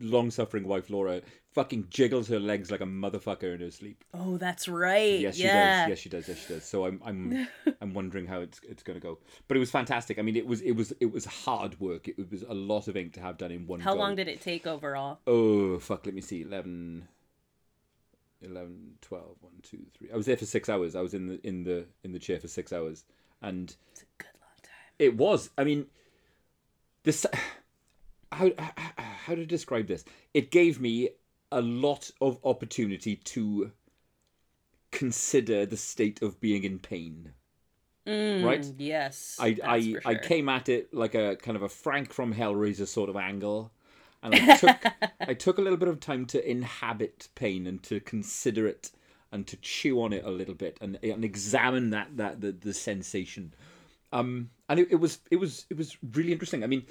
long 0.00 0.30
suffering 0.30 0.66
wife 0.66 0.90
Laura 0.90 1.22
fucking 1.52 1.86
jiggles 1.90 2.28
her 2.28 2.40
legs 2.40 2.70
like 2.70 2.80
a 2.80 2.84
motherfucker 2.86 3.54
in 3.54 3.60
her 3.60 3.70
sleep. 3.70 4.04
Oh, 4.14 4.36
that's 4.38 4.68
right. 4.68 5.20
Yes, 5.20 5.36
she 5.36 5.44
yeah. 5.44 5.82
does. 5.82 5.88
Yes, 5.90 5.98
she 5.98 6.08
does. 6.08 6.28
Yes, 6.28 6.38
she 6.46 6.54
does. 6.54 6.64
So 6.64 6.86
I'm 6.86 7.00
I'm 7.04 7.48
I'm 7.80 7.94
wondering 7.94 8.26
how 8.26 8.40
it's 8.40 8.60
it's 8.68 8.82
gonna 8.82 9.00
go. 9.00 9.18
But 9.48 9.56
it 9.56 9.60
was 9.60 9.70
fantastic. 9.70 10.18
I 10.18 10.22
mean, 10.22 10.36
it 10.36 10.46
was 10.46 10.60
it 10.62 10.72
was 10.72 10.92
it 11.00 11.12
was 11.12 11.24
hard 11.24 11.78
work. 11.80 12.08
It 12.08 12.30
was 12.30 12.42
a 12.42 12.54
lot 12.54 12.88
of 12.88 12.96
ink 12.96 13.12
to 13.14 13.20
have 13.20 13.38
done 13.38 13.50
in 13.52 13.66
one. 13.66 13.80
How 13.80 13.94
go. 13.94 14.00
long 14.00 14.16
did 14.16 14.28
it 14.28 14.40
take 14.40 14.66
overall? 14.66 15.18
Oh, 15.26 15.78
fuck, 15.78 16.06
let 16.06 16.14
me 16.14 16.20
see. 16.20 16.42
11, 16.42 17.06
11, 18.42 18.94
12, 19.00 19.36
1, 19.40 19.52
2, 19.62 19.78
3. 19.98 20.10
I 20.12 20.16
was 20.16 20.26
there 20.26 20.36
for 20.36 20.46
six 20.46 20.68
hours. 20.68 20.96
I 20.96 21.00
was 21.00 21.14
in 21.14 21.26
the 21.28 21.46
in 21.46 21.64
the 21.64 21.86
in 22.02 22.12
the 22.12 22.18
chair 22.18 22.40
for 22.40 22.48
six 22.48 22.72
hours. 22.72 23.04
And 23.40 23.74
It's 23.92 24.02
a 24.02 24.06
good 24.18 24.28
long 24.40 24.56
time. 24.62 24.72
it 24.98 25.16
was, 25.16 25.50
I 25.58 25.64
mean, 25.64 25.86
this 27.04 27.26
how 28.32 28.50
how- 28.58 28.72
how 29.26 29.34
to 29.36 29.46
describe 29.46 29.86
this? 29.86 30.04
It 30.34 30.50
gave 30.50 30.80
me 30.80 31.10
a 31.52 31.62
lot 31.62 32.10
of 32.20 32.38
opportunity 32.44 33.16
to 33.16 33.72
consider 34.92 35.66
the 35.66 35.76
state 35.76 36.22
of 36.22 36.40
being 36.40 36.62
in 36.62 36.78
pain. 36.78 37.34
Mm, 38.06 38.44
Right? 38.44 38.66
Yes. 38.78 39.38
I 39.38 39.56
I, 39.64 40.00
for 40.02 40.02
I 40.04 40.14
came 40.16 40.48
at 40.48 40.68
it 40.68 40.92
like 40.94 41.14
a 41.14 41.36
kind 41.36 41.56
of 41.56 41.62
a 41.62 41.68
Frank 41.68 42.12
from 42.12 42.34
Hellraiser 42.34 42.86
sort 42.86 43.10
of 43.10 43.16
angle, 43.16 43.72
and 44.22 44.34
I 44.34 44.40
took 44.40 44.76
I 45.26 45.34
took 45.34 45.58
a 45.58 45.62
little 45.62 45.78
bit 45.78 45.88
of 45.88 46.00
time 46.00 46.26
to 46.26 46.50
inhabit 46.50 47.28
pain 47.34 47.66
and 47.66 47.82
to 47.84 48.00
consider 48.00 48.66
it 48.66 48.90
and 49.32 49.46
to 49.46 49.56
chew 49.58 50.02
on 50.02 50.12
it 50.12 50.24
a 50.24 50.30
little 50.30 50.54
bit 50.54 50.78
and 50.80 50.98
and 51.02 51.24
examine 51.24 51.90
that 51.90 52.16
that 52.16 52.40
the, 52.40 52.52
the 52.52 52.74
sensation. 52.74 53.54
Um, 54.12 54.50
and 54.68 54.80
it, 54.80 54.88
it 54.92 54.96
was 54.96 55.20
it 55.30 55.36
was 55.36 55.66
it 55.70 55.76
was 55.78 55.96
really 56.14 56.32
interesting. 56.32 56.64
I 56.64 56.66
mean, 56.68 56.86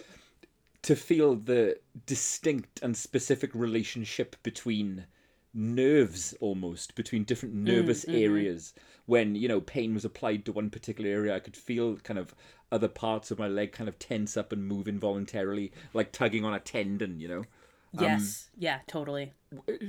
to 0.83 0.95
feel 0.95 1.35
the 1.35 1.77
distinct 2.05 2.79
and 2.81 2.95
specific 2.95 3.51
relationship 3.53 4.35
between 4.43 5.05
nerves 5.53 6.33
almost 6.39 6.95
between 6.95 7.25
different 7.25 7.53
mm, 7.53 7.63
nervous 7.63 8.05
mm-hmm. 8.05 8.23
areas 8.23 8.73
when 9.05 9.35
you 9.35 9.49
know 9.49 9.59
pain 9.59 9.93
was 9.93 10.05
applied 10.05 10.45
to 10.45 10.51
one 10.53 10.69
particular 10.69 11.09
area 11.09 11.35
i 11.35 11.39
could 11.39 11.57
feel 11.57 11.97
kind 11.97 12.17
of 12.17 12.33
other 12.71 12.87
parts 12.87 13.31
of 13.31 13.37
my 13.37 13.49
leg 13.49 13.73
kind 13.73 13.89
of 13.89 13.99
tense 13.99 14.37
up 14.37 14.53
and 14.53 14.65
move 14.65 14.87
involuntarily 14.87 15.69
like 15.93 16.13
tugging 16.13 16.45
on 16.45 16.53
a 16.53 16.59
tendon 16.59 17.19
you 17.19 17.27
know 17.27 17.43
um, 17.97 18.05
Yes. 18.05 18.49
yeah. 18.57 18.79
Totally. 18.87 19.33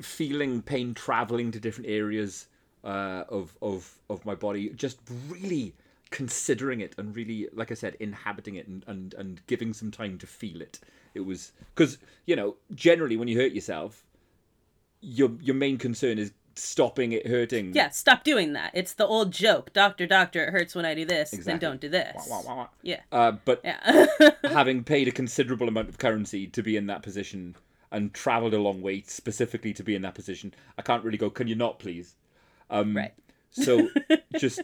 feeling 0.03 0.63
pain 0.63 0.95
traveling 0.95 1.53
to 1.53 1.61
different 1.61 1.89
areas 1.89 2.49
uh, 2.85 3.25
of 3.29 3.55
of 3.63 3.99
of 4.11 4.25
my 4.27 4.35
body, 4.35 4.71
just 4.71 4.99
really 5.29 5.75
considering 6.13 6.81
it 6.81 6.95
and 6.97 7.17
really, 7.17 7.49
like 7.53 7.73
I 7.73 7.75
said, 7.75 7.97
inhabiting 7.99 8.55
it 8.55 8.69
and 8.69 8.85
and, 8.87 9.15
and 9.15 9.47
giving 9.49 9.73
some 9.73 9.91
time 9.91 10.19
to 10.19 10.27
feel 10.27 10.63
it. 10.63 10.79
It 11.15 11.21
was 11.21 11.53
because 11.75 11.99
you 12.27 12.37
know 12.37 12.57
generally 12.75 13.17
when 13.17 13.27
you 13.27 13.39
hurt 13.39 13.53
yourself, 13.53 14.05
your 15.01 15.33
your 15.41 15.57
main 15.57 15.79
concern 15.79 16.19
is 16.19 16.33
stopping 16.55 17.13
it 17.13 17.27
hurting. 17.27 17.73
Yeah. 17.75 17.91
Stop 17.91 18.25
doing 18.25 18.53
that. 18.53 18.73
It's 18.75 18.95
the 18.95 19.07
old 19.07 19.33
joke. 19.33 19.73
Doctor, 19.73 20.07
doctor, 20.07 20.45
it 20.45 20.51
hurts 20.51 20.75
when 20.75 20.85
I 20.85 20.95
do 20.95 21.05
this. 21.05 21.33
Exactly. 21.33 21.53
Then 21.53 21.59
don't 21.59 21.81
do 21.81 21.89
this. 21.89 22.27
Wah, 22.29 22.43
wah, 22.43 22.57
wah. 22.57 22.69
Yeah. 22.83 23.01
Uh, 23.11 23.33
but 23.45 23.61
Yeah. 23.65 24.07
having 24.45 24.85
paid 24.85 25.09
a 25.09 25.13
considerable 25.13 25.69
amount 25.69 25.89
of 25.89 25.99
currency 25.99 26.47
to 26.49 26.63
be 26.63 26.77
in 26.77 26.87
that 26.87 27.03
position 27.03 27.57
and 27.91 28.13
traveled 28.15 28.55
a 28.55 28.59
long 28.59 28.81
way 28.81 29.03
specifically 29.07 29.73
to 29.75 29.83
be 29.83 29.95
in 29.95 30.03
that 30.03 30.15
position, 30.15 30.55
I 30.79 30.83
can't 30.83 31.05
really 31.05 31.19
go. 31.19 31.31
Can 31.31 31.49
you 31.49 31.55
not, 31.55 31.79
please? 31.79 32.15
Um, 32.71 32.97
right. 32.97 33.15
So 33.51 33.89
just 34.39 34.61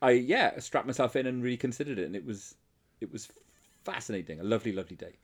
I 0.00 0.12
yeah 0.12 0.58
strapped 0.60 0.86
myself 0.86 1.16
in 1.16 1.26
and 1.26 1.42
really 1.42 1.56
considered 1.56 1.98
it, 1.98 2.06
and 2.06 2.16
it 2.16 2.24
was 2.24 2.54
it 3.00 3.12
was 3.12 3.28
fascinating. 3.84 4.40
A 4.40 4.44
lovely, 4.44 4.72
lovely 4.72 4.96
day. 4.96 5.16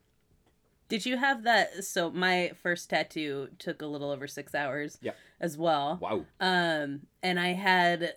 Did 0.88 1.06
you 1.06 1.16
have 1.16 1.44
that? 1.44 1.84
So 1.84 2.10
my 2.10 2.52
first 2.62 2.90
tattoo 2.90 3.48
took 3.58 3.80
a 3.82 3.86
little 3.86 4.10
over 4.10 4.26
six 4.26 4.54
hours. 4.54 4.98
Yeah. 5.00 5.12
As 5.40 5.56
well. 5.56 5.98
Wow. 6.00 6.24
Um, 6.40 7.02
and 7.22 7.40
I 7.40 7.48
had 7.48 8.14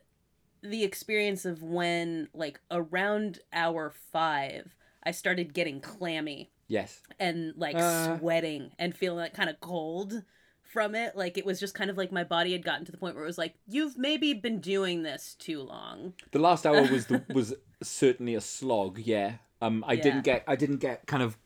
the 0.62 0.84
experience 0.84 1.46
of 1.46 1.62
when, 1.62 2.30
like, 2.34 2.60
around 2.72 3.40
hour 3.54 3.94
five, 4.12 4.76
I 5.04 5.12
started 5.12 5.54
getting 5.54 5.80
clammy 5.82 6.52
Yes. 6.68 7.02
and 7.20 7.54
like 7.56 7.78
Uh. 7.78 8.18
sweating 8.18 8.72
and 8.78 8.96
feeling 8.96 9.20
like 9.20 9.34
kind 9.34 9.50
of 9.50 9.60
cold 9.62 10.24
from 10.68 10.96
it. 10.96 11.16
Like 11.16 11.38
it 11.38 11.46
was 11.46 11.60
just 11.60 11.74
kind 11.74 11.90
of 11.90 11.98
like 11.98 12.12
my 12.12 12.24
body 12.24 12.52
had 12.52 12.64
gotten 12.64 12.86
to 12.86 12.92
the 12.92 12.98
point 12.98 13.16
where 13.16 13.24
it 13.24 13.28
was 13.28 13.38
like, 13.38 13.56
you've 13.68 13.98
maybe 13.98 14.34
been 14.34 14.60
doing 14.60 15.04
this 15.04 15.36
too 15.40 15.62
long. 15.62 16.14
The 16.32 16.40
last 16.40 16.66
hour 16.66 16.82
was 16.84 17.08
the, 17.08 17.24
was 17.34 17.54
certainly 17.82 18.36
a 18.36 18.42
slog. 18.42 19.00
Yeah. 19.00 19.34
Um. 19.62 19.84
I 19.88 19.94
Yeah. 19.94 20.04
didn't 20.04 20.24
get 20.24 20.44
I 20.48 20.56
didn't 20.56 20.78
get 20.78 21.06
kind 21.08 21.24
of 21.24 21.38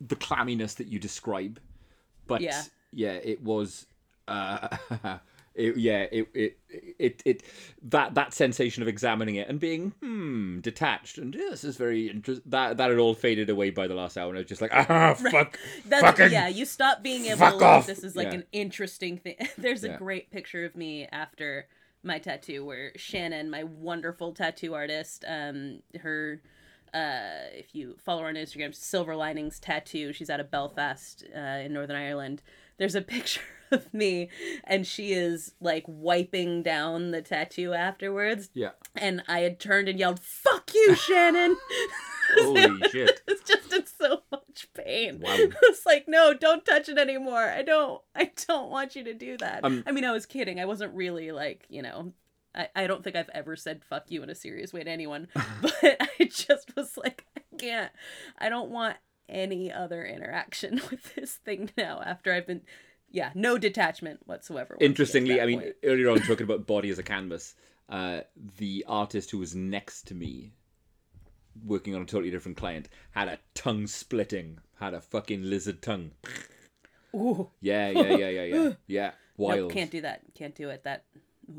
the 0.00 0.16
clamminess 0.16 0.76
that 0.76 0.86
you 0.88 0.98
describe, 0.98 1.60
but 2.26 2.40
Yeah. 2.40 2.62
yeah, 2.92 3.12
it 3.12 3.42
was. 3.42 3.86
Uh, 4.28 4.76
it, 5.60 5.76
yeah, 5.76 6.06
it, 6.10 6.28
it 6.34 6.58
it 6.98 7.22
it 7.24 7.42
that 7.82 8.14
that 8.14 8.32
sensation 8.34 8.82
of 8.82 8.88
examining 8.88 9.36
it 9.36 9.48
and 9.48 9.60
being 9.60 9.92
hmm 10.00 10.60
detached 10.60 11.18
and 11.18 11.34
yeah, 11.34 11.50
this 11.50 11.64
is 11.64 11.76
very 11.76 12.08
interesting. 12.08 12.50
That 12.50 12.76
that 12.78 12.90
had 12.90 12.98
all 12.98 13.14
faded 13.14 13.50
away 13.50 13.70
by 13.70 13.86
the 13.86 13.94
last 13.94 14.16
hour, 14.18 14.28
and 14.28 14.38
I 14.38 14.40
was 14.40 14.48
just 14.48 14.60
like 14.62 14.72
ah 14.90 15.14
fuck 15.14 15.58
That's 15.84 16.12
fucking 16.12 16.18
yeah, 16.18 16.48
you 16.48 16.64
stop 16.64 17.02
being 17.02 17.26
able 17.26 17.46
fuck 17.46 17.48
to 17.48 17.56
look 17.56 17.86
off. 17.86 17.86
this 17.86 18.04
is 18.04 18.16
like 18.16 18.32
Yeah. 18.32 18.34
an 18.34 18.44
interesting 18.52 19.18
thing. 19.18 19.36
There's 19.58 19.84
a 19.84 19.88
Yeah. 19.88 19.98
great 19.98 20.30
picture 20.30 20.64
of 20.64 20.76
me 20.76 21.06
after 21.10 21.66
my 22.02 22.18
tattoo 22.18 22.64
where 22.64 22.92
Shannon, 22.96 23.50
my 23.50 23.64
wonderful 23.64 24.32
tattoo 24.32 24.74
artist, 24.74 25.24
um 25.28 25.80
her 26.00 26.42
uh 26.92 27.48
if 27.52 27.74
you 27.74 27.96
follow 27.98 28.22
her 28.22 28.28
on 28.28 28.34
Instagram, 28.34 28.74
Silver 28.74 29.14
Linings 29.16 29.60
Tattoo, 29.60 30.12
she's 30.12 30.30
out 30.30 30.40
of 30.40 30.50
Belfast, 30.50 31.24
uh, 31.36 31.40
in 31.64 31.72
Northern 31.72 31.96
Ireland. 31.96 32.42
There's 32.80 32.96
a 32.96 33.02
picture 33.16 33.42
of 33.70 33.92
me 33.94 34.30
and 34.64 34.84
she 34.84 35.12
is 35.12 35.52
like 35.60 35.84
wiping 35.86 36.60
down 36.60 37.12
the 37.12 37.22
tattoo 37.22 37.72
afterwards 37.72 38.50
yeah. 38.52 38.70
and 38.96 39.22
I 39.28 39.40
had 39.40 39.60
turned 39.60 39.88
and 39.88 39.98
yelled, 39.98 40.18
"Fuck 40.18 40.72
you, 40.74 40.94
Shannon!" 40.96 41.56
Holy 42.34 42.80
shit. 42.90 43.22
It's 43.28 43.48
just 43.48 43.72
in 43.72 43.86
so 43.86 44.22
much 44.32 44.66
pain. 44.74 45.20
Wow. 45.20 45.36
It's 45.36 45.84
like, 45.84 46.06
no, 46.08 46.32
don't 46.32 46.64
touch 46.64 46.88
it 46.88 46.98
anymore. 46.98 47.44
I 47.44 47.62
don't. 47.62 48.00
I 48.14 48.30
don't 48.48 48.70
want 48.70 48.96
you 48.96 49.04
to 49.04 49.14
do 49.14 49.36
that. 49.38 49.64
Um, 49.64 49.84
I 49.86 49.92
mean, 49.92 50.04
I 50.04 50.12
was 50.12 50.26
kidding. 50.26 50.58
I 50.58 50.64
wasn't 50.64 50.94
really 50.94 51.32
like, 51.32 51.66
you 51.68 51.82
know. 51.82 52.12
I, 52.54 52.68
I 52.74 52.86
don't 52.88 53.04
think 53.04 53.14
I've 53.14 53.30
ever 53.32 53.54
said 53.54 53.84
fuck 53.84 54.10
you 54.10 54.24
in 54.24 54.30
a 54.30 54.34
serious 54.34 54.72
way 54.72 54.82
to 54.82 54.90
anyone, 54.90 55.28
but 55.60 55.74
I 55.82 56.24
just 56.30 56.74
was 56.74 56.96
like, 56.96 57.24
I 57.36 57.42
can't. 57.58 57.92
I 58.38 58.48
don't 58.48 58.70
want 58.70 58.96
any 59.30 59.72
other 59.72 60.04
interaction 60.04 60.80
with 60.90 61.14
this 61.14 61.34
thing 61.34 61.70
now 61.76 62.02
after 62.04 62.32
I've 62.32 62.46
been 62.46 62.62
yeah, 63.12 63.30
no 63.34 63.58
detachment 63.58 64.20
whatsoever. 64.26 64.74
once 64.74 64.80
you 64.80 64.86
get 64.86 64.86
to 64.86 64.86
Interestingly, 64.86 65.40
I 65.40 65.46
mean, 65.46 65.60
point. 65.60 65.74
earlier 65.84 66.10
on 66.10 66.18
talking 66.26 66.44
about 66.44 66.66
body 66.66 66.90
as 66.90 66.98
a 66.98 67.02
canvas, 67.02 67.54
uh, 67.88 68.20
the 68.58 68.84
artist 68.86 69.30
who 69.32 69.38
was 69.38 69.54
next 69.54 70.06
to 70.08 70.14
me, 70.14 70.52
working 71.64 71.94
on 71.96 72.02
a 72.02 72.04
totally 72.04 72.30
different 72.30 72.56
client, 72.56 72.88
had 73.10 73.26
a 73.28 73.38
tongue 73.54 73.86
splitting, 73.88 74.58
had 74.78 74.94
a 74.94 75.00
fucking 75.00 75.42
lizard 75.42 75.82
tongue. 75.82 76.12
Ooh, 77.14 77.50
Yeah, 77.60 77.90
yeah, 77.90 78.16
yeah, 78.16 78.28
yeah, 78.28 78.42
yeah, 78.44 78.70
yeah. 78.86 79.10
Wild, 79.36 79.58
nope, 79.60 79.72
can't 79.72 79.90
do 79.90 80.02
that. 80.02 80.20
Can't 80.34 80.54
do 80.54 80.68
it. 80.68 80.84
That 80.84 81.04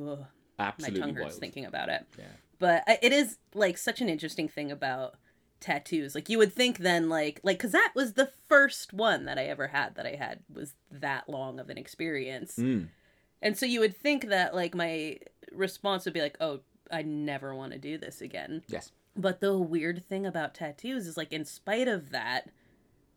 ugh, 0.01 0.23
my 0.57 0.89
tongue 0.89 1.15
hurts 1.15 1.31
wild. 1.31 1.33
thinking 1.33 1.65
about 1.65 1.89
it. 1.89 2.05
Yeah. 2.17 2.25
But 2.59 2.83
it 3.01 3.11
is 3.11 3.37
like 3.53 3.77
such 3.77 3.99
an 4.01 4.07
interesting 4.07 4.47
thing 4.47 4.71
about 4.71 5.15
tattoos. 5.61 6.15
Like 6.15 6.27
you 6.27 6.37
would 6.37 6.53
think 6.53 6.79
then 6.79 7.07
like 7.07 7.39
like 7.43 7.59
cuz 7.59 7.71
that 7.71 7.91
was 7.95 8.13
the 8.13 8.31
first 8.47 8.91
one 8.91 9.25
that 9.25 9.37
I 9.37 9.45
ever 9.45 9.67
had 9.67 9.95
that 9.95 10.05
I 10.05 10.15
had 10.15 10.39
was 10.51 10.73
that 10.91 11.29
long 11.29 11.59
of 11.59 11.69
an 11.69 11.77
experience. 11.77 12.57
Mm. 12.57 12.89
And 13.41 13.57
so 13.57 13.65
you 13.65 13.79
would 13.79 13.95
think 13.95 14.27
that 14.27 14.53
like 14.53 14.75
my 14.75 15.19
response 15.51 16.05
would 16.05 16.13
be 16.13 16.21
like, 16.21 16.37
"Oh, 16.41 16.61
I 16.91 17.01
never 17.01 17.55
want 17.55 17.71
to 17.73 17.79
do 17.79 17.97
this 17.97 18.21
again." 18.21 18.63
Yes. 18.67 18.91
But 19.15 19.39
the 19.39 19.57
weird 19.57 20.05
thing 20.05 20.25
about 20.25 20.53
tattoos 20.55 21.07
is 21.07 21.17
like 21.17 21.31
in 21.31 21.45
spite 21.45 21.87
of 21.87 22.11
that, 22.11 22.49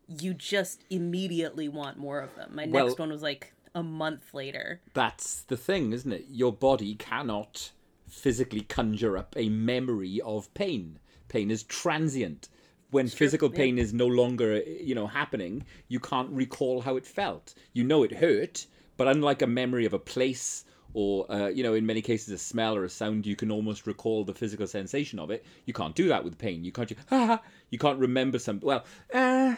you 0.06 0.34
just 0.34 0.84
immediately 0.90 1.68
want 1.68 1.98
more 1.98 2.20
of 2.20 2.34
them. 2.36 2.54
My 2.54 2.66
Well- 2.66 2.86
next 2.86 2.98
one 2.98 3.10
was 3.10 3.22
like 3.22 3.52
a 3.74 3.82
month 3.82 4.34
later. 4.34 4.80
That's 4.92 5.42
the 5.42 5.56
thing, 5.56 5.92
isn't 5.92 6.12
it? 6.12 6.26
Your 6.30 6.52
body 6.52 6.94
cannot 6.94 7.72
physically 8.08 8.60
conjure 8.62 9.18
up 9.18 9.34
a 9.36 9.48
memory 9.48 10.20
of 10.20 10.52
pain. 10.54 11.00
Pain 11.34 11.50
is 11.50 11.64
transient. 11.64 12.48
When 12.90 13.08
physical 13.08 13.50
yeah. 13.50 13.56
pain 13.56 13.76
is 13.76 13.92
no 13.92 14.06
longer, 14.06 14.62
you 14.90 14.94
know, 14.94 15.08
happening, 15.08 15.64
you 15.88 15.98
can't 15.98 16.30
recall 16.30 16.80
how 16.80 16.94
it 16.94 17.04
felt. 17.04 17.54
You 17.72 17.82
know 17.82 18.04
it 18.04 18.12
hurt, 18.12 18.66
but 18.96 19.08
unlike 19.08 19.42
a 19.42 19.48
memory 19.48 19.84
of 19.84 19.92
a 19.92 19.98
place 19.98 20.64
or, 20.92 21.28
uh, 21.28 21.48
you 21.48 21.64
know, 21.64 21.74
in 21.74 21.84
many 21.84 22.00
cases 22.02 22.32
a 22.32 22.38
smell 22.38 22.76
or 22.76 22.84
a 22.84 22.88
sound, 22.88 23.26
you 23.26 23.34
can 23.34 23.50
almost 23.50 23.84
recall 23.88 24.22
the 24.22 24.32
physical 24.32 24.68
sensation 24.68 25.18
of 25.18 25.32
it. 25.32 25.44
You 25.66 25.74
can't 25.74 25.96
do 25.96 26.06
that 26.06 26.22
with 26.22 26.38
pain. 26.38 26.64
You 26.64 26.70
can't. 26.70 26.88
You, 26.92 26.96
you 27.70 27.78
can't 27.80 27.98
remember 27.98 28.38
something. 28.38 28.64
Well, 28.64 28.84
uh, 29.12 29.56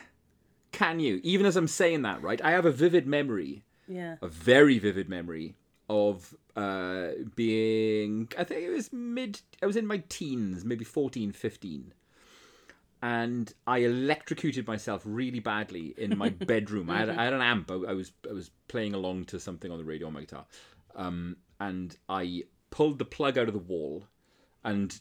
can 0.72 0.99
you? 0.99 1.20
Even 1.22 1.45
as 1.45 1.57
I'm 1.57 1.68
saying 1.68 2.01
that, 2.03 2.22
right? 2.22 2.41
I 2.43 2.53
have 2.53 2.64
a 2.64 2.72
vivid 2.72 3.07
memory 3.07 3.64
Yeah. 3.87 4.16
a 4.22 4.29
very 4.29 4.79
vivid 4.79 5.11
memory 5.11 5.57
of 5.89 6.34
uh, 6.57 7.09
being 7.34 8.28
i 8.39 8.45
think 8.45 8.62
it 8.62 8.70
was 8.70 8.93
mid 8.93 9.41
i 9.62 9.66
was 9.66 9.76
in 9.76 9.87
my 9.87 10.03
teens 10.09 10.64
maybe 10.64 10.84
14 10.84 11.32
15 11.32 11.93
and 13.03 13.53
i 13.66 13.78
electrocuted 13.78 14.66
myself 14.66 15.03
really 15.05 15.41
badly 15.41 15.95
in 15.99 16.16
my 16.16 16.28
bedroom. 16.47 16.91
I, 16.91 16.99
had, 16.99 17.11
I 17.11 17.24
had 17.24 17.34
an 17.34 17.43
amp. 17.43 17.70
I, 17.70 17.74
I 17.74 17.93
was 17.93 18.12
i 18.28 18.32
was 18.32 18.51
playing 18.68 18.95
along 18.95 19.26
to 19.26 19.39
something 19.39 19.70
on 19.70 19.78
the 19.78 19.84
radio 19.84 20.07
on 20.07 20.14
my 20.14 20.20
guitar. 20.20 20.47
Um, 20.95 21.37
and 21.61 21.97
i 22.09 22.43
pulled 22.70 22.99
the 22.99 23.05
plug 23.05 23.39
out 23.39 23.49
of 23.49 23.55
the 23.55 23.61
wall 23.61 24.05
and 24.64 24.99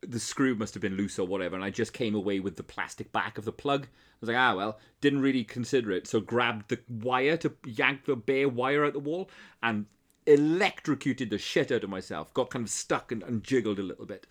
the 0.00 0.20
screw 0.20 0.54
must 0.54 0.74
have 0.74 0.80
been 0.80 0.96
loose 0.96 1.18
or 1.18 1.26
whatever, 1.26 1.56
and 1.56 1.64
I 1.64 1.70
just 1.70 1.92
came 1.92 2.14
away 2.14 2.40
with 2.40 2.56
the 2.56 2.62
plastic 2.62 3.12
back 3.12 3.36
of 3.36 3.44
the 3.44 3.52
plug. 3.52 3.86
I 3.86 4.16
was 4.20 4.28
like, 4.28 4.38
ah, 4.38 4.54
well, 4.54 4.78
didn't 5.00 5.22
really 5.22 5.44
consider 5.44 5.90
it, 5.90 6.06
so 6.06 6.20
grabbed 6.20 6.68
the 6.68 6.78
wire 6.88 7.36
to 7.38 7.52
yank 7.66 8.04
the 8.04 8.16
bare 8.16 8.48
wire 8.48 8.84
out 8.84 8.92
the 8.92 9.00
wall 9.00 9.28
and 9.62 9.86
electrocuted 10.28 11.30
the 11.30 11.38
shit 11.38 11.72
out 11.72 11.84
of 11.84 11.90
myself. 11.90 12.32
Got 12.34 12.50
kind 12.50 12.64
of 12.64 12.70
stuck 12.70 13.10
and, 13.10 13.22
and 13.22 13.42
jiggled 13.42 13.78
a 13.78 13.82
little 13.82 14.06
bit. 14.06 14.26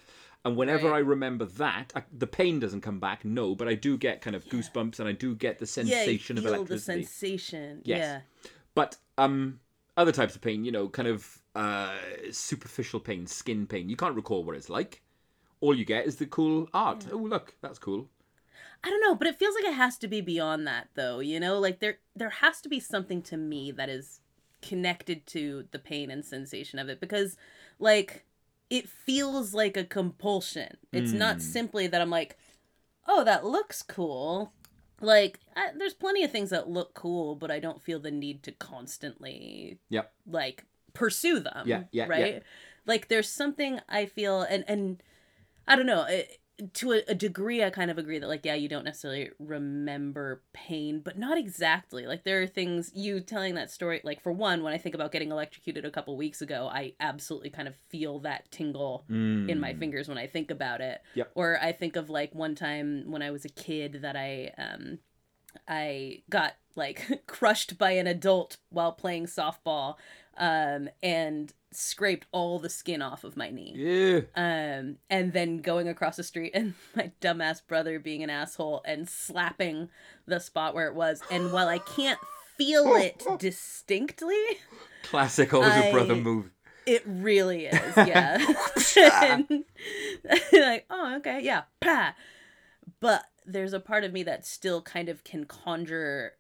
And 0.46 0.56
whenever 0.56 0.90
Right. 0.90 0.98
I 0.98 1.00
remember 1.00 1.46
that, 1.46 1.92
I, 1.96 2.04
the 2.16 2.28
pain 2.28 2.60
doesn't 2.60 2.82
come 2.82 3.00
back, 3.00 3.26
no, 3.26 3.56
but 3.56 3.68
I 3.68 3.74
do 3.74 3.98
get 3.98 4.22
kind 4.22 4.36
of 4.36 4.46
goosebumps 4.46 5.00
and 5.00 5.10
I 5.10 5.12
do 5.12 5.36
get 5.36 5.60
the 5.60 5.66
sensation 5.66 6.38
yeah, 6.38 6.44
you 6.44 6.50
of 6.50 6.56
feel 6.56 6.66
the 6.66 6.80
sensation. 6.80 7.82
Yes. 7.84 8.00
Yeah. 8.00 8.20
But 8.76 8.98
um, 9.18 9.60
other 9.98 10.12
types 10.12 10.36
of 10.36 10.42
pain, 10.42 10.64
you 10.64 10.72
know, 10.72 10.88
kind 10.88 11.08
of 11.08 11.42
uh, 11.56 11.98
superficial 12.32 13.00
pain, 13.00 13.26
skin 13.28 13.66
pain, 13.66 13.90
you 13.90 13.98
can't 13.98 14.16
recall 14.16 14.44
what 14.44 14.56
it's 14.56 14.70
like. 14.70 15.02
All 15.60 15.76
you 15.76 15.86
get 15.86 16.06
is 16.06 16.18
the 16.18 16.28
cool 16.28 16.70
art. 16.74 17.08
Oh, 17.12 17.18
look, 17.18 17.56
that's 17.62 17.80
cool. 17.80 18.08
I 18.84 18.90
don't 18.90 19.02
know, 19.02 19.16
but 19.16 19.28
it 19.28 19.40
feels 19.40 19.56
like 19.56 19.66
it 19.66 19.74
has 19.74 19.98
to 19.98 20.08
be 20.08 20.22
beyond 20.22 20.68
that 20.68 20.90
though, 20.94 21.20
you 21.20 21.40
know? 21.40 21.60
Like 21.60 21.80
there 21.80 21.98
there 22.16 22.30
has 22.30 22.62
to 22.62 22.70
be 22.70 22.80
something 22.80 23.22
to 23.24 23.36
me 23.36 23.72
that 23.72 23.90
is 23.90 24.22
connected 24.62 25.26
to 25.28 25.66
the 25.72 25.80
pain 25.80 26.10
and 26.12 26.26
sensation 26.26 26.80
of 26.80 26.90
it 26.90 27.00
because 27.00 27.38
like 27.80 28.26
it 28.70 28.90
feels 28.90 29.54
like 29.54 29.78
a 29.78 29.84
compulsion. 29.86 30.78
It's 30.92 31.14
not 31.14 31.38
Mm. 31.38 31.42
simply 31.42 31.88
that 31.88 32.02
I'm 32.02 32.10
like, 32.10 32.38
"Oh, 33.08 33.24
that 33.24 33.46
looks 33.46 33.82
cool." 33.82 34.52
Like 35.00 35.40
I, 35.56 35.70
there's 35.78 35.94
plenty 35.94 36.24
of 36.24 36.32
things 36.32 36.50
that 36.50 36.70
look 36.70 36.94
cool, 36.94 37.36
but 37.36 37.52
I 37.52 37.60
don't 37.60 37.82
feel 37.82 38.00
the 38.00 38.12
need 38.12 38.44
to 38.44 38.52
constantly 38.52 39.80
Yep. 39.90 40.12
like 40.26 40.66
pursue 40.94 41.40
them. 41.40 41.68
Yeah, 41.68 41.84
yeah, 41.92 42.04
yeah. 42.04 42.10
right. 42.10 42.44
Like 42.86 43.08
there's 43.08 43.30
something 43.30 43.80
I 43.88 44.06
feel, 44.06 44.42
and 44.42 44.64
and 44.68 45.04
I 45.68 45.76
don't 45.76 45.86
know. 45.86 46.04
It, 46.06 46.40
to 46.74 46.92
a, 46.94 47.04
a 47.08 47.16
degree, 47.16 47.64
I 47.64 47.70
kind 47.70 47.92
of 47.92 47.98
agree 47.98 48.20
that 48.20 48.28
like 48.28 48.46
yeah, 48.46 48.56
you 48.56 48.68
don't 48.68 48.84
necessarily 48.84 49.30
remember 49.40 50.42
pain, 50.54 51.02
but 51.04 51.18
not 51.18 51.38
exactly. 51.38 52.06
Like 52.08 52.24
there 52.24 52.42
are 52.42 52.48
things 52.48 52.92
you 52.96 53.20
telling 53.20 53.56
that 53.56 53.70
story. 53.72 54.02
Like 54.04 54.22
for 54.22 54.32
one, 54.32 54.64
when 54.64 54.74
I 54.74 54.78
think 54.78 54.96
about 54.96 55.12
getting 55.12 55.32
electrocuted 55.32 55.86
a 55.86 55.92
couple 55.92 56.18
weeks 56.18 56.42
ago, 56.42 56.70
I 56.72 56.94
absolutely 57.00 57.50
kind 57.52 57.68
of 57.68 57.76
feel 57.90 58.20
that 58.20 58.50
tingle 58.52 59.06
in 59.10 59.60
my 59.60 59.74
Mm. 59.74 59.80
fingers 59.80 60.08
when 60.08 60.18
I 60.18 60.28
think 60.28 60.50
about 60.52 60.82
it. 60.82 61.02
Yep. 61.16 61.32
Or 61.36 61.60
I 61.62 61.72
think 61.72 61.96
of 61.96 62.10
like 62.10 62.34
one 62.34 62.56
time 62.56 63.04
when 63.08 63.22
I 63.22 63.32
was 63.32 63.46
a 63.46 63.50
kid 63.50 64.00
that 64.02 64.16
I 64.16 64.52
um 64.58 65.00
I 65.68 66.24
got 66.30 66.54
like 66.76 67.24
crushed 67.28 67.78
by 67.78 67.92
an 67.92 68.08
adult 68.08 68.58
while 68.70 68.92
playing 68.92 69.26
softball 69.26 69.96
um 70.38 70.90
and 71.04 71.54
scraped 71.72 72.26
all 72.32 72.60
the 72.60 72.70
skin 72.70 73.02
off 73.02 73.24
of 73.24 73.36
my 73.38 73.50
knee. 73.50 73.74
Yeah. 73.76 74.22
Um 74.36 74.98
and 75.10 75.34
then 75.34 75.58
going 75.58 75.88
across 75.88 76.16
the 76.18 76.24
street 76.24 76.52
and 76.54 76.74
my 76.96 77.12
dumbass 77.22 77.62
brother 77.68 78.00
being 78.00 78.24
an 78.24 78.30
asshole 78.30 78.82
and 78.86 79.08
slapping 79.10 79.90
the 80.26 80.40
spot 80.40 80.74
where 80.74 80.88
it 80.88 80.96
was 80.96 81.22
and 81.30 81.52
while 81.52 81.68
I 81.68 81.80
can't 81.80 82.20
feel 82.58 82.86
it 82.96 83.24
distinctly 83.40 84.42
Classic 85.04 85.54
older 85.54 85.68
I- 85.68 85.92
brother 85.92 86.16
move. 86.16 86.52
it 86.86 87.04
really 87.06 87.66
is, 87.68 87.98
yeah. 87.98 88.38
and, 89.24 89.64
like, 90.54 90.86
oh, 90.90 91.16
okay, 91.18 91.42
yeah. 91.42 91.64
But 93.00 93.24
there's 93.46 93.74
a 93.74 93.80
part 93.80 94.04
of 94.04 94.12
me 94.14 94.24
that 94.24 94.46
still 94.46 94.82
kind 94.82 95.08
of 95.10 95.24
can 95.24 95.46
conjure 95.46 96.34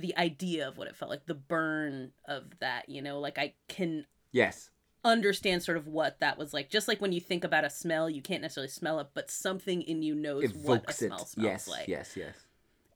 the 0.00 0.16
idea 0.16 0.66
of 0.68 0.78
what 0.78 0.88
it 0.88 0.96
felt 0.96 1.10
like, 1.10 1.26
the 1.26 1.34
burn 1.34 2.12
of 2.26 2.58
that, 2.60 2.88
you 2.88 3.02
know, 3.02 3.20
like 3.20 3.38
I 3.38 3.54
can 3.68 4.06
Yes. 4.32 4.70
understand 5.04 5.62
sort 5.62 5.76
of 5.76 5.86
what 5.86 6.20
that 6.20 6.38
was 6.38 6.52
like. 6.52 6.70
Just 6.70 6.88
like 6.88 7.00
when 7.00 7.12
you 7.12 7.20
think 7.20 7.44
about 7.44 7.64
a 7.64 7.70
smell, 7.70 8.08
you 8.10 8.22
can't 8.22 8.42
necessarily 8.42 8.68
smell 8.70 9.00
it, 9.00 9.08
but 9.14 9.30
something 9.30 9.82
in 9.82 10.02
you 10.02 10.14
knows 10.14 10.52
what 10.54 10.80
a 10.80 10.90
Evokes 10.90 11.02
it. 11.02 11.06
smell 11.06 11.26
smells 11.26 11.44
Yes. 11.44 11.68
like. 11.68 11.88
Yes. 11.88 12.16
Yes. 12.16 12.34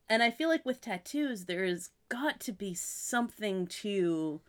And 0.08 0.22
I 0.22 0.30
feel 0.30 0.48
like 0.48 0.66
with 0.66 0.80
tattoos, 0.80 1.46
there 1.46 1.64
has 1.64 1.90
got 2.08 2.38
to 2.40 2.52
be 2.52 2.74
something 2.74 3.66
to 3.66 4.40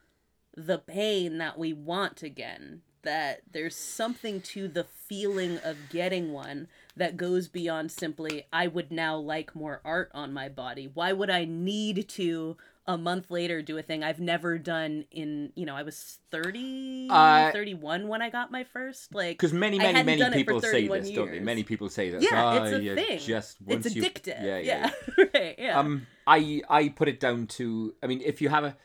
the 0.56 0.78
pain 0.78 1.38
that 1.38 1.58
we 1.58 1.74
want 1.74 2.22
again. 2.22 2.82
That 3.04 3.42
there's 3.52 3.76
something 3.76 4.42
to 4.42 4.68
the 4.68 4.84
feeling 4.84 5.60
of 5.64 5.78
getting 5.90 6.32
one 6.32 6.68
that 6.96 7.18
goes 7.18 7.48
beyond 7.48 7.92
simply, 7.92 8.46
I 8.52 8.68
would 8.68 8.92
now 8.92 9.18
like 9.18 9.56
more 9.56 9.82
art 9.84 10.10
on 10.14 10.34
my 10.34 10.48
body. 10.50 10.90
Why 10.94 11.12
would 11.12 11.30
I 11.30 11.46
need 11.46 12.08
to 12.10 12.58
a 12.86 12.98
month 12.98 13.32
later 13.32 13.62
do 13.62 13.78
a 13.78 13.82
thing 13.82 14.04
I've 14.04 14.20
never 14.20 14.58
done 14.58 15.06
in, 15.10 15.54
you 15.56 15.66
know, 15.66 15.76
I 15.76 15.84
was 15.84 16.20
30, 16.32 17.08
Uh, 17.10 17.52
31 17.52 18.08
when 18.10 18.22
I 18.22 18.30
got 18.30 18.52
my 18.52 18.66
first. 18.66 19.14
Like, 19.16 19.38
Because 19.38 19.54
many, 19.54 19.78
many, 19.78 20.04
many 20.04 20.20
done 20.20 20.34
it 20.34 20.40
for 20.40 20.40
people 20.40 20.62
say 20.62 20.72
31 20.88 21.00
this, 21.02 21.12
don't 21.12 21.32
they? 21.32 21.40
Many 21.40 21.64
people 21.64 21.90
say 21.90 22.10
that. 22.10 22.22
yeah, 22.22 22.64
it's 22.64 22.74
"Ah, 22.74 22.78
a 22.78 22.96
thing. 22.96 23.20
Just 23.20 23.62
once 23.62 23.86
it's 23.86 23.96
you, 23.96 24.04
addictive. 24.04 24.44
Yeah, 24.44 24.58
yeah. 24.58 24.92
yeah. 25.18 25.26
right, 25.34 25.56
yeah. 25.58 25.80
Um, 25.80 26.08
I 26.28 26.62
I 26.70 26.90
put 26.90 27.08
it 27.08 27.20
down 27.22 27.48
to. 27.48 27.96
I 28.04 28.08
mean, 28.08 28.22
if 28.24 28.42
you 28.42 28.50
have 28.50 28.66
a 28.66 28.76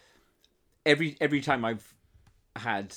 every 0.87 1.17
every 1.21 1.41
time 1.41 1.65
I've 1.65 1.95
had 2.55 2.95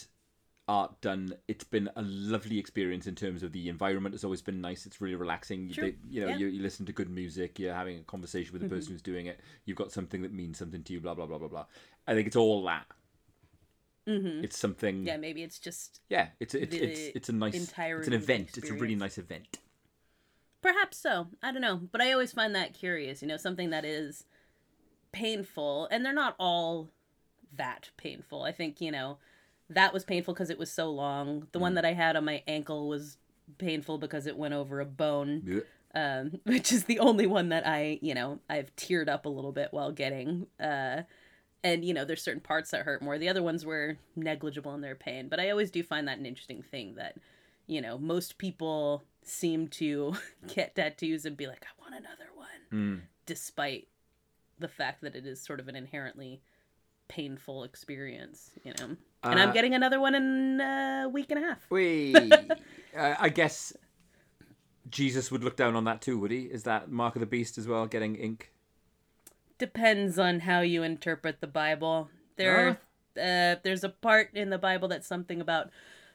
art 0.72 1.02
done, 1.02 1.34
it's 1.48 1.64
been 1.66 1.90
a 1.96 2.02
lovely 2.04 2.58
experience 2.58 3.06
in 3.08 3.16
terms 3.16 3.44
of 3.44 3.52
the 3.52 3.68
environment. 3.68 4.16
It's 4.16 4.24
always 4.24 4.42
been 4.42 4.62
nice. 4.62 4.86
It's 4.86 5.02
really 5.02 5.16
relaxing. 5.16 5.68
You- 5.68 5.74
Sure. 5.74 5.86
they- 5.92 5.98
you 6.10 6.22
know, 6.22 6.28
Yeah. 6.30 6.38
you, 6.38 6.48
you 6.48 6.62
listen 6.62 6.86
to 6.86 6.94
good 6.94 7.10
music. 7.10 7.60
You're 7.60 7.74
having 7.74 8.00
a 8.00 8.04
conversation 8.04 8.54
with 8.54 8.62
the 8.62 8.70
person 8.70 8.92
who's 8.94 9.02
doing 9.02 9.26
it. 9.26 9.40
You've 9.66 9.78
got 9.78 9.92
something 9.92 10.22
that 10.22 10.32
means 10.32 10.58
something 10.58 10.84
to 10.84 10.94
you. 10.94 11.02
Blah 11.02 11.16
blah 11.16 11.26
blah 11.26 11.38
blah 11.40 11.48
blah. 11.50 11.66
I 12.08 12.14
think 12.14 12.28
it's 12.28 12.36
all 12.38 12.64
that. 12.66 12.86
mm-hmm. 14.08 14.44
It's 14.44 14.58
something. 14.58 15.06
Yeah, 15.06 15.18
maybe 15.18 15.44
it's 15.44 15.60
just 15.60 16.02
Yeah, 16.10 16.30
it's 16.40 16.54
it's 16.56 16.72
the 16.72 16.82
it's 16.84 17.16
it's 17.18 17.30
a 17.30 17.34
nice 17.34 17.54
Entire 17.56 17.98
it's 18.00 18.08
an 18.08 18.14
event. 18.14 18.58
It's 18.58 18.70
a 18.70 18.74
really 18.74 18.96
nice 18.96 19.18
event. 19.18 19.60
perhaps 20.62 20.98
so. 20.98 21.28
I 21.44 21.52
don't 21.52 21.62
know, 21.62 21.78
but 21.92 22.02
I 22.02 22.12
always 22.12 22.32
find 22.34 22.56
that 22.56 22.74
curious. 22.74 23.22
You 23.22 23.28
know, 23.28 23.38
something 23.38 23.70
that 23.72 23.84
is 23.86 24.26
painful, 25.12 25.88
and 25.92 26.06
they're 26.06 26.14
not 26.14 26.36
all 26.40 26.92
that 27.54 27.90
painful. 27.98 28.44
I 28.44 28.52
think 28.52 28.80
you 28.80 28.92
know 28.92 29.18
that 29.72 29.94
was 29.94 30.04
painful 30.06 30.34
because 30.34 30.50
it 30.50 30.58
was 30.60 30.72
so 30.72 30.90
long. 30.92 31.48
The 31.52 31.60
Mm. 31.60 31.64
one 31.64 31.74
that 31.76 31.86
I 31.86 31.94
had 31.94 32.16
on 32.16 32.26
my 32.26 32.44
ankle 32.48 32.88
was 32.88 33.18
painful 33.58 33.98
because 33.98 34.28
it 34.28 34.38
went 34.38 34.54
over 34.54 34.80
a 34.80 34.86
bone. 34.86 35.42
Yeah. 35.46 35.60
um, 35.94 36.40
which 36.46 36.72
is 36.72 36.86
the 36.86 37.00
only 37.00 37.28
one 37.28 37.50
that 37.50 37.68
I, 37.68 38.00
you 38.02 38.14
know, 38.14 38.40
I've 38.50 38.74
teared 38.78 39.10
up 39.10 39.26
a 39.26 39.30
little 39.30 39.52
bit 39.52 39.70
while 39.72 39.92
getting. 39.92 40.48
Uh, 40.60 41.02
and 41.64 41.84
you 41.84 41.94
know, 41.94 42.06
there's 42.06 42.22
certain 42.24 42.40
parts 42.42 42.72
that 42.72 42.86
hurt 42.86 43.02
more. 43.02 43.18
The 43.18 43.28
other 43.30 43.44
ones 43.44 43.66
were 43.66 43.98
negligible 44.16 44.74
in 44.74 44.80
their 44.82 44.96
pain, 44.96 45.28
but 45.28 45.40
I 45.40 45.50
always 45.50 45.70
do 45.70 45.84
find 45.84 46.08
that 46.08 46.18
an 46.18 46.26
interesting 46.26 46.62
thing 46.62 46.96
that, 46.96 47.18
you 47.68 47.82
know, 47.82 47.98
most 47.98 48.38
people 48.38 49.04
seem 49.22 49.68
to 49.68 50.16
get 50.56 50.76
tattoos 50.76 51.26
and 51.26 51.36
be 51.36 51.46
like, 51.48 51.66
I 51.66 51.82
want 51.82 51.94
another 51.96 52.30
one, 52.36 52.48
Mm. 52.72 53.02
despite 53.26 53.88
the 54.60 54.68
fact 54.70 55.02
that 55.02 55.14
it 55.16 55.26
is 55.26 55.42
sort 55.42 55.60
of 55.60 55.68
an 55.68 55.76
inherently 55.76 56.42
painful 57.10 57.64
experience, 57.66 58.52
you 58.64 58.74
know. 58.80 58.96
And 59.24 59.40
Uh, 59.40 59.44
I'm 59.44 59.54
getting 59.54 59.74
another 59.74 60.00
one 60.00 60.16
in 60.16 60.60
a 60.60 61.10
week 61.12 61.32
and 61.32 61.44
a 61.44 61.48
half. 61.48 61.66
We, 61.70 62.16
uh, 62.98 63.16
I 63.20 63.30
guess 63.30 63.74
Jesus 64.90 65.32
would 65.32 65.44
look 65.44 65.56
down 65.56 65.76
on 65.76 65.84
that 65.86 66.02
too, 66.02 66.20
would 66.20 66.32
he? 66.32 66.44
Is 66.44 66.64
that 66.64 66.92
mark 66.92 67.16
of 67.16 67.20
the 67.20 67.26
beast 67.26 67.58
as 67.58 67.68
well, 67.68 67.86
getting 67.88 68.16
ink? 68.16 68.52
Depends 69.58 70.18
on 70.18 70.40
how 70.40 70.62
you 70.62 70.82
interpret 70.84 71.40
the 71.40 71.48
Bible. 71.48 72.10
There 72.36 72.68
are 72.68 72.70
uh, 73.22 73.60
there's 73.64 73.84
a 73.84 73.90
part 73.90 74.30
in 74.34 74.50
the 74.50 74.58
Bible 74.58 74.88
that's 74.88 75.08
something 75.08 75.42
about 75.42 75.70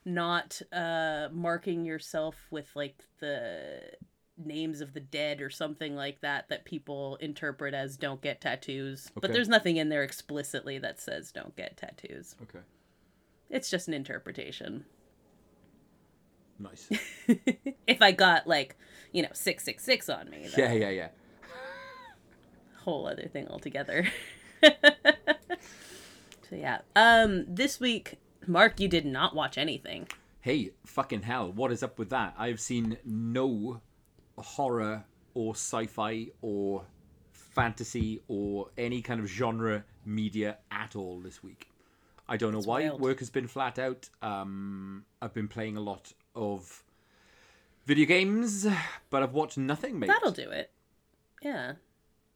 not 0.05 0.61
uh, 0.73 1.29
marking 1.33 1.85
yourself 1.85 2.47
with 2.51 2.71
like 2.75 3.05
the 3.21 3.81
names 4.39 4.81
of 4.81 4.93
the 4.93 5.01
dead 5.01 5.41
or 5.41 5.49
something 5.51 5.95
like 5.97 6.21
that 6.21 6.49
that 6.49 6.65
people 6.65 7.17
interpret 7.21 7.75
as 7.75 7.97
don't 7.97 8.21
get 8.21 8.41
tattoos. 8.41 9.11
But 9.21 9.33
there's 9.33 9.49
nothing 9.49 9.77
in 9.77 9.89
there 9.89 10.03
explicitly 10.03 10.79
that 10.79 11.01
says 11.01 11.33
don't 11.33 11.55
get 11.57 11.77
tattoos. 11.77 12.35
Okay, 12.43 12.65
It's 13.51 13.71
just 13.71 13.89
an 13.89 13.95
interpretation. 13.95 14.85
nice. 16.59 16.89
if 17.87 18.03
I 18.03 18.13
got 18.13 18.47
like, 18.47 18.77
you 19.13 19.23
know, 19.23 19.29
666 19.33 20.09
on 20.09 20.31
me, 20.31 20.49
yeah, 20.57 20.73
yeah, 20.73 20.91
yeah. 20.91 21.09
whole 22.79 23.07
other 23.07 23.29
thing 23.29 23.49
altogether. 23.49 24.09
so 24.63 24.71
yeah. 26.53 26.79
Um 26.95 27.45
this 27.49 27.81
week 27.81 28.19
Mark 28.47 28.81
you 28.81 28.89
did 28.89 29.07
not 29.07 29.35
watch 29.35 29.59
anything. 29.59 30.09
Hey, 30.41 30.71
fucking 30.85 31.23
hell, 31.23 31.51
what 31.51 31.73
is 31.73 31.83
up 31.83 31.99
with 31.99 32.11
that? 32.11 32.35
I've 32.39 32.61
seen 32.61 32.99
no 33.05 33.81
horror 34.39 35.05
or 35.35 35.55
sci-fi 35.55 36.29
or 36.41 36.85
fantasy 37.33 38.21
or 38.29 38.69
any 38.79 39.03
kind 39.03 39.19
of 39.19 39.27
genre 39.27 39.85
media 40.05 40.59
at 40.71 40.95
all 40.95 41.21
this 41.21 41.43
week. 41.43 41.69
I 42.29 42.37
don't 42.37 42.53
know 42.53 42.61
why. 42.61 42.89
wild. 42.89 43.01
Work 43.01 43.21
has 43.21 43.31
been 43.31 43.47
flat 43.47 43.79
out. 43.79 44.09
Um, 44.23 45.05
I've 45.23 45.35
been 45.35 45.49
playing 45.49 45.77
a 45.77 45.81
lot 45.81 46.13
of 46.35 46.83
video 47.87 48.07
games, 48.07 48.67
but 49.11 49.23
I've 49.23 49.33
watched 49.33 49.59
nothing. 49.59 49.99
Mate. 49.99 50.09
That'll 50.09 50.33
do 50.33 50.51
it. 50.51 50.71
Yeah. 51.43 51.75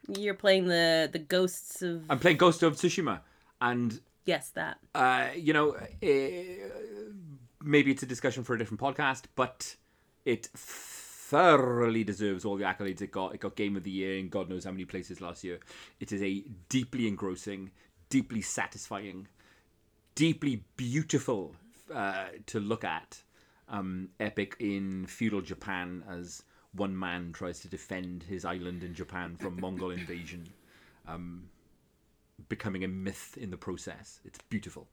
You're 0.08 0.34
playing 0.34 0.66
the 0.66 1.08
the 1.12 1.18
ghosts 1.18 1.82
of 1.82 2.04
I'm 2.08 2.18
playing 2.18 2.38
Ghost 2.38 2.62
of 2.62 2.74
Tsushima, 2.74 3.20
and 3.60 4.00
yes, 4.24 4.50
that. 4.50 4.78
uh, 4.94 5.28
you 5.36 5.52
know, 5.52 5.76
eh, 6.02 6.56
maybe 7.62 7.90
it's 7.90 8.02
a 8.02 8.06
discussion 8.06 8.42
for 8.42 8.54
a 8.54 8.58
different 8.58 8.80
podcast, 8.80 9.24
but 9.36 9.76
it 10.24 10.48
thoroughly 10.54 12.02
deserves 12.02 12.44
all 12.44 12.56
the 12.56 12.64
accolades 12.64 13.02
it 13.02 13.12
got. 13.12 13.34
It 13.34 13.40
got 13.40 13.56
Game 13.56 13.76
of 13.76 13.84
the 13.84 13.90
Year 13.90 14.18
in 14.18 14.30
God 14.30 14.48
knows 14.48 14.64
how 14.64 14.70
many 14.72 14.84
places 14.84 15.20
last 15.20 15.44
year. 15.44 15.60
It 16.00 16.12
is 16.12 16.22
a 16.22 16.44
deeply 16.68 17.06
engrossing, 17.06 17.70
deeply 18.08 18.40
satisfying, 18.42 19.28
deeply 20.14 20.64
beautiful 20.76 21.54
uh, 21.94 22.26
to 22.46 22.60
look 22.60 22.84
at 22.84 23.22
um, 23.68 24.08
epic 24.18 24.56
in 24.58 25.06
feudal 25.06 25.40
Japan 25.40 26.04
as 26.08 26.42
one 26.72 26.96
man 26.98 27.32
tries 27.32 27.60
to 27.60 27.68
defend 27.68 28.22
his 28.22 28.44
island 28.44 28.82
in 28.84 28.94
Japan 28.94 29.36
from 29.36 29.56
Mongol 29.60 29.90
invasion 29.90 30.48
becoming 32.48 32.84
a 32.84 32.88
myth 32.88 33.36
in 33.40 33.50
the 33.50 33.56
process. 33.56 34.20
It's 34.24 34.38
beautiful. 34.48 34.88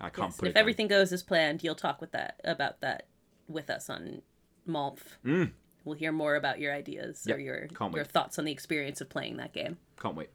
I 0.00 0.10
can't 0.10 0.28
Yes. 0.28 0.36
put 0.36 0.48
If 0.48 0.54
down. 0.54 0.60
everything 0.60 0.86
goes 0.88 1.12
as 1.12 1.22
planned, 1.22 1.62
you'll 1.64 1.74
talk 1.74 2.00
with 2.00 2.12
that 2.12 2.40
about 2.44 2.80
that 2.80 3.06
with 3.48 3.70
us 3.70 3.88
on 3.88 4.22
Malf. 4.68 4.98
Mm. 5.24 5.52
We'll 5.84 5.96
hear 5.96 6.12
more 6.12 6.36
about 6.36 6.60
your 6.60 6.74
ideas 6.74 7.26
or 7.28 7.38
your 7.38 7.68
your 7.94 8.04
thoughts 8.04 8.38
on 8.38 8.44
the 8.44 8.52
experience 8.52 9.00
of 9.00 9.08
playing 9.08 9.38
that 9.38 9.52
game. 9.52 9.78
Can't 10.00 10.14
wait. 10.14 10.28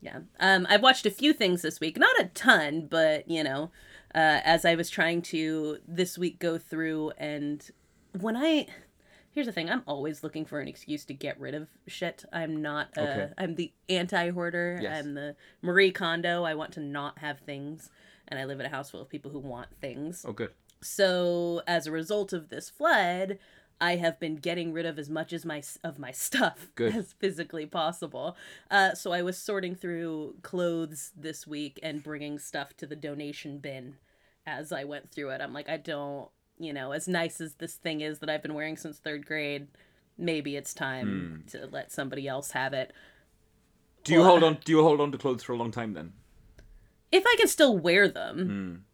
Yeah. 0.00 0.20
Um, 0.38 0.66
I've 0.70 0.82
watched 0.82 1.06
a 1.06 1.10
few 1.10 1.32
things 1.32 1.62
this 1.62 1.80
week. 1.80 1.98
Not 1.98 2.18
a 2.18 2.24
ton, 2.34 2.86
but, 2.88 3.28
you 3.30 3.44
know, 3.44 3.70
uh, 4.14 4.40
as 4.44 4.64
I 4.64 4.74
was 4.74 4.88
trying 4.90 5.22
to 5.22 5.78
this 5.86 6.16
week 6.16 6.38
go 6.38 6.58
through 6.58 7.12
and 7.18 7.68
when 8.18 8.36
I. 8.36 8.66
Here's 9.32 9.46
the 9.46 9.52
thing. 9.52 9.70
I'm 9.70 9.82
always 9.86 10.24
looking 10.24 10.44
for 10.44 10.58
an 10.58 10.66
excuse 10.66 11.04
to 11.04 11.14
get 11.14 11.38
rid 11.38 11.54
of 11.54 11.68
shit. 11.86 12.24
I'm 12.32 12.60
not. 12.60 12.88
Uh, 12.98 13.02
Okay. 13.02 13.28
I'm 13.38 13.54
the 13.54 13.72
anti-hoarder. 13.88 14.80
Yes. 14.82 14.98
I'm 14.98 15.14
the 15.14 15.36
Marie 15.62 15.92
Kondo. 15.92 16.42
I 16.42 16.54
want 16.54 16.72
to 16.72 16.80
not 16.80 17.18
have 17.18 17.38
things, 17.38 17.90
and 18.26 18.40
I 18.40 18.44
live 18.44 18.58
in 18.58 18.66
a 18.66 18.70
house 18.70 18.90
full 18.90 19.00
of 19.00 19.08
people 19.08 19.30
who 19.30 19.38
want 19.38 19.68
things. 19.80 20.24
Oh, 20.26 20.32
good. 20.32 20.50
So 20.82 21.62
as 21.68 21.86
a 21.86 21.92
result 21.92 22.32
of 22.32 22.48
this 22.48 22.70
flood, 22.70 23.38
I 23.80 23.96
have 23.96 24.20
been 24.20 24.36
getting 24.36 24.72
rid 24.72 24.84
of 24.86 24.98
as 24.98 25.08
much 25.08 25.32
as 25.32 25.44
my 25.46 25.62
of 25.82 25.98
my 25.98 26.10
stuff 26.10 26.68
Good. 26.74 26.94
as 26.94 27.12
physically 27.14 27.66
possible. 27.66 28.36
Uh, 28.70 28.94
so 28.94 29.12
I 29.12 29.22
was 29.22 29.38
sorting 29.38 29.74
through 29.74 30.34
clothes 30.42 31.12
this 31.16 31.46
week 31.46 31.78
and 31.82 32.02
bringing 32.02 32.38
stuff 32.38 32.76
to 32.78 32.86
the 32.86 32.96
donation 32.96 33.58
bin 33.58 33.96
as 34.46 34.72
I 34.72 34.84
went 34.84 35.10
through 35.10 35.30
it. 35.30 35.40
I'm 35.40 35.52
like, 35.54 35.68
I 35.68 35.76
don't, 35.78 36.28
you 36.58 36.72
know, 36.72 36.92
as 36.92 37.08
nice 37.08 37.40
as 37.40 37.54
this 37.54 37.74
thing 37.76 38.00
is 38.00 38.18
that 38.18 38.28
I've 38.28 38.42
been 38.42 38.54
wearing 38.54 38.76
since 38.76 38.98
third 38.98 39.24
grade, 39.26 39.68
maybe 40.18 40.56
it's 40.56 40.74
time 40.74 41.44
to 41.48 41.66
let 41.70 41.90
somebody 41.90 42.28
else 42.28 42.50
have 42.50 42.72
it. 42.74 42.92
Do 44.04 44.12
you 44.14 44.20
Well, 44.20 44.28
hold 44.30 44.44
on? 44.44 44.58
Do 44.64 44.72
you 44.72 44.82
hold 44.82 45.00
on 45.00 45.12
to 45.12 45.18
clothes 45.18 45.42
for 45.42 45.52
a 45.52 45.56
long 45.56 45.70
time 45.70 45.94
then? 45.94 46.12
if 47.12 47.24
I 47.26 47.34
can 47.38 47.48
still 47.48 47.76
wear 47.76 48.06
them. 48.08 48.36
The- 48.36 48.89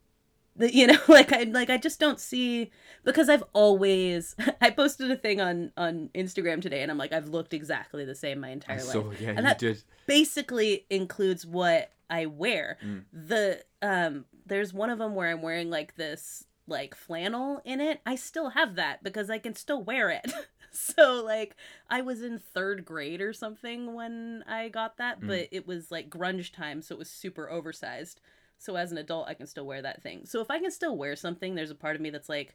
You 0.73 0.87
know, 0.87 0.99
like 1.09 1.33
I 1.33 1.43
like 1.45 1.71
I 1.71 1.77
just 1.77 2.01
don't 2.01 2.19
see 2.19 2.71
because 3.05 3.29
I've 3.29 3.45
always 3.53 4.35
I 4.61 4.71
posted 4.71 5.11
a 5.11 5.17
thing 5.17 5.41
on 5.41 5.73
on 5.77 6.11
Instagram 6.15 6.63
today 6.63 6.83
and 6.83 6.91
I'm 6.91 6.99
like 6.99 7.13
I've 7.13 7.29
looked 7.29 7.53
exactly 7.55 8.05
the 8.05 8.15
same 8.15 8.41
my 8.41 8.49
entire 8.51 8.77
I 8.79 8.83
life. 8.83 8.93
saw. 8.93 9.11
Yeah, 9.21 9.29
and 9.31 9.39
you 9.39 9.45
that 9.45 9.59
did. 9.59 9.83
basically 10.07 10.87
includes 10.91 11.45
what 11.47 11.93
I 12.09 12.27
wear. 12.27 12.79
The 13.13 13.63
um 13.83 14.25
there's 14.47 14.73
one 14.73 14.91
of 14.91 14.99
them 14.99 15.15
where 15.15 15.31
I'm 15.31 15.43
wearing 15.43 15.71
like 15.71 15.97
this 15.97 16.45
like 16.67 16.95
flannel 16.95 17.61
in 17.65 17.81
it. 17.81 18.01
I 18.07 18.17
still 18.17 18.51
have 18.51 18.77
that 18.77 19.03
because 19.03 19.31
I 19.31 19.39
can 19.39 19.55
still 19.55 19.83
wear 19.83 20.11
it. 20.11 20.33
so 20.71 21.23
like 21.25 21.55
I 21.91 22.01
was 22.01 22.23
in 22.23 22.41
3rd 22.57 22.85
grade 22.85 23.21
or 23.21 23.33
something 23.33 23.95
when 23.95 24.43
I 24.47 24.69
got 24.69 24.97
that, 24.99 25.25
but 25.27 25.49
it 25.51 25.67
was 25.67 25.91
like 25.91 26.11
grunge 26.11 26.53
time 26.53 26.83
so 26.83 26.95
it 26.95 26.99
was 26.99 27.11
super 27.11 27.51
oversized. 27.51 28.21
So 28.59 28.77
as 28.77 28.91
an 28.93 28.99
adult 28.99 29.29
I 29.29 29.35
can 29.35 29.47
still 29.47 29.67
wear 29.67 29.83
that 29.83 30.03
thing. 30.03 30.27
So 30.27 30.41
if 30.41 30.51
I 30.51 30.59
can 30.59 30.71
still 30.71 30.97
wear 30.97 31.15
something, 31.17 31.55
there's 31.55 31.71
a 31.71 31.75
part 31.75 31.95
of 31.97 32.03
me 32.03 32.11
that's 32.11 32.29
like 32.29 32.55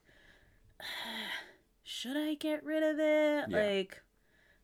should 1.84 2.18
I 2.18 2.36
get 2.36 2.64
rid 2.64 2.84
of 2.84 3.00
it? 3.00 3.46
Yeah. 3.50 3.58
Like 3.58 4.02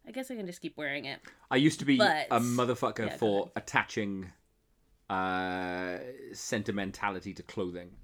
I 0.07 0.11
guess 0.11 0.31
I 0.31 0.35
can 0.35 0.45
just 0.45 0.61
keep 0.61 0.77
wearing 0.77 1.05
it. 1.05 1.19
I 1.51 1.57
used 1.57 1.79
to 1.79 1.85
be 1.85 1.97
But- 1.97 2.27
a 2.31 2.39
motherfucker 2.39 3.07
Yeah, 3.07 3.17
for 3.17 3.51
attaching 3.55 4.31
uh 5.09 5.97
sentimentality 6.33 7.33
to 7.33 7.43
clothing. 7.43 7.95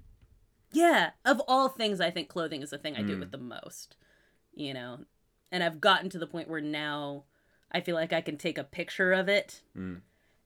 Yeah, 0.72 1.10
of 1.24 1.40
all 1.46 1.68
things, 1.68 2.00
I 2.00 2.10
think 2.10 2.28
clothing 2.28 2.62
is 2.62 2.70
the 2.70 2.78
thing 2.78 2.96
I 2.96 3.02
do 3.02 3.16
Mm. 3.16 3.20
with 3.20 3.30
the 3.30 3.38
most. 3.38 3.96
You 4.54 4.74
know, 4.74 5.04
and 5.52 5.62
I've 5.62 5.80
gotten 5.80 6.08
to 6.10 6.18
the 6.18 6.26
point 6.26 6.48
where 6.48 6.60
now 6.60 7.24
I 7.70 7.80
feel 7.80 7.94
like 7.94 8.12
I 8.12 8.20
can 8.20 8.38
take 8.38 8.56
a 8.58 8.64
picture 8.64 9.12
of 9.12 9.28
it 9.28 9.62
Mm. 9.76 10.00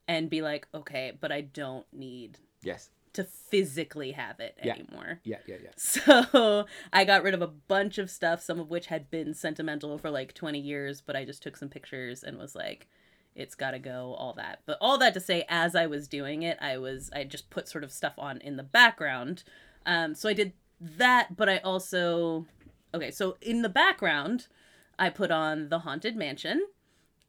and 0.06 0.28
be 0.30 0.42
like, 0.42 0.66
okay, 0.74 1.12
but 1.18 1.30
I 1.30 1.42
don't 1.42 1.86
need 1.92 2.38
Yes. 2.62 2.90
to 3.14 3.24
physically 3.24 4.12
have 4.12 4.38
it 4.38 4.56
Yeah. 4.62 4.74
anymore. 4.74 5.20
Yeah. 5.24 5.38
Yeah. 5.46 5.56
Yeah. 5.62 5.70
So 5.76 6.66
I 6.92 7.04
got 7.04 7.22
rid 7.22 7.34
of 7.34 7.42
a 7.42 7.46
bunch 7.48 7.98
of 7.98 8.10
stuff, 8.10 8.42
some 8.42 8.60
of 8.60 8.68
which 8.70 8.86
had 8.86 9.10
been 9.10 9.34
sentimental 9.34 9.98
for 9.98 10.10
like 10.10 10.34
20 10.34 10.58
years, 10.58 11.00
but 11.00 11.16
I 11.16 11.24
just 11.24 11.42
took 11.42 11.56
some 11.56 11.68
pictures 11.68 12.22
and 12.22 12.38
was 12.38 12.54
like, 12.54 12.86
it's 13.34 13.54
got 13.54 13.70
to 13.72 13.78
go, 13.78 14.14
all 14.18 14.32
that. 14.34 14.60
But 14.66 14.78
all 14.80 14.98
that 14.98 15.14
to 15.14 15.20
say, 15.20 15.44
as 15.48 15.74
I 15.74 15.86
was 15.86 16.06
doing 16.08 16.42
it, 16.42 16.58
I 16.60 16.76
was, 16.78 17.10
I 17.14 17.24
just 17.24 17.50
put 17.50 17.68
sort 17.68 17.84
of 17.84 17.92
stuff 17.92 18.14
on 18.18 18.38
in 18.40 18.56
the 18.56 18.62
background. 18.62 19.42
Um, 19.86 20.14
so 20.14 20.28
I 20.28 20.32
did 20.32 20.52
that, 20.80 21.36
but 21.36 21.48
I 21.48 21.58
also, 21.58 22.46
okay, 22.94 23.10
so 23.10 23.36
in 23.40 23.62
the 23.62 23.68
background, 23.68 24.48
I 24.98 25.08
put 25.10 25.30
on 25.30 25.68
The 25.68 25.80
Haunted 25.80 26.16
Mansion, 26.16 26.66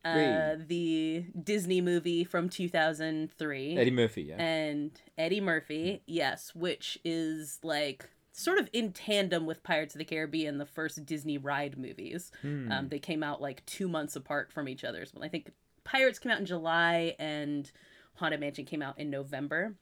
uh, 0.06 0.56
the 0.68 1.26
Disney 1.44 1.82
movie 1.82 2.24
from 2.24 2.50
2003 2.50 3.78
Eddie 3.78 3.92
Murphy. 3.92 4.24
Yeah. 4.24 4.36
and 4.42 4.92
Eddie 5.18 5.42
Murphy, 5.42 6.02
yes, 6.06 6.54
which 6.56 6.98
is 7.04 7.60
like 7.64 8.10
sort 8.32 8.58
of 8.60 8.70
in 8.72 8.94
tandem 8.94 9.46
with 9.46 9.64
Pirates 9.64 9.94
of 9.96 10.00
the 10.00 10.06
Caribbean, 10.06 10.58
the 10.58 10.66
first 10.66 11.06
Disney 11.06 11.38
ride 11.38 11.78
movies. 11.78 12.32
Hmm. 12.42 12.72
Um, 12.72 12.90
they 12.90 13.00
came 13.00 13.24
out 13.24 13.42
like 13.42 13.66
two 13.66 13.88
months 13.90 14.16
apart 14.16 14.52
from 14.52 14.68
each 14.70 14.84
other's. 14.84 15.12
I 15.22 15.28
think 15.28 15.52
Pirates 15.84 16.20
came 16.20 16.32
out 16.32 16.40
in 16.40 16.46
July 16.46 17.16
and 17.20 17.70
Haunted 18.16 18.40
Mansion 18.40 18.66
came 18.66 18.82
out 18.82 18.98
in 19.00 19.10
November. 19.10 19.76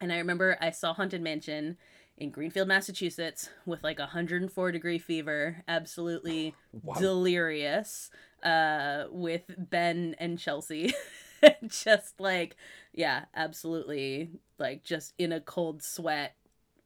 And 0.00 0.12
I 0.12 0.18
remember 0.18 0.56
I 0.60 0.70
saw 0.70 0.94
Haunted 0.94 1.20
Mansion 1.20 1.76
in 2.16 2.30
Greenfield, 2.30 2.68
Massachusetts, 2.68 3.50
with 3.66 3.82
like 3.84 3.98
a 3.98 4.02
104 4.02 4.72
degree 4.72 4.98
fever, 4.98 5.62
absolutely 5.68 6.54
Wow. 6.82 6.94
delirious, 6.94 8.10
uh, 8.42 9.04
with 9.10 9.42
Ben 9.58 10.14
and 10.18 10.38
Chelsea. 10.38 10.94
just 11.68 12.18
like, 12.20 12.56
yeah, 12.92 13.26
absolutely, 13.34 14.30
like 14.58 14.84
just 14.84 15.14
in 15.18 15.32
a 15.32 15.40
cold 15.40 15.82
sweat 15.82 16.34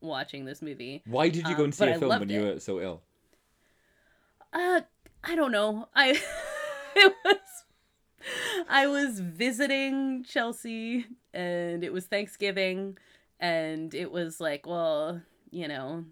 watching 0.00 0.44
this 0.44 0.60
movie. 0.62 1.02
Why 1.06 1.28
did 1.28 1.48
you 1.48 1.54
go 1.56 1.60
Um, 1.60 1.64
and 1.64 1.74
see 1.74 1.86
but 1.86 1.96
a 1.96 1.98
film 1.98 2.18
when 2.20 2.28
you 2.28 2.40
it. 2.42 2.54
were 2.54 2.60
so 2.60 2.80
ill? 2.80 3.02
Uh, 4.52 4.82
I 5.24 5.34
don't 5.34 5.52
know. 5.52 5.88
I 5.94 6.10
it 6.96 7.14
was 7.24 7.64
I 8.68 8.86
was 8.86 9.20
visiting 9.20 10.24
Chelsea 10.24 11.06
and 11.32 11.82
it 11.82 11.92
was 11.92 12.06
Thanksgiving 12.06 12.98
and 13.40 13.94
it 13.94 14.10
was 14.12 14.40
like, 14.40 14.66
well, 14.66 15.20
you 15.50 15.68
know, 15.68 16.04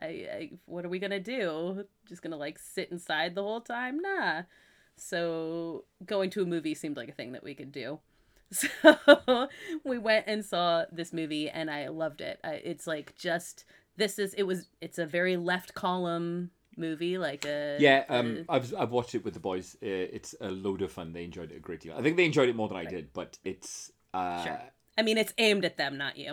I, 0.00 0.06
I 0.06 0.50
what 0.66 0.84
are 0.84 0.88
we 0.88 0.98
going 0.98 1.10
to 1.12 1.20
do? 1.20 1.84
Just 2.08 2.22
to 2.22 2.36
like 2.36 2.58
sit 2.58 2.90
inside 2.90 3.34
the 3.34 3.42
whole 3.42 3.60
time? 3.60 4.00
Nah. 4.00 4.42
So 4.96 5.84
going 6.04 6.30
to 6.30 6.42
a 6.42 6.46
movie 6.46 6.74
seemed 6.74 6.96
like 6.96 7.08
a 7.08 7.12
thing 7.12 7.32
that 7.32 7.44
we 7.44 7.54
could 7.54 7.72
do. 7.72 8.00
So 8.50 9.48
we 9.84 9.98
went 9.98 10.24
and 10.26 10.42
saw 10.42 10.86
this 10.90 11.12
movie 11.12 11.50
and 11.50 11.70
I 11.70 11.88
loved 11.88 12.22
it. 12.22 12.40
I, 12.42 12.52
it's 12.54 12.86
like 12.86 13.14
just 13.14 13.66
this 13.98 14.18
is 14.18 14.32
it 14.34 14.44
was 14.44 14.70
it's 14.80 14.98
a 14.98 15.04
very 15.04 15.36
left 15.36 15.74
column 15.74 16.50
movie 16.78 17.18
like 17.18 17.44
a 17.44 17.76
Yeah, 17.78 18.04
um, 18.08 18.46
I've 18.48 18.72
I've 18.74 18.90
watched 18.90 19.14
it 19.14 19.22
with 19.22 19.34
the 19.34 19.40
boys. 19.40 19.76
Uh, 19.82 19.86
it's 19.86 20.34
a 20.40 20.50
load 20.50 20.80
of 20.80 20.90
fun. 20.90 21.12
They 21.12 21.24
enjoyed 21.24 21.52
it 21.52 21.56
a 21.56 21.60
great 21.60 21.80
deal. 21.80 21.94
I 21.94 22.00
think 22.00 22.16
they 22.16 22.24
enjoyed 22.24 22.48
it 22.48 22.56
more 22.56 22.68
than 22.68 22.78
I 22.78 22.86
did, 22.86 23.12
but 23.12 23.36
it's 23.44 23.92
uh, 24.14 24.42
Sure. 24.44 24.60
I 24.96 25.02
mean 25.02 25.18
it's 25.18 25.34
aimed 25.36 25.66
at 25.66 25.76
them, 25.76 25.98
not 25.98 26.16
you. 26.16 26.32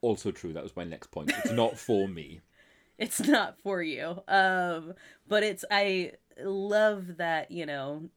also 0.00 0.30
true. 0.30 0.54
That 0.54 0.62
was 0.62 0.74
my 0.76 0.84
next 0.84 1.08
point. 1.10 1.30
It's 1.44 1.52
not 1.52 1.78
for 1.78 2.08
me. 2.08 2.40
It's 2.98 3.20
not 3.20 3.56
for 3.62 3.82
you. 3.82 4.22
Um 4.28 4.94
but 5.26 5.42
it's 5.42 5.64
I 5.70 6.12
love 6.42 7.16
that, 7.18 7.50
you 7.50 7.66
know, 7.66 8.08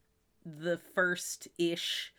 the 0.46 0.78
first 0.96 1.48
ish 1.58 2.14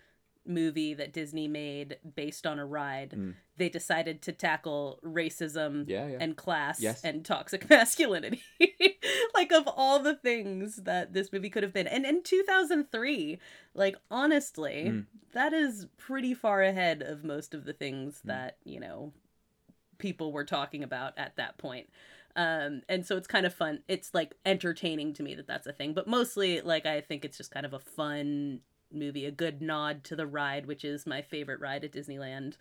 movie 0.47 0.95
that 0.95 1.13
Disney 1.13 1.47
made 1.47 1.99
based 2.17 2.47
on 2.47 2.59
a 2.59 2.65
ride, 2.65 3.11
Mm. 3.11 3.35
they 3.59 3.69
decided 3.69 4.23
to 4.23 4.33
tackle 4.33 4.99
racism 5.05 5.87
Yeah, 5.87 6.07
yeah. 6.09 6.19
and 6.21 6.37
class 6.39 6.81
Yes. 6.81 7.05
and 7.05 7.23
toxic 7.25 7.69
masculinity. 7.71 8.43
like 9.35 9.53
of 9.53 9.69
all 9.69 9.99
the 10.01 10.15
things 10.15 10.77
that 10.77 11.13
this 11.13 11.33
movie 11.33 11.51
could 11.51 11.63
have 11.63 11.75
been. 11.75 11.87
And 11.87 12.07
in 12.07 12.23
2003, 12.23 13.39
like 13.75 13.97
honestly, 14.11 14.85
Mm. 14.87 15.07
that 15.33 15.53
is 15.53 15.87
pretty 15.99 16.33
far 16.35 16.63
ahead 16.63 17.03
of 17.03 17.25
most 17.25 17.53
of 17.55 17.65
the 17.65 17.75
things 17.75 18.21
Mm. 18.23 18.29
that, 18.29 18.57
you 18.65 18.81
know, 18.81 19.13
people 19.99 20.33
were 20.33 20.45
talking 20.45 20.83
about 20.83 21.13
at 21.19 21.37
that 21.37 21.59
point. 21.59 21.91
Um, 22.39 22.83
and 22.89 23.05
so 23.05 23.17
it's 23.17 23.27
kind 23.27 23.45
of 23.45 23.53
fun. 23.53 23.81
It's 23.89 24.15
like 24.15 24.33
entertaining 24.47 25.13
to 25.15 25.25
me 25.25 25.35
that 25.35 25.49
that's 25.49 25.67
a 25.67 25.73
thing, 25.73 25.93
but 25.93 26.07
mostly 26.07 26.61
like 26.61 26.87
I 26.87 27.01
think 27.01 27.25
it's 27.25 27.37
just 27.37 27.51
kind 27.51 27.67
of 27.67 27.75
a 27.75 27.81
fun 27.81 28.61
movie, 28.93 29.27
a 29.27 29.33
good 29.33 29.61
nod 29.61 30.05
to 30.05 30.15
the 30.15 30.27
ride, 30.27 30.65
which 30.67 30.85
is 30.85 31.05
my 31.05 31.21
favorite 31.21 31.59
ride 31.59 31.83
at 31.83 31.91
Disneyland. 31.91 32.55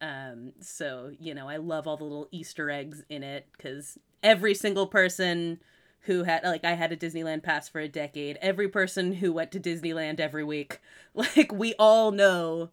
Um, 0.00 0.54
so 0.60 1.12
you 1.20 1.34
know, 1.34 1.46
I 1.46 1.58
love 1.58 1.86
all 1.86 1.98
the 1.98 2.04
little 2.04 2.28
Easter 2.30 2.70
eggs 2.70 3.04
in 3.10 3.22
it 3.22 3.46
because 3.52 3.98
every 4.22 4.54
single 4.54 4.86
person 4.86 5.60
who 6.02 6.24
had 6.24 6.42
like 6.44 6.64
I 6.64 6.72
had 6.72 6.90
a 6.90 6.96
Disneyland 6.96 7.42
pass 7.42 7.68
for 7.68 7.80
a 7.80 7.88
decade. 7.88 8.38
Every 8.40 8.68
person 8.68 9.12
who 9.12 9.30
went 9.34 9.52
to 9.52 9.60
Disneyland 9.60 10.20
every 10.20 10.44
week, 10.44 10.80
like 11.14 11.52
we 11.52 11.74
all 11.78 12.12
know 12.12 12.70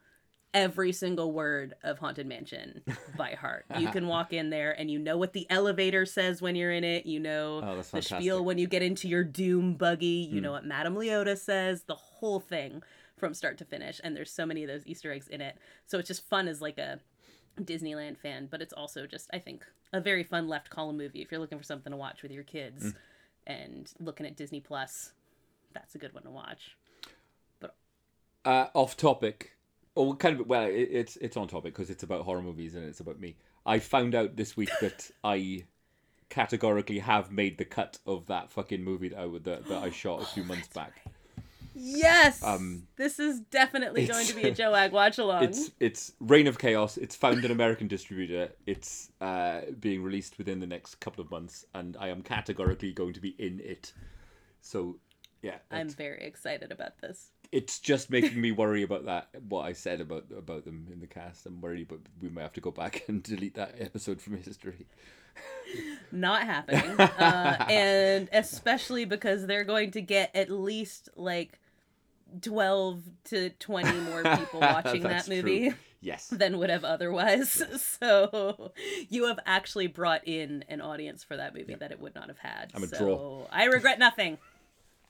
every 0.56 0.91
single 0.91 1.32
word 1.32 1.76
of 1.84 1.99
Haunted 1.99 2.26
Mansion 2.26 2.82
by 3.18 3.32
heart. 3.34 3.66
You 3.78 3.89
can 3.89 4.08
walk 4.08 4.34
in 4.34 4.49
there 4.49 4.72
and 4.72 4.89
you 4.89 4.97
know 4.97 5.18
what 5.18 5.34
the 5.34 5.45
elevator 5.51 6.06
says 6.06 6.41
when 6.41 6.56
you're 6.56 6.72
in 6.72 6.84
it. 6.84 7.06
You 7.06 7.20
know 7.20 7.62
Oh, 7.64 7.76
the 7.76 7.84
fantastic. 7.84 8.18
spiel 8.20 8.43
when 8.43 8.58
you 8.58 8.66
get 8.66 8.82
into 8.82 9.08
your 9.08 9.24
doom 9.24 9.76
buggy. 9.76 10.28
You 10.32 10.39
Mm. 10.39 10.43
know 10.43 10.51
what 10.53 10.66
Madame 10.66 10.95
Leota 10.95 11.38
says. 11.38 11.84
The 11.84 11.93
whole 11.95 12.39
thing 12.39 12.82
from 13.18 13.34
start 13.34 13.58
to 13.60 13.66
finish. 13.66 14.01
And 14.03 14.16
there's 14.16 14.32
so 14.32 14.45
many 14.45 14.64
of 14.64 14.68
those 14.70 14.88
Easter 14.88 15.12
eggs 15.12 15.28
in 15.28 15.41
it. 15.41 15.58
So 15.86 15.99
it's 15.99 16.08
just 16.08 16.26
fun 16.28 16.47
as 16.47 16.62
like 16.62 16.78
a 16.78 16.99
Disneyland 17.62 18.18
fan, 18.18 18.47
but 18.49 18.62
it's 18.62 18.74
also 18.74 19.06
just 19.06 19.30
I 19.34 19.39
think 19.39 19.66
a 19.93 20.01
very 20.01 20.24
fun 20.24 20.47
left 20.47 20.70
column 20.70 20.97
movie 20.97 21.22
if 21.22 21.32
you're 21.32 21.39
looking 21.39 21.58
for 21.58 21.64
something 21.64 21.91
to 21.91 21.97
watch 21.97 22.24
with 22.24 22.32
your 22.32 22.43
kids 22.43 22.86
Mm. 22.86 22.95
and 23.47 23.93
looking 23.99 24.26
at 24.26 24.36
Disney 24.36 24.62
Plus. 24.62 25.12
That's 25.74 25.95
a 25.95 25.97
good 25.97 26.14
one 26.14 26.24
to 26.24 26.30
watch. 26.32 26.78
Uh, 28.43 28.68
off 28.76 28.95
topic, 28.95 29.55
or 29.96 30.16
kind 30.16 30.39
of 30.39 30.48
well, 30.48 30.66
it, 30.66 30.89
it's 30.91 31.18
it's 31.18 31.38
on 31.38 31.48
topic 31.48 31.74
because 31.74 31.89
it's 31.89 32.04
about 32.04 32.24
horror 32.24 32.41
movies 32.41 32.76
and 32.76 32.86
it's 32.86 33.00
about 33.00 33.20
me. 33.20 33.36
I 33.66 33.80
found 33.80 34.14
out 34.14 34.36
this 34.36 34.56
week 34.56 34.70
that 34.82 35.10
I 35.24 35.66
categorically 36.30 37.00
have 37.00 37.32
made 37.32 37.58
the 37.58 37.66
cut 37.66 38.00
of 38.06 38.28
that 38.28 38.52
fucking 38.52 38.84
movie 38.84 39.10
that 39.10 39.20
I 39.20 39.28
that, 39.43 39.68
that 39.68 39.84
I 39.84 39.89
shot 39.89 40.22
a 40.22 40.26
few 40.26 40.43
months 40.43 40.68
back. 40.68 41.02
Yes. 41.78 42.41
Um, 42.41 42.88
this 42.96 43.20
is 43.20 43.41
definitely 43.41 44.08
going 44.08 44.26
to 44.26 44.36
be 44.36 44.43
a 44.43 44.52
Joag 44.56 44.93
watch 44.93 45.18
along. 45.18 45.43
It's 45.43 45.72
it's 45.80 46.14
Reign 46.22 46.48
of 46.48 46.58
Chaos. 46.58 46.98
It's 46.98 47.16
found 47.16 47.43
an 47.43 47.52
American 47.52 47.88
distributor. 47.88 48.54
It's 48.66 49.12
uh, 49.20 49.62
being 49.80 50.02
released 50.02 50.38
within 50.38 50.62
the 50.62 50.68
next 50.68 50.96
couple 50.96 51.22
of 51.22 51.30
months, 51.30 51.66
and 51.74 51.98
I 52.00 52.08
am 52.10 52.22
categorically 52.22 52.93
going 52.93 53.14
to 53.14 53.20
be 53.20 53.36
in 53.38 53.60
it. 53.60 53.91
So, 54.62 54.98
yeah, 55.41 55.58
I'm 55.70 55.89
very 55.89 56.24
excited 56.24 56.72
about 56.72 57.00
this. 57.02 57.32
It's 57.52 57.80
just 57.80 58.10
making 58.10 58.39
me 58.39 58.52
worry 58.52 58.84
about 58.84 59.06
that. 59.06 59.30
What 59.48 59.66
I 59.66 59.74
said 59.74 60.02
about 60.02 60.26
about 60.36 60.66
them 60.66 60.88
in 60.91 61.00
the 61.00 61.08
cast. 61.08 61.46
I'm 61.46 61.62
worried, 61.62 61.88
but 61.88 62.00
we 62.22 62.30
might 62.30 62.43
have 62.43 62.54
to 62.54 62.62
go 62.62 62.72
back 62.72 63.04
and 63.08 63.22
delete 63.24 63.56
that 63.56 63.76
episode 63.80 64.22
from 64.22 64.38
history. 64.38 64.88
Not 66.12 66.43
happening. 66.43 67.00
uh, 67.00 67.66
and 67.70 68.30
especially 68.32 69.06
because 69.06 69.46
they're 69.48 69.64
going 69.64 69.91
to 69.91 70.02
get 70.02 70.36
at 70.36 70.50
least 70.50 71.10
like 71.16 71.60
12 72.41 73.02
to 73.26 73.50
20 73.50 74.00
more 74.02 74.24
people 74.38 74.60
watching 74.62 75.04
that 75.04 75.28
movie 75.28 75.70
true. 75.70 75.78
Yes. 76.02 76.28
than 76.28 76.58
would 76.60 76.70
have 76.70 76.84
otherwise. 76.84 77.62
So 78.00 78.72
you 79.10 79.26
have 79.26 79.39
actually 79.46 79.88
brought 79.88 80.28
in 80.28 80.64
an 80.70 80.82
audience 80.82 81.24
for 81.24 81.36
that 81.38 81.56
movie 81.56 81.76
that 81.76 81.91
it 81.91 82.00
would 82.00 82.14
not 82.14 82.28
have 82.28 82.38
had. 82.38 82.72
I'm 82.76 82.84
a 82.84 82.88
so 82.88 82.98
draw. 82.98 83.48
I 83.52 83.66
regret 83.66 84.00
nothing. 84.00 84.38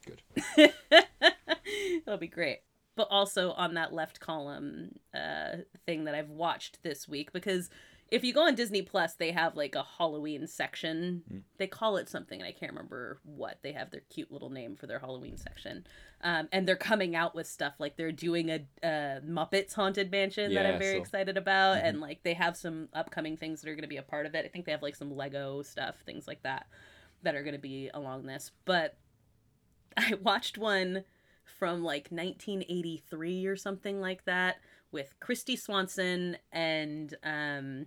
Good. 0.06 0.22
It'll 2.06 2.16
be 2.18 2.28
great. 2.28 2.60
But 2.94 3.08
also 3.10 3.50
on 3.52 3.74
that 3.74 3.92
left 3.92 4.20
column 4.20 4.92
uh, 5.14 5.56
thing 5.84 6.04
that 6.04 6.14
I've 6.14 6.30
watched 6.30 6.82
this 6.82 7.06
week, 7.06 7.30
because 7.32 7.68
if 8.10 8.22
you 8.24 8.32
go 8.32 8.46
on 8.46 8.54
Disney 8.54 8.80
Plus, 8.82 9.14
they 9.14 9.32
have 9.32 9.56
like 9.56 9.74
a 9.74 9.82
Halloween 9.98 10.46
section. 10.46 11.22
Hmm. 11.28 11.38
They 11.58 11.66
call 11.66 11.96
it 11.98 12.08
something, 12.08 12.40
and 12.40 12.46
I 12.48 12.52
can't 12.52 12.72
remember 12.72 13.18
what. 13.24 13.58
They 13.62 13.72
have 13.72 13.90
their 13.90 14.02
cute 14.08 14.30
little 14.32 14.48
name 14.48 14.76
for 14.76 14.86
their 14.86 15.00
Halloween 15.00 15.36
section. 15.36 15.86
Um, 16.22 16.48
and 16.52 16.66
they're 16.66 16.76
coming 16.76 17.14
out 17.14 17.34
with 17.34 17.46
stuff 17.46 17.74
like 17.78 17.96
they're 17.96 18.12
doing 18.12 18.48
a 18.48 18.60
uh, 18.82 19.20
Muppets 19.20 19.74
Haunted 19.74 20.10
Mansion 20.10 20.54
that 20.54 20.64
I'm 20.64 20.78
very 20.78 20.94
so- 20.96 21.00
excited 21.02 21.36
about. 21.36 21.76
Mhm. 21.78 21.84
And 21.84 22.00
like 22.00 22.22
they 22.22 22.34
have 22.34 22.56
some 22.56 22.88
upcoming 22.94 23.36
things 23.36 23.60
that 23.60 23.68
are 23.68 23.74
going 23.74 23.82
to 23.82 23.88
be 23.88 23.98
a 23.98 24.02
part 24.02 24.24
of 24.24 24.34
it. 24.34 24.44
I 24.46 24.48
think 24.48 24.64
they 24.64 24.72
have 24.72 24.82
like 24.82 24.96
some 24.96 25.14
Lego 25.14 25.60
stuff, 25.62 25.96
things 26.06 26.26
like 26.26 26.42
that, 26.44 26.66
that 27.24 27.34
are 27.34 27.42
going 27.42 27.54
to 27.56 27.60
be 27.60 27.90
along 27.92 28.24
this. 28.24 28.52
But 28.64 28.96
I 30.10 30.14
watched 30.22 30.58
one 30.58 31.04
from 31.58 31.82
like 31.82 32.08
1983 32.10 33.46
or 33.46 33.56
something 33.56 34.00
like 34.00 34.24
that 34.24 34.56
with 34.92 35.14
Kristy 35.20 35.58
Swanson 35.58 36.36
and 36.52 37.14
um, 37.22 37.86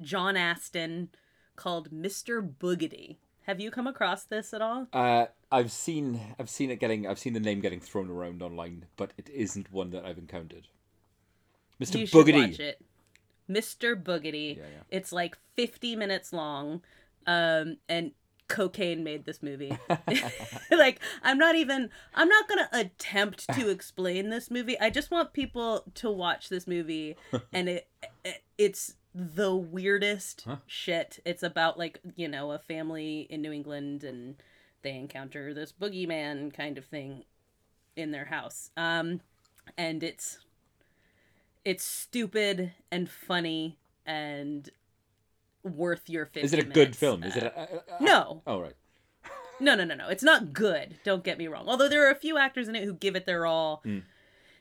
John 0.00 0.36
Astin 0.36 1.10
called 1.56 1.90
Mr. 1.90 2.46
Boogedy. 2.46 3.16
Have 3.46 3.60
you 3.60 3.70
come 3.70 3.86
across 3.86 4.24
this 4.24 4.54
at 4.54 4.62
all? 4.62 4.86
Uh, 4.92 5.26
I've 5.50 5.72
seen 5.72 6.20
I've 6.38 6.48
seen 6.48 6.70
it 6.70 6.78
getting 6.78 7.06
I've 7.06 7.18
seen 7.18 7.32
the 7.32 7.40
name 7.40 7.60
getting 7.60 7.80
thrown 7.80 8.08
around 8.08 8.40
online, 8.42 8.86
but 8.96 9.12
it 9.18 9.28
isn't 9.28 9.72
one 9.72 9.90
that 9.90 10.04
I've 10.04 10.18
encountered. 10.18 10.68
Mr. 11.80 12.00
You 12.00 12.06
Boogedy. 12.06 12.50
watch 12.50 12.60
it. 12.60 12.80
Mr. 13.50 14.00
Boogedy. 14.00 14.56
Yeah, 14.56 14.62
yeah. 14.62 14.82
It's 14.90 15.12
like 15.12 15.36
50 15.56 15.96
minutes 15.96 16.32
long. 16.32 16.82
Um, 17.26 17.78
and 17.88 18.12
cocaine 18.52 19.02
made 19.02 19.24
this 19.24 19.42
movie. 19.42 19.76
like, 20.70 21.00
I'm 21.22 21.38
not 21.38 21.56
even, 21.56 21.90
I'm 22.14 22.28
not 22.28 22.48
going 22.48 22.64
to 22.64 22.78
attempt 22.78 23.48
to 23.54 23.68
explain 23.76 24.28
this 24.30 24.50
movie. 24.50 24.78
I 24.78 24.90
just 24.90 25.10
want 25.10 25.32
people 25.32 25.84
to 25.94 26.10
watch 26.10 26.48
this 26.48 26.66
movie 26.66 27.16
and 27.52 27.68
it, 27.68 27.88
it 28.24 28.42
it's 28.58 28.94
the 29.14 29.54
weirdest 29.54 30.42
Huh. 30.46 30.56
shit. 30.66 31.18
It's 31.24 31.42
about 31.42 31.78
like, 31.78 32.00
you 32.14 32.28
know, 32.28 32.52
a 32.52 32.58
family 32.58 33.26
in 33.28 33.42
New 33.42 33.52
England 33.52 34.04
and 34.04 34.36
they 34.82 34.94
encounter 34.96 35.52
this 35.54 35.72
boogeyman 35.72 36.52
kind 36.54 36.78
of 36.78 36.84
thing 36.84 37.24
in 37.96 38.10
their 38.10 38.26
house. 38.26 38.70
Um, 38.76 39.20
and 39.78 40.02
it's 40.02 40.38
it's 41.64 41.84
stupid 41.84 42.72
and 42.90 43.08
funny 43.08 43.78
and 44.04 44.68
worth 45.64 46.08
your 46.08 46.26
50 46.26 46.40
Is 46.40 46.52
it 46.52 46.58
a 46.60 46.64
good 46.64 46.94
film? 46.96 47.22
Is 47.22 47.36
it? 47.36 47.42
A, 47.44 47.60
a- 47.60 47.96
a- 47.98 48.02
no 48.02 48.42
Oh 48.46 48.60
right. 48.60 48.74
no 49.60 49.74
no 49.74 49.84
no 49.84 49.94
no 49.94 50.08
it's 50.08 50.22
not 50.22 50.52
good 50.52 50.96
don't 51.04 51.22
get 51.22 51.38
me 51.38 51.46
wrong 51.46 51.64
although 51.68 51.88
there 51.88 52.06
are 52.06 52.10
a 52.10 52.14
few 52.16 52.36
actors 52.38 52.66
in 52.68 52.74
it 52.74 52.82
who 52.84 52.92
give 52.94 53.14
it 53.16 53.26
their 53.26 53.46
all 53.46 53.82
Mm. 53.86 54.02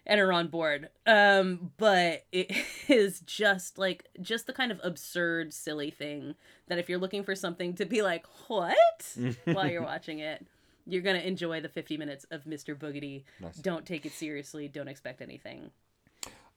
and 0.05 0.19
are 0.19 0.31
on 0.33 0.47
board. 0.47 0.89
Um, 1.05 1.71
but 1.77 2.25
it 2.31 2.51
is 2.87 3.19
just 3.21 3.77
like 3.77 4.05
just 4.21 4.47
the 4.47 4.53
kind 4.53 4.71
of 4.71 4.79
absurd, 4.83 5.53
silly 5.53 5.91
thing 5.91 6.35
that 6.67 6.77
if 6.79 6.89
you're 6.89 6.99
looking 6.99 7.23
for 7.23 7.35
something 7.35 7.73
to 7.75 7.85
be 7.85 8.01
like, 8.01 8.25
what 8.47 9.15
while 9.45 9.67
you're 9.67 9.83
watching 9.83 10.19
it, 10.19 10.45
you're 10.87 11.01
gonna 11.03 11.19
enjoy 11.19 11.61
the 11.61 11.69
50 11.69 11.97
minutes 11.97 12.25
of 12.31 12.43
Mr. 12.45 12.75
Boogedy. 12.75 13.23
Nice. 13.39 13.57
Don't 13.57 13.85
take 13.85 14.05
it 14.05 14.11
seriously. 14.11 14.67
Don't 14.67 14.87
expect 14.87 15.21
anything. 15.21 15.69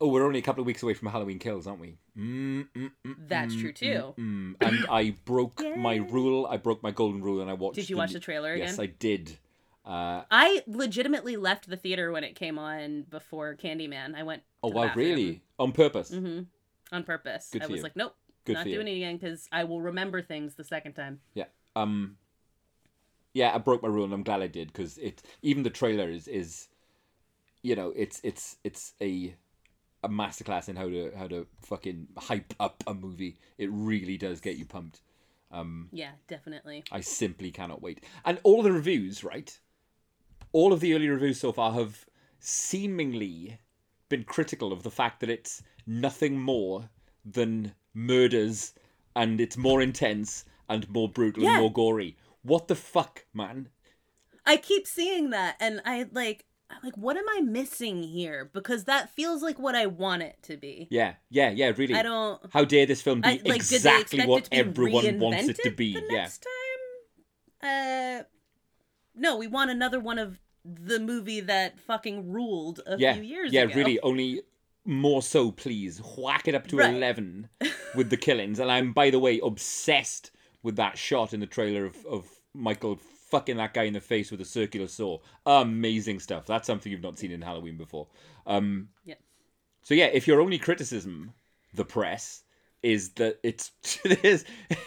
Oh, 0.00 0.08
we're 0.08 0.26
only 0.26 0.40
a 0.40 0.42
couple 0.42 0.60
of 0.60 0.66
weeks 0.66 0.82
away 0.82 0.94
from 0.94 1.08
Halloween 1.08 1.38
Kills, 1.38 1.66
aren't 1.66 1.80
we? 1.80 1.96
Mm, 2.18 2.68
mm, 2.74 2.90
mm, 3.06 3.16
That's 3.28 3.54
true, 3.54 3.72
too. 3.72 4.14
And 4.16 4.56
I 4.90 5.14
broke 5.24 5.62
my 5.76 5.96
rule. 5.96 6.46
I 6.46 6.56
broke 6.56 6.82
my 6.82 6.90
golden 6.90 7.22
rule, 7.22 7.40
and 7.40 7.48
I 7.48 7.54
watched. 7.54 7.76
Did 7.76 7.88
you 7.90 7.96
watch 7.96 8.12
the 8.12 8.20
trailer 8.20 8.54
Yes. 8.56 8.78
I 8.78 8.86
did. 8.86 9.38
Uh, 9.86 10.22
I 10.30 10.62
legitimately 10.66 11.36
left 11.36 11.68
the 11.68 11.76
theater 11.76 12.10
when 12.10 12.24
it 12.24 12.34
came 12.34 12.58
on 12.58 13.02
before 13.10 13.54
Candyman. 13.54 14.14
I 14.14 14.22
went. 14.22 14.42
oh 14.62 14.68
to 14.68 14.72
the 14.72 14.76
wow, 14.80 14.86
bathroom. 14.86 15.06
really? 15.06 15.42
On 15.58 15.72
purpose? 15.72 16.10
hmm 16.10 16.40
On 16.90 17.04
purpose. 17.04 17.50
Good 17.52 17.62
I 17.62 17.66
for 17.66 17.72
was 17.72 17.78
you. 17.78 17.82
like, 17.82 17.94
nope, 17.96 18.14
Good 18.46 18.54
not 18.54 18.62
for 18.62 18.68
you. 18.70 18.76
doing 18.76 18.88
it 18.88 18.96
again 18.96 19.16
because 19.18 19.46
I 19.52 19.64
will 19.64 19.80
remember 19.82 20.22
things 20.22 20.54
the 20.54 20.64
second 20.64 20.94
time. 20.94 21.20
Yeah. 21.34 21.44
Um. 21.76 22.16
Yeah, 23.34 23.54
I 23.54 23.58
broke 23.58 23.82
my 23.82 23.88
rule, 23.88 24.04
and 24.04 24.14
I'm 24.14 24.22
glad 24.22 24.40
I 24.42 24.46
did 24.46 24.68
because 24.72 24.96
it. 24.98 25.22
Even 25.42 25.62
the 25.64 25.70
trailer 25.70 26.08
is 26.08 26.28
is, 26.28 26.68
you 27.62 27.76
know, 27.76 27.92
it's 27.94 28.20
it's 28.24 28.56
it's 28.64 28.94
a 29.02 29.34
a 30.04 30.08
masterclass 30.08 30.68
in 30.68 30.76
how 30.76 30.88
to 30.88 31.10
how 31.16 31.26
to 31.28 31.46
fucking 31.62 32.08
hype 32.18 32.54
up 32.60 32.82
a 32.86 32.94
movie. 32.94 33.36
It 33.58 33.70
really 33.72 34.16
does 34.16 34.40
get 34.40 34.56
you 34.56 34.64
pumped. 34.66 35.00
Um, 35.50 35.88
Yeah, 35.92 36.12
definitely. 36.28 36.84
I 36.90 37.00
simply 37.00 37.50
cannot 37.50 37.80
wait. 37.82 38.02
And 38.24 38.38
all 38.42 38.62
the 38.62 38.72
reviews, 38.72 39.22
right? 39.22 39.56
All 40.52 40.72
of 40.72 40.80
the 40.80 40.94
early 40.94 41.08
reviews 41.08 41.38
so 41.40 41.52
far 41.52 41.72
have 41.72 42.06
seemingly 42.40 43.58
been 44.08 44.24
critical 44.24 44.72
of 44.72 44.82
the 44.82 44.90
fact 44.90 45.20
that 45.20 45.30
it's 45.30 45.62
nothing 45.86 46.38
more 46.40 46.88
than 47.24 47.74
murders 47.94 48.74
and 49.16 49.40
it's 49.40 49.56
more 49.56 49.80
intense 49.80 50.44
and 50.68 50.88
more 50.90 51.08
brutal 51.08 51.42
Yeah. 51.44 51.52
and 51.52 51.60
more 51.60 51.72
gory. 51.72 52.16
What 52.42 52.68
the 52.68 52.74
fuck, 52.74 53.24
man? 53.32 53.68
I 54.46 54.56
keep 54.58 54.86
seeing 54.86 55.30
that, 55.30 55.56
and 55.60 55.80
I 55.86 56.06
like, 56.12 56.44
I'm 56.70 56.78
like, 56.82 56.96
what 56.96 57.16
am 57.16 57.24
I 57.28 57.40
missing 57.40 58.02
here? 58.02 58.50
Because 58.52 58.84
that 58.84 59.10
feels 59.10 59.42
like 59.42 59.58
what 59.58 59.74
I 59.74 59.86
want 59.86 60.22
it 60.22 60.36
to 60.44 60.56
be. 60.56 60.88
Yeah, 60.90 61.14
yeah, 61.30 61.50
yeah, 61.50 61.72
really. 61.76 61.94
I 61.94 62.02
don't. 62.02 62.40
How 62.50 62.64
dare 62.64 62.86
this 62.86 63.02
film 63.02 63.20
be 63.20 63.28
I, 63.28 63.40
like, 63.44 63.56
exactly 63.56 64.24
what 64.26 64.38
it 64.38 64.44
to 64.44 64.50
be 64.50 64.56
everyone 64.56 65.18
wants 65.20 65.48
it 65.48 65.58
to 65.62 65.70
be? 65.70 65.94
The 65.94 66.02
Yeah. 66.10 66.22
next 66.22 66.46
time, 67.62 68.20
uh, 68.20 68.22
no, 69.14 69.36
we 69.36 69.46
want 69.46 69.70
another 69.70 70.00
one 70.00 70.18
of 70.18 70.40
the 70.64 70.98
movie 70.98 71.40
that 71.40 71.78
fucking 71.78 72.32
ruled 72.32 72.80
a 72.86 72.96
yeah, 72.98 73.14
few 73.14 73.22
years 73.22 73.52
yeah, 73.52 73.62
ago. 73.62 73.70
Yeah, 73.70 73.76
really. 73.76 74.00
Only 74.00 74.42
more 74.86 75.22
so, 75.22 75.50
please 75.52 76.00
whack 76.16 76.48
it 76.48 76.54
up 76.54 76.66
to 76.68 76.76
Right. 76.78 76.94
eleven 76.94 77.48
with 77.94 78.10
the 78.10 78.16
killings. 78.16 78.58
And 78.58 78.70
I'm, 78.70 78.92
by 78.92 79.10
the 79.10 79.18
way, 79.18 79.38
obsessed 79.42 80.30
with 80.62 80.76
that 80.76 80.96
shot 80.98 81.34
in 81.34 81.40
the 81.40 81.46
trailer 81.46 81.84
of 81.84 82.04
of 82.06 82.28
Michael 82.54 82.98
fucking 83.34 83.56
that 83.56 83.74
guy 83.74 83.82
in 83.82 83.92
the 83.94 84.00
face 84.00 84.30
with 84.30 84.40
a 84.40 84.44
circular 84.44 84.86
saw. 84.86 85.18
Amazing 85.44 86.20
stuff. 86.20 86.46
That's 86.46 86.66
something 86.68 86.92
you've 86.92 87.02
not 87.02 87.18
seen 87.18 87.32
in 87.32 87.42
Halloween 87.42 87.76
before. 87.76 88.06
Um, 88.46 88.88
Yeah. 89.04 89.14
So 89.82 89.94
yeah, 89.94 90.06
if 90.06 90.26
your 90.28 90.40
only 90.40 90.58
criticism, 90.58 91.32
the 91.74 91.84
press, 91.84 92.44
is 92.82 93.10
that 93.14 93.40
it's 93.42 93.72
there's 94.04 94.44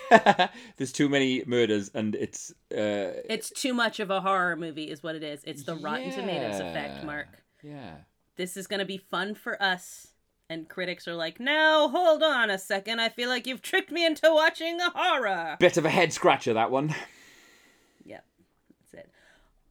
there's 0.78 0.94
too 0.94 1.10
many 1.10 1.44
murders 1.46 1.92
and 1.94 2.16
it's 2.16 2.52
uh, 2.72 3.20
It's 3.30 3.50
too 3.50 3.74
much 3.74 4.00
of 4.00 4.10
a 4.10 4.22
horror 4.22 4.56
movie, 4.56 4.90
is 4.90 5.04
what 5.04 5.16
it 5.16 5.24
is. 5.24 5.44
It's 5.44 5.64
the 5.64 5.76
Rotten 5.76 6.12
Tomatoes 6.12 6.60
effect, 6.62 7.04
Mark. 7.04 7.28
yeah. 7.62 7.96
This 8.38 8.56
is 8.56 8.68
going 8.68 8.80
to 8.80 8.86
be 8.86 8.98
fun 9.00 9.34
for 9.36 9.62
us. 9.62 10.08
And 10.50 10.70
critics 10.70 11.08
are 11.10 11.16
like, 11.16 11.42
now 11.42 11.90
hold 11.90 12.24
on 12.24 12.50
a 12.50 12.58
second. 12.58 13.02
I 13.02 13.10
feel 13.10 13.28
like 13.28 13.46
you've 13.48 13.62
tricked 13.62 13.92
me 13.92 14.06
into 14.06 14.32
watching 14.32 14.80
a 14.80 14.92
horror. 14.96 15.58
Bit 15.60 15.76
of 15.76 15.84
a 15.86 15.90
head 15.90 16.14
scratcher 16.14 16.54
that 16.54 16.72
one. 16.72 16.96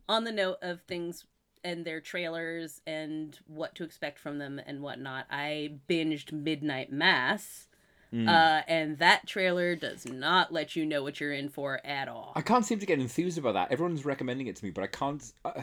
Yep, 0.09 0.19
that's 0.19 0.31
it. 0.31 0.33
On 0.33 0.37
the 0.37 0.43
note 0.43 0.59
of 0.63 0.83
things 0.83 1.25
and 1.65 1.85
their 1.85 2.01
trailers 2.01 2.81
and 2.87 3.39
what 3.47 3.75
to 3.75 3.85
expect 3.85 4.19
from 4.19 4.39
them 4.39 4.61
and 4.65 4.81
whatnot, 4.81 5.27
I 5.31 5.73
binged 5.89 6.33
Midnight 6.33 6.93
Mass. 6.93 7.69
Hmm. 8.11 8.29
Uh, 8.29 8.63
and 8.69 8.99
that 8.99 9.27
trailer 9.27 9.75
does 9.75 10.07
not 10.07 10.53
let 10.53 10.77
you 10.77 10.87
know 10.87 11.03
what 11.03 11.21
you're 11.21 11.33
in 11.33 11.49
for 11.49 11.85
at 11.85 12.09
all. 12.09 12.33
I 12.37 12.43
can't 12.43 12.65
seem 12.65 12.79
to 12.79 12.87
get 12.87 13.01
enthused 13.01 13.37
about 13.37 13.55
that. 13.55 13.73
Everyone's 13.73 14.05
recommending 14.05 14.47
it 14.47 14.57
to 14.57 14.65
me, 14.65 14.71
but 14.71 14.85
I 14.85 14.87
can't. 14.87 15.33
Uh, 15.45 15.63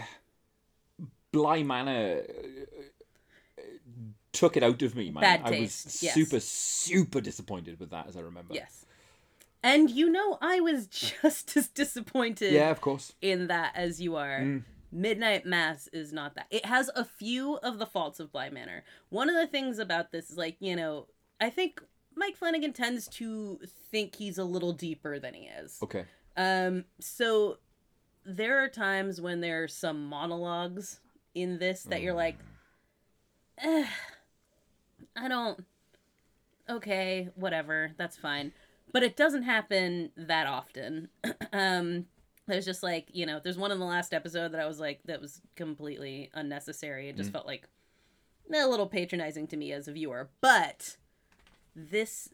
Bly 1.32 1.64
Manor 1.64 2.22
uh, 3.58 3.62
took 4.34 4.58
it 4.58 4.64
out 4.64 4.82
of 4.82 4.96
me, 4.96 5.10
man. 5.10 5.42
I 5.44 5.50
was 5.62 6.02
yes. 6.02 6.14
super, 6.14 6.40
super 6.42 7.22
disappointed 7.22 7.80
with 7.80 7.92
that, 7.92 8.08
as 8.08 8.18
I 8.18 8.20
remember. 8.20 8.54
Yes. 8.54 8.83
And 9.64 9.90
you 9.90 10.10
know, 10.10 10.38
I 10.42 10.60
was 10.60 10.88
just 11.22 11.56
as 11.56 11.68
disappointed 11.70 12.54
Yeah, 12.54 12.70
of 12.70 12.82
course. 12.82 13.14
in 13.22 13.48
that 13.48 13.74
as 13.76 14.02
you 14.02 14.16
are. 14.16 14.42
Mm. 14.42 14.64
Midnight 14.92 15.44
Mass 15.46 15.88
is 15.92 16.14
not 16.14 16.36
that. 16.36 16.46
It 16.52 16.66
has 16.68 16.92
a 16.96 17.04
few 17.04 17.56
of 17.58 17.80
the 17.80 17.86
faults 17.88 18.20
of 18.20 18.32
Bly 18.32 18.50
Manor. 18.52 18.84
One 19.10 19.28
of 19.28 19.36
the 19.36 19.48
things 19.48 19.80
about 19.80 20.12
this 20.12 20.30
is 20.30 20.38
like, 20.38 20.58
you 20.60 20.76
know, 20.76 21.08
I 21.42 21.50
think 21.50 21.82
Mike 22.16 22.36
Flanagan 22.38 22.74
tends 22.74 23.08
to 23.08 23.60
think 23.92 24.16
he's 24.16 24.38
a 24.38 24.44
little 24.44 24.72
deeper 24.72 25.18
than 25.18 25.34
he 25.34 25.46
is. 25.46 25.80
Okay. 25.82 26.06
Um, 26.38 26.86
so 27.00 27.58
there 28.24 28.64
are 28.64 28.68
times 28.68 29.20
when 29.20 29.42
there 29.42 29.64
are 29.64 29.68
some 29.68 30.06
monologues 30.06 31.00
in 31.34 31.58
this 31.58 31.84
that 31.84 32.04
you're 32.04 32.14
like, 32.14 32.38
eh, 33.58 33.88
I 35.16 35.28
don't. 35.28 35.64
Okay, 36.70 37.30
whatever, 37.36 37.92
that's 37.98 38.16
fine. 38.16 38.54
But 38.92 39.04
it 39.04 39.16
doesn't 39.16 39.44
happen 39.44 40.12
that 40.16 40.46
often. 40.48 41.10
um, 41.54 42.06
there's 42.48 42.66
just 42.66 42.84
like 42.84 43.08
you 43.12 43.26
know, 43.26 43.40
there's 43.44 43.58
one 43.58 43.72
in 43.72 43.80
the 43.80 43.86
last 43.86 44.14
episode 44.14 44.52
that 44.52 44.62
I 44.62 44.66
was 44.66 44.80
like, 44.80 45.02
that 45.06 45.22
was 45.22 45.42
completely 45.56 46.30
unnecessary. 46.34 47.10
It 47.10 47.18
just 47.18 47.32
felt 47.32 47.48
like 47.48 47.68
a 48.54 48.68
little 48.68 48.88
patronizing 48.88 49.48
to 49.48 49.58
me 49.58 49.72
as 49.72 49.88
a 49.88 49.92
viewer. 49.94 50.30
But 50.42 50.98
this 51.76 52.30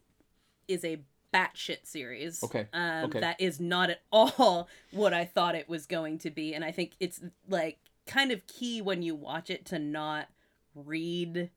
is 0.68 0.84
a 0.84 1.02
batshit 1.34 1.86
series. 1.86 2.44
Okay, 2.44 2.68
Um, 2.74 3.06
okay. 3.06 3.20
That 3.20 3.40
is 3.40 3.60
not 3.60 3.90
at 3.90 4.02
all 4.12 4.68
what 4.92 5.14
I 5.14 5.26
thought 5.26 5.56
it 5.56 5.70
was 5.70 5.86
going 5.86 6.18
to 6.20 6.30
be, 6.30 6.54
and 6.54 6.66
I 6.66 6.72
think 6.72 6.94
it's 7.00 7.22
like 7.48 7.78
kind 8.08 8.32
of 8.32 8.48
key 8.48 8.82
when 8.82 9.02
you 9.02 9.16
watch 9.16 9.50
it 9.50 9.66
to 9.68 9.80
not 9.80 10.28
read 10.76 11.52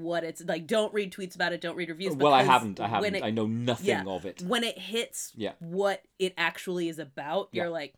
what 0.00 0.24
it's 0.24 0.42
like. 0.44 0.66
Don't 0.66 0.92
read 0.92 1.12
tweets 1.12 1.34
about 1.34 1.52
it. 1.52 1.60
Don't 1.60 1.76
read 1.76 1.88
reviews. 1.88 2.14
Well, 2.14 2.32
I 2.34 2.42
haven't. 2.42 2.78
I 2.80 2.88
haven't. 2.88 3.14
it- 3.16 3.22
I 3.24 3.30
know 3.30 3.46
nothing 3.46 3.86
yeah, 3.86 4.04
of 4.06 4.24
it. 4.26 4.42
When 4.42 4.64
it 4.64 4.78
hits 4.78 5.32
Yeah. 5.36 5.52
what 5.60 6.02
it 6.18 6.34
actually 6.36 6.88
is 6.88 6.98
about, 6.98 7.48
Yeah. 7.52 7.64
you're 7.64 7.70
like, 7.70 7.94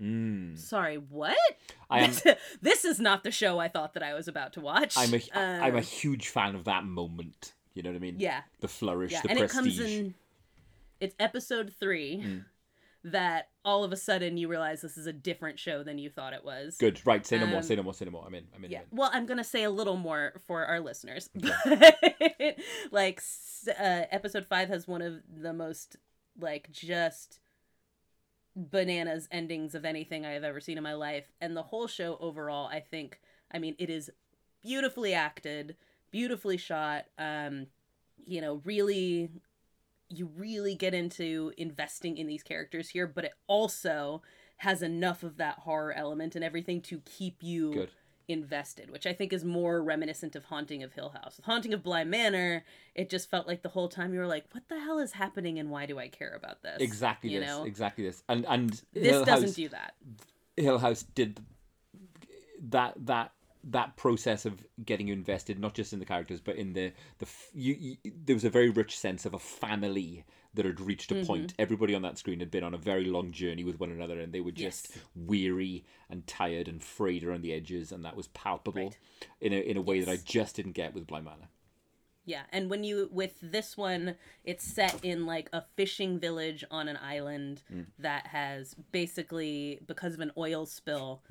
Mm. 0.00 0.56
sorry, 0.58 0.96
what? 0.96 1.36
I 1.90 2.00
am. 2.00 2.12
This, 2.62 2.84
is 2.86 2.98
not 2.98 3.22
the 3.22 3.30
show 3.30 3.58
I 3.58 3.68
thought 3.68 3.92
that 3.94 4.02
I 4.02 4.14
was 4.14 4.28
about 4.28 4.54
to 4.54 4.60
watch. 4.62 4.96
I'm 4.96 5.12
a. 5.12 5.20
am 5.38 5.74
a 5.74 5.78
Um, 5.78 5.82
huge 5.84 6.28
fan 6.28 6.54
of 6.54 6.64
that 6.64 6.84
moment. 6.84 7.52
You 7.74 7.82
know 7.82 7.90
what 7.90 7.96
I 7.96 8.00
mean? 8.00 8.16
yeah, 8.18 8.42
The 8.60 8.68
flourish, 8.68 9.12
yeah, 9.12 9.20
the 9.22 9.28
and 9.30 9.38
prestige. 9.38 9.56
it 9.58 9.62
comes 9.78 9.80
in. 9.80 10.14
It's 11.00 11.14
episode 11.20 11.72
three 11.78 12.16
Mm. 12.18 12.44
That 13.02 13.48
all 13.64 13.82
of 13.84 13.92
a 13.92 13.96
sudden 13.96 14.36
you 14.36 14.48
realize 14.48 14.82
this 14.82 14.98
is 14.98 15.06
a 15.06 15.12
different 15.12 15.58
show 15.58 15.82
than 15.82 15.98
you 15.98 16.10
thought 16.10 16.32
it 16.32 16.44
was. 16.44 16.76
Good. 16.76 17.00
Right. 17.06 17.26
Say 17.26 17.38
no 17.38 17.46
more. 17.46 17.58
Um, 17.58 17.62
Say 17.62 17.76
no 17.76 17.82
more. 17.82 17.94
Say 17.94 18.04
no 18.04 18.10
more. 18.10 18.24
I'm 18.26 18.34
in. 18.34 18.44
I'm 18.54 18.64
in. 18.64 18.70
Yeah. 18.70 18.78
I'm 18.78 18.84
in. 18.90 18.98
Well, 18.98 19.10
I'm 19.12 19.26
gonna 19.26 19.44
say 19.44 19.62
a 19.64 19.70
little 19.70 19.96
more 19.96 20.34
for 20.46 20.66
our 20.66 20.80
listeners. 20.80 21.30
like, 22.90 23.22
uh, 23.68 24.02
episode 24.10 24.46
five 24.46 24.68
has 24.68 24.86
one 24.86 25.02
of 25.02 25.22
the 25.34 25.52
most 25.52 25.96
like 26.38 26.70
just 26.72 27.40
bananas 28.56 29.28
endings 29.30 29.74
of 29.74 29.84
anything 29.84 30.26
I 30.26 30.32
have 30.32 30.44
ever 30.44 30.60
seen 30.60 30.76
in 30.76 30.84
my 30.84 30.94
life, 30.94 31.32
and 31.40 31.56
the 31.56 31.62
whole 31.62 31.86
show 31.86 32.18
overall, 32.20 32.66
I 32.66 32.80
think, 32.80 33.20
I 33.52 33.58
mean, 33.58 33.76
it 33.78 33.88
is 33.90 34.10
beautifully 34.62 35.14
acted, 35.14 35.76
beautifully 36.10 36.56
shot. 36.56 37.06
Um, 37.18 37.66
you 38.26 38.40
know, 38.40 38.60
really, 38.64 39.30
you 40.10 40.28
really 40.36 40.74
get 40.74 40.92
into 40.92 41.52
investing 41.56 42.18
in 42.18 42.26
these 42.26 42.42
characters 42.42 42.90
here, 42.90 43.06
but 43.06 43.24
it 43.24 43.32
also 43.46 44.22
has 44.58 44.82
enough 44.82 45.22
of 45.22 45.36
that 45.38 45.60
horror 45.60 45.92
element 45.92 46.34
and 46.34 46.44
everything 46.44 46.82
to 46.82 47.00
keep 47.06 47.42
you 47.42 47.72
Good. 47.72 47.90
invested, 48.28 48.90
which 48.90 49.06
I 49.06 49.12
think 49.14 49.32
is 49.32 49.44
more 49.44 49.82
reminiscent 49.82 50.36
of 50.36 50.44
Haunting 50.46 50.82
of 50.82 50.92
Hill 50.92 51.10
House. 51.10 51.36
With 51.38 51.46
Haunting 51.46 51.72
of 51.72 51.82
Bly 51.82 52.04
Manor, 52.04 52.64
it 52.94 53.08
just 53.08 53.30
felt 53.30 53.46
like 53.46 53.62
the 53.62 53.70
whole 53.70 53.88
time 53.88 54.12
you 54.12 54.20
were 54.20 54.26
like, 54.26 54.44
"What 54.52 54.68
the 54.68 54.80
hell 54.80 54.98
is 54.98 55.12
happening, 55.12 55.58
and 55.58 55.70
why 55.70 55.86
do 55.86 55.98
I 55.98 56.08
care 56.08 56.34
about 56.34 56.62
this?" 56.62 56.76
Exactly 56.80 57.30
you 57.30 57.40
this. 57.40 57.48
know? 57.48 57.64
Exactly 57.64 58.04
this. 58.04 58.22
And 58.28 58.44
and 58.46 58.70
This 58.92 59.06
Hill 59.12 59.24
doesn't 59.24 59.48
House- 59.48 59.54
do 59.54 59.68
that. 59.70 59.94
Hill 60.56 60.78
House 60.78 61.04
did 61.14 61.40
that 62.68 62.94
that 63.06 63.32
that 63.64 63.96
process 63.96 64.46
of 64.46 64.64
getting 64.84 65.08
you 65.08 65.12
invested, 65.14 65.58
not 65.58 65.74
just 65.74 65.92
in 65.92 65.98
the 65.98 66.04
characters, 66.06 66.40
but 66.40 66.56
in 66.56 66.72
the 66.72 66.92
the 67.18 67.26
f- 67.26 67.50
you, 67.52 67.74
you 67.78 67.96
there 68.24 68.34
was 68.34 68.44
a 68.44 68.50
very 68.50 68.70
rich 68.70 68.98
sense 68.98 69.26
of 69.26 69.34
a 69.34 69.38
family 69.38 70.24
that 70.54 70.64
had 70.64 70.80
reached 70.80 71.12
a 71.12 71.14
Mm-hmm. 71.14 71.26
point. 71.26 71.54
Everybody 71.58 71.94
on 71.94 72.02
that 72.02 72.18
screen 72.18 72.40
had 72.40 72.50
been 72.50 72.64
on 72.64 72.74
a 72.74 72.78
very 72.78 73.04
long 73.04 73.30
journey 73.32 73.62
with 73.62 73.78
one 73.78 73.90
another, 73.90 74.18
and 74.18 74.32
they 74.32 74.40
were 74.40 74.50
just 74.50 74.96
weary 75.14 75.84
and 76.08 76.26
tired 76.26 76.66
and 76.68 76.82
frayed 76.82 77.22
around 77.22 77.42
the 77.42 77.52
edges, 77.52 77.92
and 77.92 78.04
that 78.04 78.16
was 78.16 78.28
palpable 78.28 78.84
Right. 78.84 78.98
in 79.40 79.52
a 79.52 79.56
in 79.60 79.76
a 79.76 79.82
way 79.82 80.00
that 80.00 80.10
I 80.10 80.16
just 80.16 80.56
didn't 80.56 80.72
get 80.72 80.94
with 80.94 81.06
Bly 81.06 81.20
Manor. 81.20 81.48
Yeah, 82.24 82.42
and 82.52 82.68
when 82.70 82.84
you 82.84 83.08
with 83.12 83.34
this 83.42 83.76
one, 83.76 84.14
it's 84.44 84.64
set 84.64 85.04
in 85.04 85.26
like 85.26 85.48
a 85.52 85.64
fishing 85.76 86.18
village 86.18 86.64
on 86.70 86.86
an 86.88 86.96
island 86.96 87.62
that 87.98 88.26
has 88.28 88.74
basically 88.92 89.80
because 89.86 90.14
of 90.14 90.20
an 90.20 90.30
oil 90.36 90.66
spill, 90.66 91.22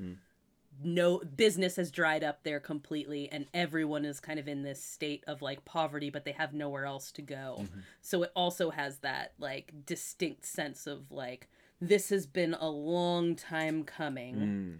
no 0.83 1.19
business 1.19 1.75
has 1.75 1.91
dried 1.91 2.23
up 2.23 2.43
there 2.43 2.59
completely, 2.59 3.29
and 3.31 3.45
everyone 3.53 4.05
is 4.05 4.19
kind 4.19 4.39
of 4.39 4.47
in 4.47 4.63
this 4.63 4.83
state 4.83 5.23
of 5.27 5.41
like 5.41 5.65
poverty, 5.65 6.09
but 6.09 6.25
they 6.25 6.31
have 6.31 6.53
nowhere 6.53 6.85
else 6.85 7.11
to 7.13 7.21
go. 7.21 7.57
Mm-hmm. 7.59 7.79
So 8.01 8.23
it 8.23 8.31
also 8.35 8.69
has 8.69 8.99
that 8.99 9.33
like 9.39 9.73
distinct 9.85 10.45
sense 10.45 10.87
of 10.87 11.11
like 11.11 11.49
this 11.81 12.09
has 12.09 12.25
been 12.25 12.55
a 12.59 12.69
long 12.69 13.35
time 13.35 13.83
coming, 13.83 14.79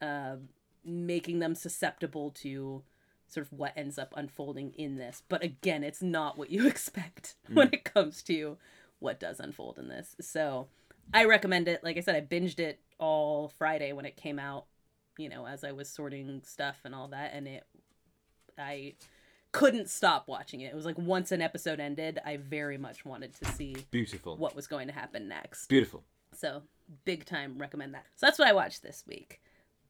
uh, 0.00 0.36
making 0.84 1.38
them 1.38 1.54
susceptible 1.54 2.30
to 2.30 2.82
sort 3.26 3.46
of 3.46 3.52
what 3.52 3.72
ends 3.76 3.98
up 3.98 4.12
unfolding 4.16 4.72
in 4.76 4.96
this. 4.96 5.22
But 5.28 5.42
again, 5.42 5.84
it's 5.84 6.02
not 6.02 6.36
what 6.36 6.50
you 6.50 6.66
expect 6.68 7.36
mm. 7.50 7.54
when 7.54 7.70
it 7.72 7.84
comes 7.84 8.22
to 8.24 8.58
what 8.98 9.20
does 9.20 9.40
unfold 9.40 9.78
in 9.78 9.88
this. 9.88 10.16
So 10.20 10.68
I 11.12 11.24
recommend 11.24 11.68
it. 11.68 11.82
Like 11.82 11.96
I 11.96 12.00
said, 12.00 12.16
I 12.16 12.20
binged 12.20 12.58
it 12.58 12.80
all 12.98 13.52
Friday 13.58 13.92
when 13.92 14.04
it 14.04 14.16
came 14.16 14.38
out, 14.38 14.66
you 15.20 15.28
know, 15.28 15.46
as 15.46 15.64
I 15.64 15.72
was 15.72 15.88
sorting 15.88 16.42
stuff 16.44 16.78
and 16.84 16.94
all 16.94 17.08
that. 17.08 17.32
And 17.34 17.46
it, 17.46 17.64
I 18.58 18.94
couldn't 19.52 19.88
stop 19.88 20.28
watching 20.28 20.60
it. 20.60 20.72
It 20.72 20.74
was 20.74 20.84
like 20.86 20.98
once 20.98 21.32
an 21.32 21.42
episode 21.42 21.80
ended, 21.80 22.18
I 22.24 22.36
very 22.36 22.78
much 22.78 23.04
wanted 23.04 23.34
to 23.34 23.44
see 23.52 23.76
Beautiful, 23.90 24.36
what 24.36 24.54
was 24.56 24.66
going 24.66 24.86
to 24.88 24.94
happen 24.94 25.28
next. 25.28 25.66
beautiful. 25.68 26.04
So 26.32 26.62
big 27.04 27.24
time 27.24 27.58
recommend 27.58 27.94
that. 27.94 28.06
So 28.16 28.26
that's 28.26 28.38
what 28.38 28.48
I 28.48 28.52
watched 28.52 28.82
this 28.82 29.04
week. 29.06 29.40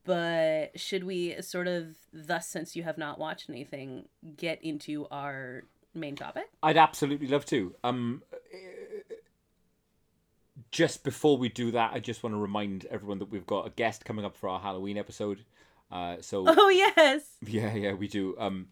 But 0.03 0.79
should 0.79 1.03
we 1.03 1.39
sort 1.41 1.67
of 1.67 1.95
thus 2.11 2.47
since 2.47 2.75
you 2.75 2.81
have 2.83 2.97
not 2.97 3.19
watched 3.19 3.49
anything, 3.49 4.05
get 4.35 4.61
into 4.63 5.05
our 5.11 5.63
main 5.93 6.15
topic? 6.15 6.49
I'd 6.63 6.77
absolutely 6.77 7.27
love 7.27 7.45
to. 7.47 7.75
Um, 7.83 8.23
just 10.71 11.03
before 11.03 11.37
we 11.37 11.49
do 11.49 11.71
that, 11.71 11.91
I 11.93 11.99
just 11.99 12.23
want 12.23 12.33
to 12.33 12.39
remind 12.39 12.85
everyone 12.85 13.19
that 13.19 13.29
we've 13.29 13.45
got 13.45 13.67
a 13.67 13.69
guest 13.71 14.05
coming 14.05 14.25
up 14.25 14.35
for 14.37 14.49
our 14.49 14.59
Halloween 14.59 14.97
episode. 14.97 15.43
Uh, 15.91 16.17
so 16.21 16.45
Oh 16.47 16.69
yes. 16.69 17.23
yeah, 17.45 17.73
yeah, 17.75 17.93
we 17.93 18.07
do. 18.07 18.35
Um, 18.39 18.67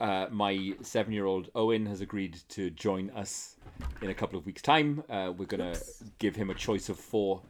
uh, 0.00 0.26
my 0.30 0.74
seven-year-old 0.82 1.50
Owen 1.54 1.86
has 1.86 2.00
agreed 2.00 2.38
to 2.50 2.70
join 2.70 3.10
us 3.10 3.56
in 4.00 4.10
a 4.10 4.14
couple 4.14 4.38
of 4.38 4.46
weeks' 4.46 4.62
time. 4.62 5.02
Uh, 5.08 5.32
we're 5.36 5.46
gonna 5.46 5.76
give 6.18 6.36
him 6.36 6.50
a 6.50 6.54
choice 6.54 6.88
of 6.88 6.98
four 6.98 7.42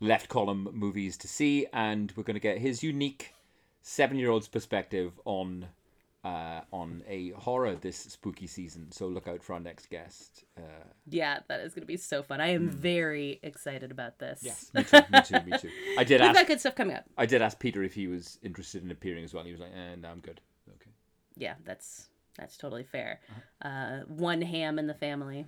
left 0.00 0.28
column 0.28 0.68
movies 0.72 1.16
to 1.18 1.28
see, 1.28 1.66
and 1.72 2.12
we're 2.16 2.22
gonna 2.22 2.38
get 2.38 2.58
his 2.58 2.82
unique 2.82 3.34
seven-year-old's 3.82 4.48
perspective 4.48 5.12
on 5.24 5.66
uh, 6.24 6.60
on 6.72 7.02
a 7.06 7.30
horror 7.30 7.74
this 7.76 7.96
spooky 7.96 8.46
season. 8.46 8.90
So 8.92 9.06
look 9.06 9.28
out 9.28 9.42
for 9.42 9.52
our 9.54 9.60
next 9.60 9.88
guest. 9.90 10.44
Uh, 10.56 10.62
Yeah, 11.08 11.40
that 11.48 11.60
is 11.60 11.74
gonna 11.74 11.86
be 11.86 11.96
so 11.96 12.22
fun. 12.22 12.40
I 12.40 12.48
am 12.48 12.68
very 12.70 13.38
excited 13.42 13.90
about 13.90 14.18
this. 14.18 14.40
yes, 14.42 14.70
me 14.74 14.82
too, 14.84 15.00
me 15.12 15.22
too, 15.22 15.40
me 15.50 15.58
too. 15.58 15.70
I 15.98 16.04
did 16.04 16.20
We've 16.20 16.30
ask. 16.30 16.38
got 16.38 16.46
good 16.48 16.60
stuff 16.60 16.74
coming 16.74 16.96
up. 16.96 17.04
I 17.16 17.26
did 17.26 17.40
ask 17.42 17.58
Peter 17.58 17.82
if 17.82 17.94
he 17.94 18.08
was 18.08 18.38
interested 18.42 18.82
in 18.82 18.90
appearing 18.90 19.24
as 19.24 19.32
well. 19.32 19.44
He 19.44 19.52
was 19.52 19.60
like, 19.60 19.72
"Eh, 19.72 19.94
no, 19.96 20.08
I'm 20.08 20.20
good." 20.20 20.40
Okay. 20.74 20.90
Yeah, 21.36 21.54
that's 21.64 22.08
that's 22.36 22.56
totally 22.56 22.84
fair. 22.84 23.20
Uh, 23.62 24.00
one 24.08 24.42
ham 24.42 24.78
in 24.78 24.86
the 24.88 24.94
family. 24.94 25.46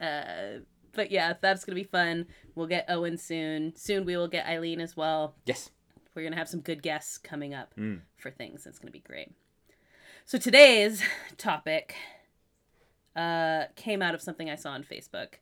Uh, 0.00 0.60
but 0.92 1.10
yeah, 1.10 1.34
that's 1.40 1.64
gonna 1.64 1.74
be 1.76 1.84
fun. 1.84 2.26
We'll 2.54 2.66
get 2.66 2.86
Owen 2.88 3.16
soon. 3.18 3.74
Soon 3.76 4.04
we 4.04 4.16
will 4.16 4.28
get 4.28 4.46
Eileen 4.46 4.80
as 4.80 4.96
well. 4.96 5.34
Yes. 5.46 5.70
We're 6.14 6.22
gonna 6.24 6.36
have 6.36 6.48
some 6.48 6.60
good 6.60 6.82
guests 6.82 7.18
coming 7.18 7.54
up 7.54 7.74
Mm. 7.76 8.00
for 8.16 8.30
things. 8.30 8.66
It's 8.66 8.78
gonna 8.78 8.92
be 8.92 9.00
great. 9.00 9.32
So 10.24 10.38
today's 10.38 11.02
topic 11.36 11.94
uh, 13.14 13.64
came 13.76 14.02
out 14.02 14.14
of 14.14 14.22
something 14.22 14.48
I 14.50 14.56
saw 14.56 14.70
on 14.70 14.82
Facebook, 14.84 15.34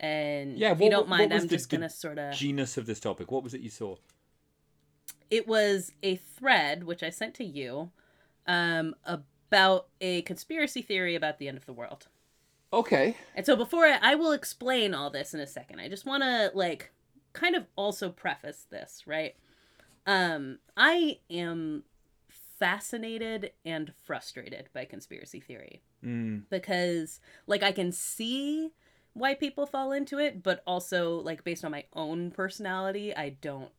and 0.00 0.58
Yeah, 0.58 0.72
if 0.72 0.80
you 0.80 0.90
don't 0.90 1.08
mind, 1.08 1.32
I'm 1.32 1.42
the- 1.42 1.48
just 1.48 1.70
gonna 1.70 1.88
sort 1.88 2.18
of. 2.18 2.34
Genus 2.34 2.76
of 2.76 2.86
this 2.86 3.00
topic. 3.00 3.30
What 3.30 3.42
was 3.42 3.54
it 3.54 3.60
you 3.60 3.70
saw? 3.70 3.96
it 5.30 5.46
was 5.46 5.92
a 6.02 6.16
thread 6.16 6.84
which 6.84 7.02
I 7.02 7.10
sent 7.10 7.34
to 7.34 7.44
you 7.44 7.90
um, 8.46 8.94
about 9.04 9.88
a 10.00 10.22
conspiracy 10.22 10.80
theory 10.80 11.14
about 11.16 11.38
the 11.38 11.48
end 11.48 11.58
of 11.58 11.66
the 11.66 11.72
world. 11.74 12.06
Okay. 12.72 13.14
And 13.34 13.44
so 13.44 13.54
before 13.54 13.84
I, 13.84 13.98
I 14.00 14.14
will 14.14 14.32
explain 14.32 14.94
all 14.94 15.10
this 15.10 15.34
in 15.34 15.40
a 15.40 15.46
second, 15.46 15.80
I 15.80 15.88
just 15.90 16.06
want 16.06 16.22
to 16.22 16.50
like 16.54 16.92
kind 17.34 17.54
of 17.54 17.66
also 17.76 18.08
preface 18.08 18.64
this, 18.70 19.02
right? 19.06 19.36
Um, 20.06 20.60
I 20.78 21.18
am 21.28 21.82
fascinated 22.58 23.52
and 23.64 23.92
frustrated 24.04 24.68
by 24.72 24.84
conspiracy 24.84 25.40
theory 25.40 25.82
Mm. 26.04 26.44
because 26.50 27.20
like 27.46 27.62
I 27.62 27.72
can 27.72 27.90
see 27.92 28.70
why 29.14 29.34
people 29.34 29.66
fall 29.66 29.90
into 29.92 30.18
it, 30.18 30.42
but 30.42 30.62
also 30.66 31.18
like 31.20 31.42
based 31.44 31.64
on 31.64 31.72
my 31.72 31.84
own 31.92 32.30
personality, 32.30 33.14
I 33.16 33.30
don't 33.30 33.70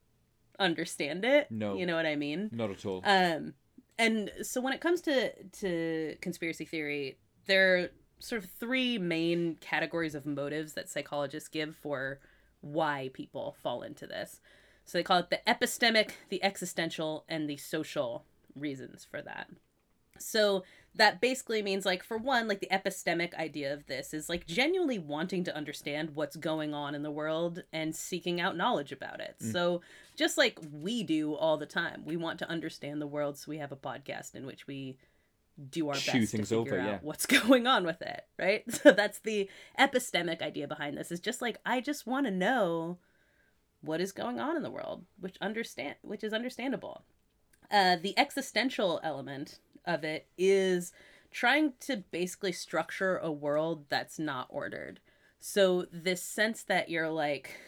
understand 0.60 1.24
it. 1.24 1.50
No. 1.50 1.76
You 1.78 1.86
know 1.86 1.96
what 1.96 2.06
I 2.06 2.16
mean? 2.16 2.50
Not 2.52 2.72
at 2.72 2.86
all. 2.86 3.02
Um, 3.06 3.54
and 3.98 4.32
so 4.42 4.60
when 4.62 4.74
it 4.74 4.82
comes 4.82 5.02
to 5.02 5.32
to 5.44 6.16
conspiracy 6.22 6.66
theory, 6.66 7.18
there 7.46 7.78
are 7.78 7.90
sort 8.20 8.44
of 8.44 8.50
three 8.50 8.98
main 8.98 9.56
categories 9.62 10.14
of 10.16 10.26
motives 10.26 10.74
that 10.74 10.90
psychologists 10.90 11.48
give 11.48 11.76
for 11.76 12.20
why 12.62 13.10
people 13.14 13.56
fall 13.64 13.82
into 13.82 14.06
this. 14.06 14.42
So 14.84 14.98
they 14.98 15.04
call 15.04 15.20
it 15.20 15.30
the 15.30 15.40
epistemic, 15.48 16.12
the 16.30 16.44
existential, 16.44 17.24
and 17.30 17.50
the 17.50 17.56
social 17.58 18.26
reasons 18.56 19.06
for 19.10 19.22
that. 19.22 19.50
So 20.18 20.64
that 20.96 21.22
basically 21.22 21.62
means 21.62 21.86
like 21.86 22.04
for 22.04 22.18
one 22.18 22.48
like 22.48 22.60
the 22.60 22.68
epistemic 22.72 23.34
idea 23.36 23.74
of 23.74 23.86
this 23.88 24.14
is 24.14 24.28
like 24.28 24.46
genuinely 24.46 25.00
wanting 25.00 25.44
to 25.46 25.56
understand 25.56 26.16
what's 26.16 26.36
going 26.36 26.74
on 26.74 26.96
in 26.96 27.04
the 27.04 27.12
world 27.12 27.64
and 27.72 27.96
seeking 27.96 28.42
out 28.42 28.58
knowledge 28.58 28.92
about 28.92 29.20
it. 29.20 29.36
Mm. 29.42 29.52
So 29.52 29.82
just 30.16 30.38
like 30.38 30.60
we 30.72 31.04
do 31.04 31.36
all 31.36 31.58
the 31.58 31.66
time, 31.66 32.04
we 32.06 32.18
want 32.18 32.40
to 32.40 32.50
understand 32.50 33.02
the 33.02 33.08
world 33.08 33.38
so 33.38 33.50
we 33.50 33.58
have 33.60 33.72
a 33.72 33.78
podcast 33.78 34.36
in 34.36 34.46
which 34.46 34.68
we 34.68 34.98
do 35.70 35.90
our 35.90 35.96
Chew 35.96 36.20
best 36.22 36.32
to 36.32 36.38
figure 36.38 36.58
over, 36.58 36.80
out 36.80 36.88
yeah. 36.88 37.00
what's 37.02 37.26
going 37.26 37.68
on 37.68 37.86
with 37.86 38.02
it, 38.02 38.26
right? 38.38 38.64
So 38.72 38.92
that's 38.92 39.20
the 39.20 39.50
epistemic 39.78 40.42
idea 40.42 40.68
behind 40.68 40.98
this 40.98 41.12
is 41.12 41.20
just 41.20 41.42
like 41.42 41.60
I 41.66 41.82
just 41.82 42.08
want 42.08 42.26
to 42.26 42.32
know 42.32 42.98
what 43.82 44.02
is 44.02 44.12
going 44.12 44.40
on 44.40 44.58
in 44.58 44.64
the 44.64 44.72
world, 44.72 45.06
which 45.20 45.38
understand 45.42 45.96
which 46.02 46.24
is 46.24 46.34
understandable. 46.34 47.04
Uh, 47.72 47.96
the 48.02 48.18
existential 48.18 49.00
element 49.04 49.60
of 49.86 50.04
it 50.04 50.28
is 50.38 50.92
trying 51.32 51.74
to 51.82 51.98
basically 52.12 52.52
structure 52.52 53.18
a 53.18 53.32
world 53.32 53.86
that's 53.90 54.18
not 54.18 54.48
ordered. 54.50 55.00
So 55.40 55.86
this 55.92 56.24
sense 56.24 56.64
that 56.64 56.90
you're 56.90 57.10
like 57.10 57.60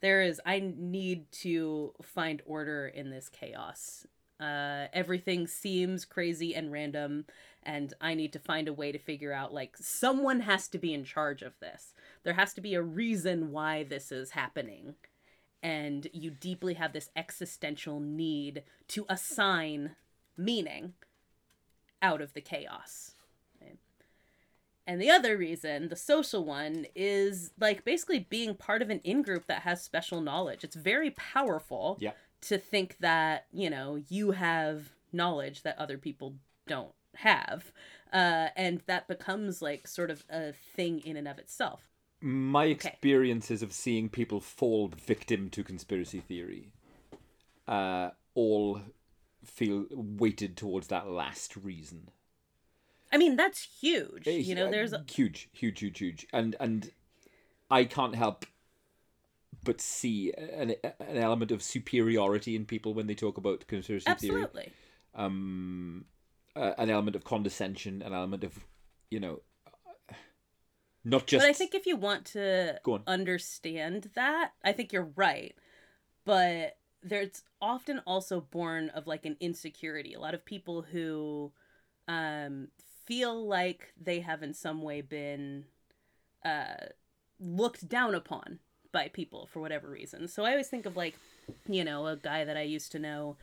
there 0.00 0.22
is 0.22 0.40
I 0.46 0.60
need 0.76 1.30
to 1.32 1.92
find 2.02 2.40
order 2.46 2.86
in 2.86 3.10
this 3.10 3.28
chaos. 3.28 4.06
Uh, 4.40 4.86
everything 4.92 5.48
seems 5.48 6.04
crazy 6.04 6.54
and 6.54 6.70
random 6.70 7.24
and 7.64 7.92
I 8.00 8.14
need 8.14 8.32
to 8.34 8.38
find 8.38 8.68
a 8.68 8.72
way 8.72 8.92
to 8.92 8.98
figure 8.98 9.32
out 9.32 9.52
like 9.52 9.76
someone 9.76 10.40
has 10.40 10.68
to 10.68 10.78
be 10.78 10.94
in 10.94 11.04
charge 11.04 11.42
of 11.42 11.58
this. 11.58 11.92
There 12.22 12.34
has 12.34 12.54
to 12.54 12.60
be 12.60 12.74
a 12.74 12.82
reason 12.82 13.50
why 13.50 13.82
this 13.82 14.12
is 14.12 14.30
happening 14.30 14.94
and 15.62 16.06
you 16.12 16.30
deeply 16.30 16.74
have 16.74 16.92
this 16.92 17.10
existential 17.16 18.00
need 18.00 18.62
to 18.88 19.04
assign 19.08 19.96
meaning 20.36 20.94
out 22.00 22.20
of 22.20 22.32
the 22.34 22.40
chaos. 22.40 23.14
right? 23.60 23.78
And 24.86 25.00
the 25.00 25.10
other 25.10 25.36
reason, 25.36 25.88
the 25.88 25.96
social 25.96 26.44
one, 26.44 26.86
is 26.94 27.50
like 27.58 27.84
basically 27.84 28.20
being 28.20 28.54
part 28.54 28.82
of 28.82 28.90
an 28.90 29.00
in 29.00 29.22
group 29.22 29.46
that 29.48 29.62
has 29.62 29.82
special 29.82 30.20
knowledge. 30.20 30.62
It's 30.64 30.76
very 30.76 31.10
powerful 31.10 31.98
Yeah. 32.00 32.12
to 32.42 32.56
think 32.58 32.98
that, 32.98 33.46
you 33.52 33.68
know, 33.68 33.96
you 34.08 34.30
have 34.32 34.92
knowledge 35.12 35.62
that 35.62 35.76
other 35.78 35.98
people 35.98 36.36
don't 36.66 36.94
have. 37.16 37.72
Uh, 38.12 38.48
and 38.56 38.80
that 38.86 39.08
becomes 39.08 39.60
like 39.60 39.86
sort 39.88 40.10
of 40.10 40.24
a 40.30 40.52
thing 40.52 41.00
in 41.00 41.16
and 41.16 41.26
of 41.28 41.38
itself. 41.38 41.87
My 42.20 42.64
experiences 42.64 43.62
of 43.62 43.72
seeing 43.72 44.08
people 44.08 44.40
fall 44.40 44.88
victim 44.88 45.50
to 45.50 45.62
conspiracy 45.62 46.20
theory 46.20 46.72
uh, 47.68 48.10
all 48.34 48.80
feel 49.44 49.86
weighted 49.90 50.56
towards 50.56 50.88
that 50.88 51.08
last 51.08 51.56
reason. 51.56 52.10
I 53.12 53.18
mean, 53.18 53.36
that's 53.36 53.62
huge. 53.80 54.26
Eh, 54.26 54.38
You 54.38 54.54
know, 54.54 54.66
uh, 54.66 54.70
there's 54.70 54.92
a, 54.92 55.04
huge, 55.08 55.48
huge, 55.52 55.80
huge, 55.80 55.98
huge, 55.98 56.26
and 56.32 56.56
and 56.60 56.90
I 57.70 57.84
can't 57.84 58.14
help 58.14 58.46
but 59.64 59.80
see 59.80 60.32
an 60.32 60.74
an 60.82 61.16
element 61.16 61.50
of 61.52 61.62
superiority 61.62 62.56
in 62.56 62.64
people 62.64 62.94
when 62.94 63.06
they 63.06 63.14
talk 63.14 63.38
about 63.38 63.66
conspiracy 63.66 64.12
theory. 64.14 64.42
absolutely. 64.42 64.72
um, 65.14 66.04
uh, 66.56 66.74
an 66.78 66.90
element 66.90 67.16
of 67.16 67.24
condescension, 67.24 68.02
an 68.02 68.12
element 68.12 68.44
of, 68.44 68.58
you 69.10 69.20
know, 69.20 69.40
not 71.08 71.26
just. 71.26 71.42
But 71.42 71.48
I 71.48 71.52
think 71.52 71.74
if 71.74 71.86
you 71.86 71.96
want 71.96 72.26
to 72.26 72.78
Go 72.84 72.94
on. 72.94 73.02
understand 73.06 74.10
that, 74.14 74.52
I 74.64 74.72
think 74.72 74.92
you're 74.92 75.10
right. 75.16 75.54
But 76.24 76.76
there's 77.02 77.42
often 77.60 78.00
also 78.06 78.40
born 78.40 78.90
of 78.90 79.06
like 79.06 79.24
an 79.24 79.36
insecurity. 79.40 80.14
A 80.14 80.20
lot 80.20 80.34
of 80.34 80.44
people 80.44 80.82
who 80.82 81.52
um, 82.06 82.68
feel 83.06 83.46
like 83.46 83.92
they 84.00 84.20
have 84.20 84.42
in 84.42 84.52
some 84.54 84.82
way 84.82 85.00
been 85.00 85.64
uh, 86.44 86.86
looked 87.40 87.88
down 87.88 88.14
upon 88.14 88.58
by 88.92 89.08
people 89.08 89.48
for 89.52 89.60
whatever 89.60 89.88
reason. 89.88 90.28
So 90.28 90.44
I 90.44 90.50
always 90.50 90.68
think 90.68 90.86
of 90.86 90.96
like, 90.96 91.14
you 91.68 91.84
know, 91.84 92.06
a 92.06 92.16
guy 92.16 92.44
that 92.44 92.56
I 92.56 92.62
used 92.62 92.92
to 92.92 92.98
know 92.98 93.36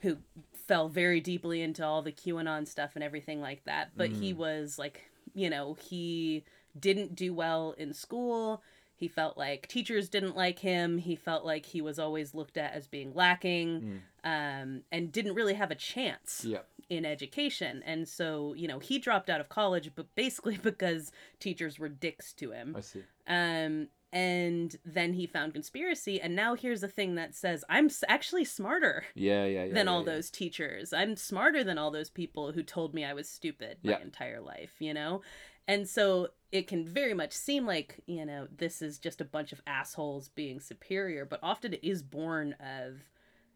who 0.00 0.18
fell 0.54 0.88
very 0.88 1.20
deeply 1.20 1.62
into 1.62 1.84
all 1.84 2.00
the 2.02 2.12
QAnon 2.12 2.66
stuff 2.66 2.92
and 2.94 3.04
everything 3.04 3.40
like 3.40 3.64
that. 3.64 3.90
But 3.96 4.10
he 4.10 4.32
was 4.32 4.78
like, 4.78 5.10
you 5.34 5.50
know, 5.50 5.74
he 5.74 6.44
didn't 6.78 7.14
do 7.14 7.32
well 7.34 7.72
in 7.78 7.92
school. 7.92 8.62
He 8.94 9.08
felt 9.08 9.38
like 9.38 9.66
teachers 9.66 10.10
didn't 10.10 10.36
like 10.36 10.58
him. 10.58 10.98
He 10.98 11.16
felt 11.16 11.44
like 11.44 11.64
he 11.64 11.80
was 11.80 11.98
always 11.98 12.34
looked 12.34 12.58
at 12.58 12.74
as 12.74 12.86
being 12.86 13.14
lacking 13.14 14.02
um, 14.24 14.82
and 14.92 15.10
didn't 15.10 15.34
really 15.34 15.54
have 15.54 15.70
a 15.70 15.74
chance 15.74 16.44
Yeah. 16.46 16.58
in 16.90 17.06
education. 17.06 17.82
And 17.86 18.06
so, 18.06 18.52
you 18.54 18.68
know, 18.68 18.78
he 18.78 18.98
dropped 18.98 19.30
out 19.30 19.40
of 19.40 19.48
college, 19.48 19.92
but 19.94 20.14
basically 20.14 20.58
because 20.62 21.12
teachers 21.38 21.78
were 21.78 21.88
dicks 21.88 22.34
to 22.34 22.50
him. 22.50 22.74
I 22.76 22.80
see. 22.82 23.02
Um, 23.26 23.88
and 24.12 24.76
then 24.84 25.14
he 25.14 25.26
found 25.26 25.54
conspiracy. 25.54 26.20
And 26.20 26.36
now 26.36 26.54
here's 26.54 26.82
the 26.82 26.88
thing 26.88 27.14
that 27.14 27.34
says, 27.34 27.64
I'm 27.70 27.88
actually 28.06 28.44
smarter 28.44 29.04
Yeah, 29.14 29.46
yeah, 29.46 29.64
yeah. 29.64 29.72
than 29.72 29.86
yeah, 29.86 29.92
all 29.92 30.00
yeah. 30.00 30.12
those 30.12 30.30
teachers. 30.30 30.92
I'm 30.92 31.16
smarter 31.16 31.64
than 31.64 31.78
all 31.78 31.90
those 31.90 32.10
people 32.10 32.52
who 32.52 32.62
told 32.62 32.92
me 32.92 33.04
I 33.04 33.14
was 33.14 33.30
stupid 33.30 33.78
my 33.82 33.98
entire 34.00 34.40
life, 34.42 34.74
you 34.78 34.92
know? 34.92 35.22
And 35.70 35.88
so 35.88 36.30
it 36.50 36.66
can 36.66 36.84
very 36.84 37.14
much 37.14 37.32
seem 37.32 37.64
like, 37.64 38.00
you 38.06 38.26
know, 38.26 38.48
this 38.50 38.82
is 38.82 38.98
just 38.98 39.20
a 39.20 39.24
bunch 39.24 39.52
of 39.52 39.62
assholes 39.68 40.28
being 40.28 40.58
superior, 40.58 41.24
but 41.24 41.38
often 41.44 41.72
it 41.74 41.84
is 41.84 42.02
born 42.02 42.56
of, 42.58 42.96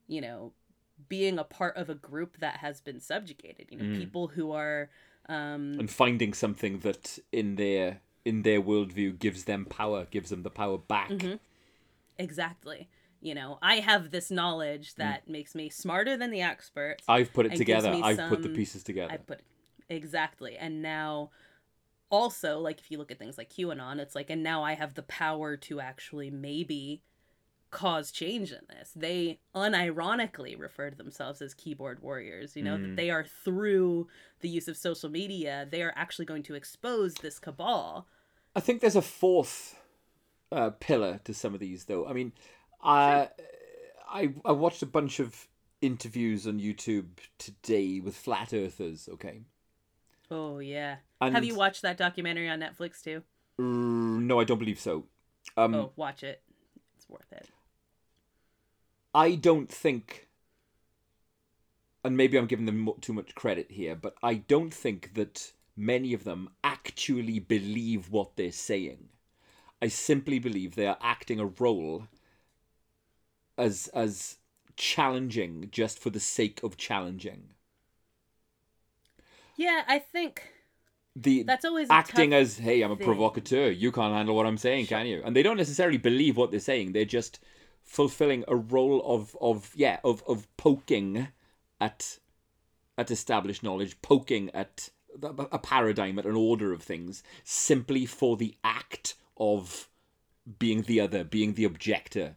you 0.06 0.20
know, 0.20 0.52
being 1.08 1.40
a 1.40 1.42
part 1.44 1.76
of 1.76 1.90
a 1.90 1.96
group 1.96 2.38
that 2.38 2.58
has 2.58 2.80
been 2.80 3.00
subjugated, 3.00 3.66
you 3.72 3.78
know, 3.78 3.84
Mm. 3.86 3.96
people 3.96 4.28
who 4.28 4.52
are 4.52 4.90
um 5.28 5.74
and 5.80 5.90
finding 5.90 6.32
something 6.34 6.78
that 6.80 7.18
in 7.32 7.56
their 7.56 8.00
in 8.24 8.42
their 8.42 8.62
worldview 8.62 9.18
gives 9.18 9.42
them 9.44 9.64
power, 9.64 10.06
gives 10.08 10.30
them 10.30 10.44
the 10.44 10.50
power 10.50 10.78
back. 10.78 11.10
Mhm. 11.10 11.40
exactly. 12.16 12.88
You 13.20 13.34
know, 13.34 13.58
I 13.60 13.76
have 13.80 14.12
this 14.12 14.30
knowledge 14.30 14.94
that 14.96 15.26
makes 15.26 15.52
me 15.56 15.68
smarter 15.68 16.16
than 16.16 16.30
the 16.30 16.42
experts. 16.42 17.02
I've 17.08 17.32
put 17.32 17.46
it 17.46 17.56
together. 17.56 17.90
I've 17.90 18.28
put 18.28 18.44
the 18.44 18.50
pieces 18.50 18.84
together. 18.84 19.14
I 19.14 19.16
put 19.16 19.40
exactly. 19.88 20.56
And 20.56 20.80
now 20.80 21.30
also 22.10 22.58
like 22.58 22.80
if 22.80 22.90
you 22.90 22.98
look 22.98 23.10
at 23.10 23.18
things 23.18 23.38
like 23.38 23.50
QAnon, 23.50 23.98
it's 23.98 24.14
like 24.14 24.30
and 24.30 24.42
now 24.42 24.62
I 24.62 24.74
have 24.74 24.94
the 24.94 25.02
power 25.02 25.56
to 25.58 25.80
actually 25.80 26.30
maybe 26.30 27.02
cause 27.70 28.12
change 28.12 28.52
in 28.52 28.60
this. 28.68 28.92
They 28.94 29.40
unironically 29.54 30.58
refer 30.58 30.90
to 30.90 30.96
themselves 30.96 31.42
as 31.42 31.54
keyboard 31.54 32.00
warriors, 32.00 32.56
you 32.56 32.62
know, 32.62 32.76
Mm. 32.76 32.82
that 32.82 32.96
they 32.96 33.10
are 33.10 33.24
through 33.24 34.08
the 34.40 34.48
use 34.48 34.68
of 34.68 34.76
social 34.76 35.08
media, 35.10 35.66
they 35.68 35.82
are 35.82 35.92
actually 35.96 36.24
going 36.26 36.44
to 36.44 36.54
expose 36.54 37.14
this 37.14 37.38
cabal. 37.40 38.06
I 38.54 38.60
think 38.60 38.80
there's 38.80 38.96
a 38.96 39.02
fourth 39.02 39.76
uh, 40.52 40.70
pillar 40.70 41.20
to 41.24 41.34
some 41.34 41.54
of 41.54 41.60
these, 41.60 41.86
though. 41.86 42.06
I 42.06 42.12
mean, 42.12 42.32
I, 42.82 43.30
I 44.08 44.34
I 44.44 44.52
watched 44.52 44.82
a 44.82 44.86
bunch 44.86 45.18
of 45.18 45.48
interviews 45.80 46.46
on 46.46 46.60
YouTube 46.60 47.06
today 47.38 48.00
with 48.00 48.16
flat 48.16 48.52
earthers. 48.52 49.08
Okay, 49.14 49.42
Oh 50.30 50.58
yeah. 50.58 50.96
And 51.26 51.34
Have 51.34 51.44
you 51.44 51.54
watched 51.54 51.82
that 51.82 51.96
documentary 51.96 52.48
on 52.48 52.60
Netflix 52.60 53.02
too? 53.02 53.22
R- 53.58 53.64
no, 53.64 54.40
I 54.40 54.44
don't 54.44 54.58
believe 54.58 54.80
so. 54.80 55.04
Um, 55.56 55.74
Oh, 55.74 55.92
watch 55.96 56.22
it. 56.22 56.42
It's 56.96 57.08
worth 57.08 57.32
it. 57.32 57.46
I 59.14 59.36
don't 59.36 59.70
think, 59.70 60.28
and 62.02 62.16
maybe 62.16 62.36
I'm 62.36 62.46
giving 62.46 62.66
them 62.66 62.90
too 63.00 63.12
much 63.12 63.34
credit 63.34 63.70
here, 63.70 63.94
but 63.94 64.16
I 64.22 64.34
don't 64.34 64.74
think 64.74 65.14
that 65.14 65.52
many 65.76 66.12
of 66.12 66.24
them 66.24 66.50
actually 66.64 67.38
believe 67.38 68.10
what 68.10 68.36
they're 68.36 68.50
saying. 68.52 69.08
I 69.80 69.88
simply 69.88 70.38
believe 70.38 70.74
they 70.74 70.86
are 70.86 70.98
acting 71.00 71.38
a 71.38 71.46
role 71.46 72.08
as 73.56 73.88
as 73.94 74.38
challenging 74.76 75.68
just 75.70 75.98
for 76.00 76.10
the 76.10 76.18
sake 76.18 76.62
of 76.64 76.76
challenging. 76.76 77.50
Yeah, 79.56 79.82
I 79.86 80.00
think 80.00 80.53
The 81.16 81.44
that's 81.44 81.64
always 81.64 81.88
acting 81.90 82.30
tough 82.30 82.40
as 82.40 82.58
hey, 82.58 82.82
I'm 82.82 82.90
a 82.90 82.96
provocateur. 82.96 83.70
You 83.70 83.92
can't 83.92 84.14
handle 84.14 84.34
what 84.34 84.46
I'm 84.46 84.58
saying, 84.58 84.86
can 84.86 85.06
you? 85.06 85.22
And 85.24 85.36
they 85.36 85.42
don't 85.42 85.56
necessarily 85.56 85.98
believe 85.98 86.36
what 86.36 86.50
they're 86.50 86.60
saying. 86.60 86.92
They're 86.92 87.04
just 87.04 87.38
fulfilling 87.84 88.44
a 88.48 88.56
role 88.56 89.00
of 89.04 89.36
of 89.40 89.72
yeah 89.76 90.00
of 90.02 90.24
of 90.26 90.48
poking 90.56 91.28
at 91.80 92.18
at 92.98 93.10
established 93.10 93.62
knowledge, 93.62 94.00
poking 94.02 94.50
at 94.54 94.90
a 95.22 95.58
paradigm, 95.58 96.18
at 96.18 96.26
an 96.26 96.34
order 96.34 96.72
of 96.72 96.82
things, 96.82 97.22
simply 97.44 98.06
for 98.06 98.36
the 98.36 98.56
act 98.64 99.14
of 99.36 99.88
being 100.58 100.82
the 100.82 101.00
other, 101.00 101.24
being 101.24 101.54
the 101.54 101.64
objector. 101.64 102.36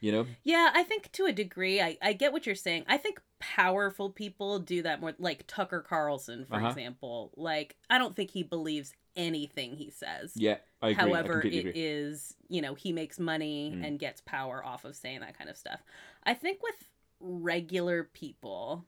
You 0.00 0.10
know, 0.10 0.26
Yeah, 0.42 0.70
I 0.74 0.82
think 0.82 1.12
to 1.12 1.26
a 1.26 1.32
degree, 1.32 1.80
I, 1.80 1.96
I 2.02 2.12
get 2.12 2.32
what 2.32 2.44
you're 2.44 2.56
saying. 2.56 2.84
I 2.88 2.96
think 2.96 3.20
powerful 3.42 4.08
people 4.10 4.60
do 4.60 4.82
that 4.82 5.00
more, 5.00 5.14
like 5.18 5.44
Tucker 5.48 5.80
Carlson, 5.80 6.44
for 6.44 6.54
Uh-huh. 6.56 6.68
example. 6.68 7.32
Like, 7.36 7.76
I 7.90 7.98
don't 7.98 8.14
think 8.14 8.30
he 8.30 8.44
believes 8.44 8.94
anything 9.16 9.74
he 9.76 9.90
says. 9.90 10.32
yeah, 10.36 10.58
I 10.80 10.90
agree. 10.90 10.94
However, 11.02 11.32
completely 11.40 11.58
it 11.58 11.66
agree. 11.70 11.82
is, 11.82 12.36
you 12.48 12.62
know, 12.62 12.74
he 12.74 12.92
makes 12.92 13.18
money 13.18 13.72
Mm. 13.74 13.84
and 13.86 13.98
gets 13.98 14.20
power 14.20 14.64
off 14.64 14.84
of 14.84 14.94
saying 14.96 15.20
that 15.20 15.36
kind 15.36 15.50
of 15.50 15.56
stuff. 15.56 15.82
I 16.22 16.34
think 16.34 16.62
with 16.62 16.88
regular 17.20 18.04
people, 18.04 18.84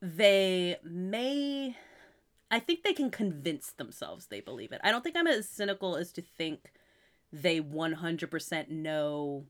they 0.00 0.76
may. 0.84 1.76
I 2.50 2.60
think 2.60 2.84
they 2.84 2.92
can 2.92 3.10
convince 3.10 3.72
themselves 3.72 4.26
they 4.26 4.40
believe 4.40 4.72
it. 4.72 4.80
I 4.84 4.90
don't 4.92 5.02
think 5.02 5.16
I'm 5.16 5.26
as 5.26 5.48
cynical 5.48 5.96
as 5.96 6.12
to 6.12 6.22
think 6.22 6.72
they 7.32 7.60
100% 7.60 8.68
know 8.70 9.46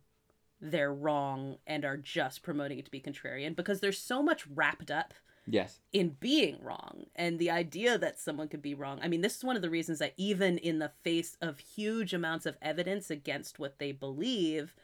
they're 0.60 0.92
wrong 0.92 1.56
and 1.66 1.84
are 1.84 1.96
just 1.96 2.42
promoting 2.42 2.78
it 2.78 2.84
to 2.86 2.90
be 2.90 3.00
contrarian 3.00 3.54
because 3.54 3.80
there's 3.80 3.98
so 3.98 4.22
much 4.22 4.46
wrapped 4.46 4.90
up 4.90 5.12
Yes. 5.48 5.78
in 5.92 6.16
being 6.18 6.58
wrong 6.60 7.06
and 7.14 7.38
the 7.38 7.50
idea 7.50 7.96
that 7.98 8.18
someone 8.18 8.48
could 8.48 8.62
be 8.62 8.74
wrong. 8.74 8.98
I 9.02 9.06
mean, 9.08 9.20
this 9.20 9.36
is 9.36 9.44
one 9.44 9.54
of 9.54 9.62
the 9.62 9.70
reasons 9.70 10.00
that 10.00 10.14
even 10.16 10.58
in 10.58 10.80
the 10.80 10.90
face 11.04 11.36
of 11.40 11.58
huge 11.60 12.12
amounts 12.12 12.46
of 12.46 12.56
evidence 12.60 13.10
against 13.10 13.58
what 13.60 13.78
they 13.78 13.92
believe, 13.92 14.74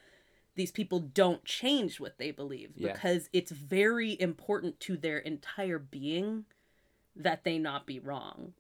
these 0.55 0.71
people 0.71 1.01
don't 1.01 1.45
change 1.45 1.99
what 1.99 2.19
they 2.19 2.31
believe 2.31 2.73
Yes. 2.77 2.93
because 2.93 3.29
it's 3.33 3.51
very 3.51 4.21
important 4.21 4.79
to 4.81 4.97
their 4.97 5.19
entire 5.19 5.79
being 5.81 6.45
that 7.17 7.43
they 7.45 7.59
not 7.59 7.85
be 7.87 7.99
wrong. 7.99 8.53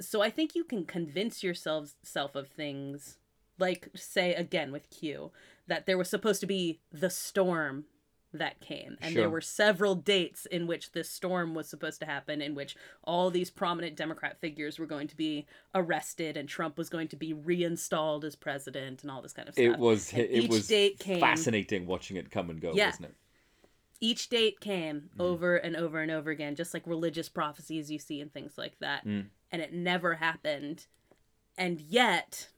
So 0.00 0.22
I 0.22 0.30
think 0.30 0.54
you 0.54 0.64
can 0.64 0.84
convince 0.86 1.42
yourself 1.42 1.94
self 2.02 2.34
of 2.36 2.48
things 2.48 3.18
like 3.58 3.88
say 3.94 4.34
again 4.34 4.72
with 4.72 4.88
Q 4.90 5.30
that 5.66 5.86
there 5.86 5.98
was 5.98 6.08
supposed 6.08 6.40
to 6.40 6.46
be 6.46 6.80
the 6.92 7.10
storm 7.10 7.84
that 8.32 8.60
came 8.60 8.98
and 9.00 9.16
there 9.16 9.30
were 9.30 9.40
several 9.40 9.94
dates 9.94 10.44
in 10.44 10.66
which 10.66 10.92
this 10.92 11.08
storm 11.08 11.54
was 11.54 11.66
supposed 11.66 11.98
to 11.98 12.04
happen 12.04 12.42
in 12.42 12.54
which 12.54 12.76
all 13.02 13.30
these 13.30 13.48
prominent 13.48 13.96
democrat 13.96 14.38
figures 14.38 14.78
were 14.78 14.84
going 14.84 15.08
to 15.08 15.16
be 15.16 15.46
arrested 15.74 16.36
and 16.36 16.46
trump 16.46 16.76
was 16.76 16.90
going 16.90 17.08
to 17.08 17.16
be 17.16 17.32
reinstalled 17.32 18.26
as 18.26 18.36
president 18.36 19.00
and 19.02 19.10
all 19.10 19.22
this 19.22 19.32
kind 19.32 19.48
of 19.48 19.54
stuff 19.54 19.64
It 19.64 19.78
was 19.78 20.12
And 20.12 20.22
it 20.30 20.50
was 20.50 20.68
date 20.68 20.98
came 20.98 21.20
fascinating 21.20 21.86
watching 21.86 22.18
it 22.18 22.30
come 22.30 22.50
and 22.50 22.60
go, 22.60 22.72
Yeah. 22.74 22.88
wasn't 22.90 23.06
it? 23.06 23.14
each 24.00 24.28
date 24.28 24.60
came 24.60 24.96
Mm-hmm. 25.14 25.22
over 25.22 25.56
and 25.56 25.74
over 25.74 26.00
and 26.02 26.10
over 26.10 26.30
again 26.30 26.54
just 26.54 26.74
like 26.74 26.86
religious 26.86 27.30
prophecies 27.30 27.90
you 27.90 27.98
see 27.98 28.20
and 28.20 28.30
things 28.30 28.58
like 28.58 28.78
that 28.80 29.06
Mm. 29.06 29.28
and 29.50 29.62
it 29.62 29.72
never 29.72 30.16
happened 30.16 30.86
and 31.56 31.80
yet 31.80 32.48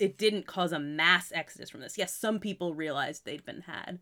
it 0.00 0.16
didn't 0.18 0.46
cause 0.46 0.72
a 0.72 0.78
mass 0.78 1.30
exodus 1.34 1.70
from 1.70 1.80
this 1.80 1.96
yes 1.98 2.12
some 2.14 2.38
people 2.40 2.74
realized 2.74 3.24
they'd 3.24 3.44
been 3.44 3.62
had 3.62 3.98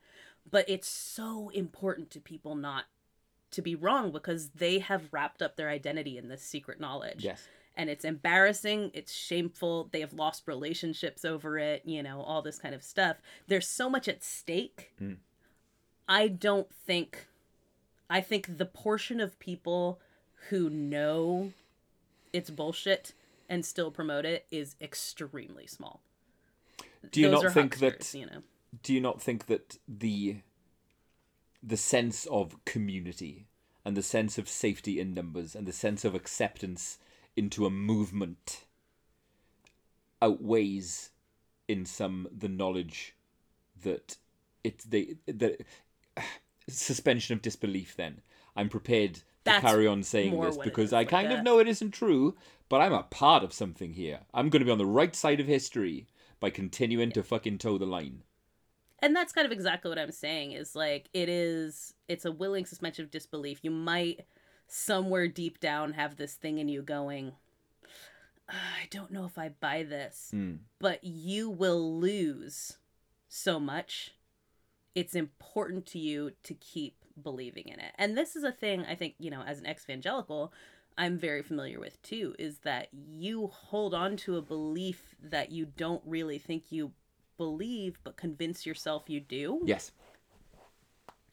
but 0.51 0.65
it's 0.69 0.89
so 0.89 1.51
important 1.51 2.11
to 2.11 2.21
people 2.21 2.55
not 2.55 2.85
to 3.51 3.61
be 3.63 3.75
wrong 3.75 4.13
because 4.13 4.51
they 4.51 4.79
have 4.79 5.13
wrapped 5.13 5.43
up 5.43 5.57
their 5.57 5.69
identity 5.69 6.17
in 6.19 6.29
this 6.29 6.43
secret 6.43 6.79
knowledge 6.81 7.25
Yes. 7.25 7.47
and 7.77 7.89
it's 7.91 8.05
embarrassing 8.05 8.91
it's 8.95 9.13
shameful 9.13 9.89
they 9.93 10.01
have 10.01 10.13
lost 10.13 10.45
relationships 10.47 11.25
over 11.25 11.59
it 11.59 11.83
you 11.85 12.03
know 12.03 12.21
all 12.21 12.43
this 12.43 12.59
kind 12.59 12.75
of 12.75 12.83
stuff 12.83 13.17
there's 13.47 13.67
so 13.69 13.91
much 13.91 14.07
at 14.09 14.23
stake 14.23 14.93
Mm. 15.01 15.17
i 16.09 16.29
don't 16.29 16.73
think 16.73 17.27
i 18.11 18.21
think 18.21 18.59
the 18.59 18.67
portion 18.67 19.21
of 19.21 19.39
people 19.39 19.99
who 20.51 20.71
know 20.71 21.53
it's 22.33 22.51
bullshit 22.51 23.15
and 23.49 23.65
still 23.65 23.91
promote 23.91 24.25
it 24.25 24.47
is 24.51 24.77
extremely 24.81 25.67
small. 25.67 26.03
Do 27.11 27.21
you 27.21 27.31
Those 27.31 27.45
not 27.45 27.53
think 27.53 27.79
that 27.79 28.15
you 28.15 28.27
know. 28.27 28.43
do 28.83 28.93
you 28.93 29.01
not 29.01 29.23
think 29.23 29.47
that 29.47 29.79
the 29.87 30.39
the 31.63 31.77
sense 31.77 32.27
of 32.27 32.65
community 32.65 33.47
and 33.85 33.97
the 33.97 34.03
sense 34.03 34.39
of 34.39 34.49
safety 34.49 35.01
in 35.01 35.15
numbers 35.15 35.55
and 35.55 35.67
the 35.67 35.73
sense 35.73 36.05
of 36.05 36.15
acceptance 36.15 36.99
into 37.37 37.67
a 37.67 37.71
movement 37.71 38.65
outweighs 40.21 41.11
in 41.69 41.85
some 41.85 42.29
the 42.37 42.49
knowledge 42.49 43.15
that 43.83 44.17
it 44.65 44.85
they 44.89 45.15
the 45.27 45.59
suspension 46.69 47.35
of 47.35 47.43
disbelief 47.43 47.97
then. 47.97 48.21
I'm 48.57 48.69
prepared 48.69 49.15
to 49.15 49.23
That's 49.45 49.65
carry 49.65 49.87
on 49.87 50.03
saying 50.03 50.39
this 50.41 50.57
because 50.57 50.93
i 50.93 51.05
kind 51.05 51.33
of 51.33 51.45
know 51.45 51.59
it 51.61 51.69
isn't 51.69 51.93
true 51.93 52.37
but 52.69 52.81
i'm 52.81 52.93
a 52.93 53.03
part 53.05 53.43
of 53.43 53.53
something 53.53 53.93
here. 53.95 54.21
I'm 54.35 54.49
going 54.51 54.61
to 54.61 54.67
be 54.67 54.71
on 54.71 54.79
the 54.79 54.87
right 54.87 55.15
side 55.15 55.41
of 55.41 55.47
history 55.47 56.07
by 56.41 56.51
continuing 56.51 57.13
to 57.13 57.23
fucking 57.23 57.59
toe 57.59 57.79
the 57.79 57.87
line. 57.87 58.23
And 59.01 59.15
that's 59.15 59.33
kind 59.33 59.47
of 59.47 59.53
exactly 59.53 59.89
what 59.89 59.99
i'm 59.99 60.13
saying 60.13 60.53
is 60.53 60.75
like 60.75 61.09
it 61.15 61.29
is 61.29 61.95
it's 62.09 62.25
a 62.25 62.33
willing 62.33 62.67
suspension 62.67 63.05
of 63.05 63.11
disbelief. 63.11 63.61
You 63.63 63.71
might 63.71 64.27
somewhere 64.67 65.29
deep 65.29 65.61
down 65.61 65.93
have 65.95 66.17
this 66.17 66.35
thing 66.35 66.59
in 66.59 66.69
you 66.69 66.83
going 66.83 67.33
"Ah, 68.51 68.77
i 68.83 68.89
don't 68.91 69.11
know 69.11 69.25
if 69.25 69.39
i 69.39 69.49
buy 69.49 69.83
this. 69.83 70.31
Mm. 70.35 70.59
but 70.79 71.03
you 71.03 71.49
will 71.49 71.99
lose 71.99 72.77
so 73.29 73.59
much 73.61 74.15
it's 74.95 75.15
important 75.15 75.87
to 75.87 75.99
you 75.99 76.33
to 76.43 76.55
keep 76.55 76.97
believing 77.23 77.69
in 77.69 77.79
it. 77.79 77.93
And 77.99 78.17
this 78.17 78.37
is 78.37 78.45
a 78.45 78.53
thing 78.53 78.85
i 78.89 78.95
think 78.95 79.15
you 79.19 79.31
know 79.31 79.43
as 79.47 79.59
an 79.59 79.67
ex-evangelical 79.67 80.53
i'm 80.99 81.17
very 81.19 81.43
familiar 81.43 81.81
with 81.81 82.01
too 82.03 82.35
is 82.39 82.59
that 82.59 82.89
you 82.93 83.47
hold 83.47 83.95
on 83.95 84.17
to 84.17 84.37
a 84.37 84.43
belief 84.43 85.15
that 85.23 85.51
you 85.51 85.65
don't 85.65 86.03
really 86.05 86.39
think 86.39 86.65
you 86.71 86.93
believe 87.39 87.99
but 88.05 88.17
convince 88.17 88.67
yourself 88.67 89.05
you 89.07 89.21
do? 89.21 89.61
Yes. 89.65 89.93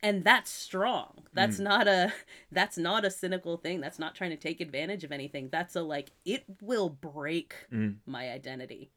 And 0.03 0.23
that's 0.23 0.51
strong. 0.51 1.23
That's 1.33 1.57
not 1.57 1.87
a 1.87 2.13
that's 2.51 2.77
not 2.77 3.03
a 3.05 3.09
cynical 3.09 3.57
thing. 3.57 3.81
That's 3.81 3.97
not 3.97 4.13
trying 4.13 4.29
to 4.29 4.37
take 4.37 4.61
advantage 4.61 5.03
of 5.03 5.11
anything. 5.11 5.49
That's 5.51 5.75
a 5.75 5.81
like 5.81 6.11
it 6.23 6.43
will 6.61 6.89
break 6.89 7.55
Mm. 7.73 7.95
my 8.05 8.29
identity 8.29 8.91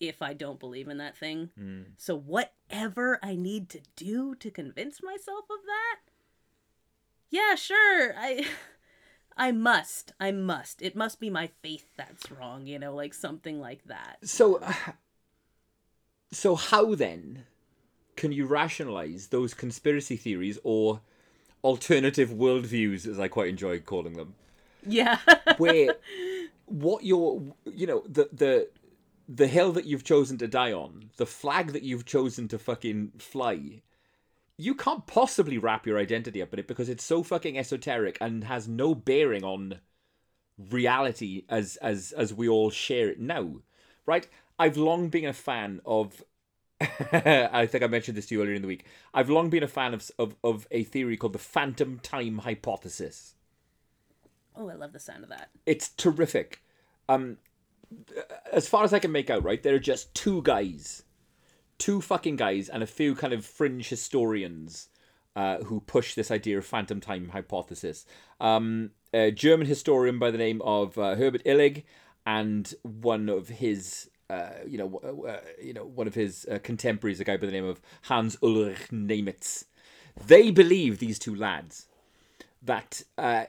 if 0.00 0.22
i 0.22 0.32
don't 0.32 0.58
believe 0.58 0.88
in 0.88 0.96
that 0.98 1.16
thing. 1.16 1.50
Mm. 1.56 1.84
so 1.98 2.16
whatever 2.16 3.20
i 3.22 3.36
need 3.36 3.68
to 3.68 3.80
do 3.96 4.34
to 4.36 4.50
convince 4.50 5.02
myself 5.02 5.44
of 5.50 5.58
that 5.66 5.98
yeah 7.30 7.54
sure. 7.54 8.14
I 8.18 8.44
i 9.36 9.52
must 9.52 10.12
i 10.20 10.30
must. 10.30 10.82
It 10.82 10.96
must 10.96 11.20
be 11.20 11.30
my 11.30 11.48
faith 11.62 11.90
that's 11.96 12.30
wrong 12.30 12.66
you 12.66 12.78
know 12.78 12.94
like 12.94 13.14
something 13.14 13.60
like 13.60 13.84
that. 13.84 14.18
So, 14.22 14.62
so 16.32 16.54
how 16.54 16.94
then 16.94 17.44
can 18.16 18.32
you 18.32 18.46
rationalize 18.46 19.28
those 19.28 19.54
conspiracy 19.54 20.16
theories 20.16 20.58
or 20.62 21.00
alternative 21.62 22.30
worldviews, 22.30 23.06
as 23.06 23.18
I 23.18 23.28
quite 23.28 23.48
enjoy 23.48 23.80
calling 23.80 24.14
them, 24.14 24.34
yeah. 24.86 25.18
Where 25.58 25.94
what 26.66 27.04
you're, 27.04 27.42
you 27.64 27.86
know, 27.86 28.02
the 28.08 28.28
the 28.32 28.68
the 29.28 29.46
hill 29.46 29.72
that 29.72 29.84
you've 29.84 30.04
chosen 30.04 30.38
to 30.38 30.48
die 30.48 30.72
on, 30.72 31.10
the 31.16 31.26
flag 31.26 31.72
that 31.72 31.82
you've 31.82 32.04
chosen 32.04 32.48
to 32.48 32.58
fucking 32.58 33.12
fly, 33.18 33.82
you 34.60 34.74
can't 34.74 35.06
possibly 35.06 35.58
wrap 35.58 35.86
your 35.86 35.98
identity 35.98 36.42
up 36.42 36.52
in 36.52 36.58
it 36.58 36.66
because 36.66 36.88
it's 36.88 37.04
so 37.04 37.22
fucking 37.22 37.58
esoteric 37.58 38.18
and 38.20 38.44
has 38.44 38.68
no 38.68 38.94
bearing 38.94 39.44
on 39.44 39.80
reality 40.70 41.44
as 41.48 41.76
as 41.76 42.12
as 42.12 42.34
we 42.34 42.48
all 42.48 42.70
share 42.70 43.08
it 43.08 43.18
now 43.18 43.56
right? 44.10 44.26
I've 44.58 44.76
long 44.76 45.08
been 45.08 45.26
a 45.26 45.32
fan 45.32 45.80
of 45.86 46.22
i 47.12 47.66
think 47.66 47.84
i 47.84 47.86
mentioned 47.86 48.16
this 48.16 48.24
to 48.24 48.34
you 48.34 48.42
earlier 48.42 48.54
in 48.54 48.62
the 48.62 48.68
week. 48.68 48.86
I've 49.14 49.30
long 49.30 49.50
been 49.50 49.62
a 49.62 49.68
fan 49.68 49.94
of 49.94 50.10
of, 50.18 50.34
of 50.42 50.66
a 50.70 50.82
theory 50.84 51.16
called 51.16 51.34
the 51.34 51.38
phantom 51.38 52.00
time 52.02 52.38
hypothesis. 52.38 53.34
Oh 54.56 54.68
i 54.68 54.74
love 54.74 54.92
the 54.92 54.98
sound 54.98 55.22
of 55.22 55.30
that. 55.30 55.50
It's 55.66 55.90
terrific. 55.90 56.62
Um 57.08 57.38
as 58.52 58.68
far 58.68 58.84
as 58.84 58.92
i 58.92 59.00
can 59.00 59.10
make 59.10 59.30
out 59.30 59.42
right 59.42 59.64
there 59.64 59.74
are 59.74 59.80
just 59.80 60.14
two 60.14 60.42
guys 60.42 61.02
two 61.80 62.00
fucking 62.00 62.36
guys 62.36 62.68
and 62.68 62.82
a 62.82 62.86
few 62.86 63.16
kind 63.16 63.32
of 63.32 63.44
fringe 63.44 63.88
historians 63.88 64.88
uh, 65.34 65.58
who 65.64 65.80
push 65.80 66.14
this 66.14 66.30
idea 66.30 66.58
of 66.58 66.66
phantom 66.66 67.00
time 67.00 67.30
hypothesis. 67.30 68.06
Um, 68.38 68.90
a 69.12 69.32
German 69.32 69.66
historian 69.66 70.18
by 70.18 70.30
the 70.30 70.38
name 70.38 70.62
of 70.62 70.96
uh, 70.98 71.16
Herbert 71.16 71.42
Illig 71.44 71.84
and 72.26 72.72
one 72.82 73.28
of 73.28 73.48
his, 73.48 74.10
uh, 74.28 74.50
you 74.66 74.78
know, 74.78 75.24
uh, 75.26 75.40
you 75.60 75.72
know, 75.72 75.84
one 75.84 76.06
of 76.06 76.14
his 76.14 76.46
uh, 76.50 76.58
contemporaries, 76.62 77.18
a 77.18 77.24
guy 77.24 77.36
by 77.36 77.46
the 77.46 77.52
name 77.52 77.64
of 77.64 77.80
Hans 78.02 78.36
Ulrich 78.42 78.90
Niemitz. 78.92 79.64
They 80.26 80.50
believe 80.50 80.98
these 80.98 81.18
two 81.18 81.34
lads 81.34 81.86
that 82.62 83.02
uh, 83.16 83.44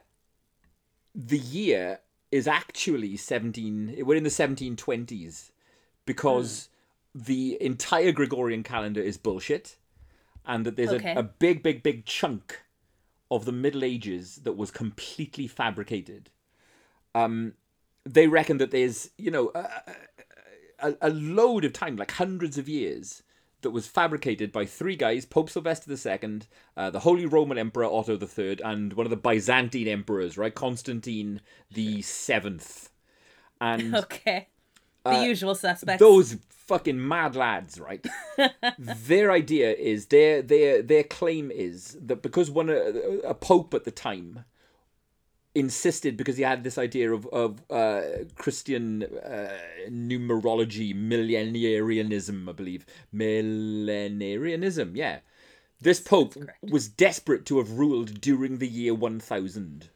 the 1.14 1.38
year 1.38 2.00
is 2.32 2.48
actually 2.48 3.18
17 3.18 4.04
we're 4.06 4.16
in 4.16 4.24
the 4.24 4.30
1720s 4.30 5.52
because 6.06 6.70
the 7.14 7.58
entire 7.62 8.12
gregorian 8.12 8.64
calendar 8.64 9.02
is 9.02 9.18
bullshit 9.18 9.78
and 10.46 10.66
that 10.66 10.76
there's 10.76 10.92
Okay. 10.94 11.14
a, 11.16 11.20
a 11.20 11.24
big 11.24 11.62
big 11.64 11.84
big 11.84 12.06
chunk 12.06 12.62
of 13.30 13.46
the 13.46 13.52
middle 13.52 13.84
ages 13.84 14.38
that 14.44 14.54
was 14.58 14.72
completely 14.72 15.48
fabricated. 15.48 16.30
Um 17.16 17.54
they 18.06 18.28
reckon 18.28 18.58
that 18.58 18.72
there's 18.72 19.12
you 19.18 19.30
know 19.32 19.52
a, 19.54 19.68
a, 20.80 20.96
a 21.02 21.10
load 21.10 21.66
of 21.66 21.74
time 21.74 21.96
like 21.96 22.12
hundreds 22.12 22.58
of 22.58 22.68
years 22.68 23.24
that 23.62 23.70
was 23.72 23.86
fabricated 23.88 24.52
by 24.52 24.66
three 24.66 24.96
guys 24.96 25.26
pope 25.26 25.50
sylvester 25.50 25.92
ii 25.94 26.40
uh, 26.76 26.90
the 26.90 27.02
holy 27.02 27.28
roman 27.28 27.60
emperor 27.60 27.86
otto 27.86 28.18
iii 28.38 28.58
and 28.64 28.94
one 28.94 29.06
of 29.06 29.12
the 29.12 29.18
byzantine 29.18 29.88
emperors 29.88 30.38
right? 30.38 30.56
Constantine 30.56 31.42
the 31.72 32.02
seventh. 32.02 32.90
And 33.60 33.94
okay 34.04 34.48
the 35.04 35.26
usual 35.26 35.56
suspects 35.56 36.00
those 36.00 36.38
fucking 36.50 37.06
mad 37.08 37.36
lads, 37.36 37.80
right? 37.80 38.06
their 38.80 39.32
idea 39.32 39.74
is 39.74 40.06
their 40.08 40.42
their 40.42 40.82
their 40.82 41.04
claim 41.04 41.52
is 41.52 41.98
that 42.02 42.22
because 42.22 42.50
one 42.50 42.70
a, 42.70 43.20
a 43.26 43.34
pope 43.34 43.74
at 43.74 43.84
the 43.84 43.92
time 43.92 44.46
insisted 45.54 46.16
because 46.16 46.38
he 46.38 46.44
had 46.44 46.64
this 46.64 46.78
idea 46.78 47.12
of 47.12 47.28
of 47.28 47.62
uh, 47.70 48.02
Christian 48.36 49.04
uh, 49.04 49.58
numerology, 49.90 50.96
millenarianism, 50.96 52.48
I 52.48 52.54
believe, 52.54 52.86
millenarianism, 53.14 54.96
yeah. 54.96 55.20
This 55.82 56.00
pope 56.00 56.36
was 56.62 56.88
desperate 56.88 57.46
to 57.48 57.58
have 57.58 57.72
ruled 57.72 58.22
during 58.22 58.60
the 58.60 58.68
year 58.68 58.94
1000 58.94 59.90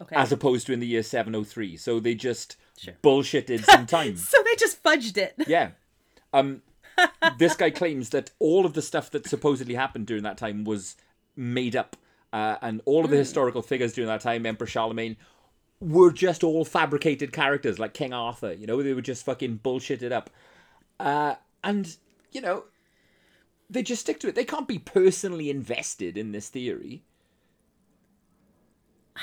okay 0.00 0.14
as 0.14 0.30
opposed 0.30 0.66
to 0.66 0.72
in 0.72 0.80
the 0.80 0.86
year 0.86 1.02
703. 1.02 1.76
So 1.76 1.98
they 1.98 2.14
just 2.14 2.56
Sure. 2.78 2.94
bullshitted 3.02 3.64
some 3.64 3.86
time. 3.86 4.16
so 4.16 4.42
they 4.44 4.54
just 4.56 4.82
fudged 4.82 5.16
it 5.16 5.34
Yeah. 5.46 5.70
Um, 6.32 6.62
this 7.38 7.56
guy 7.56 7.70
claims 7.70 8.10
that 8.10 8.30
all 8.38 8.66
of 8.66 8.74
the 8.74 8.82
stuff 8.82 9.10
that 9.10 9.26
supposedly 9.28 9.74
happened 9.74 10.06
during 10.06 10.22
that 10.24 10.38
time 10.38 10.64
was 10.64 10.96
made 11.34 11.76
up, 11.76 11.96
uh, 12.32 12.56
and 12.62 12.80
all 12.84 13.04
of 13.04 13.10
the 13.10 13.16
historical 13.16 13.62
figures 13.62 13.92
during 13.92 14.08
that 14.08 14.20
time, 14.20 14.46
Emperor 14.46 14.66
Charlemagne, 14.66 15.16
were 15.80 16.10
just 16.10 16.42
all 16.42 16.64
fabricated 16.64 17.32
characters 17.32 17.78
like 17.78 17.94
King 17.94 18.12
Arthur. 18.12 18.52
You 18.52 18.66
know, 18.66 18.82
they 18.82 18.94
were 18.94 19.02
just 19.02 19.24
fucking 19.24 19.60
bullshitted 19.62 20.12
up, 20.12 20.30
uh, 20.98 21.34
and 21.62 21.96
you 22.32 22.40
know, 22.40 22.64
they 23.68 23.82
just 23.82 24.02
stick 24.02 24.20
to 24.20 24.28
it. 24.28 24.34
They 24.34 24.44
can't 24.44 24.68
be 24.68 24.78
personally 24.78 25.50
invested 25.50 26.16
in 26.16 26.32
this 26.32 26.48
theory. 26.48 27.02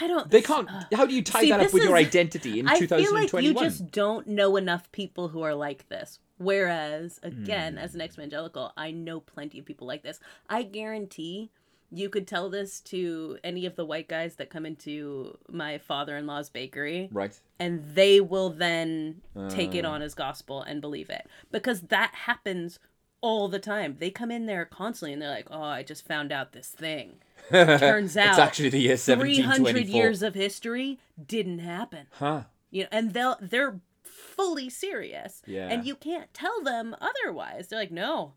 I 0.01 0.07
don't 0.07 0.29
They 0.29 0.41
can't. 0.41 0.69
How 0.93 1.05
do 1.05 1.13
you 1.15 1.21
tie 1.23 1.41
See, 1.41 1.49
that 1.49 1.59
up 1.59 1.73
with 1.73 1.83
your 1.83 1.95
identity 1.95 2.59
in 2.59 2.65
2021? 2.65 3.23
I 3.23 3.27
feel 3.27 3.33
like 3.33 3.43
you 3.43 3.53
just 3.53 3.91
don't 3.91 4.27
know 4.27 4.55
enough 4.57 4.91
people 4.91 5.29
who 5.29 5.41
are 5.41 5.55
like 5.55 5.87
this. 5.89 6.19
Whereas, 6.37 7.19
again, 7.23 7.73
Hmm. 7.73 7.79
as 7.79 7.95
an 7.95 8.01
ex-evangelical, 8.01 8.73
I 8.75 8.91
know 8.91 9.19
plenty 9.19 9.59
of 9.59 9.65
people 9.65 9.87
like 9.87 10.03
this. 10.03 10.19
I 10.49 10.63
guarantee 10.63 11.51
you 11.91 12.09
could 12.09 12.27
tell 12.27 12.49
this 12.49 12.81
to 12.81 13.37
any 13.43 13.65
of 13.67 13.75
the 13.75 13.85
white 13.85 14.07
guys 14.07 14.35
that 14.37 14.49
come 14.49 14.65
into 14.65 15.37
my 15.47 15.77
father-in-law's 15.77 16.49
bakery, 16.49 17.07
Right. 17.11 17.39
and 17.59 17.83
they 17.95 18.19
will 18.19 18.49
then 18.49 19.21
take 19.49 19.75
Uh. 19.75 19.77
it 19.79 19.85
on 19.85 20.01
as 20.01 20.15
gospel 20.15 20.61
and 20.63 20.81
believe 20.81 21.09
it 21.09 21.27
because 21.51 21.81
that 21.81 22.11
happens 22.13 22.79
all 23.21 23.47
the 23.47 23.59
time. 23.59 23.97
They 23.99 24.09
come 24.09 24.31
in 24.31 24.47
there 24.47 24.65
constantly 24.65 25.13
and 25.13 25.21
they're 25.21 25.29
like, 25.29 25.47
"Oh, 25.51 25.61
I 25.61 25.83
just 25.83 26.05
found 26.05 26.31
out 26.31 26.51
this 26.51 26.69
thing." 26.69 27.19
Turns 27.51 28.15
out 28.17 28.29
it's 28.29 28.39
actually 28.39 28.69
the 28.69 28.79
year 28.79 28.91
1724. 28.91 29.73
300 29.73 29.87
years 29.87 30.21
of 30.23 30.33
history 30.35 30.99
didn't 31.25 31.59
happen 31.59 32.07
Huh. 32.13 32.43
you 32.71 32.83
know 32.83 32.89
and 32.91 33.13
they'll 33.13 33.37
they're 33.41 33.79
fully 34.03 34.69
serious 34.69 35.41
Yeah. 35.45 35.67
and 35.69 35.85
you 35.85 35.95
can't 35.95 36.33
tell 36.33 36.61
them 36.63 36.95
otherwise 37.01 37.67
they're 37.67 37.79
like 37.79 37.91
no 37.91 38.33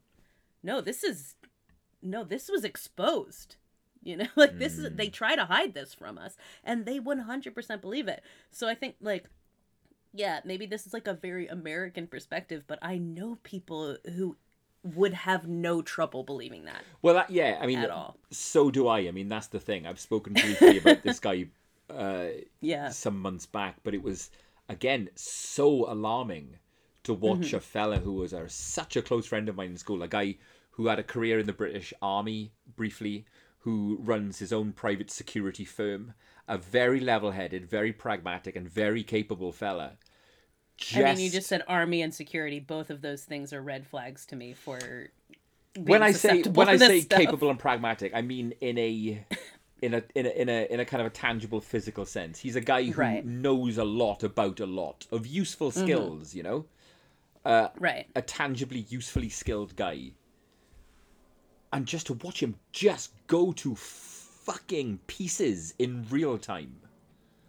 no 0.62 0.80
this 0.80 1.02
is 1.04 1.34
no 2.02 2.24
this 2.24 2.48
was 2.48 2.64
exposed 2.64 3.56
you 4.02 4.16
know 4.16 4.26
like 4.36 4.58
this 4.58 4.78
is 4.78 4.94
they 4.94 5.06
hmm. 5.06 5.12
try 5.12 5.36
to 5.36 5.44
hide 5.46 5.74
this 5.74 5.94
from 5.94 6.18
us 6.18 6.36
and 6.64 6.84
they 6.86 6.98
100% 7.00 7.80
believe 7.80 8.08
it 8.08 8.22
so 8.50 8.68
i 8.68 8.74
think 8.74 8.96
like 9.00 9.24
yeah 10.12 10.40
maybe 10.44 10.66
this 10.66 10.86
is 10.86 10.92
like 10.92 11.06
a 11.06 11.14
very 11.14 11.46
american 11.46 12.06
perspective 12.06 12.64
but 12.66 12.78
i 12.82 12.96
know 12.98 13.38
people 13.42 13.96
who 14.16 14.36
would 14.94 15.12
have 15.14 15.46
no 15.48 15.82
trouble 15.82 16.22
believing 16.22 16.64
that 16.64 16.82
Well, 17.02 17.14
that, 17.14 17.30
yeah, 17.30 17.58
I 17.60 17.66
mean, 17.66 17.78
at 17.80 17.90
all. 17.90 18.16
so 18.30 18.70
do 18.70 18.86
I. 18.88 19.00
I 19.00 19.10
mean, 19.10 19.28
that's 19.28 19.48
the 19.48 19.60
thing. 19.60 19.86
I've 19.86 20.00
spoken 20.00 20.32
briefly 20.32 20.78
about 20.78 21.02
this 21.02 21.18
guy 21.18 21.46
uh, 21.90 22.26
Yeah. 22.60 22.90
some 22.90 23.20
months 23.20 23.46
back, 23.46 23.76
but 23.84 23.94
it 23.94 24.02
was 24.02 24.30
again 24.68 25.08
so 25.14 25.90
alarming 25.90 26.58
to 27.04 27.14
watch 27.14 27.38
Mm-hmm. 27.40 27.56
a 27.56 27.60
fella 27.60 27.98
who 27.98 28.14
was 28.14 28.32
a, 28.32 28.48
such 28.48 28.96
a 28.96 29.02
close 29.02 29.26
friend 29.26 29.48
of 29.48 29.56
mine 29.56 29.70
in 29.70 29.76
school, 29.76 30.02
a 30.02 30.08
guy 30.08 30.36
who 30.72 30.88
had 30.88 30.98
a 30.98 31.02
career 31.04 31.38
in 31.38 31.46
the 31.46 31.52
British 31.52 31.92
Army 32.02 32.52
briefly, 32.74 33.24
who 33.60 33.98
runs 34.02 34.38
his 34.40 34.52
own 34.52 34.72
private 34.72 35.10
security 35.10 35.64
firm, 35.64 36.14
a 36.48 36.58
very 36.58 37.00
level-headed, 37.00 37.68
very 37.68 37.92
pragmatic, 37.92 38.54
and 38.56 38.68
very 38.68 39.02
capable 39.02 39.52
fella. 39.52 39.92
I 40.94 41.02
mean, 41.02 41.18
you 41.18 41.30
just 41.30 41.48
said 41.48 41.62
army 41.68 42.02
and 42.02 42.14
security. 42.14 42.60
Both 42.60 42.90
of 42.90 43.00
those 43.00 43.24
things 43.24 43.52
are 43.52 43.62
red 43.62 43.86
flags 43.86 44.26
to 44.26 44.36
me 44.36 44.52
for. 44.52 44.78
when 45.78 46.02
I 46.02 46.12
say 46.12 46.42
when 46.42 46.68
I 46.68 46.76
say 46.76 47.00
stuff. 47.00 47.18
capable 47.18 47.50
and 47.50 47.58
pragmatic, 47.58 48.12
I 48.14 48.22
mean 48.22 48.52
in 48.60 48.76
a 48.78 49.24
in 49.82 49.94
a 49.94 50.02
in 50.14 50.26
a 50.26 50.28
in 50.30 50.48
a 50.48 50.66
in 50.72 50.80
a 50.80 50.84
kind 50.84 51.00
of 51.00 51.06
a 51.06 51.10
tangible 51.10 51.60
physical 51.60 52.04
sense. 52.04 52.38
He's 52.38 52.56
a 52.56 52.60
guy 52.60 52.82
who 52.84 52.92
Right. 52.92 53.24
Mm-hmm. 53.26 53.42
knows 53.42 53.78
a 53.78 53.84
lot 53.84 54.22
about 54.22 54.60
a 54.60 54.66
lot 54.66 55.06
of 55.10 55.26
useful 55.26 55.70
skills, 55.70 56.34
you 56.34 56.42
know? 56.42 56.66
right? 57.44 58.06
A 58.16 58.22
tangibly 58.22 58.80
usefully 58.88 59.28
skilled 59.28 59.76
guy. 59.76 60.12
And 61.72 61.86
just 61.86 62.06
to 62.06 62.14
watch 62.14 62.42
him 62.42 62.56
just 62.72 63.12
go 63.26 63.52
to 63.52 63.74
fucking 63.74 65.00
pieces 65.06 65.74
in 65.78 66.06
real 66.10 66.38
time. 66.38 66.76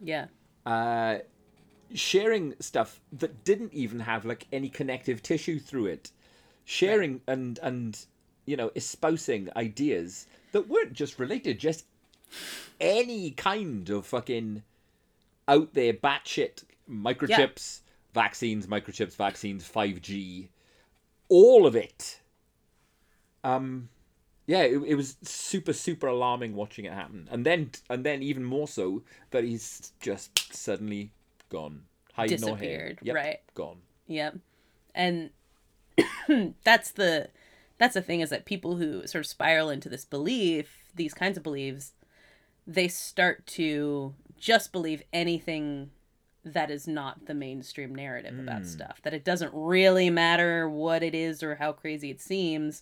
Yeah. 0.02 0.28
Uh 0.66 1.20
sharing 1.94 2.54
stuff 2.60 3.00
that 3.12 3.44
didn't 3.44 3.74
even 3.74 4.02
have 4.02 4.26
like 4.26 4.48
any 4.52 4.70
connective 4.70 5.24
tissue 5.24 5.60
through 5.60 5.88
it. 5.88 6.12
Sharing 6.66 7.22
and 7.28 7.60
and 7.64 7.98
you 8.46 8.58
know 8.58 8.72
espousing 8.76 9.50
ideas 9.56 10.26
that 10.52 10.68
weren't 10.68 10.94
just 10.94 11.20
related 11.20 11.60
just 11.60 11.86
any 12.82 13.32
kind 13.32 13.90
of 13.90 14.06
fucking 14.06 14.64
out 15.48 15.74
there 15.74 15.94
batshit 15.94 16.64
microchips 16.90 17.82
vaccines 18.14 18.68
microchips 18.68 19.16
vaccines 19.16 19.70
5g 19.70 20.48
all 21.30 21.66
of 21.68 21.76
it. 21.76 22.20
Um 23.44 23.90
yeah 24.46 24.64
it, 24.64 24.82
it 24.86 24.96
was 24.96 25.18
super 25.22 25.74
super 25.74 26.08
alarming 26.08 26.56
watching 26.56 26.86
it 26.86 26.94
happen. 26.94 27.28
And 27.32 27.46
then 27.46 27.72
and 27.90 28.06
then 28.06 28.22
even 28.24 28.44
more 28.44 28.68
so 28.68 29.04
that 29.32 29.44
he's 29.44 29.94
just 30.02 30.54
suddenly 30.54 31.12
gone 31.50 31.84
hide 32.14 32.30
Disappeared, 32.30 33.00
Yep, 33.02 33.16
right. 33.16 33.40
gone 33.54 33.78
Yep. 34.08 34.38
And 34.96 35.30
that's 36.64 36.92
the 36.92 37.30
that's 37.78 37.94
the 37.94 38.02
thing 38.02 38.22
is 38.22 38.30
that 38.30 38.46
people 38.46 38.78
who 38.78 39.06
sort 39.06 39.24
of 39.24 39.28
spiral 39.28 39.70
into 39.70 39.90
this 39.90 40.06
belief, 40.06 40.86
these 40.96 41.14
kinds 41.14 41.38
of 41.38 41.44
beliefs, 41.44 41.94
they 42.66 42.88
start 42.88 43.46
to 43.46 44.16
just 44.36 44.72
believe 44.72 45.04
anything 45.14 45.92
that 46.44 46.72
is 46.72 46.88
not 46.88 47.26
the 47.26 47.34
mainstream 47.34 47.94
narrative 47.94 48.40
about 48.40 48.62
hmm. 48.62 48.68
stuff. 48.68 49.00
That 49.04 49.14
it 49.14 49.24
doesn't 49.24 49.52
really 49.54 50.10
matter 50.10 50.68
what 50.68 51.04
it 51.04 51.14
is 51.14 51.44
or 51.44 51.56
how 51.56 51.72
crazy 51.72 52.10
it 52.10 52.22
seems. 52.22 52.82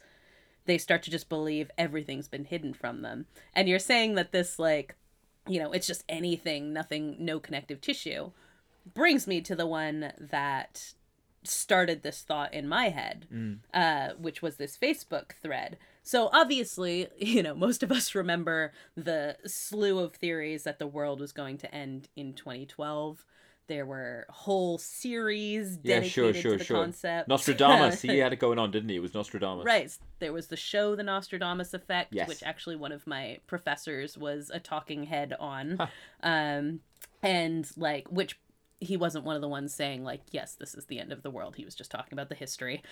They 0.65 0.77
start 0.77 1.03
to 1.03 1.11
just 1.11 1.29
believe 1.29 1.69
everything's 1.77 2.27
been 2.27 2.45
hidden 2.45 2.73
from 2.73 3.01
them. 3.01 3.25
And 3.53 3.67
you're 3.67 3.79
saying 3.79 4.15
that 4.15 4.31
this 4.31 4.57
like, 4.57 4.95
you 5.47 5.59
know, 5.59 5.71
it's 5.71 5.87
just 5.87 6.03
anything, 6.07 6.73
nothing, 6.73 7.17
no 7.19 7.39
connective 7.39 7.81
tissue 7.81 8.31
brings 8.93 9.27
me 9.27 9.41
to 9.41 9.55
the 9.55 9.65
one 9.67 10.11
that 10.19 10.93
started 11.43 12.01
this 12.03 12.21
thought 12.21 12.53
in 12.53 12.67
my 12.67 12.89
head, 12.89 13.27
uh, 13.73 14.09
which 14.19 14.41
was 14.41 14.57
this 14.57 14.77
Facebook 14.77 15.33
thread. 15.43 15.77
So 16.03 16.29
obviously, 16.33 17.07
you 17.17 17.43
know, 17.43 17.53
most 17.55 17.83
of 17.83 17.91
us 17.91 18.15
remember 18.15 18.73
the 18.95 19.37
slew 19.45 19.99
of 19.99 20.13
theories 20.15 20.63
that 20.63 20.79
the 20.79 20.87
world 20.87 21.19
was 21.19 21.31
going 21.31 21.57
to 21.59 21.73
end 21.73 22.09
in 22.15 22.33
2012. 22.33 23.25
There 23.67 23.85
were 23.87 24.27
whole 24.29 24.77
series 24.77 25.79
yeah 25.81 26.01
sure 26.03 26.35
sure 26.35 26.51
to 26.51 26.57
the 26.59 26.63
sure 26.63 26.77
concept. 26.83 27.27
nostradamus 27.27 27.99
he 27.99 28.17
had 28.19 28.31
it 28.31 28.35
going 28.35 28.59
on 28.59 28.69
didn't 28.69 28.89
he 28.89 28.95
it 28.97 29.01
was 29.01 29.15
nostradamus 29.15 29.65
Right. 29.65 29.91
There 30.19 30.31
was 30.31 30.45
the 30.47 30.55
show 30.55 30.95
The 30.95 31.01
Nostradamus 31.01 31.73
Effect, 31.73 32.13
Yes. 32.13 32.27
which 32.27 32.43
actually 32.43 32.75
one 32.75 32.91
of 32.91 33.07
my 33.07 33.39
professors 33.47 34.19
was 34.19 34.51
a 34.53 34.59
talking 34.59 35.05
head 35.05 35.33
on. 35.39 35.79
Um 36.21 36.81
and 37.23 37.67
like 37.75 38.07
which 38.09 38.37
he 38.79 38.97
wasn't 38.97 39.25
one 39.25 39.35
of 39.35 39.41
the 39.41 39.47
ones 39.47 39.73
saying 39.73 40.03
like 40.03 40.21
yes 40.31 40.55
this 40.55 40.75
is 40.75 40.85
the 40.85 40.99
end 40.99 41.11
of 41.11 41.23
the 41.23 41.31
world. 41.31 41.55
He 41.55 41.65
was 41.65 41.75
just 41.75 41.91
talking 41.91 42.13
about 42.13 42.29
the 42.29 42.35
history. 42.35 42.83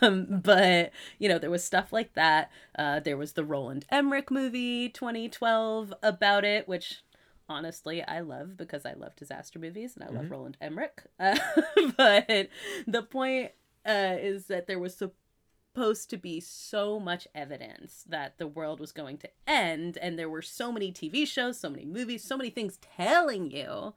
Um, 0.00 0.26
but 0.44 0.92
you 1.18 1.28
know 1.28 1.38
there 1.38 1.50
was 1.50 1.64
stuff 1.64 1.92
like 1.92 2.14
that. 2.14 2.50
Uh, 2.78 3.00
there 3.00 3.16
was 3.16 3.32
the 3.32 3.44
roland 3.44 3.84
emmerich 3.90 4.30
movie 4.30 4.88
2012 4.88 5.92
about 6.02 6.44
it 6.44 6.68
which 6.68 7.02
honestly 7.48 8.02
i 8.04 8.20
love 8.20 8.56
because 8.56 8.86
i 8.86 8.92
love 8.94 9.14
disaster 9.16 9.58
movies 9.58 9.94
and 9.94 10.04
i 10.04 10.08
love 10.08 10.30
roland 10.30 10.56
emmerich. 10.60 11.02
Uh, 11.18 11.36
but 11.96 12.48
the 12.86 13.02
point 13.02 13.50
uh, 13.84 14.16
is 14.18 14.46
that 14.46 14.66
there 14.66 14.78
was 14.78 14.94
supposed 14.94 16.08
to 16.10 16.16
be 16.16 16.40
so 16.40 17.00
much 17.00 17.26
evidence 17.34 18.04
that 18.08 18.38
the 18.38 18.46
world 18.46 18.78
was 18.78 18.92
going 18.92 19.18
to 19.18 19.28
end 19.46 19.98
and 19.98 20.18
there 20.18 20.28
were 20.28 20.42
so 20.42 20.70
many 20.70 20.92
tv 20.92 21.26
shows 21.26 21.58
so 21.58 21.68
many 21.68 21.84
movies 21.84 22.22
so 22.22 22.36
many 22.36 22.50
things 22.50 22.78
telling 22.96 23.50
you 23.50 23.92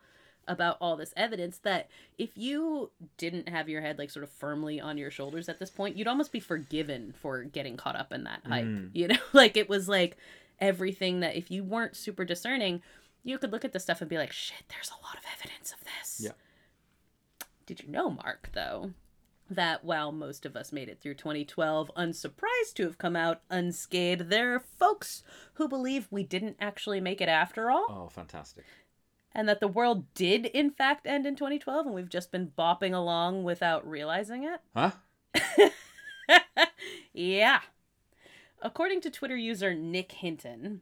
about 0.48 0.78
all 0.80 0.96
this 0.96 1.14
evidence 1.18 1.58
that 1.60 1.90
if 2.18 2.38
you 2.38 2.92
didn't 3.18 3.50
have 3.50 3.70
your 3.70 3.82
head 3.82 3.98
like 3.98 4.10
sort 4.10 4.24
of 4.24 4.30
firmly 4.30 4.80
on 4.80 4.98
your 4.98 5.12
shoulders 5.12 5.50
at 5.50 5.60
this 5.60 5.70
point 5.70 5.98
you'd 5.98 6.08
almost 6.08 6.32
be 6.32 6.40
forgiven 6.40 7.14
for 7.20 7.44
getting 7.44 7.78
caught 7.78 7.96
up 7.96 8.12
in 8.14 8.24
that 8.24 8.42
hype 8.46 8.66
mm. 8.66 8.90
you 8.94 9.08
know? 9.08 9.16
Like 9.34 9.58
it 9.58 9.68
was 9.68 9.90
like 9.90 10.18
everything 10.60 11.20
that 11.20 11.36
if 11.36 11.52
you 11.52 11.64
weren't 11.64 11.96
super 11.96 12.24
discerning 12.24 12.82
you 13.24 13.38
could 13.38 13.52
look 13.52 13.66
at 13.66 13.74
the 13.74 13.80
stuff 13.80 14.02
and 14.02 14.10
be 14.10 14.18
like 14.18 14.32
shit 14.32 14.64
there's 14.70 14.90
a 14.90 15.04
lot 15.06 15.18
of 15.18 15.24
evidence 15.38 15.74
of 15.74 15.80
this. 15.84 16.22
Yeah. 16.24 17.46
did 17.66 17.82
you 17.82 17.90
know 17.90 18.10
mark 18.10 18.50
though 18.54 18.92
that 19.50 19.84
while 19.84 20.12
most 20.12 20.46
of 20.46 20.56
us 20.56 20.72
made 20.72 20.90
it 20.90 21.00
through 21.02 21.14
2012 21.14 21.92
unsurprised 21.96 22.76
to 22.76 22.84
have 22.84 22.98
come 22.98 23.16
out 23.16 23.42
unscathed 23.50 24.30
there 24.30 24.56
are 24.56 24.60
folks 24.60 25.24
who 25.56 25.68
believe 25.68 26.08
we 26.10 26.24
didn't 26.24 26.58
actually 26.60 27.00
make 27.00 27.22
it 27.22 27.30
after 27.30 27.70
all? 27.70 27.86
Oh 27.90 28.10
fantastic 28.10 28.66
and 29.36 29.48
that 29.50 29.60
the 29.60 29.68
world 29.68 30.12
did 30.14 30.46
in 30.48 30.72
fact 30.72 31.06
end 31.06 31.26
in 31.26 31.36
2012 31.36 31.86
and 31.86 31.94
we've 31.94 32.10
just 32.10 32.32
been 32.32 32.52
bopping 32.58 32.94
along 32.94 33.44
without 33.44 33.88
realizing 33.88 34.44
it? 34.44 34.62
Huh? 34.74 34.92
Yeah. 37.14 37.62
According 38.62 39.02
to 39.02 39.12
twitter 39.12 39.38
user 39.38 39.74
nick 39.74 40.12
hinton 40.12 40.82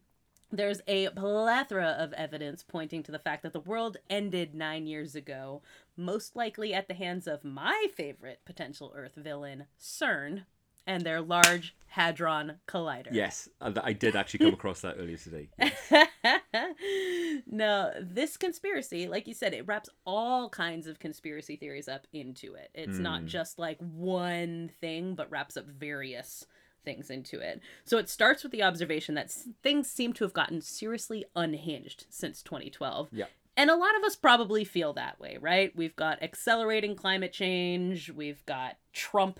there's 0.51 0.81
a 0.88 1.09
plethora 1.09 1.95
of 1.99 2.13
evidence 2.13 2.63
pointing 2.63 3.03
to 3.03 3.11
the 3.11 3.19
fact 3.19 3.43
that 3.43 3.53
the 3.53 3.59
world 3.59 3.97
ended 4.09 4.53
nine 4.53 4.88
years 4.88 5.15
ago 5.15 5.61
most 5.97 6.35
likely 6.35 6.73
at 6.73 6.88
the 6.88 6.93
hands 6.93 7.27
of 7.27 7.43
my 7.43 7.88
favorite 7.93 8.39
potential 8.45 8.93
earth 8.95 9.15
villain 9.15 9.65
cern 9.80 10.43
and 10.85 11.03
their 11.03 11.22
large 11.22 11.76
hadron 11.88 12.60
collider 12.68 13.10
yes 13.11 13.49
uh, 13.61 13.72
I 13.77 13.89
I 13.89 13.93
did 13.93 14.15
actually 14.15 14.39
come 14.45 14.53
across 14.53 14.81
that 14.81 14.95
earlier 14.97 15.18
today 15.18 15.49
Yes. 15.60 15.91
no, 17.47 17.91
this 18.01 18.38
conspiracy, 18.38 19.07
like 19.07 19.27
you 19.27 19.34
said, 19.34 19.53
it 19.53 19.68
wraps 19.68 19.89
all 20.05 20.49
kinds 20.49 20.88
of 20.88 20.99
conspiracy 20.99 21.55
theories 21.55 21.88
up 21.88 22.07
into 22.14 22.55
it. 22.55 22.69
It's 22.73 22.97
not 22.97 23.22
hmm. 23.22 23.27
just 23.27 23.60
like 23.60 23.77
one 23.80 24.72
thing, 24.81 25.15
but 25.15 25.30
wraps 25.31 25.57
up 25.57 25.65
various 25.68 26.45
things 26.84 27.10
into 27.10 27.39
it. 27.39 27.61
So 27.85 27.97
it 27.97 28.10
starts 28.10 28.43
with 28.43 28.51
the 28.51 28.64
observation 28.64 29.15
that 29.15 29.31
things 29.61 29.89
seem 29.89 30.14
to 30.14 30.23
have 30.23 30.34
gotten 30.34 30.61
seriously 30.61 31.26
unhinged 31.35 32.05
since 32.10 32.41
2012. 32.41 33.10
Yeah. 33.11 33.26
And 33.55 33.69
a 33.69 33.76
lot 33.76 33.95
of 33.95 34.03
us 34.03 34.15
probably 34.15 34.64
feel 34.64 34.93
that 34.93 35.19
way, 35.19 35.38
right? 35.39 35.72
We've 35.76 35.95
got 35.95 36.23
accelerating 36.23 36.95
climate 36.95 37.31
change, 37.31 38.10
we've 38.10 38.43
got 38.45 38.77
Trump, 38.93 39.39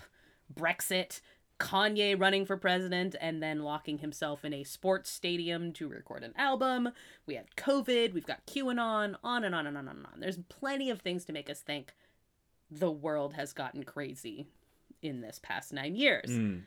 Brexit, 0.52 1.20
Kanye 1.60 2.18
running 2.18 2.44
for 2.44 2.56
president 2.56 3.14
and 3.20 3.42
then 3.42 3.62
locking 3.62 3.98
himself 3.98 4.44
in 4.44 4.52
a 4.52 4.64
sports 4.64 5.10
stadium 5.10 5.72
to 5.74 5.88
record 5.88 6.24
an 6.24 6.34
album. 6.36 6.90
We 7.26 7.34
had 7.34 7.54
COVID, 7.56 8.12
we've 8.12 8.26
got 8.26 8.46
QAnon, 8.46 9.14
on 9.22 9.44
and 9.44 9.54
on 9.54 9.66
and 9.66 9.76
on 9.76 9.88
and 9.88 10.06
on. 10.06 10.20
There's 10.20 10.38
plenty 10.48 10.90
of 10.90 11.00
things 11.00 11.24
to 11.26 11.32
make 11.32 11.48
us 11.48 11.60
think 11.60 11.94
the 12.70 12.90
world 12.90 13.34
has 13.34 13.52
gotten 13.52 13.84
crazy 13.84 14.46
in 15.00 15.20
this 15.20 15.38
past 15.42 15.72
nine 15.72 15.94
years. 15.94 16.30
Mm. 16.30 16.62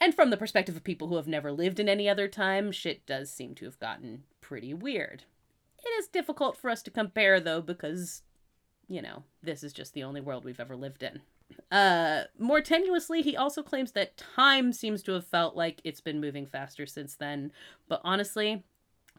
And 0.00 0.14
from 0.14 0.30
the 0.30 0.36
perspective 0.36 0.76
of 0.76 0.84
people 0.84 1.08
who 1.08 1.16
have 1.16 1.26
never 1.26 1.50
lived 1.50 1.80
in 1.80 1.88
any 1.88 2.08
other 2.08 2.28
time, 2.28 2.70
shit 2.70 3.04
does 3.04 3.32
seem 3.32 3.54
to 3.56 3.64
have 3.64 3.80
gotten 3.80 4.22
pretty 4.40 4.72
weird. 4.72 5.24
It 5.84 5.88
is 5.98 6.08
difficult 6.08 6.56
for 6.56 6.70
us 6.70 6.82
to 6.82 6.90
compare, 6.90 7.40
though, 7.40 7.60
because, 7.60 8.22
you 8.86 9.02
know, 9.02 9.24
this 9.42 9.64
is 9.64 9.72
just 9.72 9.94
the 9.94 10.04
only 10.04 10.20
world 10.20 10.44
we've 10.44 10.60
ever 10.60 10.76
lived 10.76 11.02
in. 11.02 11.20
Uh, 11.70 12.22
more 12.38 12.60
tenuously, 12.60 13.22
he 13.22 13.36
also 13.36 13.62
claims 13.62 13.92
that 13.92 14.16
time 14.16 14.72
seems 14.72 15.02
to 15.02 15.12
have 15.12 15.26
felt 15.26 15.54
like 15.56 15.80
it's 15.84 16.00
been 16.00 16.20
moving 16.20 16.46
faster 16.46 16.86
since 16.86 17.14
then. 17.16 17.52
But 17.88 18.00
honestly, 18.04 18.64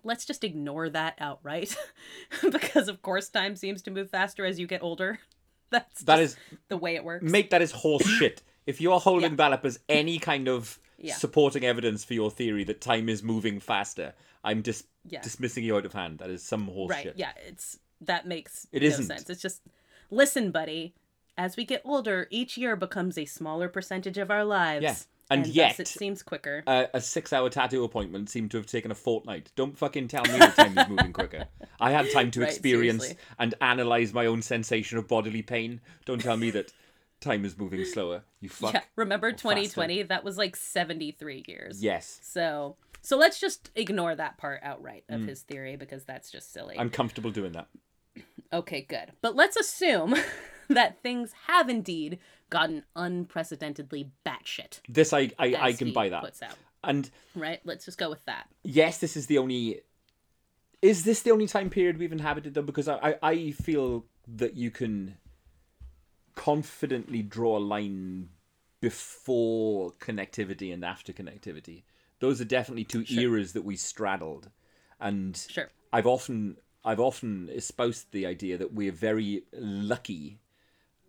let's 0.04 0.26
just 0.26 0.44
ignore 0.44 0.90
that 0.90 1.16
outright. 1.20 1.76
because, 2.52 2.88
of 2.88 3.02
course, 3.02 3.30
time 3.30 3.56
seems 3.56 3.82
to 3.84 3.92
move 3.92 4.10
faster 4.10 4.46
as 4.46 4.60
you 4.60 4.68
get 4.68 4.82
older. 4.84 5.20
That's 5.72 6.02
that 6.06 6.20
is 6.20 6.36
the 6.68 6.78
way 6.78 6.96
it 6.96 7.04
works. 7.04 7.24
make 7.24 7.52
that 7.52 7.62
is 7.62 7.72
horse 7.72 8.04
shit 8.18 8.42
if 8.66 8.82
you're 8.82 9.00
holding 9.00 9.32
Yeah. 9.32 9.36
that 9.38 9.54
up 9.54 9.66
as 9.66 9.80
any 9.88 10.18
kind 10.18 10.48
of 10.48 10.80
Yeah. 10.98 11.14
supporting 11.14 11.64
evidence 11.64 12.04
for 12.04 12.16
your 12.16 12.32
theory 12.32 12.64
that 12.64 12.82
time 12.82 13.08
is 13.08 13.22
moving 13.22 13.60
faster, 13.60 14.16
I'm 14.44 14.64
dis- 14.64 14.86
Yeah. 15.08 15.22
dismissing 15.22 15.64
you 15.64 15.76
out 15.78 15.86
of 15.86 15.94
hand. 15.94 16.18
That 16.20 16.32
is 16.32 16.42
some 16.42 16.66
horse 16.68 16.90
right 16.90 17.04
shit. 17.04 17.14
yeah 17.18 17.34
it's 17.48 17.78
that 18.02 18.26
makes 18.26 18.66
It 18.72 18.82
no 18.82 18.88
isn't. 18.88 19.06
sense 19.06 19.30
it's 19.30 19.42
just 19.44 19.62
listen 20.10 20.50
buddy 20.50 20.96
as 21.40 21.56
we 21.58 21.64
get 21.66 21.82
older 21.86 22.28
each 22.30 22.58
year 22.58 22.76
becomes 22.76 23.18
a 23.18 23.26
smaller 23.26 23.68
percentage 23.70 24.18
of 24.18 24.30
our 24.30 24.44
lives 24.46 24.84
Yeah. 24.84 24.96
And 25.32 25.46
thus 25.46 25.54
yet- 25.54 25.80
it 25.80 25.88
seems 25.88 26.22
quicker 26.24 26.64
Uh, 26.68 26.86
a 26.94 27.00
six-hour 27.00 27.50
tattoo 27.52 27.84
appointment 27.84 28.30
seemed 28.30 28.50
to 28.52 28.58
have 28.58 28.66
taken 28.66 28.90
a 28.92 28.96
fortnight. 28.96 29.52
Don't 29.56 29.78
fucking 29.78 30.08
tell 30.08 30.24
me 30.26 30.38
that 30.40 30.56
time 30.56 30.76
is 30.78 30.88
moving 30.90 31.14
quicker. 31.14 31.46
I 31.80 31.92
had 31.92 32.12
time 32.12 32.32
to 32.32 32.40
Right, 32.42 32.50
experience 32.50 33.04
seriously. 33.04 33.24
and 33.38 33.54
analyze 33.62 34.12
my 34.12 34.26
own 34.26 34.42
sensation 34.42 34.98
of 34.98 35.08
bodily 35.08 35.44
pain. 35.44 35.82
Don't 36.06 36.20
tell 36.22 36.36
me 36.36 36.50
that 36.52 36.74
time 37.22 37.46
is 37.46 37.58
moving 37.60 37.86
slower. 37.86 38.24
You 38.42 38.50
fuck. 38.62 38.74
yeah 38.74 38.82
remember 38.96 39.28
Or 39.28 39.32
faster. 39.32 39.44
2020 39.50 40.04
that 40.04 40.24
was 40.24 40.38
like 40.38 40.56
73 40.56 41.44
years 41.48 41.84
Yes. 41.84 42.20
so 42.24 42.76
so 43.02 43.16
let's 43.18 43.40
just 43.40 43.70
ignore 43.76 44.16
that 44.16 44.38
part 44.38 44.60
outright 44.64 45.04
of 45.10 45.22
his 45.28 45.42
theory 45.44 45.76
because 45.78 46.04
that's 46.06 46.32
just 46.32 46.52
silly 46.52 46.76
Mm. 46.76 46.80
I'm 46.82 46.90
comfortable 46.90 47.30
doing 47.32 47.52
that. 47.54 47.68
okay 48.54 48.82
good 48.82 49.12
but 49.22 49.36
let's 49.36 49.56
assume 49.58 50.16
that 50.76 51.02
things 51.02 51.34
have 51.48 51.70
indeed 51.70 52.20
gotten 52.50 52.84
unprecedentedly 52.96 54.12
batshit 54.26 54.80
This 54.88 55.14
I 55.14 55.32
I, 55.38 55.56
I 55.60 55.74
can 55.74 55.94
buy 55.94 56.10
that. 56.10 56.42
And 56.84 57.10
right 57.36 57.60
let's 57.66 57.86
just 57.86 57.98
go 57.98 58.10
with 58.10 58.24
that 58.26 58.48
yes, 58.64 59.00
this 59.00 59.18
is 59.18 59.28
the 59.28 59.38
only. 59.38 59.82
Is 60.82 61.04
this 61.04 61.22
the 61.22 61.32
only 61.32 61.48
time 61.48 61.70
period 61.70 61.98
we've 61.98 62.12
inhabited 62.12 62.54
though? 62.54 62.62
Because 62.62 62.88
I, 62.88 62.98
I, 62.98 63.16
I 63.22 63.52
feel 63.52 64.06
that 64.28 64.56
you 64.56 64.72
can 64.72 65.18
confidently 66.36 67.22
draw 67.22 67.58
a 67.58 67.60
line 67.60 68.30
before 68.80 69.92
connectivity 70.00 70.74
and 70.74 70.86
after 70.86 71.12
connectivity. 71.12 71.84
Those 72.20 72.40
are 72.40 72.46
definitely 72.46 72.86
two 72.86 73.06
eras 73.10 73.54
that 73.54 73.64
we 73.64 73.76
straddled, 73.76 74.50
and 75.00 75.36
sure 75.50 75.70
I've 75.92 76.08
often 76.08 76.58
I've 76.86 77.00
often 77.00 77.50
espoused 77.52 78.12
the 78.12 78.26
idea 78.26 78.58
that 78.58 78.74
we're 78.74 78.94
very 78.94 79.44
lucky 79.52 80.40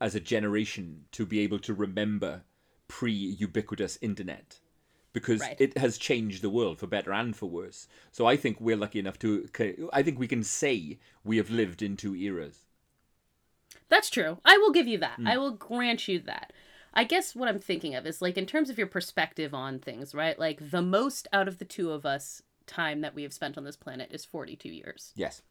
as 0.00 0.14
a 0.14 0.20
generation 0.20 1.04
to 1.12 1.26
be 1.26 1.40
able 1.40 1.58
to 1.60 1.74
remember 1.74 2.42
pre-ubiquitous 2.88 3.98
internet 4.00 4.60
because 5.12 5.40
Right. 5.40 5.60
it 5.60 5.76
has 5.78 5.98
changed 5.98 6.42
the 6.42 6.50
world 6.50 6.78
for 6.78 6.86
better 6.86 7.12
and 7.12 7.36
for 7.36 7.46
worse. 7.46 7.88
So 8.10 8.26
I 8.26 8.36
think 8.36 8.60
we're 8.60 8.76
lucky 8.76 8.98
enough 8.98 9.18
to 9.20 9.48
I 9.92 10.02
think 10.02 10.18
we 10.18 10.28
can 10.28 10.42
say 10.42 10.98
we 11.24 11.36
have 11.36 11.50
lived 11.50 11.82
in 11.82 11.96
two 11.96 12.14
eras. 12.14 12.66
That's 13.88 14.10
true. 14.10 14.38
I 14.44 14.56
will 14.58 14.70
give 14.72 14.86
you 14.86 14.98
that. 14.98 15.16
Hmm. 15.16 15.26
I 15.26 15.36
will 15.36 15.52
grant 15.52 16.06
you 16.08 16.20
that. 16.20 16.52
I 16.94 17.04
guess 17.04 17.36
what 17.36 17.48
I'm 17.48 17.58
thinking 17.58 17.94
of 17.94 18.06
is 18.06 18.22
like 18.22 18.36
in 18.36 18.46
terms 18.46 18.70
of 18.70 18.78
your 18.78 18.86
perspective 18.86 19.54
on 19.54 19.78
things, 19.78 20.14
right? 20.14 20.38
Like 20.38 20.70
the 20.70 20.82
most 20.82 21.28
out 21.32 21.48
of 21.48 21.58
the 21.58 21.64
two 21.64 21.92
of 21.92 22.04
us 22.06 22.42
time 22.66 23.00
that 23.00 23.14
we 23.14 23.22
have 23.22 23.32
spent 23.32 23.58
on 23.58 23.64
this 23.64 23.76
planet 23.76 24.08
is 24.12 24.24
42 24.24 24.68
years. 24.68 25.12
Yes. 25.16 25.42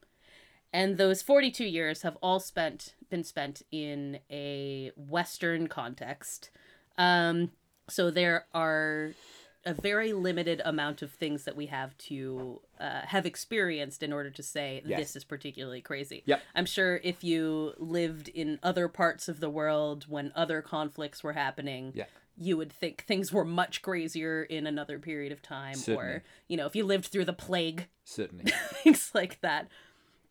And 0.72 0.98
those 0.98 1.22
42 1.22 1.66
years 1.66 2.04
have 2.04 2.18
all 2.22 2.40
spent 2.40 2.94
been 3.10 3.24
spent 3.24 3.64
in 3.72 4.20
a 4.30 4.92
western 4.96 5.68
context. 5.68 6.50
Um 6.98 7.52
so 7.90 8.12
there 8.12 8.46
are 8.54 9.14
a 9.66 9.74
very 9.74 10.14
limited 10.14 10.62
amount 10.64 11.02
of 11.02 11.12
things 11.12 11.44
that 11.44 11.56
we 11.56 11.66
have 11.66 11.98
to 11.98 12.62
uh, 12.80 13.02
have 13.08 13.26
experienced 13.26 14.02
in 14.04 14.14
order 14.14 14.30
to 14.30 14.42
say 14.44 14.82
Yes. 14.86 15.00
this 15.00 15.16
is 15.18 15.24
particularly 15.26 15.82
crazy. 15.82 16.24
Yep. 16.26 16.42
I'm 16.56 16.66
sure 16.66 17.02
if 17.04 17.24
you 17.24 17.74
lived 17.78 18.30
in 18.30 18.60
other 18.64 18.88
parts 18.88 19.28
of 19.28 19.40
the 19.42 19.50
world 19.50 20.06
when 20.08 20.32
other 20.36 20.62
conflicts 20.62 21.24
were 21.24 21.34
happening, 21.34 21.92
Yeah. 21.94 22.06
you 22.38 22.56
would 22.58 22.72
think 22.72 23.04
things 23.04 23.34
were 23.34 23.44
much 23.44 23.82
crazier 23.82 24.44
in 24.44 24.66
another 24.66 24.98
period 24.98 25.34
of 25.34 25.42
time. 25.42 25.76
Certainly. 25.76 26.06
Or, 26.08 26.24
you 26.48 26.56
know, 26.56 26.66
if 26.66 26.76
you 26.76 26.86
lived 26.86 27.08
through 27.08 27.26
the 27.26 27.34
plague, 27.34 27.88
Certainly. 28.06 28.46
things 28.84 29.12
like 29.14 29.42
that. 29.42 29.68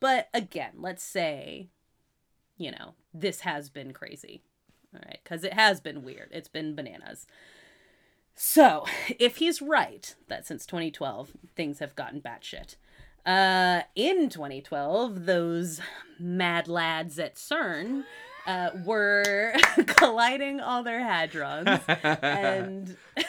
But 0.01 0.29
again, 0.33 0.73
let's 0.79 1.03
say, 1.03 1.69
you 2.57 2.71
know, 2.71 2.95
this 3.13 3.41
has 3.41 3.71
been 3.71 3.93
crazy. 3.93 4.43
All 4.95 5.01
right. 5.05 5.21
Because 5.23 5.45
it 5.45 5.55
has 5.55 5.81
been 5.81 6.03
weird. 6.03 6.29
It's 6.33 6.49
been 6.49 6.75
bananas. 6.75 7.27
So, 8.35 8.87
if 9.19 9.37
he's 9.37 9.61
right 9.63 10.15
that 10.29 10.47
since 10.47 10.67
2012 10.67 11.33
things 11.57 11.79
have 11.81 11.97
gotten 11.97 12.21
batshit, 12.21 12.77
uh, 13.27 13.83
in 13.95 14.29
2012 14.31 15.27
those 15.27 15.81
mad 16.19 16.67
lads 16.69 17.19
at 17.19 17.35
CERN 17.35 18.05
uh, 18.47 18.71
were 18.85 19.55
colliding 19.87 20.61
all 20.61 20.83
their 20.83 21.01
hadrons 21.01 21.83
and 22.23 22.97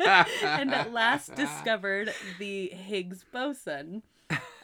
and 0.00 0.72
at 0.72 0.92
last 0.92 1.34
discovered 1.36 2.12
the 2.38 2.68
Higgs 2.68 3.24
boson, 3.32 4.02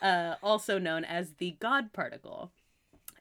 uh, 0.04 0.36
also 0.42 0.78
known 0.78 1.04
as 1.04 1.32
the 1.38 1.56
God 1.58 1.92
particle, 1.92 2.52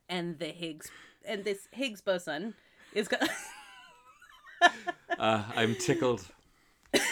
and 0.09 0.37
the 0.37 0.47
Higgs 0.47 0.91
and 1.25 1.43
this 1.43 1.67
Higgs 1.71 2.01
boson 2.01 2.53
is. 2.93 3.07
Go- 3.07 3.17
uh, 5.17 5.43
I'm 5.55 5.73
tickled. 5.75 6.27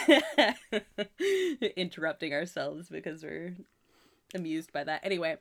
interrupting 1.76 2.32
ourselves 2.32 2.88
because 2.88 3.24
we're 3.24 3.56
amused 4.34 4.72
by 4.72 4.84
that. 4.84 5.00
Anyway, 5.02 5.38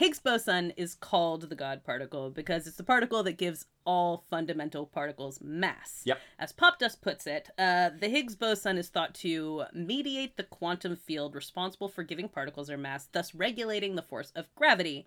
Higgs 0.00 0.18
boson 0.18 0.70
is 0.78 0.94
called 0.94 1.50
the 1.50 1.54
God 1.54 1.84
particle 1.84 2.30
because 2.30 2.66
it's 2.66 2.78
the 2.78 2.82
particle 2.82 3.22
that 3.22 3.36
gives 3.36 3.66
all 3.84 4.24
fundamental 4.30 4.86
particles 4.86 5.42
mass. 5.42 6.00
Yep. 6.06 6.18
As 6.38 6.54
Popdust 6.54 7.02
puts 7.02 7.26
it, 7.26 7.50
uh, 7.58 7.90
the 7.90 8.08
Higgs 8.08 8.34
boson 8.34 8.78
is 8.78 8.88
thought 8.88 9.14
to 9.16 9.64
mediate 9.74 10.38
the 10.38 10.42
quantum 10.42 10.96
field 10.96 11.34
responsible 11.34 11.90
for 11.90 12.02
giving 12.02 12.30
particles 12.30 12.68
their 12.68 12.78
mass, 12.78 13.10
thus 13.12 13.34
regulating 13.34 13.94
the 13.94 14.00
force 14.00 14.32
of 14.34 14.46
gravity. 14.54 15.06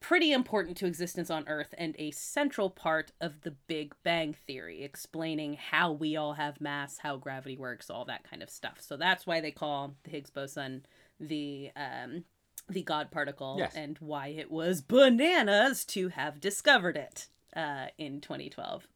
Pretty 0.00 0.32
important 0.32 0.76
to 0.78 0.86
existence 0.86 1.30
on 1.30 1.46
Earth 1.46 1.72
and 1.78 1.94
a 1.96 2.10
central 2.10 2.70
part 2.70 3.12
of 3.20 3.42
the 3.42 3.52
Big 3.52 3.94
Bang 4.02 4.32
Theory, 4.32 4.82
explaining 4.82 5.54
how 5.54 5.92
we 5.92 6.16
all 6.16 6.32
have 6.32 6.60
mass, 6.60 6.98
how 6.98 7.16
gravity 7.16 7.56
works, 7.56 7.90
all 7.90 8.04
that 8.06 8.28
kind 8.28 8.42
of 8.42 8.50
stuff. 8.50 8.78
So 8.80 8.96
that's 8.96 9.24
why 9.24 9.40
they 9.40 9.52
call 9.52 9.94
the 10.02 10.10
Higgs 10.10 10.30
boson 10.30 10.84
the 11.20 11.70
um, 11.76 12.24
the 12.68 12.82
God 12.82 13.10
particle, 13.10 13.56
Yes. 13.58 13.74
and 13.74 13.98
why 13.98 14.28
it 14.28 14.50
was 14.50 14.80
bananas 14.80 15.84
to 15.86 16.08
have 16.08 16.40
discovered 16.40 16.96
it 16.96 17.28
uh, 17.54 17.86
in 17.98 18.20
2012. 18.20 18.88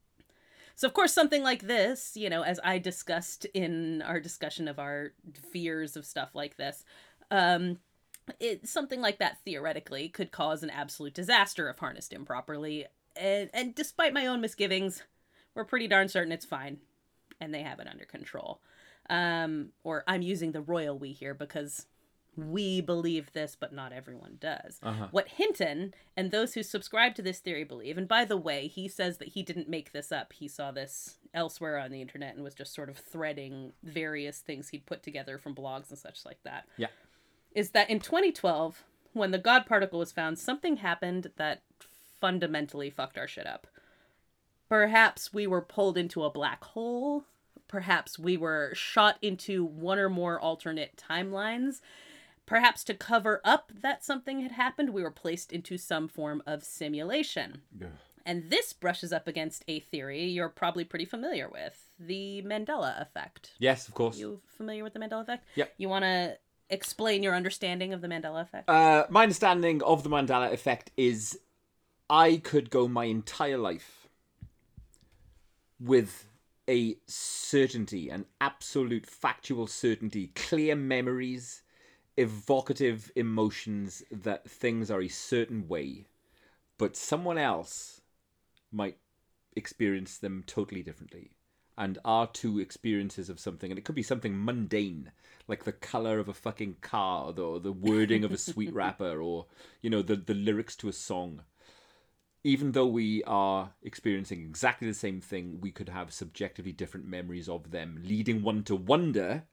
So, 0.75 0.87
of 0.87 0.95
course, 0.95 1.13
something 1.13 1.43
like 1.43 1.63
this, 1.63 2.17
you 2.17 2.31
know, 2.31 2.43
as 2.43 2.61
I 2.63 2.79
discussed 2.79 3.45
in 3.47 4.01
our 4.03 4.21
discussion 4.21 4.69
of 4.69 4.79
our 4.79 5.13
fears 5.53 5.97
of 5.97 6.07
stuff 6.07 6.35
like 6.35 6.57
this, 6.57 6.85
um, 7.31 7.79
it, 8.39 8.69
something 8.69 9.01
like 9.01 9.19
that 9.19 9.39
theoretically 9.45 10.09
could 10.09 10.31
cause 10.31 10.63
an 10.63 10.71
absolute 10.71 11.15
disaster 11.15 11.69
if 11.69 11.79
harnessed 11.79 12.13
improperly. 12.13 12.87
And, 13.17 13.51
and 13.53 13.75
despite 13.75 14.15
my 14.15 14.27
own 14.27 14.41
misgivings, 14.41 15.03
we're 15.55 15.65
pretty 15.65 15.89
darn 15.89 16.09
certain 16.09 16.31
it's 16.33 16.47
fine 16.47 16.79
and 17.41 17.53
they 17.53 17.63
have 17.63 17.81
it 17.81 17.89
under 17.89 18.05
control. 18.05 18.61
Um, 19.11 19.71
or 19.83 20.05
I'm 20.07 20.23
using 20.23 20.53
the 20.53 20.61
royal 20.61 20.99
we 20.99 21.13
here 21.13 21.35
because 21.35 21.87
we 22.39 22.81
believe 22.81 23.33
this, 23.33 23.57
but 23.59 23.73
not 23.73 23.93
everyone 23.93 24.37
does. 24.41 24.79
Uh-huh. 24.83 25.09
What 25.11 25.29
Hinton 25.29 25.93
and 26.17 26.31
those 26.31 26.55
who 26.55 26.63
subscribe 26.63 27.15
to 27.17 27.23
this 27.23 27.41
theory 27.41 27.65
believe, 27.65 27.99
and 27.99 28.07
by 28.07 28.25
the 28.25 28.37
way, 28.37 28.69
he 28.69 28.87
says 28.87 29.19
that 29.19 29.29
he 29.29 29.43
didn't 29.43 29.69
make 29.69 29.93
this 29.93 30.13
up. 30.13 30.33
He 30.33 30.47
saw 30.47 30.71
this 30.71 31.17
elsewhere 31.35 31.79
on 31.79 31.91
the 31.91 32.01
internet 32.01 32.35
and 32.35 32.45
was 32.45 32.55
just 32.55 32.75
sort 32.75 32.89
of 32.89 32.97
threading 32.97 33.73
various 33.83 34.39
things 34.39 34.69
he'd 34.69 34.87
put 34.87 35.03
together 35.03 35.37
from 35.37 35.55
blogs 35.55 35.91
and 35.91 35.99
such 35.99 36.25
like 36.25 36.43
that. 36.45 36.67
Yeah. 36.77 36.89
Is 37.55 37.71
that 37.71 37.91
in 37.91 37.99
2012, 37.99 38.85
when 39.13 39.33
the 39.33 39.39
God 39.39 39.67
particle 39.67 39.99
was 39.99 40.13
found, 40.13 40.39
something 40.39 40.77
happened 40.77 41.33
that 41.37 41.63
fundamentally 42.21 42.91
fucked 42.91 43.19
our 43.19 43.29
shit 43.29 43.47
up. 43.47 43.67
Perhaps 44.69 45.33
we 45.33 45.47
were 45.47 45.63
pulled 45.63 45.99
into 45.99 46.23
a 46.23 46.31
black 46.31 46.63
hole. 46.63 47.25
Perhaps 47.67 48.19
we 48.19 48.37
were 48.37 48.73
shot 48.75 49.17
into 49.23 49.65
one 49.65 49.99
or 49.99 50.09
more 50.09 50.39
alternate 50.39 51.03
timelines. 51.11 51.81
Perhaps 52.49 52.85
to 52.85 52.95
cover 52.95 53.41
up 53.45 53.73
that 53.83 54.05
something 54.05 54.41
had 54.41 54.53
happened, 54.53 54.91
we 54.91 55.03
were 55.03 55.11
placed 55.11 55.53
into 55.53 55.77
some 55.77 56.09
form 56.09 56.43
of 56.47 56.65
simulation. 56.65 57.63
Yeah. 57.79 57.89
And 58.25 58.51
this 58.51 58.73
brushes 58.73 59.13
up 59.13 59.27
against 59.27 59.65
a 59.69 59.81
theory 59.81 60.25
you're 60.25 60.49
probably 60.49 60.85
pretty 60.85 61.07
familiar 61.07 61.49
with 61.49 61.95
the 61.99 62.43
Mandela 62.43 63.01
effect. 63.01 63.53
Yes, 63.59 63.89
of 63.89 63.95
course. 63.95 64.19
You 64.19 64.41
familiar 64.47 64.85
with 64.85 64.93
the 64.93 64.99
Mandela 64.99 65.23
effect? 65.23 65.47
Yep. 65.55 65.75
You 65.79 65.89
want 65.89 66.05
to 66.05 66.37
explain 66.71 67.23
your 67.23 67.35
understanding 67.35 67.93
of 67.93 68.01
the 68.01 68.09
Mandela 68.09 68.43
effect? 68.43 68.69
Uh, 68.69 69.05
my 69.09 69.23
understanding 69.23 69.83
of 69.83 70.03
the 70.03 70.11
Mandela 70.11 70.53
effect 70.53 70.91
is 70.97 71.39
I 72.11 72.37
could 72.37 72.71
go 72.71 72.89
my 72.89 73.05
entire 73.05 73.59
life 73.59 74.09
with 75.81 76.29
a 76.69 76.97
certainty, 77.07 78.11
an 78.11 78.27
absolute 78.41 79.07
factual 79.07 79.67
certainty, 79.67 80.29
clear 80.35 80.77
memories, 80.77 81.63
evocative 82.19 83.13
emotions 83.15 84.03
that 84.11 84.51
things 84.51 84.91
are 84.91 85.01
a 85.01 85.09
certain 85.09 85.69
way, 85.69 86.05
but 86.77 86.97
someone 86.97 87.39
else 87.39 88.01
might 88.73 88.99
experience 89.55 90.19
them 90.19 90.43
totally 90.45 90.83
differently. 90.83 91.31
And 91.77 91.97
our 92.05 92.27
two 92.27 92.59
experiences 92.59 93.31
of 93.31 93.39
something, 93.39 93.71
and 93.71 93.79
it 93.79 93.85
could 93.85 93.95
be 93.95 94.03
something 94.03 94.45
mundane, 94.45 95.13
like 95.47 95.63
the 95.63 95.71
color 95.71 96.19
of 96.19 96.29
a 96.29 96.35
fucking 96.35 96.79
car, 96.81 97.27
or 97.27 97.33
the, 97.33 97.43
or 97.43 97.61
the 97.61 97.73
wording 97.73 98.25
of 98.25 98.33
a 98.33 98.39
sweet 98.39 98.73
wrapper, 98.75 99.23
or 99.23 99.47
you 99.81 99.89
know 99.89 100.03
the 100.03 100.17
the 100.17 100.35
lyrics 100.35 100.75
to 100.77 100.89
a 100.89 100.93
song. 100.93 101.43
Even 102.43 102.73
though 102.73 102.87
we 102.87 103.23
are 103.25 103.75
experiencing 103.83 104.41
exactly 104.41 104.89
the 104.89 104.95
same 104.95 105.21
thing, 105.21 105.61
we 105.61 105.71
could 105.71 105.89
have 105.89 106.13
subjectively 106.13 106.73
different 106.73 107.07
memories 107.07 107.49
of 107.49 107.71
them, 107.71 108.01
leading 108.03 108.43
one 108.43 108.65
to 108.65 108.75
wonder: 108.75 109.45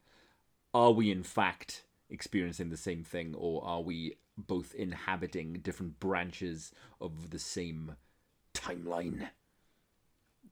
Are 0.73 0.91
we 0.91 1.11
in 1.11 1.21
fact 1.21 1.83
experiencing 2.09 2.69
the 2.69 2.77
same 2.77 3.03
thing, 3.03 3.35
or 3.35 3.63
are 3.65 3.81
we 3.81 4.15
both 4.37 4.73
inhabiting 4.75 5.53
different 5.61 5.99
branches 5.99 6.71
of 6.99 7.29
the 7.29 7.39
same 7.39 7.95
timeline? 8.53 9.29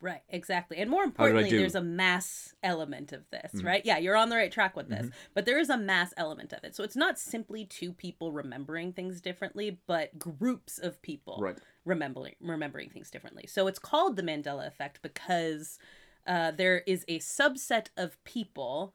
Right, 0.02 0.24
exactly. 0.28 0.78
And 0.80 0.90
more 0.90 1.04
importantly, 1.04 1.50
there's 1.50 1.76
a 1.76 1.82
mass 1.82 2.54
element 2.62 3.14
of 3.14 3.24
this, 3.30 3.64
right? 3.64 3.86
Yeah, 3.86 4.00
you're 4.00 4.18
on 4.18 4.28
the 4.28 4.36
right 4.36 4.52
track 4.52 4.76
with 4.76 4.90
this. 4.90 5.10
But 5.34 5.46
there 5.46 5.60
is 5.60 5.70
a 5.70 5.78
mass 5.78 6.14
element 6.18 6.52
of 6.52 6.64
it. 6.64 6.76
So 6.76 6.84
it's 6.84 6.98
not 6.98 7.18
simply 7.18 7.64
two 7.64 7.94
people 7.94 8.34
remembering 8.34 8.92
things 8.92 9.22
differently, 9.22 9.80
but 9.88 10.20
groups 10.20 10.78
of 10.78 11.02
people 11.02 11.38
Right. 11.40 11.58
remembering 11.86 12.36
remembering 12.42 12.90
things 12.90 13.10
differently. 13.12 13.48
So 13.48 13.68
it's 13.68 13.80
called 13.80 14.18
the 14.18 14.24
Mandela 14.24 14.68
effect 14.68 15.02
because 15.02 15.80
uh, 16.28 16.52
there 16.52 16.80
is 16.80 17.06
a 17.08 17.20
subset 17.20 17.88
of 17.96 18.22
people 18.26 18.94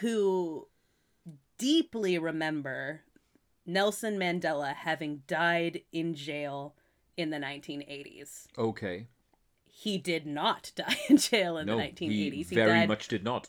who 0.00 0.66
deeply 1.60 2.18
remember 2.18 3.02
Nelson 3.66 4.18
Mandela 4.18 4.74
having 4.74 5.22
died 5.26 5.82
in 5.92 6.14
jail 6.14 6.74
in 7.16 7.30
the 7.30 7.36
1980s. 7.36 8.46
Okay. 8.58 9.06
He 9.66 9.98
did 9.98 10.26
not 10.26 10.72
die 10.76 10.96
in 11.08 11.18
jail 11.18 11.56
in 11.58 11.66
No, 11.66 11.76
the 11.76 11.82
1980s. 11.84 11.98
he 12.08 12.30
He, 12.30 12.42
very 12.54 12.70
died, 12.80 12.88
much 12.88 13.08
did 13.08 13.22
not. 13.22 13.48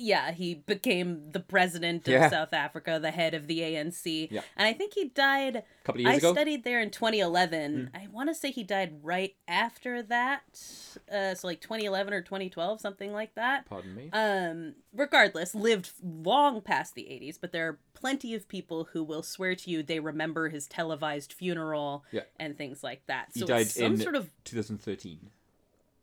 Yeah, 0.00 0.32
he 0.32 0.54
became 0.54 1.30
the 1.30 1.40
president 1.40 2.08
of 2.08 2.12
Yeah. 2.14 2.30
South 2.30 2.52
Africa, 2.52 2.98
the 3.00 3.10
head 3.10 3.34
of 3.34 3.46
the 3.46 3.60
ANC. 3.60 4.28
Yeah. 4.30 4.40
And 4.56 4.66
I 4.66 4.72
think 4.72 4.94
he 4.94 5.08
died 5.08 5.56
A 5.56 5.62
couple 5.84 6.00
of 6.00 6.06
years 6.06 6.14
I 6.14 6.16
ago. 6.16 6.28
Hmm. 6.30 6.34
studied 6.36 6.64
there 6.64 6.80
in 6.80 6.90
2011. 6.90 7.90
I 7.94 8.06
want 8.10 8.28
to 8.30 8.34
say 8.34 8.50
he 8.50 8.64
died 8.64 9.00
right 9.02 9.34
after 9.46 10.02
that. 10.04 10.42
Uh, 11.12 11.34
so 11.34 11.46
like 11.46 11.60
2011 11.60 12.12
or 12.14 12.22
2012, 12.22 12.80
something 12.80 13.12
like 13.12 13.34
that. 13.34 13.66
Pardon 13.66 13.94
me. 13.94 14.08
Um, 14.12 14.74
regardless, 14.94 15.54
lived 15.54 15.90
long 16.02 16.60
past 16.62 16.94
the 16.94 17.02
80s, 17.02 17.36
but 17.40 17.52
there 17.52 17.68
are 17.68 17.78
plenty 17.94 18.34
of 18.34 18.48
people 18.48 18.88
who 18.92 19.04
will 19.04 19.22
swear 19.22 19.54
to 19.54 19.70
you 19.70 19.82
they 19.82 20.00
remember 20.00 20.48
his 20.48 20.66
televised 20.66 21.32
funeral 21.32 22.04
Yeah. 22.10 22.22
and 22.38 22.56
things 22.56 22.82
like 22.82 23.06
that. 23.06 23.28
he 23.34 23.40
So 23.40 23.46
died 23.46 23.66
some 23.68 23.94
in 23.94 24.00
sort 24.00 24.14
of 24.16 24.30
2013. 24.44 25.30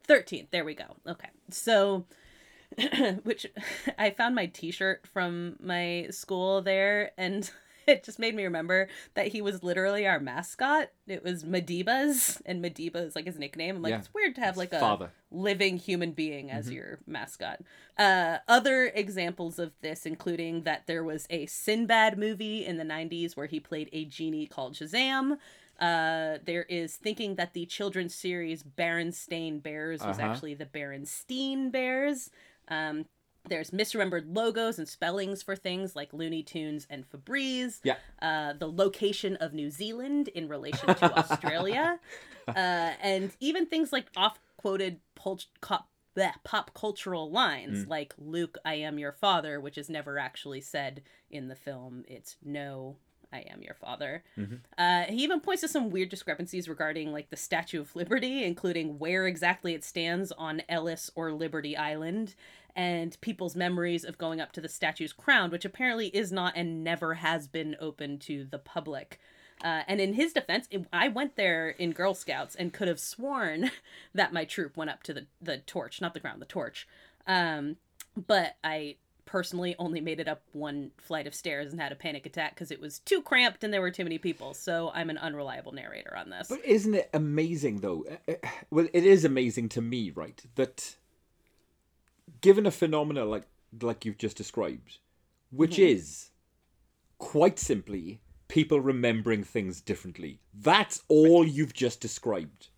13. 0.03 0.47
There 0.51 0.63
we 0.63 0.73
go. 0.73 0.95
Okay. 1.05 1.29
So, 1.49 2.05
which 3.23 3.45
I 3.97 4.09
found 4.11 4.35
my 4.35 4.47
t 4.47 4.71
shirt 4.71 5.07
from 5.07 5.55
my 5.61 6.07
school 6.11 6.61
there, 6.61 7.11
and 7.17 7.49
it 7.87 8.03
just 8.03 8.19
made 8.19 8.35
me 8.35 8.43
remember 8.43 8.87
that 9.13 9.27
he 9.27 9.41
was 9.41 9.63
literally 9.63 10.05
our 10.05 10.19
mascot. 10.19 10.89
It 11.07 11.23
was 11.23 11.43
Madibas, 11.43 12.41
and 12.45 12.63
Madiba 12.63 12.97
is 13.05 13.15
like 13.15 13.25
his 13.25 13.39
nickname. 13.39 13.77
I'm 13.77 13.81
like, 13.81 13.91
Yeah. 13.91 13.99
it's 13.99 14.13
weird 14.13 14.35
to 14.35 14.41
have 14.41 14.57
like 14.57 14.73
a 14.73 14.79
father. 14.79 15.11
living 15.31 15.77
human 15.77 16.11
being 16.11 16.47
Mm-hmm. 16.47 16.57
as 16.57 16.69
your 16.71 16.99
mascot. 17.07 17.61
Uh, 17.97 18.37
other 18.47 18.91
examples 18.93 19.57
of 19.57 19.71
this, 19.81 20.05
including 20.05 20.63
that 20.63 20.85
there 20.87 21.03
was 21.03 21.25
a 21.29 21.45
Sinbad 21.47 22.17
movie 22.17 22.65
in 22.65 22.77
the 22.77 22.83
90s 22.83 23.35
where 23.37 23.47
he 23.47 23.59
played 23.59 23.89
a 23.93 24.03
genie 24.05 24.45
called 24.47 24.73
Shazam. 24.75 25.37
Uh, 25.79 26.39
there 26.43 26.63
is 26.63 26.95
thinking 26.95 27.35
that 27.35 27.53
the 27.53 27.65
children's 27.65 28.13
series 28.13 28.63
Berenstain 28.63 29.61
Bears 29.61 30.03
was 30.03 30.17
Uh-huh. 30.19 30.27
actually 30.31 30.55
the 30.55 30.65
Berenstein 30.65 31.71
Bears. 31.71 32.29
Um, 32.69 33.05
there's 33.49 33.71
misremembered 33.71 34.35
logos 34.35 34.77
and 34.77 34.87
spellings 34.89 35.41
for 35.41 35.55
things 35.55 35.95
like 35.95 36.11
Looney 36.11 36.43
Tunes 36.43 36.85
and 36.89 37.05
Febreze. 37.09 37.79
Yeah. 37.83 37.95
Uh, 38.21 38.51
the 38.53 38.67
location 38.69 39.37
of 39.37 39.53
New 39.53 39.69
Zealand 39.71 40.27
in 40.29 40.47
relation 40.49 40.93
to 40.95 41.17
Australia. 41.17 41.99
Uh, 42.47 42.93
and 43.03 43.31
even 43.41 43.65
things 43.65 43.91
like 43.91 44.05
off 44.15 44.39
quoted 44.55 45.01
pul- 45.15 45.41
cop- 45.59 45.89
bleh, 46.15 46.31
pop 46.45 46.73
cultural 46.73 47.29
lines 47.29 47.83
Mm. 47.83 47.89
like 47.89 48.13
Luke, 48.17 48.57
I 48.63 48.75
am 48.75 48.97
your 48.97 49.11
father, 49.11 49.59
which 49.59 49.77
is 49.77 49.89
never 49.89 50.17
actually 50.17 50.61
said 50.61 51.01
in 51.29 51.49
the 51.49 51.55
film. 51.57 52.05
It's 52.07 52.37
no, 52.41 52.95
I 53.31 53.39
am 53.49 53.61
your 53.61 53.73
father. 53.75 54.23
Mhm. 54.37 54.59
Uh, 54.77 55.03
he 55.03 55.23
even 55.23 55.41
points 55.41 55.61
to 55.61 55.67
some 55.67 55.89
weird 55.89 56.09
discrepancies 56.09 56.69
regarding 56.69 57.11
like 57.11 57.29
the 57.29 57.35
Statue 57.37 57.81
of 57.81 57.95
Liberty, 57.95 58.43
including 58.43 58.99
where 58.99 59.27
exactly 59.27 59.73
it 59.73 59.83
stands 59.83 60.31
on 60.31 60.61
Ellis 60.69 61.09
or 61.15 61.31
Liberty 61.31 61.75
Island, 61.75 62.35
and 62.75 63.19
people's 63.21 63.55
memories 63.55 64.03
of 64.05 64.17
going 64.17 64.39
up 64.39 64.51
to 64.53 64.61
the 64.61 64.69
statue's 64.69 65.11
crown, 65.13 65.49
which 65.51 65.65
apparently 65.65 66.07
is 66.07 66.31
not 66.31 66.53
and 66.55 66.83
never 66.83 67.15
has 67.15 67.47
been 67.47 67.75
open 67.79 68.17
to 68.19 68.45
the 68.45 68.59
public. 68.59 69.19
Uh, 69.63 69.81
and 69.87 69.99
in 69.99 70.13
his 70.13 70.33
defense, 70.33 70.67
it- 70.69 70.85
I 70.93 71.07
went 71.07 71.35
there 71.35 71.69
in 71.69 71.91
Girl 71.91 72.13
Scouts 72.13 72.55
and 72.55 72.71
could 72.71 72.87
have 72.87 72.99
sworn 72.99 73.71
that 74.13 74.31
my 74.31 74.45
troop 74.45 74.77
went 74.77 74.91
up 74.91 75.01
to 75.03 75.13
the, 75.13 75.25
the 75.41 75.57
torch, 75.57 75.99
not 75.99 76.13
the 76.13 76.19
ground, 76.19 76.39
the 76.41 76.45
torch. 76.45 76.87
Um, 77.25 77.77
but 78.15 78.55
I 78.63 78.97
personally 79.27 79.75
only 79.77 80.01
made 80.01 80.19
it 80.19 80.27
up 80.27 80.41
one 80.53 80.89
flight 80.97 81.27
of 81.27 81.35
stairs 81.35 81.71
and 81.71 81.79
had 81.79 81.91
a 81.91 81.95
panic 81.95 82.25
attack 82.25 82.55
because 82.55 82.71
it 82.71 82.81
was 82.81 82.99
too 82.99 83.21
cramped 83.21 83.63
and 83.63 83.71
there 83.71 83.81
were 83.81 83.91
too 83.91 84.03
many 84.03 84.17
people. 84.17 84.55
So 84.55 84.89
I'm 84.95 85.11
an 85.11 85.19
unreliable 85.19 85.73
narrator 85.73 86.15
on 86.17 86.31
this. 86.31 86.47
But 86.47 86.65
isn't 86.65 86.95
it 86.95 87.09
amazing, 87.13 87.81
though? 87.81 88.05
Uh, 88.27 88.31
uh, 88.43 88.47
Well, 88.71 88.87
it 88.91 89.03
is 89.05 89.23
amazing 89.25 89.69
to 89.69 89.81
me, 89.81 90.09
right? 90.09 90.41
That 90.55 90.95
given 92.41 92.65
a 92.65 92.71
phenomena 92.71 93.25
like 93.25 93.43
like 93.81 94.05
you've 94.05 94.17
just 94.17 94.37
described, 94.37 94.97
which 95.51 95.73
Mm-hmm. 95.75 95.95
is 95.97 96.29
quite 97.19 97.59
simply 97.59 98.21
people 98.47 98.79
remembering 98.79 99.43
things 99.43 99.81
differently. 99.81 100.39
That's 100.53 101.03
all 101.09 101.45
you've 101.45 101.73
just 101.73 101.99
described. 101.99 102.69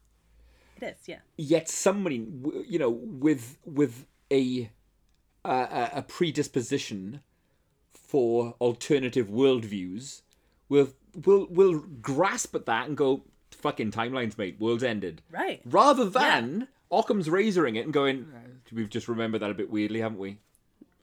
It 0.81 0.85
is, 0.97 1.07
yeah. 1.07 1.19
Yet 1.37 1.69
somebody, 1.69 2.25
you 2.67 2.79
know, 2.79 2.89
with 2.89 3.57
with 3.65 4.05
a 4.31 4.71
a, 5.49 5.91
a- 5.95 5.97
a 5.99 6.01
predisposition 6.03 7.21
for 7.93 8.55
alternative 8.61 9.27
worldviews, 9.27 10.21
will 10.67 10.89
will 11.25 11.47
will 11.49 11.79
grasp 12.01 12.55
at 12.55 12.65
that 12.65 12.87
and 12.87 12.95
go, 12.97 13.23
"Fucking 13.51 13.91
timelines, 13.91 14.37
mate. 14.37 14.57
World's 14.59 14.83
ended." 14.83 15.21
Right. 15.31 15.61
rather 15.65 16.05
than 16.09 16.67
Occam's 16.91 17.27
razoring 17.27 17.75
it 17.77 17.85
and 17.85 17.93
going, 17.93 18.27
uh, 18.35 18.49
we've 18.73 18.89
just 18.89 19.07
remembered 19.07 19.41
that 19.41 19.51
a 19.51 19.53
bit 19.53 19.69
weirdly, 19.69 19.99
haven't 20.01 20.17
we? 20.19 20.37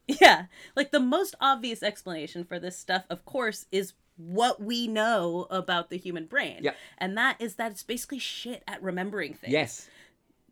Yeah. 0.08 0.46
Like 0.74 0.90
the 0.92 1.00
most 1.00 1.34
obvious 1.40 1.82
explanation 1.82 2.44
for 2.44 2.58
this 2.58 2.76
stuff, 2.78 3.04
of 3.10 3.24
course, 3.24 3.66
is 3.72 3.92
what 4.16 4.62
we 4.62 4.86
know 4.88 5.46
about 5.50 5.90
the 5.90 5.96
human 5.98 6.26
brain. 6.26 6.58
Yeah. 6.62 6.72
And 6.98 7.16
that 7.18 7.36
is 7.40 7.56
that 7.56 7.72
it's 7.72 7.82
basically 7.82 8.18
shit 8.20 8.62
at 8.66 8.82
remembering 8.82 9.34
things. 9.34 9.52
Yes. 9.52 9.88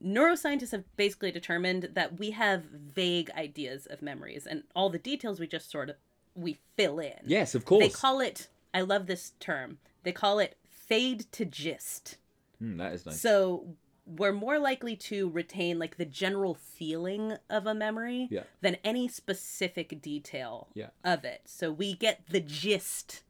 Neuroscientists 0.04 0.72
have 0.72 0.84
basically 0.96 1.32
determined 1.32 1.90
that 1.94 2.18
we 2.18 2.30
have 2.32 2.64
vague 2.64 3.30
ideas 3.36 3.86
of 3.86 4.02
memories 4.02 4.46
and 4.46 4.62
all 4.76 4.90
the 4.90 4.98
details 4.98 5.40
we 5.40 5.46
just 5.46 5.70
sort 5.70 5.88
of 5.90 5.96
we 6.34 6.58
fill 6.76 6.98
in 6.98 7.14
Yes, 7.24 7.54
of 7.54 7.64
course. 7.64 7.82
they 7.84 7.88
call 7.90 8.20
it 8.20 8.48
i 8.74 8.80
love 8.80 9.06
this 9.06 9.32
term 9.40 9.78
they 10.02 10.12
call 10.12 10.38
it 10.38 10.56
fade 10.68 11.26
to 11.32 11.44
gist 11.44 12.18
Hmm, 12.58 12.76
that 12.76 12.92
is 12.92 13.06
nice. 13.06 13.20
so 13.20 13.66
we're 14.06 14.32
more 14.32 14.58
likely 14.58 14.94
to 14.96 15.30
retain 15.30 15.78
like 15.78 15.96
the 15.96 16.04
general 16.04 16.54
feeling 16.54 17.36
of 17.48 17.66
a 17.66 17.74
memory 17.74 18.28
Yeah. 18.30 18.42
than 18.60 18.76
any 18.84 19.08
specific 19.08 20.02
detail 20.02 20.68
Yeah. 20.74 20.90
of 21.02 21.24
it 21.24 21.42
so 21.46 21.72
we 21.72 21.94
get 21.94 22.20
the 22.28 22.40
gist 22.40 23.22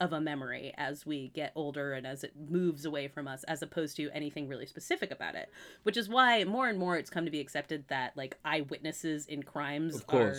of 0.00 0.12
a 0.14 0.20
memory 0.20 0.72
as 0.78 1.04
we 1.04 1.28
get 1.28 1.52
older 1.54 1.92
and 1.92 2.06
as 2.06 2.24
it 2.24 2.32
moves 2.48 2.84
away 2.86 3.06
from 3.06 3.28
us 3.28 3.44
as 3.44 3.60
opposed 3.62 3.96
to 3.96 4.08
anything 4.12 4.48
really 4.48 4.64
specific 4.66 5.10
about 5.10 5.34
it 5.34 5.50
which 5.82 5.96
is 5.96 6.08
why 6.08 6.42
more 6.44 6.68
and 6.68 6.78
more 6.78 6.96
it's 6.96 7.10
come 7.10 7.24
to 7.26 7.30
be 7.30 7.40
accepted 7.40 7.84
that 7.88 8.16
like 8.16 8.38
eyewitnesses 8.44 9.26
in 9.26 9.42
crimes 9.42 10.02
are 10.08 10.34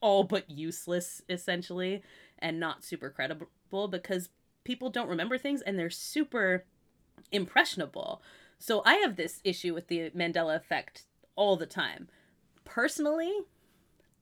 all 0.00 0.24
but 0.24 0.48
useless 0.50 1.20
essentially 1.28 2.02
and 2.38 2.58
not 2.58 2.82
super 2.82 3.10
credible 3.10 3.48
because 3.90 4.30
people 4.64 4.88
don't 4.90 5.08
remember 5.08 5.36
things 5.36 5.60
and 5.62 5.78
they're 5.78 5.90
super 5.90 6.64
impressionable. 7.32 8.22
So 8.58 8.82
i 8.84 8.94
have 8.94 9.16
this 9.16 9.40
issue 9.44 9.74
with 9.74 9.88
the 9.88 10.10
mandela 10.10 10.56
effect 10.56 11.02
all 11.36 11.56
the 11.56 11.66
time. 11.66 12.08
Personally 12.64 13.32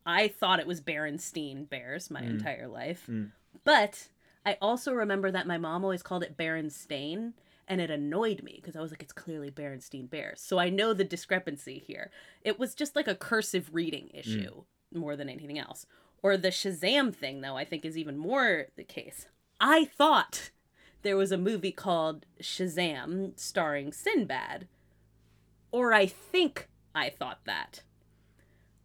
i 0.04 0.28
thought 0.28 0.60
it 0.60 0.66
was 0.66 0.80
berenstein 0.80 1.68
bears 1.68 2.10
my 2.10 2.20
entire 2.22 2.68
life 2.68 3.06
Mm. 3.08 3.32
but 3.64 4.08
i 4.46 4.56
also 4.62 4.92
remember 4.94 5.30
that 5.30 5.46
my 5.46 5.58
mom 5.58 5.84
always 5.84 6.02
called 6.02 6.22
it 6.22 6.36
berenstain 6.38 7.34
and 7.68 7.80
it 7.80 7.90
annoyed 7.90 8.42
me 8.42 8.54
because 8.56 8.76
i 8.76 8.80
was 8.80 8.90
like 8.92 9.02
it's 9.02 9.12
clearly 9.12 9.50
berenstein 9.50 10.08
bears 10.08 10.40
so 10.40 10.58
i 10.58 10.70
know 10.70 10.94
the 10.94 11.04
discrepancy 11.04 11.78
here. 11.86 12.10
It 12.42 12.58
was 12.58 12.74
just 12.74 12.96
like 12.96 13.08
a 13.08 13.14
cursive 13.14 13.74
reading 13.74 14.08
issue 14.14 14.62
more 14.94 15.16
than 15.16 15.28
anything 15.28 15.58
else. 15.58 15.84
Or 16.22 16.36
the 16.36 16.48
shazam 16.48 17.12
thing 17.14 17.40
though 17.42 17.56
i 17.56 17.64
think 17.64 17.84
is 17.84 17.98
even 17.98 18.16
more 18.16 18.66
the 18.76 18.84
case. 18.84 19.26
I 19.60 19.84
thought 19.84 20.50
there 21.02 21.16
was 21.16 21.32
a 21.32 21.38
movie 21.38 21.72
called 21.72 22.24
shazam 22.40 23.38
starring 23.38 23.92
sinbad 23.92 24.68
or 25.72 25.92
I 25.92 26.06
think 26.06 26.68
I 26.94 27.10
thought 27.10 27.40
that. 27.44 27.82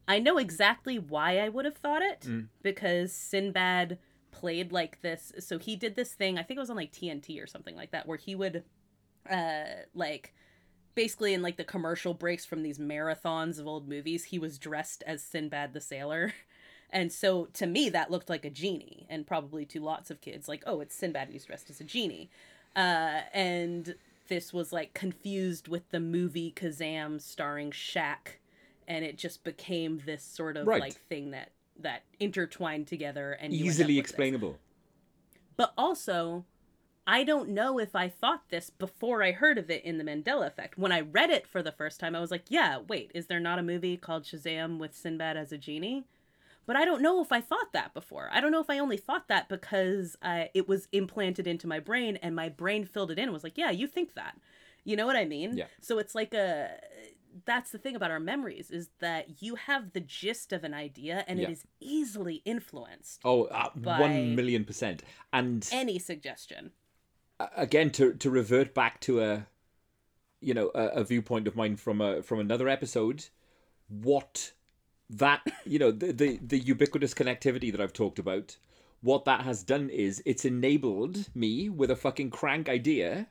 I 0.07 0.19
know 0.19 0.37
exactly 0.37 0.97
why 0.99 1.37
I 1.39 1.47
would 1.49 1.65
have 1.65 1.77
thought 1.77 2.01
it 2.01 2.21
Mm. 2.21 2.47
because 2.61 3.13
Sinbad 3.13 3.97
played 4.31 4.71
like 4.71 5.01
this. 5.01 5.31
So 5.39 5.57
he 5.59 5.75
did 5.75 5.95
this 5.95 6.13
thing, 6.13 6.37
I 6.37 6.43
think 6.43 6.57
it 6.57 6.61
was 6.61 6.69
on 6.69 6.75
like 6.77 6.91
TNT 6.91 7.41
or 7.41 7.47
something 7.47 7.75
like 7.75 7.91
that, 7.91 8.07
where 8.07 8.17
he 8.17 8.35
would 8.35 8.63
uh 9.29 9.63
like 9.93 10.33
basically 10.95 11.33
in 11.33 11.41
like 11.41 11.57
the 11.57 11.63
commercial 11.63 12.13
breaks 12.13 12.43
from 12.45 12.63
these 12.63 12.79
marathons 12.79 13.59
of 13.59 13.67
old 13.67 13.87
movies, 13.87 14.25
he 14.25 14.39
was 14.39 14.57
dressed 14.57 15.03
as 15.05 15.23
Sinbad 15.23 15.73
the 15.73 15.81
sailor. 15.81 16.33
And 16.93 17.09
so 17.09 17.45
to 17.53 17.65
me 17.65 17.87
that 17.87 18.11
looked 18.11 18.29
like 18.29 18.43
a 18.43 18.49
genie 18.49 19.07
and 19.09 19.25
probably 19.25 19.63
to 19.67 19.79
lots 19.79 20.11
of 20.11 20.19
kids 20.19 20.49
like, 20.49 20.61
"Oh, 20.67 20.81
it's 20.81 20.93
Sinbad 20.93 21.27
and 21.27 21.31
he's 21.33 21.45
dressed 21.45 21.69
as 21.69 21.79
a 21.79 21.85
genie." 21.85 22.29
Uh 22.75 23.21
and 23.33 23.95
this 24.27 24.51
was 24.51 24.73
like 24.73 24.93
confused 24.93 25.69
with 25.69 25.89
the 25.91 26.01
movie 26.01 26.51
Kazam 26.53 27.21
starring 27.21 27.71
Shaq 27.71 28.39
and 28.89 29.05
it 29.05 29.17
just 29.17 29.45
became 29.45 30.01
this 30.05 30.21
sort 30.21 30.57
of 30.57 30.67
Right. 30.67 30.81
like 30.81 30.99
thing 31.07 31.31
that 31.31 31.51
that 31.83 32.03
intertwined 32.19 32.87
together 32.87 33.33
and 33.33 33.53
you 33.53 33.59
end 33.59 33.69
up 33.69 33.73
Easily 33.73 33.99
explainable. 33.99 34.57
But 35.57 35.73
also, 35.77 36.45
I 37.05 37.23
don't 37.23 37.49
know 37.49 37.79
if 37.79 37.95
I 37.95 38.07
thought 38.07 38.49
this 38.49 38.69
before 38.69 39.23
I 39.23 39.31
heard 39.31 39.57
of 39.57 39.69
it 39.69 39.83
in 39.83 39.97
the 39.97 40.03
Mandela 40.03 40.47
Effect. 40.47 40.77
When 40.77 40.91
I 40.91 41.01
read 41.01 41.29
it 41.29 41.47
for 41.47 41.61
the 41.63 41.71
first 41.71 41.99
time, 41.99 42.15
I 42.15 42.19
was 42.19 42.31
like, 42.31 42.45
yeah, 42.49 42.79
wait, 42.87 43.11
is 43.13 43.27
there 43.27 43.39
not 43.39 43.59
a 43.59 43.63
movie 43.63 43.97
called 43.97 44.23
Shazam 44.23 44.77
with 44.77 44.95
Sinbad 44.95 45.37
as 45.37 45.51
a 45.51 45.57
genie? 45.57 46.05
But 46.67 46.75
I 46.75 46.85
don't 46.85 47.01
know 47.01 47.21
if 47.21 47.31
I 47.31 47.41
thought 47.41 47.73
that 47.73 47.93
before. 47.93 48.29
I 48.31 48.39
don't 48.39 48.51
know 48.51 48.61
if 48.61 48.69
I 48.69 48.79
only 48.79 48.97
thought 48.97 49.27
that 49.27 49.49
because 49.49 50.15
uh, 50.21 50.45
it 50.53 50.67
was 50.67 50.87
implanted 50.91 51.47
into 51.47 51.67
my 51.67 51.79
brain 51.79 52.17
and 52.21 52.35
my 52.35 52.49
brain 52.49 52.85
filled 52.85 53.11
it 53.11 53.17
in 53.17 53.25
and 53.25 53.33
was 53.33 53.43
like, 53.43 53.57
yeah, 53.57 53.71
you 53.71 53.87
think 53.87 54.13
that. 54.13 54.37
You 54.83 54.95
know 54.95 55.05
what 55.05 55.15
I 55.15 55.25
mean? 55.25 55.57
Yeah. 55.57 55.65
So 55.79 55.99
it's 55.99 56.15
like 56.15 56.33
a. 56.33 56.69
That's 57.45 57.71
the 57.71 57.77
thing 57.77 57.95
about 57.95 58.11
our 58.11 58.19
memories 58.19 58.71
is 58.71 58.89
that 58.99 59.41
you 59.41 59.55
have 59.55 59.93
the 59.93 59.99
gist 60.01 60.51
of 60.53 60.63
an 60.63 60.73
idea 60.73 61.23
and 61.27 61.39
Yeah. 61.39 61.47
it 61.47 61.51
is 61.51 61.63
easily 61.79 62.41
influenced. 62.45 63.21
Oh, 63.23 63.45
uh, 63.45 63.69
one 63.75 64.35
million 64.35 64.65
percent. 64.65 65.03
And 65.31 65.67
Any 65.71 65.97
suggestion. 65.99 66.71
again 67.57 67.89
to 67.91 68.13
to 68.13 68.29
revert 68.29 68.73
back 68.73 68.99
to 69.01 69.21
a 69.21 69.47
you 70.41 70.53
know 70.53 70.71
a, 70.75 70.85
a 71.01 71.03
viewpoint 71.03 71.47
of 71.47 71.55
mine 71.55 71.75
from 71.75 71.99
a 72.01 72.21
from 72.21 72.39
another 72.39 72.67
episode 72.69 73.25
what 73.87 74.51
that 75.09 75.41
you 75.65 75.79
know 75.79 75.91
the, 75.91 76.11
the 76.11 76.37
the 76.41 76.59
ubiquitous 76.59 77.13
connectivity 77.13 77.71
that 77.71 77.81
i've 77.81 77.93
talked 77.93 78.19
about 78.19 78.57
what 79.01 79.25
that 79.25 79.41
has 79.41 79.63
done 79.63 79.89
is 79.89 80.21
it's 80.25 80.45
enabled 80.45 81.27
me 81.33 81.67
with 81.67 81.89
a 81.91 81.95
fucking 81.95 82.29
crank 82.29 82.69
idea 82.69 83.27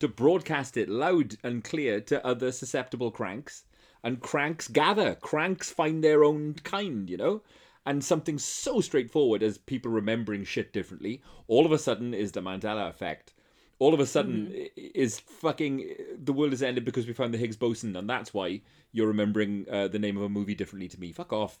to 0.00 0.08
broadcast 0.08 0.76
it 0.76 0.88
loud 0.88 1.36
and 1.44 1.62
clear 1.62 2.00
to 2.00 2.26
other 2.26 2.50
susceptible 2.50 3.10
cranks. 3.10 3.64
And 4.02 4.20
cranks 4.20 4.66
gather. 4.66 5.14
Cranks 5.14 5.70
find 5.70 6.02
their 6.02 6.24
own 6.24 6.54
kind 6.54 7.08
you 7.08 7.16
know? 7.16 7.42
And 7.86 8.04
something 8.04 8.38
so 8.38 8.80
straightforward 8.80 9.42
as 9.42 9.58
people 9.58 9.90
remembering 9.90 10.44
shit 10.44 10.72
differently 10.72 11.22
all 11.46 11.64
of 11.66 11.72
a 11.72 11.78
sudden 11.78 12.14
is 12.14 12.32
the 12.32 12.40
mandela 12.40 12.88
effect. 12.88 13.34
All 13.78 13.94
of 13.94 14.00
a 14.00 14.06
sudden 14.06 14.52
i 14.54 14.70
is 14.76 15.20
fucking 15.20 15.94
the 16.22 16.32
world 16.32 16.52
has 16.52 16.62
ended 16.62 16.84
because 16.84 17.06
we 17.06 17.12
found 17.12 17.32
the 17.32 17.38
higgs 17.38 17.56
boson 17.56 17.96
and 17.96 18.08
that's 18.08 18.34
why 18.34 18.62
you're 18.92 19.06
remembering 19.06 19.66
uh, 19.70 19.88
the 19.88 19.98
name 19.98 20.16
of 20.16 20.22
a 20.22 20.28
movie 20.28 20.54
differently 20.54 20.88
to 20.88 21.00
me. 21.00 21.12
Fuck 21.12 21.32
off. 21.32 21.60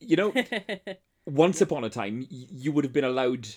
You 0.00 0.16
know 0.16 0.34
once 1.26 1.60
upon 1.60 1.84
a 1.84 1.90
time 1.90 2.26
y- 2.30 2.46
you 2.50 2.72
would 2.72 2.84
have 2.84 2.92
been 2.92 3.04
allowed 3.04 3.48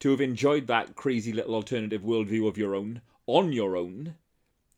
to 0.00 0.10
have 0.10 0.20
enjoyed 0.20 0.66
that 0.66 0.94
crazy 0.96 1.32
little 1.32 1.54
alternative 1.54 2.02
worldview 2.02 2.48
of 2.48 2.56
your 2.56 2.74
own 2.74 3.00
on 3.26 3.52
your 3.52 3.76
own 3.76 4.14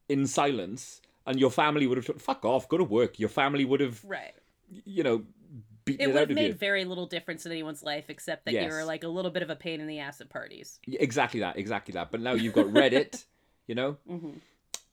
in 0.09 0.27
silence 0.27 1.01
and 1.27 1.39
your 1.39 1.51
family 1.51 1.87
would 1.87 1.97
have 1.99 2.05
thought, 2.07 2.21
fuck 2.21 2.45
off 2.45 2.69
go 2.69 2.77
to 2.77 2.85
work 2.85 3.19
your 3.19 3.29
family 3.29 3.65
would 3.65 3.81
have 3.81 4.03
Right. 4.05 4.35
you 4.85 5.03
know 5.03 5.25
It 5.87 6.01
it, 6.01 6.07
would 6.09 6.17
have 6.17 6.31
made 6.31 6.47
you 6.49 6.53
very 6.55 6.85
little 6.85 7.07
difference 7.07 7.47
in 7.47 7.53
anyone's 7.53 7.83
life 7.83 8.11
except 8.11 8.45
that 8.47 8.55
you 8.55 8.69
were 8.69 8.85
like 8.85 9.05
a 9.05 9.09
little 9.09 9.31
bit 9.31 9.43
of 9.43 9.51
a 9.51 9.57
pain 9.57 9.81
in 9.81 9.87
the 9.87 9.99
ass 10.01 10.21
at 10.21 10.29
parties. 10.29 10.79
exactly 10.87 11.41
that 11.41 11.57
exactly 11.57 11.93
that 11.93 12.11
but 12.11 12.21
now 12.21 12.33
you've 12.35 12.55
got 12.55 12.67
reddit 12.67 13.25
you 13.67 13.75
know 13.75 13.97
Mhm. 14.09 14.41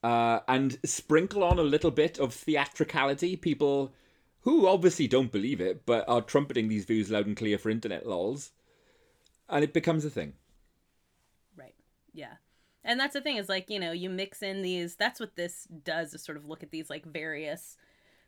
uh, 0.04 0.40
and 0.48 0.78
sprinkle 0.86 1.44
on 1.44 1.60
a 1.60 1.64
little 1.64 1.92
bit 1.92 2.20
of 2.20 2.34
theatricality 2.34 3.36
people 3.36 3.94
who 4.42 4.68
obviously 4.68 5.08
don't 5.08 5.32
believe 5.32 5.60
it 5.60 5.86
but 5.86 6.08
are 6.08 6.22
trumpeting 6.22 6.70
these 6.70 6.86
views 6.86 7.10
loud 7.12 7.26
and 7.28 7.36
clear 7.36 7.58
for 7.58 7.70
internet 7.70 8.06
lols 8.08 8.52
and 9.50 9.64
it 9.64 9.74
becomes 9.74 10.06
a 10.06 10.10
thing 10.10 10.34
Right. 11.58 11.76
Yeah. 12.14 12.36
And 12.90 13.00
that's 13.00 13.14
the 13.14 13.22
thing 13.22 13.38
is 13.38 13.48
like, 13.48 13.70
you 13.70 13.80
know, 13.80 13.92
you 13.92 14.10
mix 14.10 14.42
in 14.42 14.64
these 14.64 14.96
that's 14.96 15.20
what 15.20 15.36
this 15.36 15.68
does 15.86 16.12
is 16.16 16.24
sort 16.24 16.40
of 16.40 16.48
look 16.48 16.64
at 16.64 16.72
these 16.72 16.90
like 16.90 17.06
various 17.06 17.78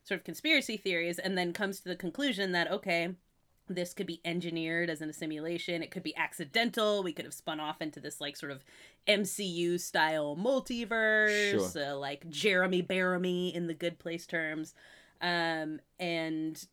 sort 0.04 0.20
of 0.20 0.24
conspiracy 0.24 0.78
theories 0.78 1.18
and 1.18 1.36
then 1.36 1.52
comes 1.52 1.80
to 1.80 1.90
the 1.90 1.96
conclusion 1.96 2.52
that 2.52 2.70
okay, 2.70 3.16
this 3.68 3.96
could 3.96 4.06
be 4.06 4.22
engineered 4.24 4.92
as 4.92 5.02
in 5.02 5.10
a 5.10 5.14
simulation, 5.14 5.82
it 5.82 5.90
could 5.90 6.04
be 6.04 6.16
accidental, 6.16 7.02
we 7.02 7.12
could 7.12 7.26
have 7.26 7.34
spun 7.34 7.60
off 7.60 7.82
into 7.82 8.00
this 8.00 8.22
like 8.22 8.38
sort 8.38 8.52
of 8.52 8.64
MCU 9.08 9.80
style 9.80 10.38
multiverse, 10.40 11.76
uh, 11.76 11.98
like 11.98 12.30
Jeremy 12.30 12.84
Bearimy 12.84 13.56
in 13.56 13.66
the 13.66 13.74
good 13.74 13.98
place 13.98 14.28
terms. 14.28 14.76
Um 15.22 15.80
and 16.00 16.64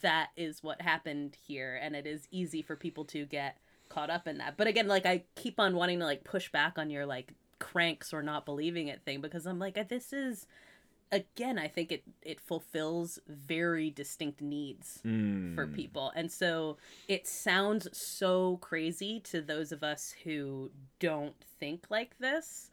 that 0.00 0.30
is 0.38 0.62
what 0.62 0.80
happened 0.80 1.36
here. 1.46 1.78
And 1.82 1.94
it 1.94 2.06
is 2.06 2.28
easy 2.30 2.62
for 2.62 2.76
people 2.76 3.04
to 3.06 3.26
get 3.26 3.58
caught 3.88 4.10
up 4.10 4.26
in 4.28 4.38
that 4.38 4.56
but 4.56 4.66
again 4.66 4.86
like 4.88 5.06
i 5.06 5.22
keep 5.34 5.58
on 5.60 5.74
wanting 5.76 5.98
to 5.98 6.04
like 6.04 6.24
push 6.24 6.50
back 6.50 6.74
on 6.78 6.90
your 6.90 7.06
like 7.06 7.32
cranks 7.58 8.12
or 8.12 8.22
not 8.22 8.44
believing 8.44 8.88
it 8.88 9.00
thing 9.04 9.20
because 9.20 9.46
i'm 9.46 9.58
like 9.58 9.88
this 9.88 10.12
is 10.12 10.46
again 11.12 11.58
i 11.58 11.68
think 11.68 11.92
it 11.92 12.02
it 12.22 12.40
fulfills 12.40 13.18
very 13.28 13.90
distinct 13.90 14.40
needs 14.42 15.00
Mm. 15.04 15.54
for 15.54 15.66
people 15.66 16.12
and 16.16 16.30
so 16.30 16.76
it 17.08 17.26
sounds 17.28 17.86
so 17.96 18.56
crazy 18.58 19.20
to 19.20 19.40
those 19.40 19.70
of 19.72 19.82
us 19.84 20.14
who 20.24 20.70
don't 20.98 21.36
think 21.60 21.86
like 21.90 22.18
this 22.18 22.70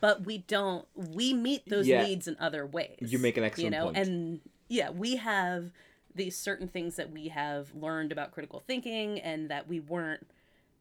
but 0.00 0.24
we 0.24 0.38
don't 0.38 0.86
we 0.94 1.34
meet 1.34 1.68
those 1.68 1.86
Yeah. 1.86 2.02
needs 2.02 2.26
in 2.26 2.36
other 2.40 2.64
ways 2.66 2.96
You 3.12 3.18
make 3.18 3.36
an 3.36 3.44
excellent 3.44 3.72
you 3.74 3.78
know 3.78 3.84
point. 3.86 3.96
and 3.98 4.40
yeah 4.68 4.90
we 4.90 5.16
have 5.16 5.70
these 6.20 6.36
certain 6.36 6.68
things 6.68 6.96
that 6.96 7.10
we 7.10 7.28
have 7.28 7.74
learned 7.74 8.12
about 8.12 8.30
critical 8.30 8.62
thinking 8.66 9.18
and 9.20 9.48
that 9.50 9.66
we 9.66 9.80
weren't 9.80 10.26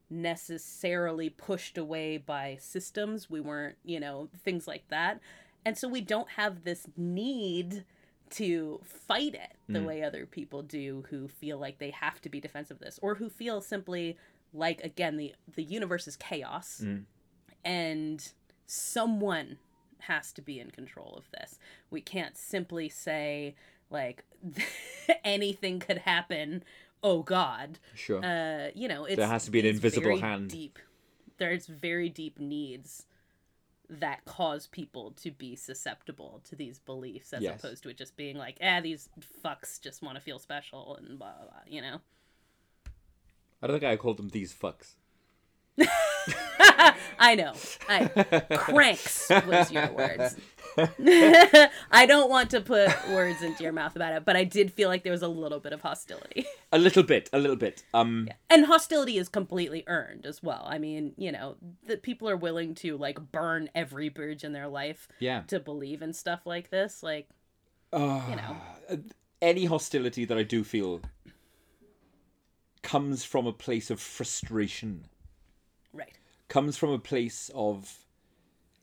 necessarily 0.10 1.30
pushed 1.30 1.78
away 1.78 2.18
by 2.18 2.58
systems 2.60 3.30
we 3.30 3.40
weren't 3.40 3.78
you 3.86 4.00
know 4.00 4.28
things 4.44 4.68
like 4.68 4.84
that 4.90 5.20
and 5.66 5.78
so 5.78 5.88
we 5.88 6.02
don't 6.02 6.32
have 6.32 6.64
this 6.64 6.88
need 6.98 7.86
to 8.30 8.80
fight 8.84 9.34
it 9.34 9.54
the 9.68 9.80
Mm. 9.80 9.86
way 9.86 10.04
other 10.04 10.26
people 10.26 10.62
do 10.62 11.04
who 11.10 11.28
feel 11.28 11.58
like 11.58 11.78
they 11.80 11.92
have 11.92 12.20
to 12.22 12.30
be 12.30 12.40
defensive 12.42 12.78
of 12.78 12.82
this 12.82 13.00
or 13.02 13.16
who 13.16 13.30
feel 13.30 13.62
simply 13.62 14.18
like 14.54 14.82
again 14.82 15.16
the 15.18 15.34
the 15.56 15.64
universe 15.64 16.08
is 16.08 16.16
chaos 16.18 16.82
Mm. 16.84 17.06
and 17.64 18.32
someone 18.66 19.58
has 20.00 20.32
to 20.34 20.42
be 20.42 20.60
in 20.60 20.72
control 20.72 21.14
of 21.18 21.30
this 21.32 21.60
we 21.92 22.02
can't 22.02 22.36
simply 22.38 22.90
say 22.90 23.56
like 23.90 24.24
anything 25.24 25.80
could 25.80 25.98
happen 26.00 26.64
oh 27.04 27.22
god 27.24 27.80
sure 27.96 28.24
uh 28.24 28.68
you 28.76 28.88
know 28.88 29.06
it's 29.06 29.16
There 29.18 29.28
has 29.28 29.46
to 29.46 29.52
be 29.52 29.60
an 29.60 29.66
invisible 29.66 30.18
hand. 30.18 30.50
deep 30.50 30.78
there's 31.38 31.68
very 31.68 32.10
deep 32.10 32.40
needs 32.40 33.06
that 33.90 34.24
cause 34.26 34.68
people 34.68 35.12
to 35.22 35.32
be 35.32 35.56
susceptible 35.56 36.42
to 36.48 36.56
these 36.56 36.78
beliefs 36.80 37.34
as 37.34 37.42
Yes. 37.42 37.60
opposed 37.64 37.82
to 37.84 37.90
it 37.90 37.98
just 37.98 38.16
being 38.16 38.38
like 38.38 38.58
ah 38.62 38.82
these 38.82 39.10
fucks 39.44 39.82
just 39.82 40.04
want 40.04 40.16
to 40.16 40.22
feel 40.22 40.38
special 40.40 40.96
and 40.98 41.18
blah, 41.18 41.32
blah 41.38 41.46
blah 41.48 41.62
you 41.68 41.82
know 41.82 42.00
i 43.64 43.68
don't 43.68 43.80
think 43.80 43.92
i 43.92 43.96
called 43.96 44.18
them 44.18 44.30
these 44.30 44.54
fucks 44.54 44.94
I 47.22 47.36
know. 47.36 47.54
I 47.88 48.06
cranks 48.58 49.30
was 49.30 49.72
your 49.72 49.92
words. 49.92 50.36
I 51.92 52.06
don't 52.06 52.30
want 52.30 52.50
to 52.52 52.62
put 52.62 52.90
words 53.10 53.42
into 53.42 53.64
your 53.64 53.72
mouth 53.72 53.96
about 53.96 54.14
it, 54.14 54.26
but 54.26 54.36
I 54.36 54.44
did 54.44 54.72
feel 54.72 54.90
like 54.90 55.04
there 55.04 55.12
was 55.12 55.22
a 55.22 55.28
little 55.28 55.60
bit 55.60 55.74
of 55.74 55.82
hostility. 55.82 56.46
a 56.72 56.78
little 56.78 57.04
bit 57.04 57.30
a 57.34 57.40
little 57.40 57.56
bit 57.56 57.84
um 57.94 58.30
And 58.50 58.66
hostility 58.66 59.18
is 59.18 59.30
completely 59.30 59.84
earned 59.88 60.26
as 60.26 60.44
well. 60.44 60.66
I 60.70 60.78
mean, 60.78 61.14
you 61.18 61.32
know, 61.32 61.56
that 61.88 62.04
people 62.04 62.30
are 62.30 62.38
willing 62.38 62.76
to 62.76 62.98
like 62.98 63.32
burn 63.32 63.70
every 63.74 64.10
bridge 64.10 64.44
in 64.44 64.54
their 64.54 64.68
life 64.68 65.08
yeah 65.20 65.42
to 65.48 65.60
believe 65.60 66.02
in 66.02 66.14
stuff 66.14 66.46
like 66.46 66.70
this. 66.70 67.04
Like, 67.04 67.28
uh, 67.92 68.22
you 68.30 68.36
know. 68.36 69.04
any 69.42 69.66
hostility 69.66 70.26
that 70.26 70.38
i 70.38 70.44
do 70.44 70.64
feel 70.64 71.02
comes 72.82 73.24
from 73.24 73.48
a 73.48 73.54
place 73.54 73.90
of 73.90 74.00
frustration 74.00 75.06
right. 75.94 76.18
comes 76.48 76.78
from 76.78 76.92
a 76.92 77.00
place 77.00 77.50
of 77.56 78.06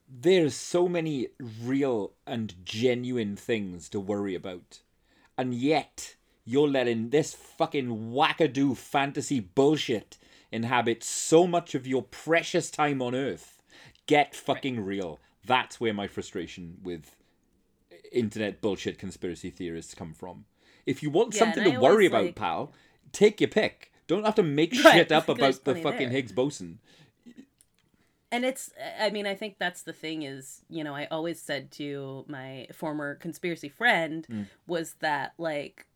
there's 0.08 0.54
so 0.54 0.88
many 0.88 1.28
real 1.62 2.12
and 2.26 2.54
genuine 2.64 3.36
things 3.36 3.88
to 3.88 3.98
worry 4.00 4.34
about 4.34 4.80
and 5.36 5.54
yet 5.54 6.16
you're 6.44 6.68
letting 6.68 7.10
this 7.10 7.34
fucking 7.34 8.12
wackadoo 8.12 8.76
fantasy 8.76 9.40
bullshit 9.40 10.16
inhabit 10.52 11.02
so 11.02 11.46
much 11.46 11.74
of 11.74 11.86
your 11.86 12.02
precious 12.02 12.70
time 12.70 13.02
on 13.02 13.14
earth 13.14 13.62
get 14.06 14.34
fucking 14.34 14.78
real 14.84 15.18
that's 15.44 15.80
where 15.80 15.94
my 15.94 16.06
frustration 16.06 16.76
with 16.82 17.16
internet 18.12 18.60
bullshit 18.60 18.98
conspiracy 18.98 19.50
theorists 19.50 19.94
come 19.94 20.12
from. 20.14 20.44
If 20.86 21.02
you 21.02 21.10
want 21.10 21.34
Yeah, 21.34 21.40
something 21.40 21.64
to 21.64 21.78
worry 21.78 22.06
about, 22.06 22.26
like- 22.26 22.34
pal, 22.34 22.72
take 23.12 23.40
your 23.40 23.48
pick. 23.48 23.92
Don't 24.06 24.24
have 24.24 24.36
to 24.36 24.42
make 24.42 24.72
Right, 24.72 24.92
shit 24.94 25.12
up 25.12 25.28
about 25.28 25.64
the 25.64 25.74
fucking 25.74 26.08
there. 26.08 26.10
Higgs 26.10 26.32
boson. 26.32 26.78
And 28.36 28.44
it's 28.44 28.70
i 29.00 29.08
mean 29.10 29.26
i 29.26 29.34
think 29.34 29.56
that's 29.58 29.82
the 29.82 29.92
thing 29.92 30.22
is 30.22 30.62
you 30.68 30.84
know 30.84 30.94
i 30.94 31.06
always 31.06 31.40
said 31.40 31.70
to 31.70 32.24
my 32.28 32.66
former 32.72 33.14
conspiracy 33.16 33.68
friend 33.68 34.26
Mm. 34.30 34.46
was 34.66 34.94
that 35.00 35.32
like 35.38 35.86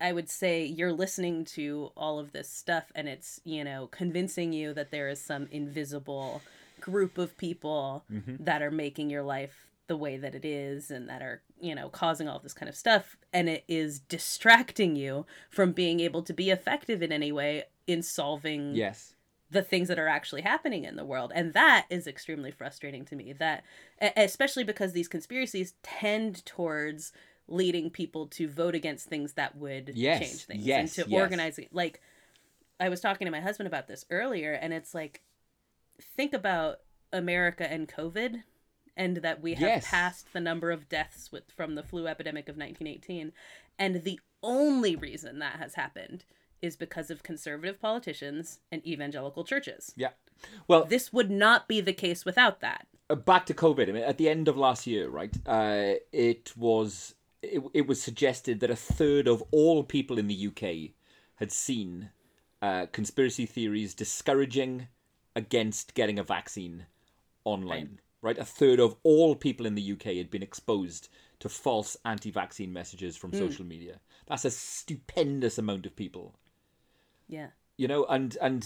i 0.00 0.10
would 0.12 0.28
say 0.30 0.64
you're 0.64 0.92
listening 1.04 1.44
to 1.56 1.90
all 1.96 2.18
of 2.18 2.32
this 2.32 2.48
stuff 2.48 2.86
and 2.94 3.08
it's 3.08 3.40
you 3.44 3.62
know 3.64 3.88
convincing 3.88 4.52
you 4.52 4.72
that 4.74 4.90
there 4.90 5.08
is 5.08 5.20
some 5.20 5.46
invisible 5.50 6.40
group 6.80 7.18
of 7.18 7.36
people 7.36 8.04
Mm-hmm. 8.10 8.36
that 8.44 8.62
are 8.62 8.70
making 8.70 9.10
your 9.10 9.22
life 9.22 9.56
the 9.88 9.96
way 9.96 10.16
that 10.16 10.34
it 10.34 10.44
is 10.44 10.90
and 10.90 11.08
that 11.08 11.22
are 11.22 11.42
you 11.60 11.74
know 11.74 11.88
causing 11.88 12.28
all 12.28 12.38
this 12.38 12.54
kind 12.54 12.68
of 12.68 12.76
stuff 12.76 13.16
and 13.32 13.48
it 13.48 13.64
is 13.68 14.00
distracting 14.00 14.96
you 14.96 15.26
from 15.50 15.72
being 15.72 16.00
able 16.00 16.22
to 16.22 16.32
be 16.32 16.50
effective 16.50 17.02
in 17.02 17.12
any 17.12 17.30
way 17.32 17.64
in 17.86 18.02
solving 18.02 18.74
Yes. 18.74 19.11
The 19.52 19.62
things 19.62 19.88
that 19.88 19.98
are 19.98 20.08
actually 20.08 20.40
happening 20.40 20.84
in 20.84 20.96
the 20.96 21.04
world 21.04 21.30
and 21.34 21.52
that 21.52 21.86
is 21.90 22.06
extremely 22.06 22.50
frustrating 22.50 23.04
to 23.04 23.14
me 23.14 23.32
that 23.34 23.62
especially 24.16 24.64
because 24.64 24.92
these 24.92 25.08
conspiracies 25.08 25.74
tend 25.82 26.44
towards 26.46 27.12
leading 27.48 27.90
people 27.90 28.26
to 28.26 28.48
vote 28.48 28.74
against 28.74 29.08
things 29.08 29.34
that 29.34 29.54
would 29.56 29.92
Yes, 29.94 30.20
change 30.20 30.44
things 30.44 30.66
yes, 30.66 30.96
and 30.96 31.06
to 31.06 31.10
yes. 31.12 31.20
organize 31.20 31.60
like 31.70 32.00
i 32.80 32.88
was 32.88 33.00
talking 33.00 33.26
to 33.26 33.30
my 33.30 33.40
husband 33.40 33.66
about 33.66 33.88
this 33.88 34.06
earlier 34.10 34.52
and 34.54 34.72
it's 34.72 34.94
like 34.94 35.20
think 36.16 36.32
about 36.32 36.78
america 37.12 37.70
and 37.70 37.88
covid 37.88 38.42
and 38.96 39.18
that 39.18 39.42
we 39.42 39.54
have 39.54 39.62
Yes. 39.62 39.84
passed 39.84 40.32
the 40.32 40.40
number 40.40 40.70
of 40.70 40.88
deaths 40.88 41.30
with 41.30 41.50
from 41.50 41.74
the 41.74 41.82
flu 41.82 42.06
epidemic 42.06 42.48
of 42.48 42.56
1918 42.56 43.32
and 43.78 44.02
the 44.02 44.18
only 44.42 44.96
reason 44.96 45.38
that 45.40 45.58
has 45.58 45.74
happened 45.74 46.24
is 46.62 46.76
because 46.76 47.10
of 47.10 47.22
conservative 47.22 47.80
politicians 47.80 48.60
and 48.70 48.86
evangelical 48.86 49.44
churches 49.44 49.92
Yeah. 49.96 50.10
Well, 50.66 50.84
this 50.84 51.12
would 51.12 51.30
not 51.30 51.68
be 51.68 51.80
the 51.80 51.92
case 51.92 52.24
without 52.24 52.60
that 52.60 52.86
uh, 53.10 53.14
back 53.14 53.46
to 53.46 53.54
COVID. 53.54 53.88
I 53.88 53.92
mean, 53.92 54.02
at 54.02 54.18
the 54.18 54.28
end 54.28 54.48
of 54.48 54.56
last 54.56 54.86
year, 54.86 55.08
right? 55.08 55.36
Uh, 55.46 55.94
it 56.12 56.52
was 56.56 57.14
it, 57.42 57.62
it 57.74 57.86
was 57.86 58.00
suggested 58.00 58.60
that 58.60 58.70
a 58.70 58.76
third 58.76 59.28
of 59.28 59.42
all 59.50 59.82
people 59.82 60.18
in 60.18 60.28
the 60.28 60.46
UK 60.48 60.94
had 61.36 61.52
seen 61.52 62.10
uh, 62.62 62.86
conspiracy 62.92 63.46
theories 63.46 63.94
discouraging 63.94 64.88
against 65.34 65.94
getting 65.94 66.18
a 66.18 66.22
vaccine 66.22 66.86
online. 67.44 67.98
Right. 68.22 68.38
a 68.38 68.44
third 68.44 68.78
of 68.78 68.94
all 69.02 69.34
people 69.34 69.66
in 69.66 69.74
the 69.74 69.92
UK 69.94 70.14
had 70.14 70.30
been 70.30 70.44
exposed 70.44 71.08
to 71.40 71.48
false 71.48 71.96
anti-vaccine 72.04 72.72
messages 72.72 73.16
from 73.16 73.32
social 73.32 73.64
media. 73.64 73.98
That's 74.28 74.44
a 74.44 74.50
stupendous 74.52 75.58
amount 75.58 75.86
of 75.86 75.96
people 75.96 76.36
yeah 77.36 77.48
you 77.82 77.88
know 77.92 78.04
and 78.16 78.36
and 78.40 78.62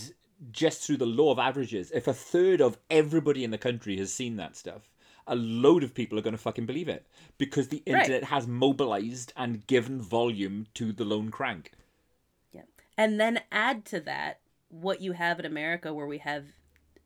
just 0.51 0.79
through 0.83 0.97
the 0.99 1.07
law 1.21 1.31
of 1.33 1.39
averages 1.39 1.91
if 1.93 2.07
a 2.07 2.13
third 2.13 2.61
of 2.61 2.77
everybody 2.91 3.43
in 3.47 3.51
the 3.53 3.59
country 3.69 3.97
has 4.03 4.13
seen 4.13 4.37
that 4.37 4.55
stuff 4.63 4.83
a 5.29 5.35
load 5.37 5.83
of 5.83 5.95
people 6.01 6.19
are 6.19 6.23
going 6.23 6.39
to 6.41 6.47
fucking 6.49 6.67
believe 6.67 6.89
it 6.97 7.07
because 7.39 7.69
the 7.69 7.83
Right. 7.87 8.01
internet 8.01 8.25
has 8.35 8.47
mobilized 8.47 9.33
and 9.37 9.67
given 9.67 10.01
volume 10.01 10.67
to 10.75 10.93
the 10.93 11.05
lone 11.13 11.31
crank 11.39 11.65
Yeah. 12.53 12.63
And 13.03 13.19
then 13.23 13.41
add 13.51 13.85
to 13.93 14.01
that 14.01 14.41
what 14.69 15.01
you 15.01 15.13
have 15.13 15.41
in 15.41 15.47
America 15.47 15.89
where 15.95 16.07
we 16.15 16.19
have 16.19 16.45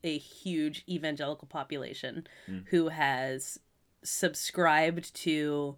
a 0.03 0.17
huge 0.19 0.83
evangelical 0.89 1.47
population 1.49 2.27
Hmm. 2.47 2.61
who 2.73 2.89
has 2.89 3.59
subscribed 4.03 5.15
to 5.15 5.77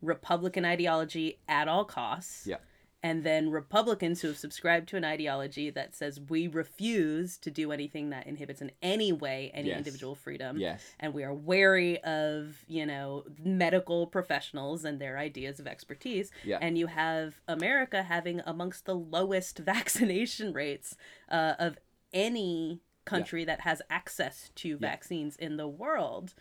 Republican 0.00 0.64
ideology 0.64 1.38
at 1.48 1.66
all 1.68 1.84
costs. 1.84 2.46
yeah 2.46 2.58
And 3.04 3.22
then 3.22 3.50
Republicans 3.50 4.22
who 4.22 4.28
have 4.28 4.38
subscribed 4.38 4.88
to 4.88 4.96
an 4.96 5.04
ideology 5.04 5.68
that 5.68 5.94
says 5.94 6.18
we 6.28 6.48
refuse 6.48 7.36
to 7.38 7.50
do 7.50 7.70
anything 7.70 8.08
that 8.10 8.26
inhibits 8.26 8.62
in 8.62 8.70
any 8.80 9.12
way 9.12 9.50
any 9.52 9.68
Yes. 9.68 9.76
individual 9.78 10.14
freedom. 10.14 10.56
yes 10.58 10.82
And 10.98 11.12
we 11.12 11.22
are 11.22 11.34
wary 11.34 12.02
of, 12.02 12.64
you 12.66 12.86
know, 12.86 13.24
medical 13.44 14.06
professionals 14.06 14.86
and 14.86 14.98
their 14.98 15.18
ideas 15.18 15.60
of 15.60 15.66
expertise. 15.66 16.32
Yeah. 16.44 16.58
And 16.62 16.78
you 16.78 16.86
have 16.86 17.42
America 17.46 18.02
having 18.02 18.40
amongst 18.46 18.86
the 18.86 18.94
lowest 18.94 19.58
vaccination 19.74 20.54
rates 20.54 20.96
uh, 21.28 21.54
of 21.58 21.76
any 22.14 22.80
country 23.04 23.44
that 23.44 23.60
has 23.60 23.82
access 23.90 24.50
to 24.54 24.78
vaccines 24.78 25.36
in 25.36 25.58
the 25.58 25.68
world. 25.68 26.32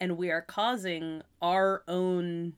And 0.00 0.16
we 0.16 0.32
are 0.32 0.42
causing 0.42 1.22
our 1.40 1.84
own 1.86 2.54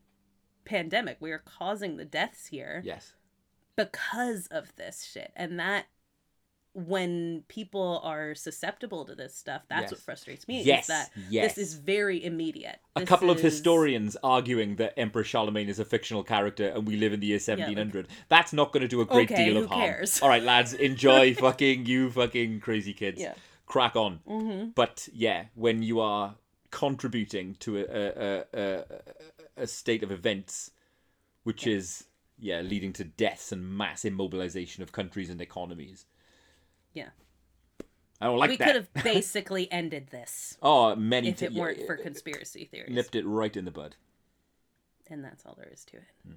pandemic. 0.65 1.19
We 1.21 1.31
are 1.33 1.43
causing 1.45 1.97
the 1.99 2.05
deaths 2.07 2.47
here 2.47 2.81
yes 2.85 3.15
because 3.87 4.47
of 4.49 4.75
this 4.77 5.05
shit. 5.13 5.33
And 5.37 5.59
that 5.61 5.87
when 6.73 7.43
people 7.49 8.01
are 8.05 8.33
susceptible 8.35 9.05
to 9.05 9.15
this 9.17 9.35
stuff, 9.35 9.63
that's 9.69 9.83
Yes. 9.83 9.91
what 9.91 10.01
frustrates 10.01 10.47
me. 10.47 10.63
Yes, 10.63 10.83
Is 10.83 10.87
that 10.87 11.11
yes. 11.29 11.55
this 11.55 11.69
is 11.69 11.75
very 11.75 12.25
immediate. 12.25 12.79
a 12.95 13.01
This 13.01 13.09
couple 13.09 13.29
of 13.29 13.41
historians 13.41 14.17
arguing 14.23 14.77
that 14.77 14.95
Emperor 14.97 15.25
Charlemagne 15.25 15.69
is 15.69 15.81
a 15.81 15.85
fictional 15.85 16.23
character 16.23 16.69
and 16.69 16.87
we 16.87 16.97
live 16.97 17.13
in 17.13 17.19
the 17.21 17.27
year 17.27 17.41
1700. 17.41 18.07
That's 18.29 18.53
not 18.53 18.73
going 18.73 18.83
to 18.83 18.89
do 18.89 19.01
a 19.01 19.05
great 19.05 19.33
Okay, 19.33 19.47
deal 19.47 19.57
of 19.65 19.69
harm. 19.69 19.81
cares? 19.81 20.23
All 20.23 20.29
right, 20.29 20.43
lads, 20.43 20.73
enjoy 20.75 21.35
fucking 21.47 21.87
you 21.87 22.11
fucking 22.11 22.61
crazy 22.61 22.93
kids. 22.93 23.21
Yeah. 23.21 23.35
Crack 23.67 23.97
on. 23.97 24.21
Mm-hmm. 24.29 24.69
But 24.77 25.09
yeah, 25.13 25.47
when 25.55 25.83
you 25.83 25.99
are 26.01 26.37
contributing 26.71 27.57
to 27.61 27.79
a, 27.79 27.85
a, 27.85 28.45
a, 28.55 28.77
a, 29.57 29.63
a 29.63 29.67
state 29.67 30.05
of 30.05 30.13
events 30.13 30.71
which 31.43 31.67
is 31.67 32.05
yeah 32.41 32.61
leading 32.61 32.93
to 32.95 33.05
deaths 33.05 33.53
and 33.53 33.77
mass 33.77 34.03
immobilization 34.03 34.81
of 34.81 34.93
countries 34.93 35.31
and 35.31 35.41
economies. 35.41 36.07
Yeah. 36.93 37.09
I 38.21 38.27
don't 38.27 38.39
like 38.39 38.51
that. 38.51 38.53
we 38.53 38.57
that. 38.59 38.67
could 38.67 38.77
have 38.77 39.05
basically 39.05 39.71
ended 39.73 40.09
this 40.11 40.59
Oh, 40.63 40.95
many 40.97 41.29
if 41.29 41.39
t- 41.39 41.47
it 41.47 41.55
weren't 41.55 41.87
for 41.87 41.97
conspiracy 41.97 42.65
theories. 42.67 42.95
nipped 42.95 43.15
it 43.15 43.25
right 43.27 43.57
in 43.57 43.65
the 43.65 43.71
bud. 43.71 43.97
And 45.09 45.25
that's 45.25 45.45
all 45.47 45.55
there 45.57 45.71
is 45.73 45.85
to 45.87 45.97
it. 45.97 46.03
Hmm. 46.27 46.33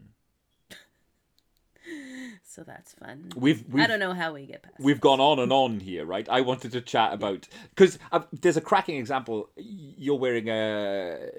So 2.43 2.63
that's 2.63 2.93
fun. 2.93 3.31
We've, 3.35 3.63
we've 3.69 3.83
I 3.83 3.87
don't 3.87 3.99
know 3.99 4.13
how 4.13 4.33
we 4.33 4.45
get 4.45 4.63
past 4.63 4.75
we've 4.79 4.95
this. 4.95 5.01
gone 5.01 5.19
on 5.19 5.39
and 5.39 5.51
on 5.51 5.79
here, 5.79 6.05
right? 6.05 6.27
I 6.29 6.41
wanted 6.41 6.71
to 6.73 6.81
chat 6.81 7.13
about 7.13 7.47
because 7.69 7.99
there's 8.31 8.57
a 8.57 8.61
cracking 8.61 8.97
example. 8.97 9.49
You're 9.57 10.17
wearing 10.17 10.49
a 10.49 11.29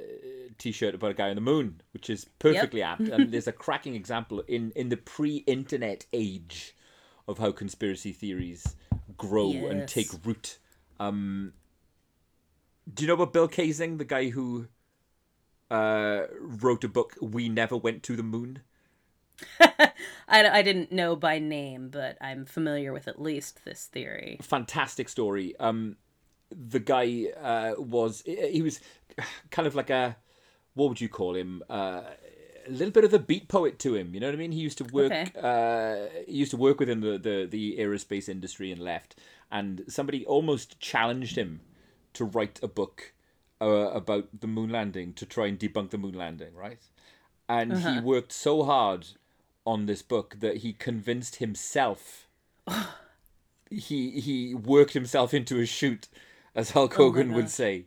t-shirt 0.59 0.95
about 0.95 1.13
a 1.13 1.15
guy 1.15 1.31
on 1.31 1.35
the 1.37 1.41
moon, 1.41 1.81
which 1.93 2.11
is 2.11 2.27
perfectly 2.39 2.83
apt, 2.93 3.03
and 3.03 3.33
there's 3.33 3.49
a 3.49 3.53
cracking 3.53 3.95
example 3.95 4.41
in 4.49 4.73
in 4.77 4.89
the 4.89 4.97
pre-internet 4.97 6.07
age 6.13 6.75
of 7.27 7.39
how 7.39 7.53
conspiracy 7.53 8.13
theories 8.13 8.77
grow 9.17 9.51
and 9.51 9.89
take 9.89 10.09
root. 10.25 10.59
Um, 11.01 11.55
do 12.93 13.03
you 13.05 13.09
know 13.09 13.15
about 13.15 13.33
Bill 13.33 13.49
Kaysing, 13.49 13.99
the 13.99 14.05
guy 14.05 14.29
who 14.29 14.69
uh, 15.71 16.25
wrote 16.39 16.85
a 16.85 16.89
book, 16.89 17.17
"We 17.21 17.49
Never 17.49 17.77
Went 17.77 18.03
to 18.05 18.17
the 18.17 18.23
Moon"? 18.23 18.61
I, 19.61 19.93
I 20.29 20.63
didn't 20.63 20.93
know 20.93 21.17
by 21.17 21.39
name, 21.39 21.89
but 21.91 22.17
I'm 22.21 22.45
familiar 22.45 22.93
with 22.93 23.09
at 23.09 23.21
least 23.21 23.65
this 23.65 23.87
theory. 23.87 24.39
fantastic 24.43 25.09
story. 25.09 25.55
Um, 25.59 25.97
the 26.51 26.81
guy 26.81 27.27
uh, 27.41 27.75
was 27.79 28.23
he 28.27 28.63
was 28.63 28.81
kind 29.51 29.67
of 29.67 29.75
like 29.75 29.91
a 29.91 30.17
what 30.75 30.89
would 30.89 31.01
you 31.01 31.09
call 31.09 31.35
him? 31.35 31.63
Uh, 31.69 32.03
a 32.67 32.71
little 32.71 32.91
bit 32.91 33.05
of 33.05 33.13
a 33.13 33.19
beat 33.19 33.49
poet 33.49 33.79
to 33.81 33.95
him. 33.95 34.15
You 34.15 34.21
know 34.21 34.27
what 34.27 34.35
I 34.35 34.39
mean? 34.39 34.53
He 34.53 34.61
used 34.61 34.79
to 34.79 34.85
work. 34.85 35.13
Okay. 35.13 35.31
Uh, 35.41 36.09
he 36.27 36.33
used 36.33 36.51
to 36.53 36.57
work 36.57 36.81
within 36.81 37.01
the, 37.01 37.19
the 37.19 37.47
the 37.49 37.77
aerospace 37.79 38.29
industry 38.29 38.73
and 38.73 38.81
left. 38.81 39.17
And 39.51 39.85
somebody 39.89 40.25
almost 40.27 40.81
challenged 40.81 41.37
him 41.37 41.61
to 42.15 42.25
write 42.25 42.61
a 42.63 42.69
book 42.69 43.13
uh, 43.61 43.67
about 43.67 44.41
the 44.41 44.47
moon 44.47 44.71
landing 44.71 45.13
to 45.15 45.27
try 45.27 45.47
and 45.47 45.59
debunk 45.59 45.91
the 45.91 45.99
moon 45.99 46.15
landing, 46.15 46.55
right? 46.55 46.81
And 47.49 47.77
he 47.77 48.01
worked 48.01 48.33
so 48.33 48.65
hard 48.65 49.07
on 49.67 49.87
this 49.87 50.03
book 50.03 50.37
that 50.41 50.59
he 50.59 50.73
convinced 50.73 51.37
himself 51.37 52.29
he 53.71 54.21
he 54.21 54.55
worked 54.55 54.93
himself 54.93 55.35
into 55.35 55.61
a 55.61 55.67
shoot, 55.67 56.09
as 56.55 56.71
Hulk 56.71 56.95
Hogan 56.95 57.33
would 57.33 57.51
say. 57.51 57.87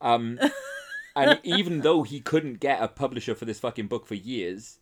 Um, 0.00 0.38
and 1.16 1.40
even 1.42 1.80
though 1.80 2.02
he 2.02 2.20
couldn't 2.20 2.60
get 2.60 2.82
a 2.82 2.88
publisher 2.88 3.34
for 3.34 3.44
this 3.44 3.60
fucking 3.60 3.86
book 3.86 4.06
for 4.06 4.14
years, 4.14 4.78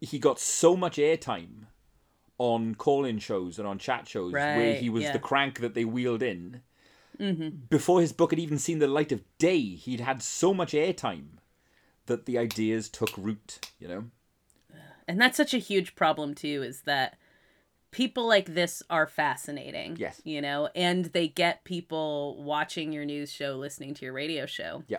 he 0.00 0.18
got 0.18 0.38
so 0.38 0.76
much 0.76 0.96
airtime 0.96 1.66
on 2.38 2.74
call-in 2.74 3.18
shows 3.18 3.58
and 3.58 3.68
on 3.68 3.78
chat 3.78 4.08
shows 4.08 4.32
where 4.32 4.74
he 4.74 4.90
was 4.90 5.04
yeah. 5.04 5.12
the 5.12 5.18
crank 5.18 5.60
that 5.60 5.74
they 5.74 5.84
wheeled 5.84 6.22
in. 6.22 6.62
Before 7.70 8.00
his 8.00 8.12
book 8.12 8.32
had 8.32 8.40
even 8.40 8.58
seen 8.58 8.80
the 8.80 8.88
light 8.88 9.12
of 9.12 9.22
day, 9.38 9.60
he'd 9.60 10.00
had 10.00 10.20
so 10.20 10.52
much 10.52 10.72
airtime 10.72 11.38
that 12.06 12.26
the 12.26 12.38
ideas 12.38 12.88
took 12.88 13.16
root. 13.16 13.70
You 13.78 13.88
know. 13.88 14.04
And 15.06 15.20
that's 15.20 15.36
such 15.36 15.54
a 15.54 15.58
huge 15.58 15.94
problem 15.94 16.34
too 16.34 16.62
is 16.62 16.82
that 16.82 17.18
people 17.90 18.26
like 18.26 18.54
this 18.54 18.82
are 18.90 19.06
fascinating. 19.06 19.96
Yes. 19.96 20.20
You 20.24 20.40
know, 20.40 20.68
and 20.74 21.04
they 21.06 21.28
get 21.28 21.64
people 21.64 22.42
watching 22.42 22.92
your 22.92 23.04
news 23.04 23.30
show, 23.30 23.56
listening 23.56 23.94
to 23.94 24.04
your 24.04 24.14
radio 24.14 24.46
show. 24.46 24.82
Yeah. 24.88 24.98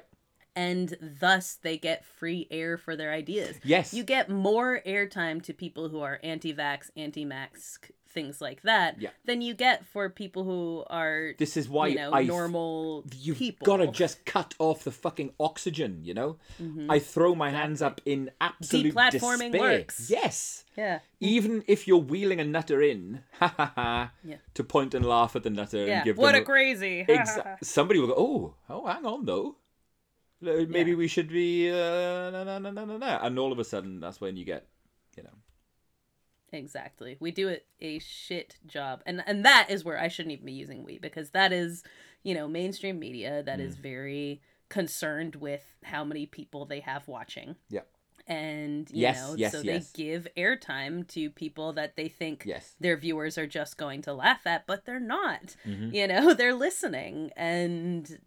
and 0.55 0.95
thus 1.01 1.55
they 1.61 1.77
get 1.77 2.05
free 2.05 2.47
air 2.49 2.77
for 2.77 2.95
their 2.95 3.11
ideas. 3.11 3.59
Yes. 3.63 3.93
You 3.93 4.03
get 4.03 4.29
more 4.29 4.81
airtime 4.85 5.43
to 5.43 5.53
people 5.53 5.89
who 5.89 5.99
are 5.99 6.19
anti-vax, 6.23 6.89
anti-max, 6.95 7.79
things 8.15 8.41
like 8.41 8.63
that, 8.63 8.99
Yeah. 8.99 9.11
than 9.25 9.41
you 9.43 9.53
get 9.53 9.85
for 9.85 10.09
people 10.09 10.43
who 10.43 10.83
are 10.89 11.35
This 11.37 11.55
is 11.55 11.69
why 11.69 11.87
you 11.87 11.95
know 11.97 12.11
I 12.11 12.23
normal 12.23 13.05
You've 13.15 13.37
people. 13.37 13.65
got 13.65 13.77
to 13.77 13.87
just 13.87 14.25
cut 14.25 14.55
off 14.57 14.83
the 14.83 14.91
fucking 14.91 15.33
oxygen, 15.39 16.01
you 16.03 16.15
know? 16.15 16.37
I 16.89 16.97
throw 16.97 17.35
my 17.35 17.51
hands 17.51 17.83
up 17.83 18.01
in 18.05 18.31
absolute 18.41 18.95
Deplatforming 18.95 19.51
despair. 19.51 19.61
works. 19.61 20.09
Yes. 20.09 20.63
yeah. 20.75 20.99
Even 21.19 21.63
if 21.67 21.87
you're 21.87 21.99
wheeling 22.11 22.39
a 22.39 22.45
nutter 22.45 22.81
in, 22.81 23.21
ha 23.39 23.53
ha 23.55 23.71
ha, 23.75 24.11
Yeah. 24.23 24.37
to 24.55 24.63
point 24.63 24.93
and 24.95 25.05
laugh 25.05 25.35
at 25.35 25.43
the 25.43 25.49
nutter 25.51 25.85
Yeah. 25.85 25.95
and 25.97 26.05
give 26.05 26.17
What 26.17 26.33
a 26.35 26.41
crazy. 26.41 27.05
Exa- 27.07 27.57
somebody 27.63 27.99
will 27.99 28.07
go, 28.07 28.15
oh, 28.17 28.55
oh, 28.69 28.87
hang 28.87 29.05
on 29.05 29.25
though. 29.25 29.57
Maybe 30.41 30.91
Yeah. 30.91 30.97
we 30.97 31.07
should 31.07 31.29
be, 31.29 31.69
uh, 31.71 32.29
na, 32.31 32.43
na, 32.43 32.59
na, 32.59 32.71
na, 32.71 32.85
na, 32.85 32.97
na. 32.97 33.25
and 33.25 33.37
all 33.39 33.51
of 33.51 33.59
a 33.59 33.63
sudden, 33.63 33.99
that's 33.99 34.19
when 34.21 34.35
you 34.37 34.45
get, 34.45 34.67
Exactly. 36.51 37.17
We 37.19 37.31
do 37.31 37.47
it 37.49 37.65
a 37.81 37.99
shit 37.99 38.57
job. 38.65 39.01
And 39.05 39.23
and 39.25 39.43
that 39.45 39.67
is 39.69 39.83
where 39.83 39.99
I 39.99 40.07
shouldn't 40.07 40.33
even 40.33 40.45
be 40.45 40.53
using 40.53 40.83
we 40.83 40.97
because 40.99 41.31
that 41.31 41.51
is, 41.51 41.83
you 42.23 42.33
know, 42.33 42.47
mainstream 42.47 42.99
media 42.99 43.43
that 43.43 43.59
Mm. 43.59 43.63
is 43.65 43.75
very 43.75 44.41
concerned 44.69 45.35
with 45.35 45.63
how 45.83 46.03
many 46.03 46.25
people 46.25 46.65
they 46.65 46.79
have 46.81 47.07
watching. 47.07 47.55
yeah, 47.69 47.81
And 48.27 48.89
you 48.89 49.01
Yes, 49.01 49.17
know, 49.21 49.35
yes, 49.35 49.51
so 49.51 49.61
yes. 49.61 49.91
they 49.93 50.03
give 50.03 50.27
airtime 50.35 51.07
to 51.09 51.29
people 51.29 51.73
that 51.73 51.95
they 51.95 52.07
think 52.07 52.43
yes, 52.45 52.75
their 52.79 52.97
viewers 52.97 53.37
are 53.37 53.47
just 53.47 53.77
going 53.77 54.01
to 54.03 54.13
laugh 54.13 54.47
at, 54.47 54.65
but 54.65 54.85
they're 54.85 54.99
not. 54.99 55.55
Mhm. 55.65 55.93
You 55.93 56.07
know, 56.07 56.33
they're 56.33 56.53
listening 56.55 57.31
and 57.35 58.19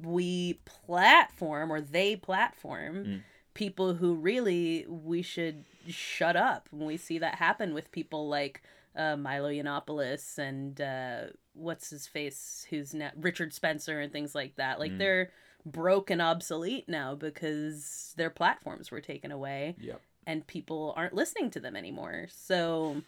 we 0.00 0.54
platform 0.64 1.72
or 1.72 1.80
they 1.80 2.16
platform 2.16 3.04
Mm. 3.04 3.20
people 3.54 3.94
who 3.94 4.14
really 4.14 4.86
we 4.88 5.22
should 5.22 5.64
shut 5.88 6.36
up 6.36 6.68
when 6.70 6.86
we 6.86 6.96
see 6.96 7.18
that 7.18 7.36
happen 7.36 7.74
with 7.74 7.90
people 7.92 8.28
like 8.28 8.62
uh, 8.96 9.16
Milo 9.16 9.50
Yiannopoulos 9.50 10.38
and 10.38 10.80
uh, 10.80 11.20
what's 11.54 11.90
his 11.90 12.06
face, 12.06 12.66
who's 12.70 12.92
now 12.94 13.10
Richard 13.16 13.52
Spencer 13.54 14.00
and 14.00 14.12
things 14.12 14.34
like 14.34 14.56
that. 14.56 14.78
Like 14.80 14.92
Mm. 14.92 14.98
they're 14.98 15.30
broke 15.64 16.10
and 16.10 16.22
obsolete 16.22 16.88
now 16.88 17.14
because 17.14 18.14
their 18.16 18.30
platforms 18.30 18.90
were 18.90 19.00
taken 19.00 19.30
away 19.30 19.76
yeah. 19.78 19.96
and 20.26 20.46
people 20.46 20.94
aren't 20.96 21.14
listening 21.14 21.50
to 21.50 21.60
them 21.60 21.76
anymore. 21.76 22.26
So 22.30 23.02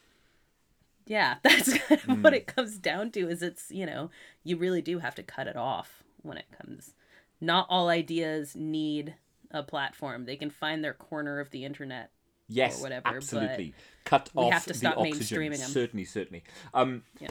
yeah, 1.07 1.37
that's 1.43 1.73
kind 1.79 2.01
of 2.01 2.23
what 2.23 2.33
Mm. 2.33 2.37
it 2.37 2.47
comes 2.47 2.79
down 2.79 3.11
to 3.13 3.29
is 3.29 3.43
it's, 3.43 3.71
you 3.71 3.87
know, 3.87 4.11
you 4.45 4.57
really 4.57 4.83
do 4.83 4.99
have 5.01 5.15
to 5.17 5.23
cut 5.23 5.47
it 5.49 5.57
off 5.57 6.03
when 6.23 6.37
it 6.37 6.47
comes. 6.61 6.95
Not 7.41 7.67
all 7.69 7.89
ideas 7.89 8.55
need 8.55 9.15
a 9.51 9.63
platform. 9.63 10.27
They 10.27 10.37
can 10.37 10.51
find 10.51 10.85
their 10.85 10.95
corner 10.95 11.41
of 11.41 11.51
the 11.51 11.65
internet. 11.65 12.11
Yes, 12.49 12.81
whatever, 12.83 13.09
absolutely. 13.09 13.75
Cut 14.05 14.31
we 14.35 14.43
off 14.45 14.53
have 14.53 14.65
to 14.67 14.75
stop 14.75 14.97
the 14.97 15.11
oxygen. 15.11 15.55
Certainly, 15.57 16.05
certainly. 16.05 16.43
Um, 16.75 17.03
Yeah. 17.21 17.31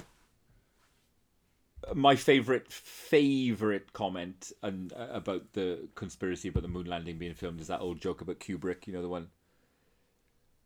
My 1.96 2.16
favorite, 2.16 2.72
favorite 2.72 3.92
comment 3.92 4.52
and 4.62 4.94
uh, 4.94 5.08
about 5.12 5.54
the 5.54 5.88
conspiracy 5.96 6.48
about 6.48 6.62
the 6.64 6.70
moon 6.70 6.86
landing 6.86 7.18
being 7.18 7.34
filmed 7.34 7.60
is 7.60 7.68
that 7.68 7.82
old 7.82 8.00
joke 8.00 8.22
about 8.22 8.40
Kubrick. 8.40 8.86
You 8.88 8.94
know 8.94 9.02
the 9.02 9.10
one 9.10 9.30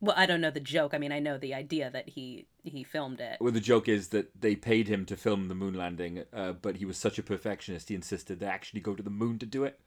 Well, 0.01 0.13
I 0.17 0.25
don't 0.25 0.41
know 0.41 0.51
the 0.51 0.59
joke. 0.59 0.93
I 0.93 0.97
mean, 0.97 1.13
I 1.13 1.19
know 1.19 1.37
the 1.37 1.53
idea 1.53 1.89
that 1.89 2.09
he 2.09 2.47
he 2.63 2.83
filmed 2.83 3.21
it. 3.21 3.37
Well, 3.39 3.53
the 3.53 3.61
joke 3.61 3.87
is 3.87 4.09
that 4.09 4.39
they 4.39 4.55
paid 4.55 4.87
him 4.87 5.05
to 5.05 5.15
film 5.15 5.47
the 5.47 5.55
moon 5.55 5.73
landing, 5.73 6.23
uh, 6.33 6.51
but 6.53 6.75
he 6.77 6.85
was 6.85 6.97
such 6.97 7.17
a 7.17 7.23
perfectionist, 7.23 7.89
he 7.89 7.95
insisted 7.95 8.39
they 8.39 8.45
actually 8.45 8.81
go 8.81 8.93
to 8.93 9.03
the 9.03 9.09
moon 9.09 9.39
to 9.39 9.45
do 9.45 9.63
it. 9.63 9.79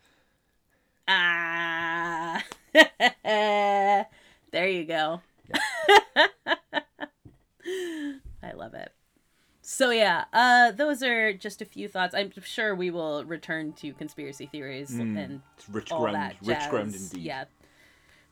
Ah. 1.06 2.42
there 4.50 4.68
you 4.68 4.84
go. 4.84 5.20
I 8.42 8.52
love 8.54 8.74
it. 8.74 8.92
So 9.62 9.90
yeah, 9.90 10.24
uh 10.32 10.70
those 10.72 11.02
are 11.02 11.32
just 11.32 11.60
a 11.60 11.64
few 11.66 11.88
thoughts. 11.88 12.14
I'm 12.14 12.32
sure 12.42 12.74
we 12.74 12.90
will 12.90 13.24
return 13.24 13.72
to 13.74 13.92
conspiracy 13.92 14.46
theories 14.46 14.90
and 14.94 15.42
It's 15.56 15.68
rich 15.68 15.92
all 15.92 16.00
ground, 16.00 16.16
that 16.16 16.36
rich 16.42 16.70
ground 16.70 16.94
indeed. 16.94 17.20
Yeah. 17.20 17.44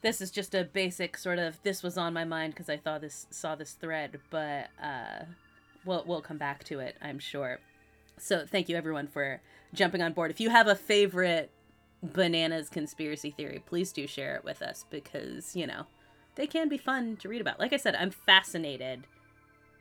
This 0.02 0.20
is 0.20 0.30
just 0.30 0.54
a 0.54 0.64
basic 0.64 1.18
sort 1.18 1.38
of 1.38 1.62
this 1.62 1.82
was 1.82 1.98
on 1.98 2.14
my 2.14 2.24
mind 2.24 2.54
because 2.54 2.68
I 2.68 2.76
thought 2.76 3.02
this 3.02 3.26
saw 3.30 3.54
this 3.54 3.72
thread, 3.72 4.18
but 4.30 4.68
uh 4.82 5.24
we'll 5.84 6.04
we'll 6.06 6.22
come 6.22 6.38
back 6.38 6.64
to 6.64 6.80
it, 6.80 6.96
I'm 7.02 7.18
sure. 7.18 7.58
So 8.18 8.46
thank 8.46 8.68
you 8.70 8.76
everyone 8.76 9.06
for 9.06 9.40
jumping 9.74 10.00
on 10.00 10.12
board. 10.14 10.30
If 10.30 10.40
you 10.40 10.48
have 10.48 10.68
a 10.68 10.74
favorite 10.74 11.50
bananas 12.02 12.68
conspiracy 12.68 13.30
theory, 13.30 13.62
please 13.66 13.92
do 13.92 14.06
share 14.06 14.36
it 14.36 14.44
with 14.44 14.62
us 14.62 14.84
because, 14.90 15.54
you 15.54 15.66
know, 15.66 15.86
they 16.36 16.46
can 16.46 16.68
be 16.68 16.78
fun 16.78 17.16
to 17.16 17.28
read 17.28 17.40
about. 17.40 17.58
Like 17.58 17.72
I 17.72 17.76
said, 17.76 17.94
I'm 17.94 18.10
fascinated 18.10 19.06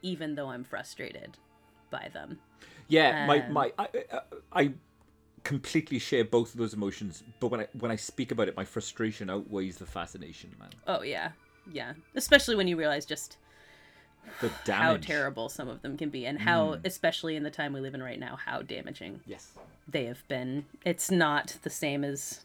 even 0.02 0.36
though 0.36 0.50
I'm 0.50 0.64
frustrated 0.64 1.38
by 1.90 2.10
them. 2.14 2.40
Yeah, 2.88 3.26
my 3.26 3.40
Um, 3.46 3.54
my 3.54 3.74
I, 3.78 3.88
I, 3.94 4.20
I 4.54 4.74
completely 5.44 6.00
share 6.00 6.24
both 6.26 6.54
of 6.54 6.58
those 6.60 6.74
emotions, 6.74 7.24
but 7.40 7.48
when 7.48 7.62
I 7.62 7.68
when 7.80 7.92
I 7.92 7.96
speak 7.96 8.32
about 8.32 8.48
it, 8.48 8.56
my 8.58 8.66
frustration 8.66 9.30
outweighs 9.30 9.78
the 9.78 9.86
fascination, 9.86 10.52
man. 10.60 10.70
Oh 10.88 11.02
yeah. 11.02 11.32
Yeah. 11.72 11.94
Especially 12.16 12.56
when 12.56 12.68
you 12.68 12.78
realize 12.78 13.06
just 13.06 13.38
The 14.42 14.52
how 14.72 14.98
terrible 14.98 15.50
some 15.50 15.68
of 15.68 15.82
them 15.82 15.98
can 15.98 16.10
be 16.10 16.26
and 16.26 16.40
how 16.40 16.78
especially 16.84 17.36
in 17.36 17.44
the 17.44 17.52
time 17.52 17.74
we 17.74 17.80
live 17.80 17.94
in 17.96 18.04
right 18.04 18.20
now 18.20 18.36
how 18.36 18.62
damaging 18.62 19.22
Yes. 19.28 19.52
they 19.88 20.06
have 20.06 20.28
been 20.28 20.66
it's 20.84 21.10
not 21.12 21.58
the 21.62 21.70
same 21.70 22.04
as 22.04 22.42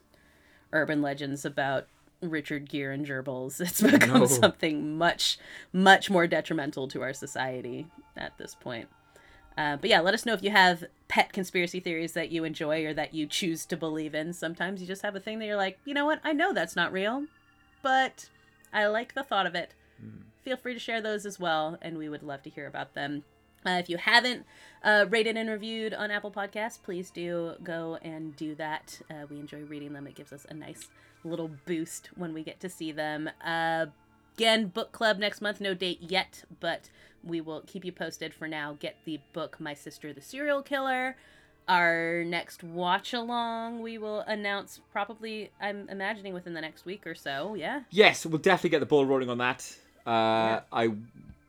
urban 0.73 1.01
legends 1.03 1.45
about 1.45 1.87
richard 2.23 2.69
gere 2.69 2.93
and 2.93 3.07
gerbils 3.07 3.61
it's 3.67 3.81
become 3.81 4.21
No. 4.21 4.27
something 4.27 4.97
much 4.99 5.39
much 5.73 6.11
more 6.11 6.27
detrimental 6.27 6.87
to 6.89 7.03
our 7.03 7.13
society 7.13 7.87
at 8.17 8.37
this 8.39 8.55
point 8.55 8.89
uh, 9.59 9.77
but 9.77 9.89
yeah 9.91 10.01
let 10.01 10.15
us 10.15 10.25
know 10.27 10.33
if 10.35 10.43
you 10.43 10.51
have 10.51 10.85
pet 11.09 11.33
conspiracy 11.33 11.81
theories 11.81 12.13
that 12.13 12.31
you 12.31 12.45
enjoy 12.45 12.85
or 12.85 12.95
that 12.95 13.15
you 13.15 13.27
choose 13.27 13.65
to 13.67 13.77
believe 13.77 14.15
in 14.15 14.33
sometimes 14.33 14.81
you 14.81 14.87
just 14.87 15.03
have 15.03 15.17
a 15.17 15.21
thing 15.21 15.39
that 15.39 15.47
you're 15.47 15.57
like 15.57 15.79
you 15.85 15.95
know 15.95 16.05
what 16.05 16.21
i 16.25 16.33
know 16.33 16.53
that's 16.53 16.77
not 16.77 16.93
real 16.93 17.25
but 17.83 18.29
i 18.73 18.87
like 18.87 19.15
the 19.15 19.23
thought 19.23 19.47
of 19.47 19.55
it 19.55 19.73
feel 20.43 20.57
free 20.57 20.73
to 20.73 20.81
share 20.81 21.03
those 21.03 21.27
as 21.27 21.39
well, 21.39 21.77
and 21.83 21.99
we 21.99 22.09
would 22.09 22.23
love 22.23 22.43
to 22.43 22.49
hear 22.49 22.67
about 22.67 22.95
them. 22.95 23.23
Uh, 23.67 23.73
if 23.73 23.91
you 23.91 23.99
haven't 23.99 24.47
uh, 24.83 25.05
rated 25.11 25.37
and 25.37 25.51
reviewed 25.51 25.93
on 25.93 26.11
Apple 26.11 26.31
Podcasts, 26.31 26.83
please 26.83 27.11
do 27.11 27.53
go 27.63 27.99
and 28.01 28.35
do 28.37 28.55
that. 28.55 29.03
Uh, 29.11 29.27
we 29.29 29.39
enjoy 29.39 29.61
reading 29.65 29.93
them. 29.93 30.07
It 30.07 30.15
gives 30.15 30.33
us 30.33 30.47
a 30.49 30.55
nice 30.55 30.89
little 31.25 31.51
boost 31.67 32.11
when 32.17 32.33
we 32.33 32.43
get 32.43 32.61
to 32.61 32.69
see 32.69 32.93
them. 32.93 33.31
Uh, 33.45 33.87
again, 34.37 34.67
book 34.67 34.93
club 34.93 35.19
next 35.19 35.41
month. 35.41 35.61
No 35.61 35.75
date 35.75 35.99
yet, 36.01 36.45
but 36.61 36.91
we 37.23 37.41
will 37.41 37.63
keep 37.67 37.85
you 37.85 37.93
posted. 37.93 38.33
For 38.35 38.49
now, 38.49 38.77
get 38.79 38.97
the 39.05 39.21
book 39.33 39.61
My 39.61 39.75
Sister 39.75 40.13
the 40.13 40.23
Serial 40.23 40.63
Killer. 40.63 41.17
Our 41.69 42.25
next 42.25 42.65
watch 42.65 43.13
along, 43.13 43.81
we 43.81 43.97
will 43.97 44.21
announce 44.23 44.81
probably, 44.91 45.53
I'm 45.61 45.89
imagining 45.89 46.35
within 46.35 46.53
the 46.53 46.61
next 46.61 46.85
week 46.85 47.07
or 47.07 47.15
so. 47.15 47.55
Yeah. 47.55 47.83
Yes, 47.91 48.27
we'll 48.27 48.39
definitely 48.39 48.71
get 48.71 48.81
the 48.81 48.87
ball 48.87 49.07
rolling 49.07 49.31
on 49.31 49.39
that. 49.39 49.77
Uh, 50.05 50.61
I 50.73 50.95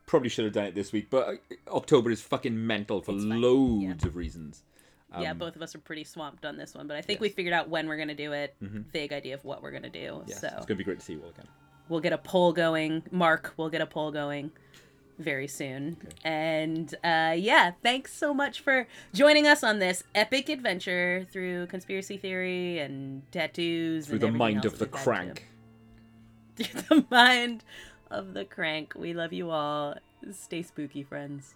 probably 0.06 0.30
should 0.30 0.46
have 0.46 0.54
done 0.54 0.66
it 0.66 0.76
this 0.76 0.92
week, 0.92 1.10
but 1.10 1.42
October 1.70 2.12
is 2.12 2.22
fucking 2.22 2.68
mental 2.68 3.02
for 3.02 3.14
loads 3.14 4.04
of 4.04 4.16
reasons. 4.16 4.62
Yeah, 5.20 5.32
Um, 5.32 5.38
both 5.38 5.56
of 5.56 5.62
us 5.62 5.76
are 5.76 5.80
pretty 5.80 6.04
swamped 6.04 6.46
on 6.46 6.58
this 6.58 6.74
one, 6.74 6.88
but 6.88 6.96
I 6.98 7.02
think 7.02 7.18
yes. 7.18 7.22
we 7.22 7.30
figured 7.30 7.54
out 7.54 7.70
when 7.70 7.88
we're 7.88 7.98
going 7.98 8.08
to 8.10 8.16
do 8.16 8.32
it, 8.34 8.56
Mhm. 8.64 8.86
vague 8.92 9.12
idea 9.14 9.34
of 9.34 9.44
what 9.44 9.62
we're 9.62 9.72
going 9.72 9.84
to 9.84 9.90
do. 9.90 10.24
Yes, 10.28 10.40
so 10.42 10.48
it's 10.48 10.56
going 10.58 10.68
to 10.68 10.76
be 10.76 10.84
great 10.84 11.00
to 11.00 11.06
see 11.06 11.14
you 11.14 11.22
all 11.24 11.30
again. 11.30 11.48
we'll 11.90 12.00
get 12.00 12.14
a 12.14 12.18
poll 12.18 12.54
going. 12.54 13.04
Mark 13.12 13.54
we'll 13.58 13.70
get 13.70 13.82
a 13.82 13.86
poll 13.86 14.12
going 14.12 14.52
very 15.20 15.48
soon. 15.48 15.98
And 16.24 16.94
uh, 17.04 17.36
yeah, 17.38 17.72
thanks 17.84 18.14
so 18.14 18.34
much 18.34 18.62
for 18.62 18.88
joining 19.14 19.46
us 19.46 19.62
on 19.64 19.80
this 19.80 20.04
epic 20.16 20.48
adventure 20.50 21.28
through 21.32 21.68
conspiracy 21.68 22.18
theory 22.18 22.80
and 22.80 23.30
tattoos. 23.32 24.08
Through 24.08 24.16
and 24.16 24.22
the 24.22 24.32
mind 24.32 24.66
of 24.66 24.78
the 24.80 24.86
we've 24.86 24.92
had 24.94 24.98
to. 25.00 25.04
crank. 25.04 25.48
Through 26.56 26.82
the 27.02 27.06
mind 27.12 27.64
of 28.10 28.34
the 28.34 28.46
crank. 28.46 28.94
We 28.96 29.14
love 29.14 29.32
you 29.34 29.50
all. 29.52 29.96
Stay 30.32 30.62
spooky, 30.64 31.04
friends. 31.04 31.56